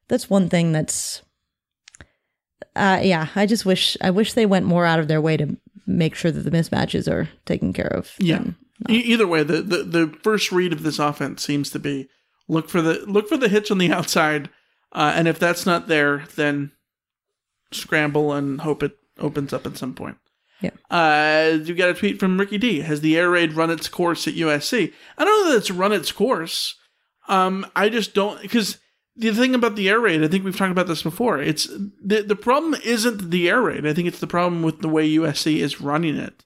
that's 0.06 0.30
one 0.30 0.48
thing 0.48 0.70
that's. 0.72 1.22
Uh, 2.76 3.00
yeah, 3.02 3.26
I 3.34 3.44
just 3.46 3.66
wish 3.66 3.96
I 4.00 4.10
wish 4.10 4.34
they 4.34 4.46
went 4.46 4.66
more 4.66 4.86
out 4.86 5.00
of 5.00 5.08
their 5.08 5.20
way 5.20 5.36
to 5.36 5.56
make 5.88 6.14
sure 6.14 6.30
that 6.30 6.42
the 6.42 6.50
mismatches 6.50 7.10
are 7.10 7.28
taken 7.46 7.72
care 7.72 7.92
of. 7.92 8.12
Yeah. 8.18 8.44
E- 8.88 8.94
either 8.98 9.26
way, 9.26 9.42
the, 9.42 9.62
the 9.62 9.82
the 9.82 10.18
first 10.22 10.52
read 10.52 10.72
of 10.72 10.82
this 10.82 10.98
offense 10.98 11.42
seems 11.42 11.70
to 11.70 11.78
be 11.78 12.08
look 12.46 12.68
for 12.68 12.80
the 12.80 13.04
look 13.06 13.28
for 13.28 13.36
the 13.36 13.48
hitch 13.48 13.70
on 13.70 13.78
the 13.78 13.90
outside, 13.92 14.50
uh, 14.92 15.12
and 15.16 15.26
if 15.26 15.38
that's 15.38 15.66
not 15.66 15.88
there, 15.88 16.24
then 16.36 16.70
scramble 17.72 18.32
and 18.32 18.60
hope 18.60 18.82
it 18.82 18.96
opens 19.18 19.52
up 19.52 19.66
at 19.66 19.76
some 19.76 19.94
point. 19.94 20.18
Yeah. 20.60 20.70
Uh, 20.90 21.58
you 21.62 21.74
got 21.74 21.90
a 21.90 21.94
tweet 21.94 22.18
from 22.18 22.38
Ricky 22.38 22.58
D. 22.58 22.80
Has 22.80 23.00
the 23.00 23.16
air 23.16 23.30
raid 23.30 23.52
run 23.52 23.70
its 23.70 23.88
course 23.88 24.26
at 24.26 24.34
USC? 24.34 24.92
I 25.16 25.24
don't 25.24 25.44
know 25.44 25.52
that 25.52 25.58
it's 25.58 25.70
run 25.70 25.92
its 25.92 26.12
course. 26.12 26.74
Um, 27.28 27.66
I 27.76 27.88
just 27.88 28.14
don't 28.14 28.40
because 28.42 28.78
the 29.18 29.32
thing 29.32 29.54
about 29.54 29.74
the 29.76 29.88
air 29.88 29.98
raid, 29.98 30.22
I 30.22 30.28
think 30.28 30.44
we've 30.44 30.56
talked 30.56 30.70
about 30.70 30.86
this 30.86 31.02
before. 31.02 31.40
It's 31.40 31.66
the 32.02 32.22
the 32.22 32.36
problem 32.36 32.80
isn't 32.84 33.30
the 33.30 33.48
air 33.48 33.60
raid. 33.60 33.86
I 33.86 33.92
think 33.92 34.06
it's 34.06 34.20
the 34.20 34.26
problem 34.26 34.62
with 34.62 34.80
the 34.80 34.88
way 34.88 35.08
USC 35.10 35.56
is 35.56 35.80
running 35.80 36.16
it 36.16 36.44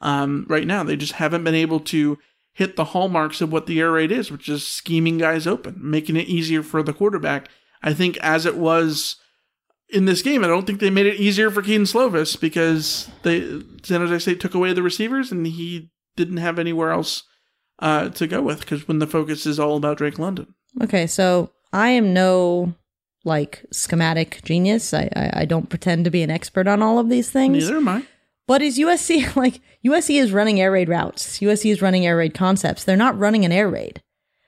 um, 0.00 0.46
right 0.48 0.66
now. 0.66 0.82
They 0.82 0.96
just 0.96 1.14
haven't 1.14 1.44
been 1.44 1.54
able 1.54 1.80
to 1.80 2.18
hit 2.54 2.76
the 2.76 2.86
hallmarks 2.86 3.42
of 3.42 3.52
what 3.52 3.66
the 3.66 3.80
air 3.80 3.92
raid 3.92 4.10
is, 4.10 4.32
which 4.32 4.48
is 4.48 4.66
scheming 4.66 5.18
guys 5.18 5.46
open, 5.46 5.78
making 5.78 6.16
it 6.16 6.26
easier 6.26 6.62
for 6.62 6.82
the 6.82 6.94
quarterback. 6.94 7.50
I 7.82 7.92
think 7.92 8.16
as 8.18 8.46
it 8.46 8.56
was 8.56 9.16
in 9.90 10.06
this 10.06 10.22
game, 10.22 10.42
I 10.42 10.48
don't 10.48 10.66
think 10.66 10.80
they 10.80 10.90
made 10.90 11.06
it 11.06 11.20
easier 11.20 11.50
for 11.50 11.60
Kedon 11.60 11.84
Slovis 11.84 12.40
because 12.40 13.10
they 13.24 13.62
San 13.82 14.00
Jose 14.00 14.20
State 14.20 14.40
took 14.40 14.54
away 14.54 14.72
the 14.72 14.82
receivers 14.82 15.30
and 15.30 15.46
he 15.46 15.90
didn't 16.16 16.38
have 16.38 16.58
anywhere 16.58 16.92
else 16.92 17.24
uh, 17.78 18.08
to 18.08 18.26
go 18.26 18.40
with 18.40 18.60
because 18.60 18.88
when 18.88 19.00
the 19.00 19.06
focus 19.06 19.44
is 19.44 19.60
all 19.60 19.76
about 19.76 19.98
Drake 19.98 20.18
London. 20.18 20.54
Okay, 20.82 21.06
so 21.06 21.50
I 21.72 21.90
am 21.90 22.12
no 22.12 22.74
like 23.24 23.64
schematic 23.72 24.40
genius. 24.44 24.94
I, 24.94 25.10
I 25.14 25.30
I 25.40 25.44
don't 25.44 25.68
pretend 25.68 26.04
to 26.04 26.10
be 26.10 26.22
an 26.22 26.30
expert 26.30 26.66
on 26.66 26.82
all 26.82 26.98
of 26.98 27.08
these 27.08 27.30
things. 27.30 27.64
Neither 27.64 27.76
am 27.78 27.88
I. 27.88 28.06
But 28.46 28.62
is 28.62 28.78
USC 28.78 29.34
like 29.36 29.60
USC 29.84 30.20
is 30.20 30.32
running 30.32 30.60
air 30.60 30.72
raid 30.72 30.88
routes? 30.88 31.40
USC 31.40 31.70
is 31.70 31.82
running 31.82 32.06
air 32.06 32.16
raid 32.16 32.34
concepts. 32.34 32.84
They're 32.84 32.96
not 32.96 33.18
running 33.18 33.44
an 33.44 33.52
air 33.52 33.68
raid 33.68 34.02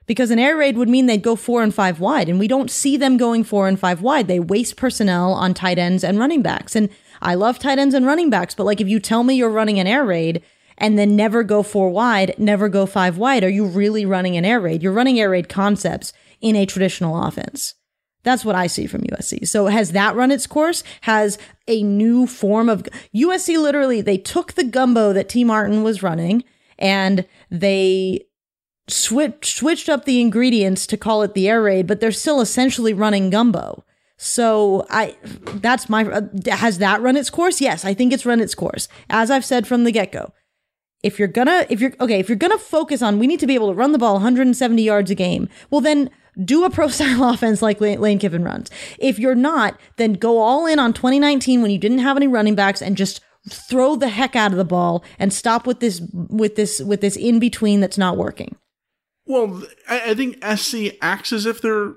because 0.07 0.31
an 0.31 0.39
air 0.39 0.57
raid 0.57 0.77
would 0.77 0.89
mean 0.89 1.07
they'd 1.07 1.23
go 1.23 1.37
four 1.37 1.63
and 1.63 1.75
five 1.75 2.01
wide, 2.01 2.29
and 2.29 2.39
we 2.39 2.49
don't 2.49 2.71
see 2.71 2.97
them 2.97 3.17
going 3.17 3.45
four 3.45 3.69
and 3.69 3.79
five 3.79 4.01
wide. 4.01 4.27
They 4.27 4.41
waste 4.41 4.77
personnel 4.77 5.33
on 5.33 5.55
tight 5.55 5.79
ends 5.79 6.03
and 6.03 6.19
running 6.19 6.43
backs, 6.43 6.75
and 6.75 6.89
I 7.21 7.35
love 7.35 7.59
tight 7.59 7.79
ends 7.79 7.95
and 7.95 8.07
running 8.07 8.31
backs. 8.31 8.55
But 8.55 8.65
like, 8.65 8.81
if 8.81 8.89
you 8.89 9.01
tell 9.01 9.23
me 9.23 9.35
you're 9.35 9.51
running 9.51 9.79
an 9.79 9.87
air 9.87 10.05
raid 10.05 10.43
and 10.79 10.99
then 10.99 11.17
never 11.17 11.43
go 11.43 11.63
four 11.63 11.91
wide, 11.91 12.35
never 12.39 12.69
go 12.69 12.87
five 12.87 13.19
wide, 13.19 13.45
are 13.45 13.51
you 13.51 13.67
really 13.67 14.07
running 14.07 14.37
an 14.37 14.45
air 14.45 14.61
raid? 14.61 14.83
You're 14.83 14.93
running 14.93 15.21
air 15.21 15.31
raid 15.31 15.49
concepts 15.49 16.13
in 16.41 16.57
a 16.57 16.65
traditional 16.65 17.23
offense. 17.23 17.75
That's 18.23 18.45
what 18.45 18.57
I 18.57 18.67
see 18.67 18.87
from 18.87 19.03
USC. 19.03 19.47
So 19.47 19.67
has 19.67 19.93
that 19.93 20.15
run 20.15 20.31
its 20.31 20.47
course? 20.47 20.83
Has 21.03 21.39
a 21.67 21.83
new 21.83 22.27
form 22.27 22.69
of 22.69 22.85
USC 23.15 23.61
literally 23.61 24.01
they 24.01 24.19
took 24.19 24.53
the 24.55 24.65
gumbo 24.65 25.13
that 25.13 25.29
T 25.29 25.45
Martin 25.45 25.83
was 25.83 26.03
running 26.03 26.45
and 26.79 27.27
they 27.51 28.27
switched 28.89 29.57
switched 29.57 29.89
up 29.89 30.05
the 30.05 30.21
ingredients 30.21 30.87
to 30.89 30.97
call 30.97 31.23
it 31.23 31.35
the 31.35 31.49
air 31.49 31.63
raid, 31.63 31.87
but 31.87 32.01
they're 32.01 32.13
still 32.13 32.41
essentially 32.41 32.93
running 32.93 33.31
gumbo. 33.31 33.85
So 34.17 34.85
I 34.91 35.17
that's 35.55 35.89
my 35.89 36.05
uh, 36.05 36.23
has 36.51 36.79
that 36.79 37.01
run 37.01 37.17
its 37.17 37.31
course? 37.31 37.61
Yes, 37.61 37.85
I 37.85 37.95
think 37.95 38.13
it's 38.13 38.27
run 38.27 38.41
its 38.41 38.55
course. 38.55 38.89
As 39.09 39.31
I've 39.31 39.45
said 39.45 39.67
from 39.67 39.85
the 39.85 39.93
get-go. 39.93 40.33
If 41.03 41.19
you're 41.19 41.29
gonna 41.29 41.67
if 41.69 41.81
you're 41.81 41.93
okay, 42.01 42.19
if 42.19 42.29
you're 42.29 42.37
gonna 42.37 42.59
focus 42.59 43.03
on 43.03 43.19
we 43.19 43.27
need 43.27 43.41
to 43.41 43.47
be 43.47 43.55
able 43.55 43.69
to 43.69 43.75
run 43.75 43.93
the 43.93 43.99
ball 43.99 44.15
170 44.15 44.83
yards 44.83 45.11
a 45.11 45.15
game, 45.15 45.49
well 45.71 45.81
then 45.81 46.11
do 46.45 46.65
a 46.65 46.71
pro 46.71 46.89
style 46.89 47.25
offense 47.25 47.63
like 47.63 47.81
Lane, 47.81 48.19
Kiffin 48.19 48.45
runs. 48.45 48.71
If 48.99 49.19
you're 49.19 49.35
not, 49.35 49.79
then 49.97 50.15
go 50.15 50.39
all 50.39 50.67
in 50.67 50.79
on 50.79 50.93
2019 50.93 51.63
when 51.63 51.71
you 51.71 51.79
didn't 51.79 51.99
have 51.99 52.17
any 52.17 52.27
running 52.27 52.55
backs 52.55 52.83
and 52.83 52.97
just 52.97 53.21
throw 53.49 53.97
the 53.97 54.09
heck 54.09 54.37
out 54.37 54.53
of 54.53 54.59
the 54.59 54.65
ball 54.65 55.05
and 55.19 55.33
stop 55.33 55.67
with 55.67 55.81
this 55.81 56.01
with 56.13 56.57
this 56.57 56.81
with 56.81 57.01
this 57.01 57.17
in 57.17 57.39
between 57.39 57.81
that's 57.81 57.99
not 57.99 58.17
working. 58.17 58.57
Well, 59.27 59.63
I, 59.89 60.11
I 60.11 60.15
think 60.15 60.43
SC 60.45 60.97
acts 61.03 61.33
as 61.33 61.47
if 61.47 61.61
they're 61.61 61.95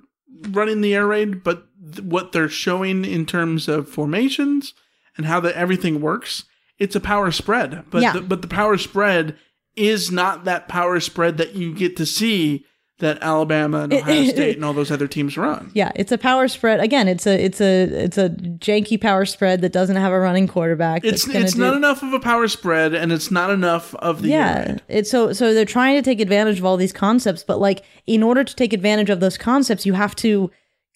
running 0.49 0.81
the 0.81 0.93
air 0.93 1.07
raid, 1.07 1.43
but 1.43 1.65
th- 1.93 2.05
what 2.05 2.31
they're 2.31 2.49
showing 2.49 3.05
in 3.05 3.25
terms 3.25 3.67
of 3.67 3.87
formations 3.87 4.73
and 5.17 5.25
how 5.25 5.39
that 5.41 5.55
everything 5.55 6.01
works, 6.01 6.43
it's 6.81 6.95
a 6.95 6.99
power 6.99 7.31
spread. 7.31 7.85
But 7.89 8.01
Yeah. 8.01 8.13
the, 8.13 8.21
but 8.21 8.41
the 8.41 8.47
power 8.47 8.77
spread 8.77 9.35
is 9.75 10.11
not 10.11 10.43
that 10.45 10.67
power 10.67 10.99
spread 10.99 11.37
that 11.37 11.55
you 11.55 11.73
get 11.73 11.95
to 11.97 12.05
see 12.05 12.65
that 12.99 13.17
Alabama 13.23 13.79
and 13.81 13.93
Ohio 13.93 14.23
State 14.29 14.55
and 14.57 14.63
all 14.65 14.73
those 14.73 14.91
other 14.91 15.07
teams 15.07 15.35
run. 15.37 15.71
Yeah, 15.73 15.91
it's 15.95 16.11
a 16.11 16.17
power 16.19 16.47
spread. 16.47 16.79
Again, 16.79 17.07
it's 17.07 17.25
a 17.25 17.33
it's 17.43 17.59
a 17.61 17.83
it's 18.03 18.17
a 18.17 18.29
janky 18.29 18.99
power 19.01 19.25
spread 19.25 19.61
that 19.61 19.71
doesn't 19.71 19.95
have 19.95 20.11
a 20.11 20.19
running 20.19 20.47
quarterback. 20.47 21.03
It's 21.03 21.27
it's 21.27 21.53
do- 21.53 21.61
not 21.61 21.75
enough 21.75 22.03
of 22.03 22.13
a 22.13 22.19
power 22.19 22.47
spread, 22.47 22.93
and 22.93 23.11
it's 23.11 23.31
not 23.31 23.49
enough 23.49 23.95
of 23.95 24.21
the 24.21 24.29
yeah 24.29 24.77
it's 24.87 25.09
so 25.09 25.33
so 25.33 25.53
they're 25.53 25.65
trying 25.65 25.95
to 25.95 26.03
take 26.03 26.19
advantage 26.19 26.59
of 26.59 26.65
all 26.65 26.77
these 26.77 26.93
concepts 26.93 27.43
but 27.43 27.59
like 27.59 27.83
in 28.05 28.21
order 28.21 28.43
to 28.43 28.55
take 28.55 28.71
advantage 28.73 29.09
of 29.09 29.19
those 29.19 29.37
concepts 29.37 29.83
you 29.85 29.93
have 29.93 30.15
to 30.17 30.51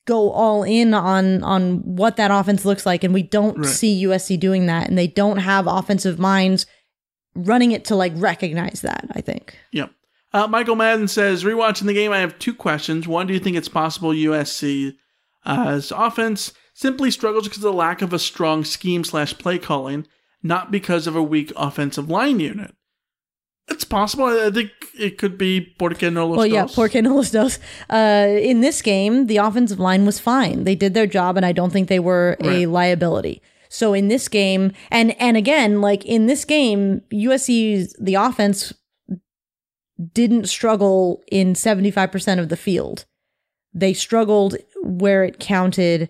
go 0.06 0.32
all 0.32 0.64
in 0.64 0.93
on 0.93 1.43
on 1.43 1.78
what 1.84 2.16
that 2.18 2.32
offense 2.32 2.64
looks 2.66 2.86
like 2.86 3.03
and 3.03 3.14
we 3.14 3.24
don't 3.24 3.58
Right. 3.58 3.66
see 3.68 4.03
usc 4.06 4.39
doing 4.39 4.68
that 4.68 4.88
and 4.88 4.97
they 4.97 5.08
don't 5.08 5.38
have 5.38 5.68
offensive 5.68 6.20
minds 6.20 6.66
running 7.36 7.72
it 7.72 7.86
to 7.86 7.95
like 7.95 8.14
recognize 8.16 8.82
that 8.82 9.06
i 9.14 9.22
think 9.22 9.58
Yep. 9.72 9.91
Uh, 10.34 10.47
Michael 10.47 10.76
Madden 10.76 11.08
says, 11.08 11.45
rewatching 11.45 11.86
the 11.86 11.93
game, 11.93 12.12
I 12.12 12.18
have 12.20 12.38
two 12.39 12.53
questions. 12.53 13.08
One, 13.08 13.26
do 13.26 13.34
you 13.34 13.39
think 13.39 13.56
it's 13.56 13.70
possible 13.70 14.10
USC's 14.10 14.93
offense 15.45 16.53
simply 16.74 17.10
struggles 17.12 17.45
because 17.45 17.60
of 17.60 17.64
the 17.64 17.74
lack 17.74 18.01
of 18.01 18.12
a 18.12 18.20
strong 18.20 18.66
scheme 18.66 19.06
slash 19.06 19.38
play 19.38 19.58
calling, 19.58 20.06
not 20.43 20.72
because 20.72 21.08
of 21.08 21.16
a 21.16 21.24
weak 21.24 21.53
offensive 21.56 22.10
line 22.10 22.41
unit? 22.41 22.76
It's 23.68 23.84
possible. 23.84 24.26
I 24.26 24.51
think 24.51 24.72
it 24.97 25.18
could 25.18 25.38
be 25.38 25.59
Porque 25.61 26.03
no 26.03 26.28
los 26.28 26.38
well 26.38 26.45
yeah 26.47 26.61
dos. 26.66 26.76
porque 26.76 27.01
no 27.01 27.16
los 27.16 27.32
dos 27.32 27.59
uh 27.89 28.28
in 28.41 28.61
this 28.61 28.82
game 28.82 29.28
the 29.28 29.38
offensive 29.38 29.80
line 29.80 30.05
was 30.05 30.20
fine 30.20 30.63
they 30.63 30.76
did 30.76 30.93
their 30.93 31.07
job 31.07 31.36
and 31.36 31.45
i 31.45 31.51
don't 31.51 31.72
think 31.74 31.89
they 31.89 31.99
were 31.99 32.38
a 32.39 32.47
Right. 32.47 32.70
liability 32.70 33.41
so 33.68 33.93
in 33.93 34.07
this 34.07 34.30
game 34.30 34.72
and 34.89 35.20
and 35.20 35.36
again 35.36 35.82
like 35.82 36.05
in 36.05 36.28
this 36.28 36.45
game 36.45 37.01
usc's 37.11 37.93
the 37.99 38.16
offense 38.16 38.72
didn't 40.13 40.47
struggle 40.47 41.21
in 41.32 41.54
75% 41.54 42.39
of 42.39 42.50
the 42.50 42.58
field 42.58 43.05
they 43.74 43.93
struggled 43.93 44.55
where 44.83 45.24
it 45.24 45.39
counted 45.39 46.09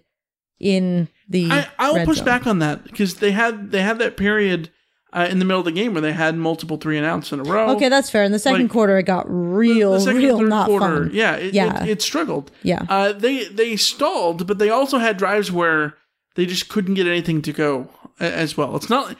in 0.59 1.07
the 1.27 1.49
I, 1.51 1.67
I'll 1.79 1.95
red 1.95 2.05
push 2.05 2.17
zone. 2.17 2.25
back 2.25 2.45
on 2.47 2.59
that 2.59 2.83
because 2.83 3.15
they 3.15 3.31
had 3.31 3.71
they 3.71 3.81
had 3.81 3.97
that 3.99 4.15
period 4.17 4.69
uh, 5.15 5.27
in 5.31 5.39
the 5.39 5.45
middle 5.45 5.59
of 5.59 5.65
the 5.65 5.71
game 5.71 5.93
where 5.93 6.01
they 6.01 6.11
had 6.13 6.35
multiple 6.37 6.77
three 6.77 6.97
and 6.97 7.05
outs 7.05 7.31
in 7.31 7.39
a 7.39 7.43
row. 7.43 7.69
okay 7.75 7.89
that's 7.89 8.09
fair 8.09 8.23
in 8.23 8.31
the 8.31 8.39
second 8.39 8.63
Like, 8.63 8.71
quarter 8.71 8.97
it 8.97 9.03
got 9.03 9.25
real 9.27 9.93
the 9.93 9.99
second 10.01 10.17
real 10.21 10.41
not 10.41 10.67
quarter, 10.67 11.05
fun 11.05 11.11
yeah, 11.13 11.35
it, 11.35 11.53
yeah 11.53 11.83
It, 11.83 11.89
it 11.89 12.01
struggled. 12.01 12.51
Yeah. 12.63 12.83
uh, 12.89 13.13
they 13.13 13.45
they 13.45 13.75
stalled, 13.77 14.45
but 14.45 14.57
they 14.59 14.69
also 14.69 14.97
had 14.99 15.17
drives 15.17 15.51
where 15.51 15.95
they 16.35 16.45
just 16.45 16.67
couldn't 16.69 16.95
get 16.95 17.07
anything 17.07 17.41
to 17.43 17.53
go 17.53 17.89
as 18.19 18.57
well. 18.57 18.75
It's 18.75 18.89
not 18.89 19.15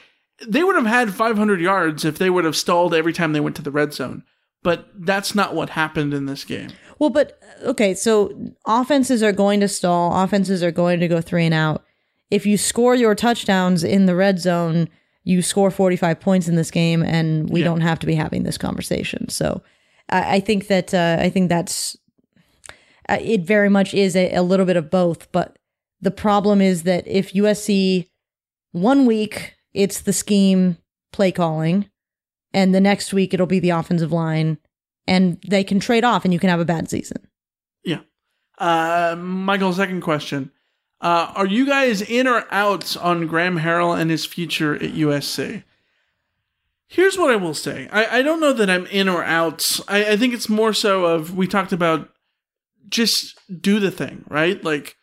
they 0.46 0.64
would 0.66 0.76
have 0.76 0.86
had 0.86 1.14
500 1.14 1.62
yards 1.62 2.04
if 2.04 2.18
they 2.18 2.30
would 2.30 2.44
have 2.44 2.58
stalled 2.58 2.94
every 2.94 3.14
time 3.14 3.32
they 3.32 3.40
went 3.40 3.56
to 3.56 3.62
the 3.62 3.72
red 3.72 3.94
zone, 3.94 4.24
but 4.64 4.90
that's 4.94 5.34
not 5.34 5.56
what 5.56 5.70
happened 5.72 6.14
in 6.14 6.26
this 6.26 6.44
game. 6.44 6.70
Well, 7.00 7.10
but 7.10 7.40
okay, 7.64 7.94
so 7.94 8.34
offenses 8.66 9.24
are 9.24 9.32
going 9.32 9.62
to 9.62 9.68
stall, 9.70 10.22
offenses 10.22 10.62
are 10.62 10.72
going 10.72 11.00
to 11.00 11.08
go 11.08 11.22
three 11.22 11.46
and 11.46 11.54
out. 11.54 11.84
If 12.32 12.46
you 12.46 12.58
score 12.58 12.96
your 12.96 13.16
touchdowns 13.16 13.84
in 13.84 14.08
the 14.08 14.16
red 14.16 14.40
zone, 14.40 14.90
you 15.26 15.42
score 15.42 15.70
45 15.72 16.20
points 16.22 16.48
in 16.48 16.56
this 16.56 16.72
game, 16.72 17.04
and 17.04 17.50
we 17.50 17.60
Yeah. 17.60 17.66
don't 17.66 17.82
have 17.82 18.00
to 18.00 18.06
be 18.08 18.16
having 18.16 18.44
this 18.44 18.58
conversation. 18.58 19.28
So 19.30 19.62
I, 20.10 20.36
I 20.36 20.40
think 20.40 20.68
that, 20.68 20.94
uh, 20.94 21.18
I 21.20 21.30
think 21.30 21.50
that's, 21.50 21.98
uh, 23.10 23.18
it 23.20 23.42
very 23.42 23.70
much 23.70 23.94
is 23.94 24.16
a, 24.16 24.32
a 24.34 24.42
little 24.42 24.66
bit 24.66 24.78
of 24.78 24.90
both, 24.90 25.30
but 25.34 25.58
The 26.02 26.12
problem 26.12 26.62
is 26.62 26.84
that 26.84 27.08
if 27.08 27.34
USC 27.34 28.10
one 28.74 29.06
week 29.08 29.56
it's 29.74 30.02
the 30.02 30.14
scheme 30.14 30.78
play 31.12 31.32
calling, 31.32 31.90
and 32.54 32.76
the 32.76 32.82
next 32.82 33.14
week 33.14 33.34
it'll 33.34 33.48
be 33.48 33.60
the 33.62 33.72
offensive 33.72 34.12
line, 34.12 34.58
and 35.08 35.42
they 35.48 35.64
can 35.64 35.80
trade 35.80 36.04
off, 36.04 36.24
and 36.26 36.34
you 36.34 36.40
can 36.40 36.50
have 36.50 36.60
a 36.60 36.66
bad 36.66 36.90
season. 36.90 37.18
Yeah. 37.84 38.02
Uh, 38.60 39.16
Michael, 39.18 39.74
second 39.74 40.02
question. 40.02 40.52
Uh, 41.06 41.32
are 41.36 41.46
you 41.46 41.68
guys 41.68 42.02
in 42.02 42.26
or 42.26 42.48
out 42.50 42.98
on 42.98 43.28
Graham 43.28 43.60
Harrell 43.60 43.96
and 43.96 44.10
his 44.10 44.26
future 44.26 44.74
at 44.74 44.94
USC? 44.94 45.64
Here's 46.88 47.16
what 47.16 47.30
I 47.30 47.36
will 47.36 47.54
say. 47.54 47.88
I, 47.92 48.18
I 48.18 48.22
don't 48.24 48.40
know 48.40 48.54
that 48.54 48.72
I'm 48.72 48.88
in 48.88 49.08
or 49.08 49.24
out. 49.24 49.80
I, 49.88 50.14
I 50.14 50.18
think 50.18 50.34
it's 50.34 50.50
more 50.50 50.74
so 50.74 51.06
of 51.06 51.38
we 51.38 51.46
talked 51.46 51.72
about 51.72 52.10
just 52.90 53.38
do 53.62 53.80
the 53.80 53.92
thing, 53.92 54.26
right? 54.30 54.64
Like 54.64 54.96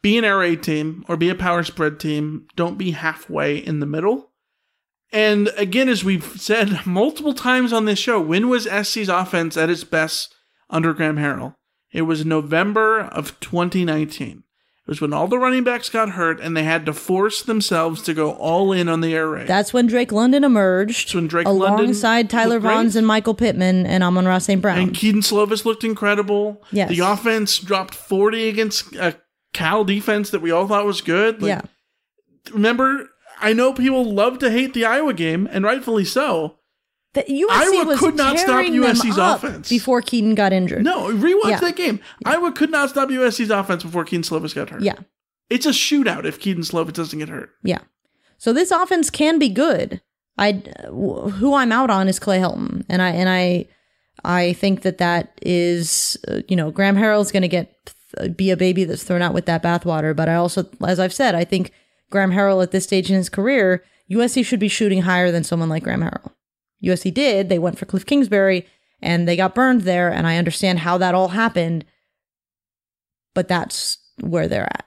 be 0.00 0.16
an 0.16 0.24
raid 0.24 0.62
team 0.62 1.04
or 1.08 1.18
be 1.18 1.28
a 1.28 1.34
power 1.34 1.62
spread 1.62 2.00
team. 2.00 2.46
Don't 2.56 2.78
be 2.78 2.92
halfway 2.92 3.58
in 3.58 3.80
the 3.80 3.86
middle. 3.86 4.30
And 5.12 5.50
again, 5.58 5.90
as 5.90 6.02
we've 6.02 6.40
said 6.40 6.80
multiple 6.86 7.34
times 7.34 7.70
on 7.70 7.84
this 7.84 7.98
show, 7.98 8.18
when 8.18 8.48
was 8.48 8.64
SC's 8.64 9.10
offense 9.10 9.58
at 9.58 9.68
its 9.68 9.84
best 9.84 10.34
under 10.70 10.94
Graham 10.94 11.16
Harrell? 11.16 11.56
It 11.92 12.02
was 12.02 12.24
November 12.24 13.00
of 13.00 13.38
2019. 13.40 14.44
Was 14.90 15.00
when 15.00 15.12
all 15.12 15.28
the 15.28 15.38
running 15.38 15.62
backs 15.62 15.88
got 15.88 16.10
hurt 16.10 16.40
and 16.40 16.56
they 16.56 16.64
had 16.64 16.84
to 16.86 16.92
force 16.92 17.42
themselves 17.42 18.02
to 18.02 18.12
go 18.12 18.32
all 18.32 18.72
in 18.72 18.88
on 18.88 19.00
the 19.00 19.14
air 19.14 19.28
raid. 19.28 19.46
That's 19.46 19.72
when 19.72 19.86
Drake 19.86 20.10
London 20.10 20.42
emerged. 20.42 21.06
That's 21.06 21.14
when 21.14 21.28
Drake 21.28 21.46
London 21.46 21.62
alongside 21.62 22.32
London 22.32 22.58
Tyler. 22.58 22.60
Vaughns 22.60 22.96
and 22.96 23.06
Michael 23.06 23.34
Pittman 23.34 23.86
and 23.86 24.02
Amon-Ra 24.02 24.38
St. 24.38 24.60
Brown. 24.60 24.78
And 24.80 24.92
Kedon 24.92 25.20
Slovis 25.20 25.64
looked 25.64 25.84
incredible. 25.84 26.60
Yes. 26.72 26.88
The 26.88 26.98
offense 26.98 27.60
dropped 27.60 27.94
40 27.94 28.48
against 28.48 28.96
a 28.96 29.16
Cal 29.52 29.84
defense 29.84 30.30
that 30.30 30.42
we 30.42 30.50
all 30.50 30.66
thought 30.66 30.84
was 30.84 31.02
good. 31.02 31.40
Like, 31.40 31.48
yeah. 31.48 31.62
Remember, 32.52 33.10
I 33.40 33.52
know 33.52 33.72
people 33.72 34.12
love 34.12 34.40
to 34.40 34.50
hate 34.50 34.74
the 34.74 34.86
Iowa 34.86 35.14
game, 35.14 35.48
and 35.52 35.64
rightfully 35.64 36.04
so. 36.04 36.56
The 37.12 37.22
USC 37.22 37.46
Iowa 37.50 37.84
was 37.86 37.98
could 37.98 38.16
not 38.16 38.38
stop 38.38 38.64
USC's 38.66 39.18
offense. 39.18 39.68
before 39.68 40.00
Kedon 40.00 40.34
got 40.36 40.52
injured. 40.52 40.84
No, 40.84 41.08
rewatch 41.08 41.50
Yeah. 41.50 41.60
that 41.60 41.74
game. 41.76 41.98
Iowa 42.24 42.52
could 42.52 42.70
not 42.70 42.90
stop 42.90 43.08
USC's 43.08 43.50
offense 43.50 43.82
before 43.82 44.04
Kedon 44.04 44.22
Slovis 44.22 44.54
got 44.54 44.70
hurt. 44.70 44.82
Yeah. 44.82 44.94
It's 45.48 45.66
a 45.66 45.70
shootout 45.70 46.24
if 46.24 46.38
Kedon 46.38 46.62
Slovis 46.62 46.92
doesn't 46.92 47.18
get 47.18 47.28
hurt. 47.28 47.50
Yeah. 47.64 47.80
So 48.38 48.52
this 48.52 48.70
offense 48.70 49.10
can 49.10 49.38
be 49.40 49.48
good. 49.48 50.00
I 50.38 50.52
who 50.88 51.54
I'm 51.54 51.72
out 51.72 51.90
on 51.90 52.06
is 52.08 52.18
Clay 52.18 52.38
Helton, 52.38 52.84
and 52.88 53.02
I 53.02 53.10
and 53.10 53.28
I 53.28 53.66
I 54.24 54.52
think 54.54 54.82
that 54.82 54.98
that 54.98 55.38
is 55.42 56.16
uh, 56.28 56.40
you 56.48 56.56
know 56.56 56.70
Graham 56.70 56.96
Harrell's 56.96 57.32
going 57.32 57.42
to 57.42 57.48
get 57.48 57.74
be 58.36 58.50
a 58.50 58.56
baby 58.56 58.84
that's 58.84 59.02
thrown 59.02 59.20
out 59.22 59.34
with 59.34 59.46
that 59.46 59.62
bathwater. 59.62 60.14
But 60.16 60.28
I 60.28 60.36
also, 60.36 60.64
as 60.86 60.98
I've 61.00 61.12
said, 61.12 61.34
I 61.34 61.44
think 61.44 61.72
Graham 62.10 62.30
Harrell 62.30 62.62
at 62.62 62.70
this 62.70 62.84
stage 62.84 63.10
in 63.10 63.16
his 63.16 63.28
career, 63.28 63.84
USC 64.10 64.44
should 64.44 64.60
be 64.60 64.68
shooting 64.68 65.02
higher 65.02 65.30
than 65.30 65.44
someone 65.44 65.68
like 65.68 65.82
Graham 65.82 66.00
Harrell. 66.02 66.32
USC 66.82 67.12
did. 67.12 67.48
They 67.48 67.58
went 67.58 67.78
for 67.78 67.86
Cliff 67.86 68.06
Kingsbury 68.06 68.66
and 69.02 69.26
they 69.26 69.36
got 69.36 69.54
burned 69.54 69.82
there, 69.82 70.12
and 70.12 70.26
I 70.26 70.36
understand 70.36 70.80
how 70.80 70.98
that 70.98 71.14
all 71.14 71.28
happened. 71.28 71.84
But 73.34 73.48
that's 73.48 73.98
where 74.20 74.48
they're 74.48 74.64
at. 74.64 74.84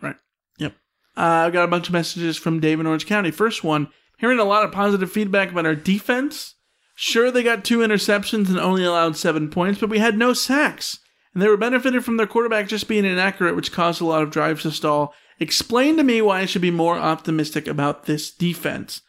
Right. 0.00 0.16
Yep. 0.58 0.74
Uh, 1.16 1.20
I've 1.20 1.52
got 1.52 1.64
a 1.64 1.68
bunch 1.68 1.88
of 1.88 1.92
messages 1.92 2.36
from 2.36 2.60
Dave 2.60 2.80
in 2.80 2.86
Orange 2.86 3.06
County. 3.06 3.30
First 3.30 3.64
one, 3.64 3.88
hearing 4.18 4.38
a 4.38 4.44
lot 4.44 4.64
of 4.64 4.72
positive 4.72 5.10
feedback 5.10 5.50
about 5.50 5.66
our 5.66 5.74
defense. 5.74 6.54
Sure, 6.94 7.30
they 7.30 7.42
got 7.42 7.64
two 7.64 7.78
interceptions 7.78 8.48
and 8.48 8.58
only 8.58 8.84
allowed 8.84 9.16
seven 9.16 9.50
points, 9.50 9.80
but 9.80 9.90
we 9.90 9.98
had 9.98 10.18
no 10.18 10.32
sacks. 10.32 10.98
And 11.32 11.42
they 11.42 11.48
were 11.48 11.56
benefited 11.56 12.04
from 12.04 12.16
their 12.16 12.26
quarterback 12.26 12.68
just 12.68 12.88
being 12.88 13.04
inaccurate, 13.04 13.54
which 13.54 13.72
caused 13.72 14.00
a 14.00 14.04
lot 14.04 14.22
of 14.22 14.30
drives 14.30 14.62
to 14.62 14.70
stall. 14.70 15.14
Explain 15.38 15.96
to 15.96 16.02
me 16.02 16.20
why 16.20 16.40
I 16.40 16.46
should 16.46 16.62
be 16.62 16.70
more 16.70 16.98
optimistic 16.98 17.68
about 17.68 18.04
this 18.04 18.32
defense. 18.32 19.02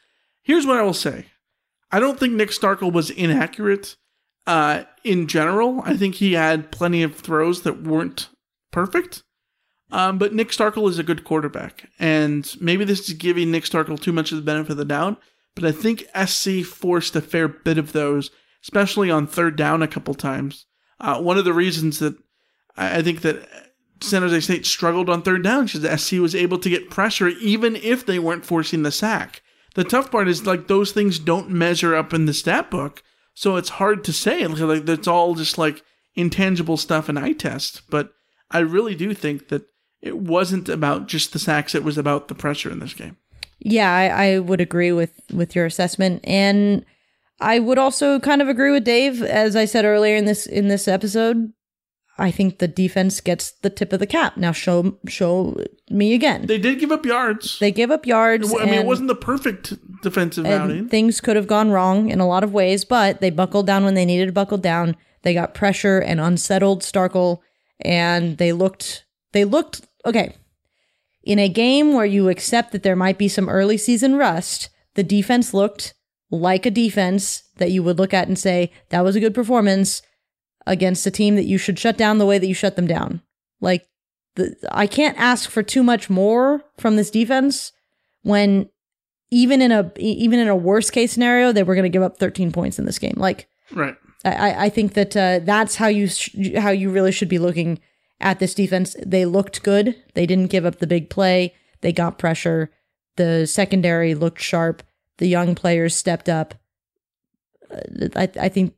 Here's 0.43 0.67
what 0.67 0.77
I 0.77 0.83
will 0.83 0.93
say. 0.93 1.25
I 1.91 1.99
don't 1.99 2.19
think 2.19 2.33
Nick 2.33 2.49
Starkel 2.49 2.91
was 2.91 3.09
inaccurate 3.09 3.95
uh, 4.45 4.83
in 5.03 5.27
general. 5.27 5.81
I 5.85 5.97
think 5.97 6.15
he 6.15 6.33
had 6.33 6.71
plenty 6.71 7.03
of 7.03 7.15
throws 7.15 7.61
that 7.63 7.83
weren't 7.83 8.29
perfect. 8.71 9.23
Um, 9.91 10.17
but 10.17 10.33
Nick 10.33 10.49
Starkel 10.49 10.87
is 10.89 10.99
a 10.99 11.03
good 11.03 11.23
quarterback. 11.23 11.89
And 11.97 12.55
maybe 12.61 12.85
this 12.85 13.09
is 13.09 13.15
giving 13.15 13.51
Nick 13.51 13.63
Starkel 13.63 13.99
too 13.99 14.11
much 14.11 14.31
of 14.31 14.37
the 14.37 14.43
benefit 14.43 14.71
of 14.71 14.77
the 14.77 14.85
doubt. 14.85 15.19
But 15.55 15.65
I 15.65 15.71
think 15.71 16.05
SC 16.25 16.63
forced 16.63 17.15
a 17.15 17.21
fair 17.21 17.47
bit 17.47 17.77
of 17.77 17.91
those, 17.91 18.29
especially 18.63 19.09
on 19.09 19.27
third 19.27 19.55
down 19.55 19.81
a 19.81 19.87
couple 19.87 20.13
times. 20.13 20.65
Uh, 20.99 21.19
one 21.21 21.37
of 21.37 21.45
the 21.45 21.53
reasons 21.53 21.99
that 21.99 22.15
I 22.77 23.01
think 23.01 23.21
that 23.21 23.47
San 24.01 24.21
Jose 24.21 24.39
State 24.41 24.65
struggled 24.65 25.09
on 25.09 25.21
third 25.21 25.43
down 25.43 25.65
is 25.65 25.81
that 25.81 25.99
SC 25.99 26.13
was 26.13 26.35
able 26.35 26.59
to 26.59 26.69
get 26.69 26.89
pressure 26.89 27.27
even 27.27 27.75
if 27.75 28.05
they 28.05 28.19
weren't 28.19 28.45
forcing 28.45 28.83
the 28.83 28.91
sack. 28.91 29.41
The 29.75 29.83
tough 29.83 30.11
part 30.11 30.27
is 30.27 30.45
like 30.45 30.67
those 30.67 30.91
things 30.91 31.19
don't 31.19 31.49
measure 31.49 31.95
up 31.95 32.13
in 32.13 32.25
the 32.25 32.33
stat 32.33 32.71
book, 32.71 33.03
so 33.33 33.55
it's 33.55 33.69
hard 33.69 34.03
to 34.05 34.13
say. 34.13 34.45
Like 34.47 34.85
that's 34.85 35.07
all 35.07 35.35
just 35.35 35.57
like 35.57 35.83
intangible 36.15 36.77
stuff 36.77 37.09
in 37.09 37.17
eye 37.17 37.33
test. 37.33 37.83
But 37.89 38.11
I 38.51 38.59
really 38.59 38.95
do 38.95 39.13
think 39.13 39.49
that 39.49 39.63
it 40.01 40.17
wasn't 40.17 40.69
about 40.69 41.07
just 41.07 41.33
the 41.33 41.39
sacks; 41.39 41.75
it 41.75 41.83
was 41.83 41.97
about 41.97 42.27
the 42.27 42.35
pressure 42.35 42.71
in 42.71 42.79
this 42.79 42.93
game. 42.93 43.17
Yeah, 43.59 43.93
I, 43.93 44.05
I 44.25 44.39
would 44.39 44.61
agree 44.61 44.91
with 44.91 45.19
with 45.33 45.55
your 45.55 45.65
assessment, 45.65 46.21
and 46.23 46.85
I 47.39 47.59
would 47.59 47.77
also 47.77 48.19
kind 48.19 48.41
of 48.41 48.49
agree 48.49 48.71
with 48.71 48.83
Dave. 48.83 49.21
As 49.21 49.55
I 49.55 49.65
said 49.65 49.85
earlier 49.85 50.15
in 50.15 50.25
this 50.25 50.45
in 50.45 50.67
this 50.67 50.87
episode, 50.87 51.53
I 52.19 52.31
think 52.31 52.59
the 52.59 52.67
defense 52.67 53.21
gets 53.21 53.51
the 53.51 53.69
tip 53.69 53.93
of 53.93 53.99
the 53.99 54.07
cap. 54.07 54.35
Now 54.35 54.51
show 54.51 54.97
show 55.07 55.57
me 55.89 56.13
again. 56.13 56.45
They 56.47 56.57
did 56.57 56.79
give 56.79 56.91
up 56.91 57.05
yards. 57.05 57.57
They 57.59 57.71
give 57.71 57.91
up 57.91 58.05
yards. 58.05 58.53
I 58.53 58.65
mean, 58.65 58.73
it 58.73 58.85
wasn't 58.85 59.07
the 59.07 59.15
perfect 59.15 59.73
defensive 60.01 60.45
and 60.45 60.53
outing. 60.53 60.89
things 60.89 61.21
could 61.21 61.37
have 61.37 61.47
gone 61.47 61.71
wrong 61.71 62.09
in 62.09 62.19
a 62.19 62.27
lot 62.27 62.43
of 62.43 62.53
ways, 62.53 62.83
but 62.83 63.21
they 63.21 63.29
buckled 63.29 63.65
down 63.65 63.85
when 63.85 63.93
they 63.93 64.05
needed 64.05 64.27
to 64.27 64.31
buckle 64.33 64.57
down. 64.57 64.97
They 65.21 65.33
got 65.33 65.53
pressure 65.53 65.99
and 65.99 66.19
unsettled 66.19 66.81
Starkel, 66.81 67.39
and 67.79 68.37
they 68.37 68.51
looked 68.51 69.05
they 69.31 69.45
looked 69.45 69.87
okay. 70.05 70.35
In 71.23 71.39
a 71.39 71.49
game 71.49 71.93
where 71.93 72.05
you 72.05 72.27
accept 72.27 72.71
that 72.73 72.83
there 72.83 72.95
might 72.95 73.17
be 73.17 73.27
some 73.27 73.49
early 73.49 73.77
season 73.77 74.15
rust, 74.15 74.69
the 74.95 75.03
defense 75.03 75.53
looked 75.53 75.93
like 76.31 76.65
a 76.65 76.71
defense 76.71 77.43
that 77.57 77.71
you 77.71 77.81
would 77.81 77.97
look 77.97 78.13
at 78.13 78.27
and 78.27 78.37
say 78.37 78.71
that 78.89 79.03
was 79.03 79.15
a 79.15 79.19
good 79.19 79.33
performance 79.33 80.01
against 80.65 81.07
a 81.07 81.11
team 81.11 81.35
that 81.35 81.45
you 81.45 81.57
should 81.57 81.79
shut 81.79 81.97
down 81.97 82.17
the 82.17 82.25
way 82.25 82.37
that 82.37 82.47
you 82.47 82.53
shut 82.53 82.75
them 82.75 82.87
down. 82.87 83.21
Like 83.61 83.87
the, 84.35 84.55
I 84.71 84.87
can't 84.87 85.17
ask 85.17 85.49
for 85.49 85.63
too 85.63 85.83
much 85.83 86.09
more 86.09 86.61
from 86.77 86.95
this 86.95 87.09
defense 87.09 87.71
when 88.23 88.69
even 89.31 89.61
in 89.61 89.71
a 89.71 89.91
even 89.97 90.39
in 90.39 90.47
a 90.47 90.55
worst 90.55 90.91
case 90.91 91.11
scenario 91.11 91.51
they 91.51 91.63
were 91.63 91.75
going 91.75 91.83
to 91.83 91.89
give 91.89 92.03
up 92.03 92.17
13 92.17 92.51
points 92.51 92.79
in 92.79 92.85
this 92.85 92.99
game. 92.99 93.15
Like 93.17 93.47
Right. 93.71 93.95
I, 94.25 94.65
I 94.65 94.69
think 94.69 94.93
that 94.93 95.15
uh, 95.15 95.39
that's 95.43 95.75
how 95.75 95.87
you 95.87 96.07
sh- 96.07 96.55
how 96.57 96.71
you 96.71 96.89
really 96.89 97.11
should 97.11 97.29
be 97.29 97.39
looking 97.39 97.79
at 98.19 98.39
this 98.39 98.53
defense. 98.53 98.95
They 99.05 99.25
looked 99.25 99.63
good. 99.63 99.95
They 100.13 100.25
didn't 100.25 100.51
give 100.51 100.65
up 100.65 100.79
the 100.79 100.87
big 100.87 101.09
play. 101.09 101.53
They 101.81 101.93
got 101.93 102.17
pressure. 102.17 102.71
The 103.15 103.47
secondary 103.47 104.15
looked 104.15 104.41
sharp. 104.41 104.83
The 105.17 105.27
young 105.27 105.55
players 105.55 105.95
stepped 105.95 106.27
up. 106.27 106.53
Uh, 107.71 108.09
I, 108.15 108.29
I 108.39 108.49
think 108.49 108.73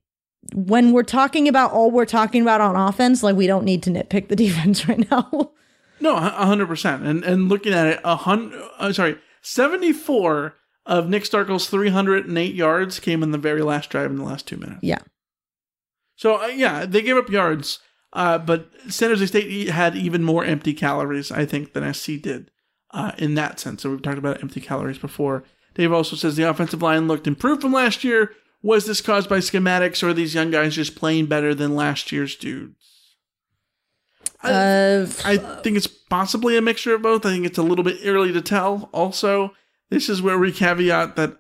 when 0.53 0.91
we're 0.91 1.03
talking 1.03 1.47
about 1.47 1.72
all 1.72 1.91
we're 1.91 2.05
talking 2.05 2.41
about 2.41 2.61
on 2.61 2.76
offense, 2.76 3.23
like 3.23 3.35
we 3.35 3.47
don't 3.47 3.65
need 3.65 3.84
to 3.84 3.89
nitpick 3.89 4.27
the 4.27 4.35
defense 4.47 4.88
right 4.88 5.09
now. 5.09 5.51
No, 5.99 6.15
a 6.18 6.45
hundred 6.45 6.68
percent. 6.68 7.03
And 7.03 7.23
and 7.23 7.47
looking 7.49 7.73
at 7.73 7.88
it, 7.88 7.99
a 8.03 8.15
hundred. 8.15 8.61
Uh, 8.80 8.91
sorry, 8.91 9.18
seventy 9.41 9.93
four 9.93 10.55
of 10.85 11.07
Nick 11.07 11.23
Starkel's 11.23 11.69
three 11.69 11.89
hundred 11.89 12.26
and 12.26 12.38
eight 12.38 12.55
yards 12.55 12.99
came 12.99 13.22
in 13.22 13.31
the 13.31 13.38
very 13.38 13.61
last 13.61 13.89
drive 13.89 14.09
in 14.09 14.18
the 14.18 14.23
last 14.23 14.47
two 14.47 14.57
minutes. 14.57 14.80
yeah. 14.81 14.99
So 16.15 16.41
uh, 16.41 16.47
yeah, 16.47 16.85
they 16.85 17.01
gave 17.01 17.18
up 17.18 17.30
yards, 17.30 17.80
uh, 18.13 18.38
but 18.38 18.69
San 18.89 19.09
Jose 19.09 19.26
State 19.26 19.69
had 19.69 19.95
even 19.95 20.23
more 20.23 20.45
empty 20.45 20.73
calories, 20.73 21.31
I 21.31 21.45
think, 21.45 21.73
than 21.73 21.91
SC 21.93 22.22
did 22.22 22.51
uh, 22.91 23.11
in 23.18 23.35
that 23.35 23.59
sense. 23.59 23.81
So 23.84 23.89
we've 23.91 24.01
talked 24.01 24.18
about 24.18 24.41
empty 24.41 24.61
calories 24.61 24.97
before. 24.99 25.43
Dave 25.73 25.93
also 25.93 26.15
says 26.15 26.35
the 26.35 26.49
offensive 26.49 26.81
line 26.81 27.07
looked 27.07 27.27
improved 27.27 27.61
from 27.61 27.73
last 27.73 28.03
year. 28.03 28.34
Was 28.63 28.85
this 28.85 29.01
caused 29.01 29.29
by 29.29 29.39
schematics, 29.39 30.03
or 30.03 30.09
are 30.09 30.13
these 30.13 30.35
young 30.35 30.51
guys 30.51 30.75
just 30.75 30.95
playing 30.95 31.25
better 31.25 31.55
than 31.55 31.75
last 31.75 32.11
year's 32.11 32.35
dudes? 32.35 32.75
Uh, 34.43 35.05
I 35.23 35.38
think 35.38 35.77
it's 35.77 35.88
possibly 35.88 36.57
a 36.57 36.61
mixture 36.61 36.95
of 36.95 37.01
both. 37.01 37.25
I 37.25 37.29
think 37.29 37.45
it's 37.45 37.57
a 37.57 37.63
little 37.63 37.83
bit 37.83 37.99
early 38.05 38.31
to 38.33 38.41
tell. 38.41 38.89
Also, 38.91 39.53
this 39.89 40.09
is 40.09 40.21
where 40.21 40.38
we 40.38 40.51
caveat 40.51 41.15
that 41.15 41.38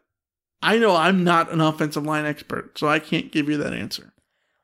I 0.61 0.77
know 0.77 0.95
I'm 0.95 1.23
not 1.23 1.51
an 1.51 1.61
offensive 1.61 2.05
line 2.05 2.25
expert, 2.25 2.77
so 2.77 2.87
I 2.87 2.99
can't 2.99 3.31
give 3.31 3.49
you 3.49 3.57
that 3.57 3.73
answer. 3.73 4.13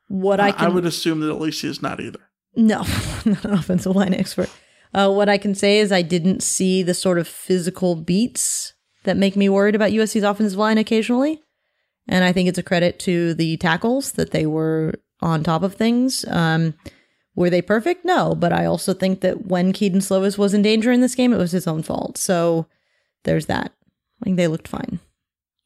What 0.08 0.40
I 0.40 0.50
I, 0.50 0.68
would 0.68 0.86
assume 0.86 1.20
that 1.20 1.32
Alicia 1.32 1.66
is 1.66 1.82
not 1.82 2.00
either. 2.00 2.20
No, 2.54 2.84
not 3.24 3.44
an 3.44 3.52
offensive 3.52 3.94
line 3.94 4.14
expert. 4.14 4.50
Uh, 4.94 5.10
what 5.10 5.28
I 5.28 5.36
can 5.36 5.54
say 5.54 5.78
is 5.78 5.92
I 5.92 6.02
didn't 6.02 6.42
see 6.42 6.82
the 6.82 6.94
sort 6.94 7.18
of 7.18 7.28
physical 7.28 7.94
beats 7.94 8.72
that 9.04 9.16
make 9.16 9.36
me 9.36 9.48
worried 9.48 9.74
about 9.74 9.90
USC's 9.90 10.22
offensive 10.22 10.58
line 10.58 10.78
occasionally. 10.78 11.42
And 12.08 12.24
I 12.24 12.32
think 12.32 12.48
it's 12.48 12.58
a 12.58 12.62
credit 12.62 12.98
to 13.00 13.34
the 13.34 13.56
tackles 13.58 14.12
that 14.12 14.30
they 14.30 14.46
were 14.46 14.94
on 15.20 15.42
top 15.42 15.62
of 15.62 15.74
things. 15.74 16.24
Um, 16.28 16.74
Were 17.34 17.50
they 17.50 17.62
perfect? 17.62 18.04
No, 18.04 18.34
but 18.34 18.52
I 18.52 18.64
also 18.64 18.94
think 18.94 19.20
that 19.20 19.46
when 19.46 19.72
Kedon 19.72 20.00
Slovis 20.00 20.38
was 20.38 20.54
in 20.54 20.62
danger 20.62 20.90
in 20.90 21.00
this 21.00 21.14
game, 21.14 21.32
it 21.32 21.38
was 21.38 21.52
his 21.52 21.66
own 21.66 21.82
fault. 21.82 22.18
So 22.18 22.66
there's 23.24 23.46
that. 23.46 23.72
I 24.20 24.24
think 24.24 24.36
they 24.36 24.48
looked 24.48 24.68
fine. 24.68 24.98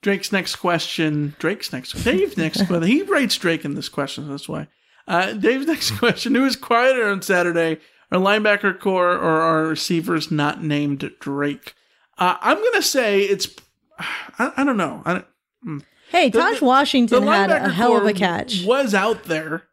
Drake's 0.02 0.32
next 0.32 0.56
question. 0.56 1.34
Drake's 1.38 1.72
next. 1.72 1.92
Dave's 2.04 2.36
next 2.36 2.62
question. 2.66 2.82
He 2.82 3.02
writes 3.02 3.36
Drake 3.36 3.64
in 3.64 3.74
this 3.74 3.88
question. 3.88 4.28
That's 4.28 4.48
why. 4.48 4.66
Uh, 5.06 5.32
Dave's 5.32 5.66
next 5.66 5.90
question. 5.98 6.34
Who 6.34 6.44
is 6.44 6.56
quieter 6.56 7.08
on 7.08 7.22
Saturday? 7.22 7.78
Our 8.10 8.18
linebacker 8.20 8.78
corps 8.78 9.14
or 9.14 9.40
our 9.40 9.62
receivers 9.64 10.30
not 10.30 10.62
named 10.62 11.10
Drake? 11.20 11.74
Uh, 12.18 12.36
I'm 12.40 12.62
gonna 12.62 12.82
say 12.82 13.22
it's. 13.22 13.48
I, 14.38 14.52
I 14.58 14.64
don't 14.64 14.76
know. 14.76 15.02
I 15.06 15.12
don't, 15.14 15.26
mm. 15.66 15.84
Hey, 16.12 16.28
The- 16.28 16.40
Tahj 16.40 16.60
Washington 16.60 17.22
had 17.26 17.50
a 17.50 17.70
hell 17.70 17.96
of 17.96 18.06
a 18.06 18.12
catch. 18.12 18.64
Was 18.66 18.94
out 18.94 19.24
there, 19.24 19.64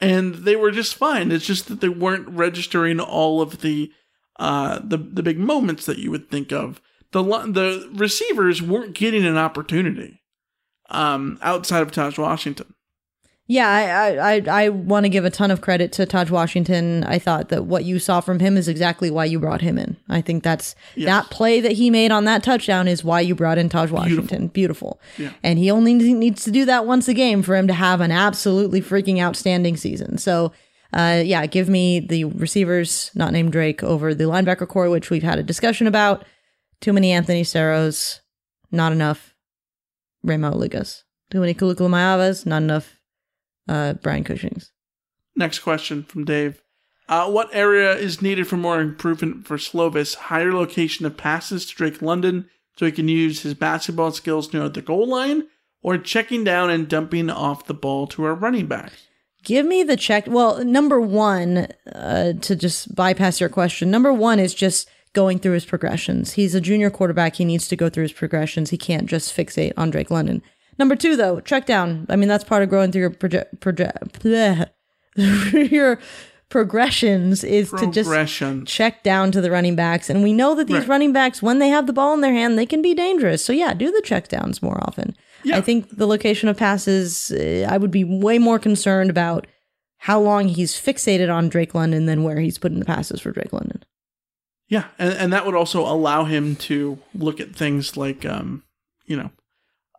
and 0.00 0.34
they 0.36 0.56
were 0.56 0.70
just 0.70 0.94
fine. 0.94 1.30
It's 1.30 1.44
just 1.46 1.68
that 1.68 1.82
they 1.82 1.90
weren't 1.90 2.28
registering 2.30 2.98
all 2.98 3.42
of 3.42 3.60
the 3.60 3.92
uh, 4.40 4.80
the 4.82 4.96
the 4.96 5.22
big 5.22 5.38
moments 5.38 5.84
that 5.84 5.98
you 5.98 6.10
would 6.10 6.30
think 6.30 6.50
of. 6.50 6.80
The 7.12 7.22
the 7.22 7.90
receivers 7.92 8.62
weren't 8.62 8.94
getting 8.94 9.26
an 9.26 9.36
opportunity 9.36 10.22
um, 10.88 11.38
outside 11.42 11.82
of 11.82 11.92
Tahj 11.92 12.16
Washington. 12.16 12.74
Yeah, 13.52 13.68
I 13.68 14.36
I 14.36 14.64
I, 14.64 14.68
want 14.70 15.04
to 15.04 15.10
give 15.10 15.26
a 15.26 15.30
ton 15.30 15.50
of 15.50 15.60
credit 15.60 15.92
to 15.92 16.06
Tahj 16.06 16.30
Washington. 16.30 17.04
I 17.04 17.18
thought 17.18 17.50
that 17.50 17.66
what 17.66 17.84
you 17.84 17.98
saw 17.98 18.22
from 18.22 18.38
him 18.38 18.56
is 18.56 18.66
exactly 18.66 19.10
why 19.10 19.26
you 19.26 19.38
brought 19.38 19.60
him 19.60 19.76
in. 19.76 19.98
I 20.08 20.22
think 20.22 20.42
that's 20.42 20.74
Yes. 20.94 21.06
that 21.06 21.30
play 21.30 21.60
that 21.60 21.72
he 21.72 21.90
made 21.90 22.12
on 22.12 22.24
that 22.24 22.42
touchdown 22.42 22.88
is 22.88 23.04
why 23.04 23.20
you 23.20 23.34
brought 23.34 23.58
in 23.58 23.68
Tahj 23.68 23.90
Washington. 23.90 24.48
Beautiful. 24.48 24.98
Yeah. 25.18 25.32
And 25.42 25.58
he 25.58 25.70
only 25.70 25.92
needs 25.92 26.44
to 26.44 26.50
do 26.50 26.64
that 26.64 26.86
once 26.86 27.08
a 27.08 27.12
game 27.14 27.42
for 27.42 27.54
him 27.54 27.66
to 27.66 27.74
have 27.74 28.00
an 28.00 28.10
absolutely 28.10 28.80
freaking 28.80 29.20
outstanding 29.20 29.76
season. 29.76 30.16
So, 30.16 30.52
uh, 30.94 31.20
yeah, 31.22 31.44
give 31.44 31.68
me 31.68 32.00
the 32.00 32.24
receivers 32.24 33.10
not 33.14 33.34
named 33.34 33.52
Drake 33.52 33.82
over 33.84 34.14
the 34.14 34.24
linebacker 34.24 34.66
corps, 34.66 34.88
which 34.88 35.10
we've 35.10 35.22
had 35.22 35.38
a 35.38 35.42
discussion 35.42 35.86
about. 35.86 36.24
Too 36.80 36.94
many 36.94 37.12
Anthony 37.12 37.42
Saraos, 37.42 38.20
not 38.70 38.92
enough 38.92 39.34
Rey 40.22 40.36
Maualugas. 40.36 41.02
Too 41.30 41.40
many 41.40 41.52
Kulukumayavas, 41.52 42.46
not 42.46 42.62
enough 42.62 42.98
uh, 43.68 43.94
Brian 43.94 44.24
Cushings. 44.24 44.72
Next 45.34 45.60
question 45.60 46.02
from 46.02 46.24
Dave. 46.24 46.62
Uh, 47.08 47.30
what 47.30 47.50
area 47.52 47.94
is 47.94 48.22
needed 48.22 48.46
for 48.46 48.56
more 48.56 48.80
improvement 48.80 49.46
for 49.46 49.56
Slovis? 49.56 50.14
Higher 50.14 50.52
location 50.52 51.04
of 51.04 51.16
passes 51.16 51.66
to 51.66 51.74
Drake 51.74 52.00
London 52.00 52.48
so 52.76 52.86
he 52.86 52.92
can 52.92 53.08
use 53.08 53.42
his 53.42 53.54
basketball 53.54 54.12
skills 54.12 54.52
near 54.52 54.68
the 54.68 54.80
goal 54.80 55.06
line, 55.06 55.44
or 55.82 55.98
checking 55.98 56.44
down 56.44 56.70
and 56.70 56.88
dumping 56.88 57.28
off 57.28 57.66
the 57.66 57.74
ball 57.74 58.06
to 58.06 58.24
our 58.24 58.34
running 58.34 58.66
back? 58.66 58.92
Give 59.42 59.66
me 59.66 59.82
the 59.82 59.96
check. 59.96 60.24
Well, 60.28 60.64
number 60.64 61.00
one, 61.00 61.66
uh, 61.92 62.34
to 62.40 62.56
just 62.56 62.94
bypass 62.94 63.40
your 63.40 63.48
question, 63.48 63.90
number 63.90 64.12
one 64.12 64.38
is 64.38 64.54
just 64.54 64.88
going 65.12 65.38
through 65.38 65.52
his 65.52 65.66
progressions. 65.66 66.32
He's 66.32 66.54
a 66.54 66.60
junior 66.60 66.88
quarterback. 66.88 67.34
He 67.34 67.44
needs 67.44 67.68
to 67.68 67.76
go 67.76 67.90
through 67.90 68.04
his 68.04 68.12
progressions. 68.12 68.70
He 68.70 68.78
can't 68.78 69.06
just 69.06 69.36
fixate 69.36 69.72
on 69.76 69.90
Drake 69.90 70.10
London. 70.10 70.42
Number 70.78 70.96
two, 70.96 71.16
though, 71.16 71.40
check 71.40 71.66
down. 71.66 72.06
I 72.08 72.16
mean, 72.16 72.28
that's 72.28 72.44
part 72.44 72.62
of 72.62 72.68
growing 72.68 72.92
through 72.92 73.02
your 73.02 73.10
project, 73.10 73.60
project, 73.60 73.98
your 75.16 75.98
progressions 76.48 77.42
is 77.44 77.70
to 77.70 77.90
just 77.90 78.10
check 78.66 79.02
down 79.02 79.32
to 79.32 79.40
the 79.40 79.50
running 79.50 79.74
backs. 79.74 80.10
And 80.10 80.22
we 80.22 80.32
know 80.32 80.54
that 80.54 80.66
these 80.66 80.80
Right. 80.80 80.88
running 80.88 81.12
backs, 81.12 81.42
when 81.42 81.58
they 81.58 81.68
have 81.68 81.86
the 81.86 81.92
ball 81.94 82.12
in 82.14 82.20
their 82.20 82.32
hand, 82.32 82.58
they 82.58 82.66
can 82.66 82.82
be 82.82 82.94
dangerous. 82.94 83.44
So 83.44 83.52
yeah, 83.52 83.72
do 83.74 83.90
the 83.90 84.02
check 84.02 84.28
downs 84.28 84.62
more 84.62 84.78
often. 84.86 85.16
I 85.52 85.60
think 85.60 85.96
the 85.96 86.06
location 86.06 86.48
of 86.48 86.56
passes, 86.56 87.32
uh, 87.32 87.66
I 87.68 87.76
would 87.76 87.90
be 87.90 88.04
way 88.04 88.38
more 88.38 88.58
concerned 88.60 89.10
about 89.10 89.46
how 89.98 90.20
long 90.20 90.46
he's 90.48 90.74
fixated 90.74 91.32
on 91.34 91.48
Drake 91.48 91.74
London 91.74 92.06
than 92.06 92.22
where 92.22 92.38
he's 92.38 92.58
putting 92.58 92.78
the 92.78 92.84
passes 92.84 93.20
for 93.20 93.32
Drake 93.32 93.52
London. 93.52 93.82
Yeah, 94.68 94.84
and, 94.98 95.12
and 95.14 95.32
that 95.32 95.44
would 95.44 95.54
also 95.56 95.80
allow 95.80 96.24
him 96.24 96.54
to 96.56 96.98
look 97.14 97.40
at 97.40 97.56
things 97.56 97.96
like, 97.96 98.24
um, 98.24 98.62
you 99.04 99.16
know, 99.16 99.30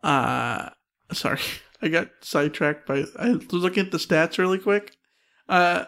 uh, 0.04 0.70
sorry, 1.12 1.40
I 1.82 1.88
got 1.88 2.08
sidetracked 2.20 2.86
by 2.86 3.04
I 3.18 3.30
was 3.32 3.52
looking 3.52 3.86
at 3.86 3.92
the 3.92 3.98
stats 3.98 4.38
really 4.38 4.58
quick. 4.58 4.92
Uh, 5.48 5.84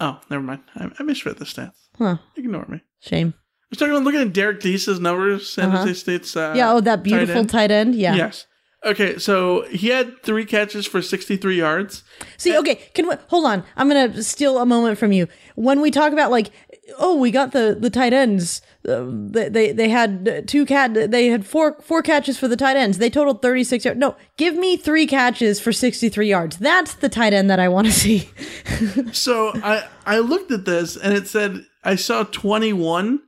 oh, 0.00 0.20
never 0.30 0.42
mind. 0.42 0.62
I, 0.74 0.90
I 0.98 1.02
misread 1.02 1.36
the 1.38 1.44
stats. 1.44 1.72
Huh. 1.98 2.16
Ignore 2.36 2.66
me. 2.68 2.80
Shame. 3.00 3.34
I 3.36 3.66
was 3.70 3.78
talking 3.78 3.92
about 3.94 4.04
looking 4.04 4.20
at 4.22 4.32
Derrick 4.32 4.60
Deese's 4.60 4.98
numbers, 4.98 5.48
San 5.48 5.68
Uh-huh. 5.68 5.78
Jose 5.78 5.94
State's. 5.94 6.36
Uh, 6.36 6.54
yeah, 6.56 6.72
oh, 6.72 6.80
that 6.80 7.02
beautiful 7.02 7.36
end. 7.38 7.50
tight 7.50 7.70
end. 7.70 7.94
Yeah. 7.94 8.14
Yes. 8.14 8.46
Okay, 8.84 9.18
so 9.18 9.66
he 9.68 9.88
had 9.88 10.22
three 10.22 10.46
catches 10.46 10.86
for 10.86 11.02
63 11.02 11.54
yards. 11.58 12.02
See, 12.38 12.56
okay, 12.58 12.76
can 12.94 13.06
we 13.08 13.14
hold 13.28 13.44
on? 13.44 13.62
I'm 13.76 13.88
gonna 13.88 14.22
steal 14.22 14.56
a 14.58 14.64
moment 14.64 14.96
from 14.96 15.12
you. 15.12 15.28
When 15.54 15.82
we 15.82 15.90
talk 15.90 16.14
about 16.14 16.30
like, 16.30 16.50
oh, 16.98 17.14
we 17.16 17.30
got 17.30 17.52
the 17.52 17.76
the 17.78 17.90
tight 17.90 18.14
ends. 18.14 18.62
Uh, 18.88 19.04
they, 19.06 19.48
they 19.50 19.72
they 19.72 19.88
had 19.90 20.48
two 20.48 20.64
cat. 20.64 20.94
They 20.94 21.26
had 21.26 21.44
four 21.46 21.76
four 21.82 22.02
catches 22.02 22.38
for 22.38 22.48
the 22.48 22.56
tight 22.56 22.76
ends. 22.76 22.96
They 22.98 23.10
totaled 23.10 23.42
36 23.42 23.84
yards. 23.84 24.00
No, 24.00 24.16
give 24.38 24.54
me 24.56 24.76
three 24.78 25.06
catches 25.06 25.60
for 25.60 25.70
63 25.70 26.26
yards. 26.28 26.56
That's 26.56 26.94
the 26.94 27.10
tight 27.10 27.34
end 27.34 27.50
that 27.50 27.60
I 27.60 27.68
want 27.68 27.88
to 27.88 27.92
see. 27.92 28.30
so 29.12 29.52
I 29.56 29.86
I 30.06 30.18
looked 30.20 30.50
at 30.50 30.64
this 30.64 30.96
and 30.96 31.12
it 31.14 31.26
said 31.28 31.66
I 31.84 31.94
saw 31.96 32.24
21. 32.24 33.20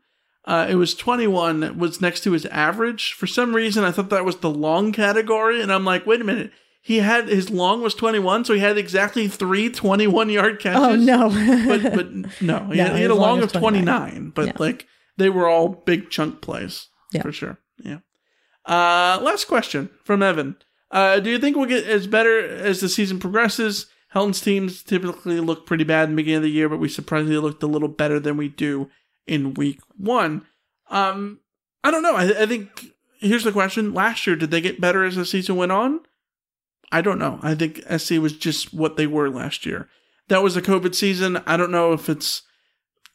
Uh, 0.45 0.66
it 0.70 0.74
was 0.74 0.95
21 0.95 1.79
was 1.79 2.01
next 2.01 2.20
to 2.24 2.33
his 2.33 2.47
average. 2.47 3.12
For 3.12 3.27
some 3.27 3.55
reason, 3.55 3.85
I 3.85 3.93
thought 3.93 4.09
that 4.11 4.24
was 4.24 4.39
the 4.39 4.51
long 4.51 4.91
category, 4.91 5.61
and 5.62 5.73
I'm 5.73 5.85
like, 5.85 6.05
wait 6.07 6.20
a 6.20 6.24
minute. 6.24 6.51
He 6.85 6.99
had 6.99 7.29
his 7.29 7.49
long 7.49 7.81
was 7.81 7.95
21, 7.95 8.45
so 8.47 8.55
he 8.55 8.59
had 8.61 8.77
exactly 8.77 9.29
three 9.29 9.70
21 9.70 10.31
yard 10.31 10.59
catches. 10.59 10.83
Oh 10.83 10.97
no! 10.97 11.29
but 11.69 11.95
but 11.95 12.12
no, 12.43 12.65
he, 12.70 12.79
No, 12.79 12.85
had, 12.87 12.97
he 12.97 13.03
had 13.03 13.11
a 13.11 13.15
long 13.15 13.35
long 13.37 13.43
of 13.45 13.53
29, 13.53 13.85
29. 13.85 14.31
but 14.35 14.47
Yeah. 14.47 14.53
like 14.59 14.89
they 15.17 15.29
were 15.31 15.49
all 15.49 15.69
big 15.69 16.11
chunk 16.11 16.41
plays 16.41 16.89
Yeah. 17.13 17.23
for 17.23 17.33
sure. 17.33 17.59
Yeah. 17.83 17.99
Uh, 18.65 19.19
last 19.23 19.47
question 19.47 19.91
from 20.05 20.23
Evan. 20.23 20.57
Uh, 20.91 21.21
do 21.21 21.31
you 21.31 21.39
think 21.39 21.57
we'll 21.57 21.67
get 21.67 21.85
as 21.87 22.07
better 22.07 22.39
as 22.39 22.81
the 22.81 22.89
season 22.89 23.19
progresses? 23.19 23.87
Helton's 24.15 24.41
teams 24.43 24.83
typically 24.83 25.41
look 25.41 25.65
pretty 25.67 25.85
bad 25.85 26.05
in 26.05 26.11
the 26.11 26.17
beginning 26.17 26.37
of 26.39 26.43
the 26.43 26.51
year, 26.51 26.69
but 26.69 26.79
we 26.79 26.89
surprisingly 26.89 27.39
looked 27.39 27.63
a 27.63 27.67
little 27.67 27.89
better 27.89 28.21
than 28.21 28.37
we 28.37 28.49
do 28.49 28.91
in 29.27 29.55
week 29.55 29.81
one. 29.97 30.47
Um, 30.91 31.41
I 31.83 31.91
don't 31.91 32.03
know. 32.03 32.15
I, 32.15 32.43
I 32.43 32.47
think 32.47 32.93
here's 33.21 33.45
the 33.45 33.53
question: 33.53 33.95
Last 33.95 34.27
year, 34.27 34.37
did 34.37 34.51
they 34.51 34.61
get 34.61 34.81
better 34.83 35.03
as 35.03 35.17
the 35.17 35.25
season 35.25 35.57
went 35.57 35.73
on? 35.73 36.01
I 36.93 37.01
don't 37.01 37.19
know. 37.19 37.41
I 37.43 37.55
think 37.55 37.83
SC 37.99 38.13
was 38.19 38.35
just 38.37 38.75
what 38.75 38.97
they 38.99 39.07
were 39.07 39.31
last 39.31 39.65
year. 39.65 39.89
That 40.29 40.43
was 40.43 40.57
a 40.59 40.63
COVID 40.63 40.95
season. 40.95 41.39
I 41.47 41.57
don't 41.57 41.71
know 41.73 41.95
if 41.95 42.11
it's 42.11 42.43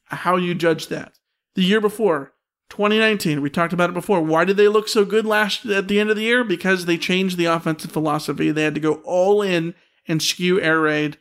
how 0.05 0.35
you 0.35 0.55
judge 0.55 0.87
that. 0.87 1.13
The 1.57 1.63
year 1.63 1.81
before, 1.81 2.33
2019, 2.69 3.41
we 3.41 3.49
talked 3.49 3.73
about 3.73 3.89
it 3.89 3.95
before. 3.95 4.21
Why 4.21 4.45
did 4.45 4.57
they 4.57 4.67
look 4.67 4.87
so 4.87 5.03
good 5.03 5.25
last 5.25 5.65
at 5.65 5.87
the 5.87 5.99
end 5.99 6.11
of 6.11 6.15
the 6.15 6.21
year? 6.21 6.43
Because 6.43 6.85
they 6.85 6.99
changed 6.99 7.35
the 7.35 7.45
offensive 7.45 7.91
philosophy. 7.91 8.51
They 8.51 8.61
had 8.61 8.75
to 8.75 8.79
go 8.79 9.01
all 9.03 9.41
in 9.41 9.73
and 10.07 10.21
skew 10.21 10.61
air 10.61 10.79
raid. 10.79 11.17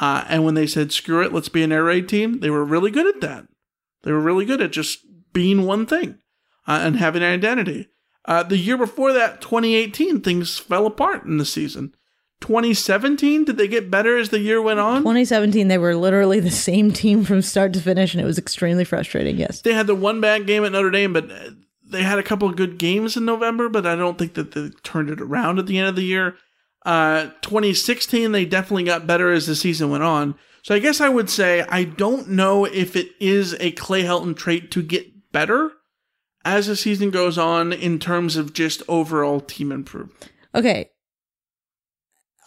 Uh, 0.00 0.24
and 0.28 0.44
when 0.44 0.54
they 0.54 0.68
said 0.68 0.92
screw 0.92 1.20
it, 1.20 1.32
let's 1.32 1.48
be 1.48 1.64
an 1.64 1.72
air 1.72 1.82
raid 1.82 2.08
team, 2.08 2.38
they 2.38 2.48
were 2.48 2.64
really 2.64 2.92
good 2.92 3.12
at 3.12 3.20
that. 3.22 3.48
They 4.04 4.12
were 4.12 4.20
really 4.20 4.44
good 4.44 4.60
at 4.60 4.70
just 4.70 5.00
being 5.32 5.66
one 5.66 5.84
thing 5.84 6.20
uh, 6.68 6.78
and 6.80 6.98
having 6.98 7.24
an 7.24 7.32
identity. 7.32 7.88
Uh, 8.24 8.44
the 8.44 8.58
year 8.58 8.78
before 8.78 9.12
that, 9.12 9.40
2018, 9.40 10.20
things 10.20 10.58
fell 10.58 10.86
apart 10.86 11.24
in 11.24 11.38
the 11.38 11.44
season. 11.44 11.92
2017, 12.42 13.44
did 13.44 13.56
they 13.56 13.68
get 13.68 13.90
better 13.90 14.18
as 14.18 14.28
the 14.28 14.40
year 14.40 14.60
went 14.60 14.80
on? 14.80 14.98
2017, 14.98 15.68
they 15.68 15.78
were 15.78 15.96
literally 15.96 16.40
the 16.40 16.50
same 16.50 16.92
team 16.92 17.24
from 17.24 17.40
start 17.40 17.72
to 17.72 17.80
finish, 17.80 18.12
and 18.12 18.20
it 18.20 18.26
was 18.26 18.38
extremely 18.38 18.84
frustrating. 18.84 19.38
Yes. 19.38 19.62
They 19.62 19.72
had 19.72 19.86
the 19.86 19.94
one 19.94 20.20
bad 20.20 20.46
game 20.46 20.64
at 20.64 20.72
Notre 20.72 20.90
Dame, 20.90 21.12
but 21.12 21.30
they 21.82 22.02
had 22.02 22.18
a 22.18 22.22
couple 22.22 22.48
of 22.48 22.56
good 22.56 22.78
games 22.78 23.16
in 23.16 23.24
November, 23.24 23.68
but 23.68 23.86
I 23.86 23.96
don't 23.96 24.18
think 24.18 24.34
that 24.34 24.52
they 24.52 24.70
turned 24.82 25.08
it 25.08 25.20
around 25.20 25.58
at 25.58 25.66
the 25.66 25.78
end 25.78 25.88
of 25.88 25.96
the 25.96 26.02
year. 26.02 26.36
Uh, 26.84 27.28
2016, 27.42 28.32
they 28.32 28.44
definitely 28.44 28.84
got 28.84 29.06
better 29.06 29.30
as 29.30 29.46
the 29.46 29.54
season 29.54 29.90
went 29.90 30.02
on. 30.02 30.34
So 30.62 30.74
I 30.74 30.78
guess 30.78 31.00
I 31.00 31.08
would 31.08 31.30
say 31.30 31.64
I 31.68 31.84
don't 31.84 32.28
know 32.28 32.64
if 32.64 32.96
it 32.96 33.10
is 33.20 33.54
a 33.60 33.72
Clay 33.72 34.02
Helton 34.02 34.36
trait 34.36 34.70
to 34.72 34.82
get 34.82 35.32
better 35.32 35.72
as 36.44 36.66
the 36.66 36.76
season 36.76 37.10
goes 37.10 37.38
on 37.38 37.72
in 37.72 37.98
terms 37.98 38.36
of 38.36 38.52
just 38.52 38.82
overall 38.88 39.40
team 39.40 39.70
improvement. 39.72 40.30
Okay. 40.54 40.90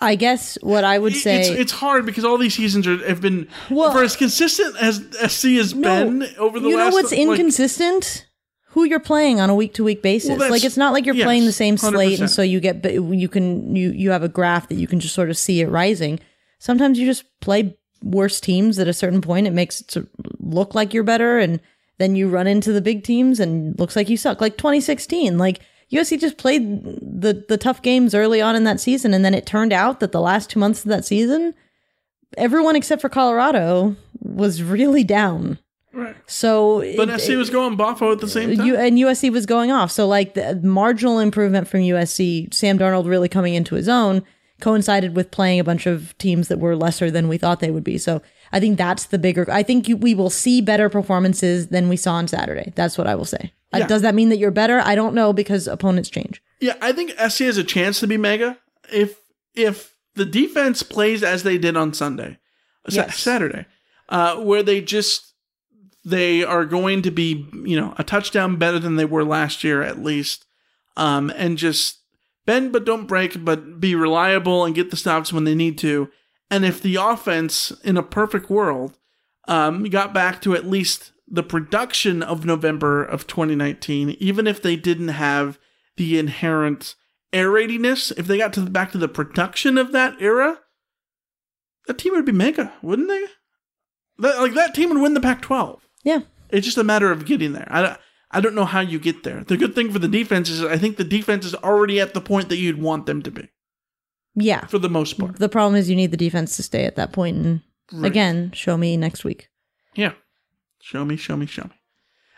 I 0.02 0.16
guess 0.16 0.58
what 0.62 0.84
I 0.84 1.00
would 1.00 1.16
say 1.16 1.40
It's, 1.40 1.50
it's 1.50 1.72
hard 1.72 2.06
because 2.06 2.26
all 2.26 2.38
these 2.38 2.54
seasons 2.54 2.86
are, 2.86 2.98
have 3.08 3.22
been 3.22 3.48
for 3.70 4.04
as 4.04 4.16
consistent 4.16 4.76
as 4.82 4.98
SC 5.32 5.50
has 5.52 5.74
been 5.74 6.24
over 6.38 6.60
the 6.60 6.68
last 6.68 6.70
you 6.70 6.78
last. 6.78 6.90
know 6.90 6.96
what's 6.96 7.12
like- 7.12 7.20
inconsistent? 7.22 8.28
Who 8.70 8.84
you're 8.84 9.00
playing 9.00 9.40
on 9.40 9.50
a 9.50 9.56
week 9.56 9.74
to 9.76 9.86
week 9.86 10.02
basis. 10.02 10.38
Well, 10.38 10.50
like 10.52 10.66
it's 10.66 10.76
not 10.76 10.92
like 10.92 11.06
you're 11.06 11.16
yes, 11.16 11.24
playing 11.24 11.46
the 11.46 11.54
same 11.54 11.78
slate, 11.78 12.20
100%. 12.20 12.22
and 12.24 12.30
so 12.30 12.42
you 12.42 12.60
get 12.60 12.84
you 12.84 13.30
can 13.30 13.74
you 13.74 13.92
you 13.92 14.12
have 14.12 14.22
a 14.22 14.28
graph 14.28 14.68
that 14.68 14.76
you 14.76 14.86
can 14.86 15.00
just 15.00 15.16
sort 15.16 15.30
of 15.30 15.38
see 15.38 15.62
it 15.62 15.70
rising. 15.70 16.20
Sometimes 16.60 17.00
you 17.00 17.06
just 17.06 17.24
play 17.40 17.78
worse 18.04 18.42
teams 18.42 18.78
at 18.78 18.90
a 18.90 18.94
certain 18.94 19.22
point. 19.22 19.48
It 19.48 19.54
makes 19.54 19.80
it 19.80 20.06
look 20.40 20.76
like 20.76 20.94
you're 20.94 21.04
better, 21.06 21.40
and 21.40 21.62
then 22.00 22.18
you 22.18 22.28
run 22.28 22.48
into 22.48 22.74
the 22.74 22.82
big 22.82 23.06
teams 23.06 23.40
and 23.40 23.80
looks 23.80 23.96
like 23.96 24.10
you 24.10 24.18
suck. 24.18 24.42
Like 24.42 24.58
2016, 24.58 25.38
like 25.38 25.62
USC 25.91 26.20
just 26.20 26.38
played 26.38 26.84
the 26.84 27.45
the 27.48 27.57
tough 27.57 27.82
games 27.82 28.14
early 28.16 28.41
on 28.41 28.56
in 28.56 28.64
that 28.66 28.80
season, 28.80 29.14
and 29.14 29.24
then 29.24 29.34
it 29.34 29.45
turned 29.45 29.72
out 29.74 29.99
that 29.99 30.12
the 30.12 30.22
last 30.22 30.49
two 30.49 30.60
months 30.60 30.84
of 30.84 30.90
that 30.90 31.06
season 31.06 31.53
everyone 32.38 32.76
except 32.76 33.02
for 33.02 33.07
Colorado 33.10 33.95
was 34.22 34.62
really 34.62 35.03
down. 35.03 35.57
Right. 35.94 36.16
So, 36.28 36.80
But 36.98 37.07
it- 37.10 37.22
SC 37.22 37.36
was 37.38 37.49
going 37.49 37.78
boffo 37.78 38.12
at 38.12 38.20
the 38.20 38.28
same 38.28 38.57
time. 38.57 38.66
U- 38.66 38.76
and 38.76 38.98
USC 38.98 39.30
was 39.32 39.45
going 39.45 39.72
off. 39.72 39.90
So, 39.91 40.06
like 40.06 40.34
the 40.34 40.56
marginal 40.62 41.20
improvement 41.20 41.68
from 41.70 41.80
USC, 41.82 42.53
Sam 42.53 42.78
Darnold 42.78 43.07
really 43.07 43.30
coming 43.30 43.53
into 43.53 43.76
his 43.76 43.88
own 43.88 44.24
coincided 44.60 45.16
with 45.16 45.32
playing 45.32 45.60
a 45.60 45.64
bunch 45.64 45.86
of 45.86 46.18
teams 46.18 46.48
that 46.49 46.60
were 46.60 46.76
lesser 46.76 47.10
than 47.12 47.30
we 47.30 47.38
thought 47.38 47.62
they 47.62 47.72
would 47.72 47.84
be. 47.86 47.98
So, 47.98 48.22
I 48.52 48.60
think 48.60 48.78
that's 48.78 49.06
the 49.06 49.18
bigger. 49.18 49.45
I 49.49 49.64
think 49.64 49.88
you, 49.88 49.95
we 49.95 50.14
will 50.14 50.30
see 50.30 50.60
better 50.62 50.90
performances 50.90 51.68
than 51.68 51.88
we 51.88 51.95
saw 51.95 52.16
on 52.16 52.28
Saturday. 52.28 52.74
That's 52.76 52.98
what 52.98 53.07
I 53.07 53.16
will 53.16 53.24
say. 53.26 53.53
Uh, 53.76 53.80
Yeah. 53.80 53.88
does 53.88 54.02
that 54.02 54.16
mean 54.16 54.30
that 54.30 54.38
you're 54.38 54.52
better? 54.52 54.80
I 54.80 54.96
don't 54.96 55.14
know 55.16 55.34
because 55.34 55.68
opponents 55.68 56.10
change. 56.10 56.42
Yeah, 56.60 56.76
I 56.82 56.92
think 56.92 57.12
SC 57.20 57.40
has 57.46 57.58
a 57.58 57.64
chance 57.64 58.00
to 58.00 58.08
be 58.08 58.18
mega 58.18 58.58
if 58.92 59.18
if 59.56 59.96
the 60.16 60.26
defense 60.26 60.84
plays 60.84 61.24
as 61.24 61.44
they 61.44 61.58
did 61.58 61.76
on 61.78 61.94
Sunday, 61.94 62.38
Sa- 62.90 63.02
Yes. 63.02 63.20
Saturday, 63.20 63.66
uh, 64.10 64.36
where 64.38 64.64
they 64.64 64.82
just 64.82 65.34
they 66.04 66.44
are 66.44 66.66
going 66.66 67.02
to 67.02 67.12
be 67.12 67.48
you 67.66 67.80
know 67.80 67.94
a 67.98 68.04
touchdown 68.04 68.58
better 68.58 68.80
than 68.80 68.96
they 68.96 69.06
were 69.06 69.24
last 69.24 69.64
year 69.64 69.82
at 69.82 70.02
least, 70.04 70.46
um, 70.98 71.32
and 71.36 71.58
just 71.58 72.00
bend 72.46 72.72
but 72.72 72.86
don't 72.86 73.08
break, 73.08 73.44
but 73.44 73.80
be 73.80 73.96
reliable 73.96 74.66
and 74.66 74.76
get 74.76 74.92
the 74.92 74.98
stops 74.98 75.34
when 75.34 75.44
they 75.46 75.56
need 75.56 75.78
to. 75.80 76.10
And 76.52 76.64
if 76.64 76.80
the 76.82 76.96
offense 76.96 77.72
in 77.84 77.98
a 77.98 78.04
perfect 78.04 78.50
world 78.52 78.98
um, 79.48 79.84
got 79.86 80.14
back 80.14 80.42
to 80.44 80.54
at 80.54 80.66
least 80.68 81.12
the 81.28 81.44
production 81.44 82.22
of 82.22 82.46
November 82.46 83.04
of 83.04 83.28
2019, 83.28 84.12
even 84.20 84.48
if 84.48 84.62
they 84.62 84.76
didn't 84.76 85.08
have 85.10 85.58
the 85.98 86.20
inherent 86.20 86.96
air 87.34 87.50
raidiness, 87.50 88.12
if 88.12 88.28
they 88.28 88.38
got 88.38 88.54
to 88.54 88.62
the, 88.62 88.70
back 88.70 88.92
to 88.92 88.98
the 88.98 89.08
production 89.08 89.78
of 89.78 89.92
that 89.92 90.16
era, 90.22 90.60
that 91.88 91.98
team 91.98 92.14
would 92.14 92.26
be 92.26 92.32
mega, 92.32 92.74
wouldn't 92.82 93.08
they? 93.10 93.26
That, 94.20 94.40
like 94.40 94.54
that 94.54 94.74
team 94.74 94.90
would 94.90 95.02
win 95.02 95.14
the 95.14 95.20
Pac-12. 95.22 95.80
Yeah. 96.04 96.22
It's 96.50 96.66
just 96.66 96.78
a 96.78 96.84
matter 96.84 97.12
of 97.12 97.26
getting 97.26 97.54
there. 97.54 97.68
I, 97.70 97.82
don't- 97.82 98.00
I 98.32 98.42
don't 98.42 98.56
know 98.56 98.66
how 98.66 98.80
you 98.82 99.00
get 99.00 99.24
there. 99.24 99.44
The 99.46 99.58
good 99.58 99.76
thing 99.76 99.92
for 99.92 100.00
the 100.00 100.08
defense 100.08 100.50
is 100.50 100.64
I 100.64 100.78
think 100.78 100.98
the 100.98 101.04
defense 101.04 101.46
is 101.46 101.56
already 101.56 102.00
at 102.00 102.14
the 102.14 102.22
point 102.22 102.50
that 102.50 102.58
you'd 102.58 102.82
want 102.82 103.06
them 103.06 103.22
to 103.24 103.32
be 103.32 103.50
Yeah. 104.36 104.66
for 104.68 104.78
the 104.80 104.90
most 104.90 105.18
part. 105.18 105.38
The 105.38 105.48
problem 105.50 105.76
is 105.76 105.90
you 105.90 105.96
need 105.96 106.12
the 106.12 106.18
defense 106.18 106.56
to 106.58 106.64
stay 106.64 106.86
at 106.86 106.96
that. 106.98 107.16
And 107.18 107.62
Right. 107.94 108.06
again, 108.06 108.52
show 108.54 108.78
me 108.78 108.98
next 108.98 109.24
week. 109.24 109.50
Yeah. 109.96 110.14
Show 110.86 111.03
me, 111.03 111.16
show 111.16 111.36
me, 111.36 111.48
show 111.48 111.64
me. 111.64 111.72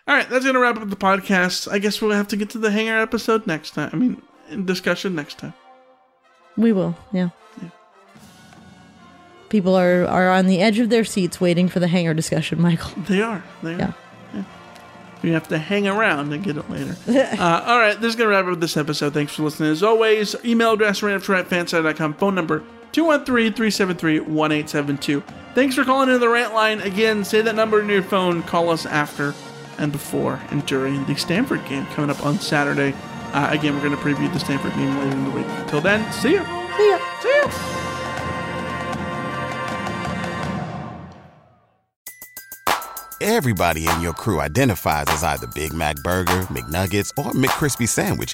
All 0.07 0.15
right, 0.15 0.30
that's 0.30 0.45
going 0.45 0.56
to 0.56 0.61
wrap 0.61 0.78
up 0.78 0.90
the 0.90 0.95
podcast. 0.95 1.69
I 1.69 1.80
guess 1.80 2.02
we'll 2.02 2.11
have 2.11 2.30
to 2.30 2.38
get 2.38 2.49
to 2.52 2.57
the 2.57 2.72
hanger 2.72 2.98
episode 2.98 3.45
next 3.45 3.72
time. 3.72 3.90
I 3.91 3.98
mean, 3.98 4.22
in 4.49 4.65
discussion 4.65 5.15
next 5.15 5.38
time. 5.40 5.53
We 6.56 6.72
will, 6.72 6.98
yeah. 7.11 7.32
People 9.49 9.76
are, 9.76 10.06
are 10.06 10.30
on 10.30 10.48
the 10.48 10.61
edge 10.61 10.80
of 10.80 10.90
their 10.90 11.03
seats 11.03 11.41
waiting 11.41 11.68
for 11.68 11.82
the 11.82 11.90
hanger 11.90 12.14
discussion, 12.14 12.61
Michael. 12.61 12.90
They 13.03 13.22
are. 13.22 13.44
They 13.64 13.74
are. 13.74 13.94
Yeah. 14.34 14.44
You 15.24 15.34
have 15.34 15.49
to 15.49 15.57
hang 15.57 15.86
around 15.86 16.32
and 16.32 16.41
get 16.41 16.56
it 16.56 16.69
later. 16.69 16.95
uh, 17.38 17.64
all 17.68 17.80
right, 17.80 17.99
this 17.99 18.11
is 18.11 18.15
going 18.15 18.30
to 18.30 18.34
wrap 18.34 18.45
up 18.45 18.61
this 18.61 18.78
episode. 18.78 19.14
Thanks 19.14 19.36
for 19.36 19.44
listening. 19.44 19.72
As 19.72 19.84
always, 19.84 20.38
email 20.45 20.72
address 20.72 21.02
rantafterrantfansite.com, 21.02 22.14
phone 22.14 22.36
number 22.36 22.64
213-373-1872. 22.94 25.24
Thanks 25.56 25.76
for 25.76 25.84
calling 25.84 26.10
into 26.10 26.20
the 26.20 26.30
rant 26.30 26.54
line. 26.54 26.80
Again, 26.82 27.24
say 27.24 27.42
that 27.42 27.56
number 27.56 27.82
in 27.82 27.90
your 27.90 28.04
phone. 28.04 28.44
Call 28.44 28.70
us 28.70 28.86
after 28.86 29.34
and 29.78 29.92
before 29.92 30.40
and 30.50 30.66
during 30.66 31.06
the 31.06 31.16
Stanford 31.16 31.66
game 31.66 31.86
coming 31.88 32.10
up 32.10 32.26
on 32.26 32.40
Saturday. 32.40 32.96
Uh, 33.34 33.50
again, 33.52 33.76
we're 33.76 33.82
going 33.82 33.96
to 33.96 33.98
preview 33.98 34.32
the 34.32 34.40
Stanford 34.40 34.74
game 34.74 34.98
later 34.98 35.18
in 35.18 35.26
the 35.26 35.32
week. 35.32 35.46
Until 35.48 35.82
then, 35.82 36.12
see 36.14 36.36
ya. 36.36 36.44
See 36.78 36.90
ya. 36.90 37.00
See 37.22 37.30
ya. 37.30 37.52
Everybody 43.20 43.88
in 43.88 44.02
your 44.02 44.14
crew 44.14 44.40
identifies 44.40 45.06
as 45.08 45.24
either 45.24 45.48
Big 45.48 45.74
Mac 45.74 45.96
Burger, 45.98 46.44
McNuggets, 46.50 47.12
or 47.18 47.32
McCrispy 47.32 47.88
Sandwich. 47.88 48.34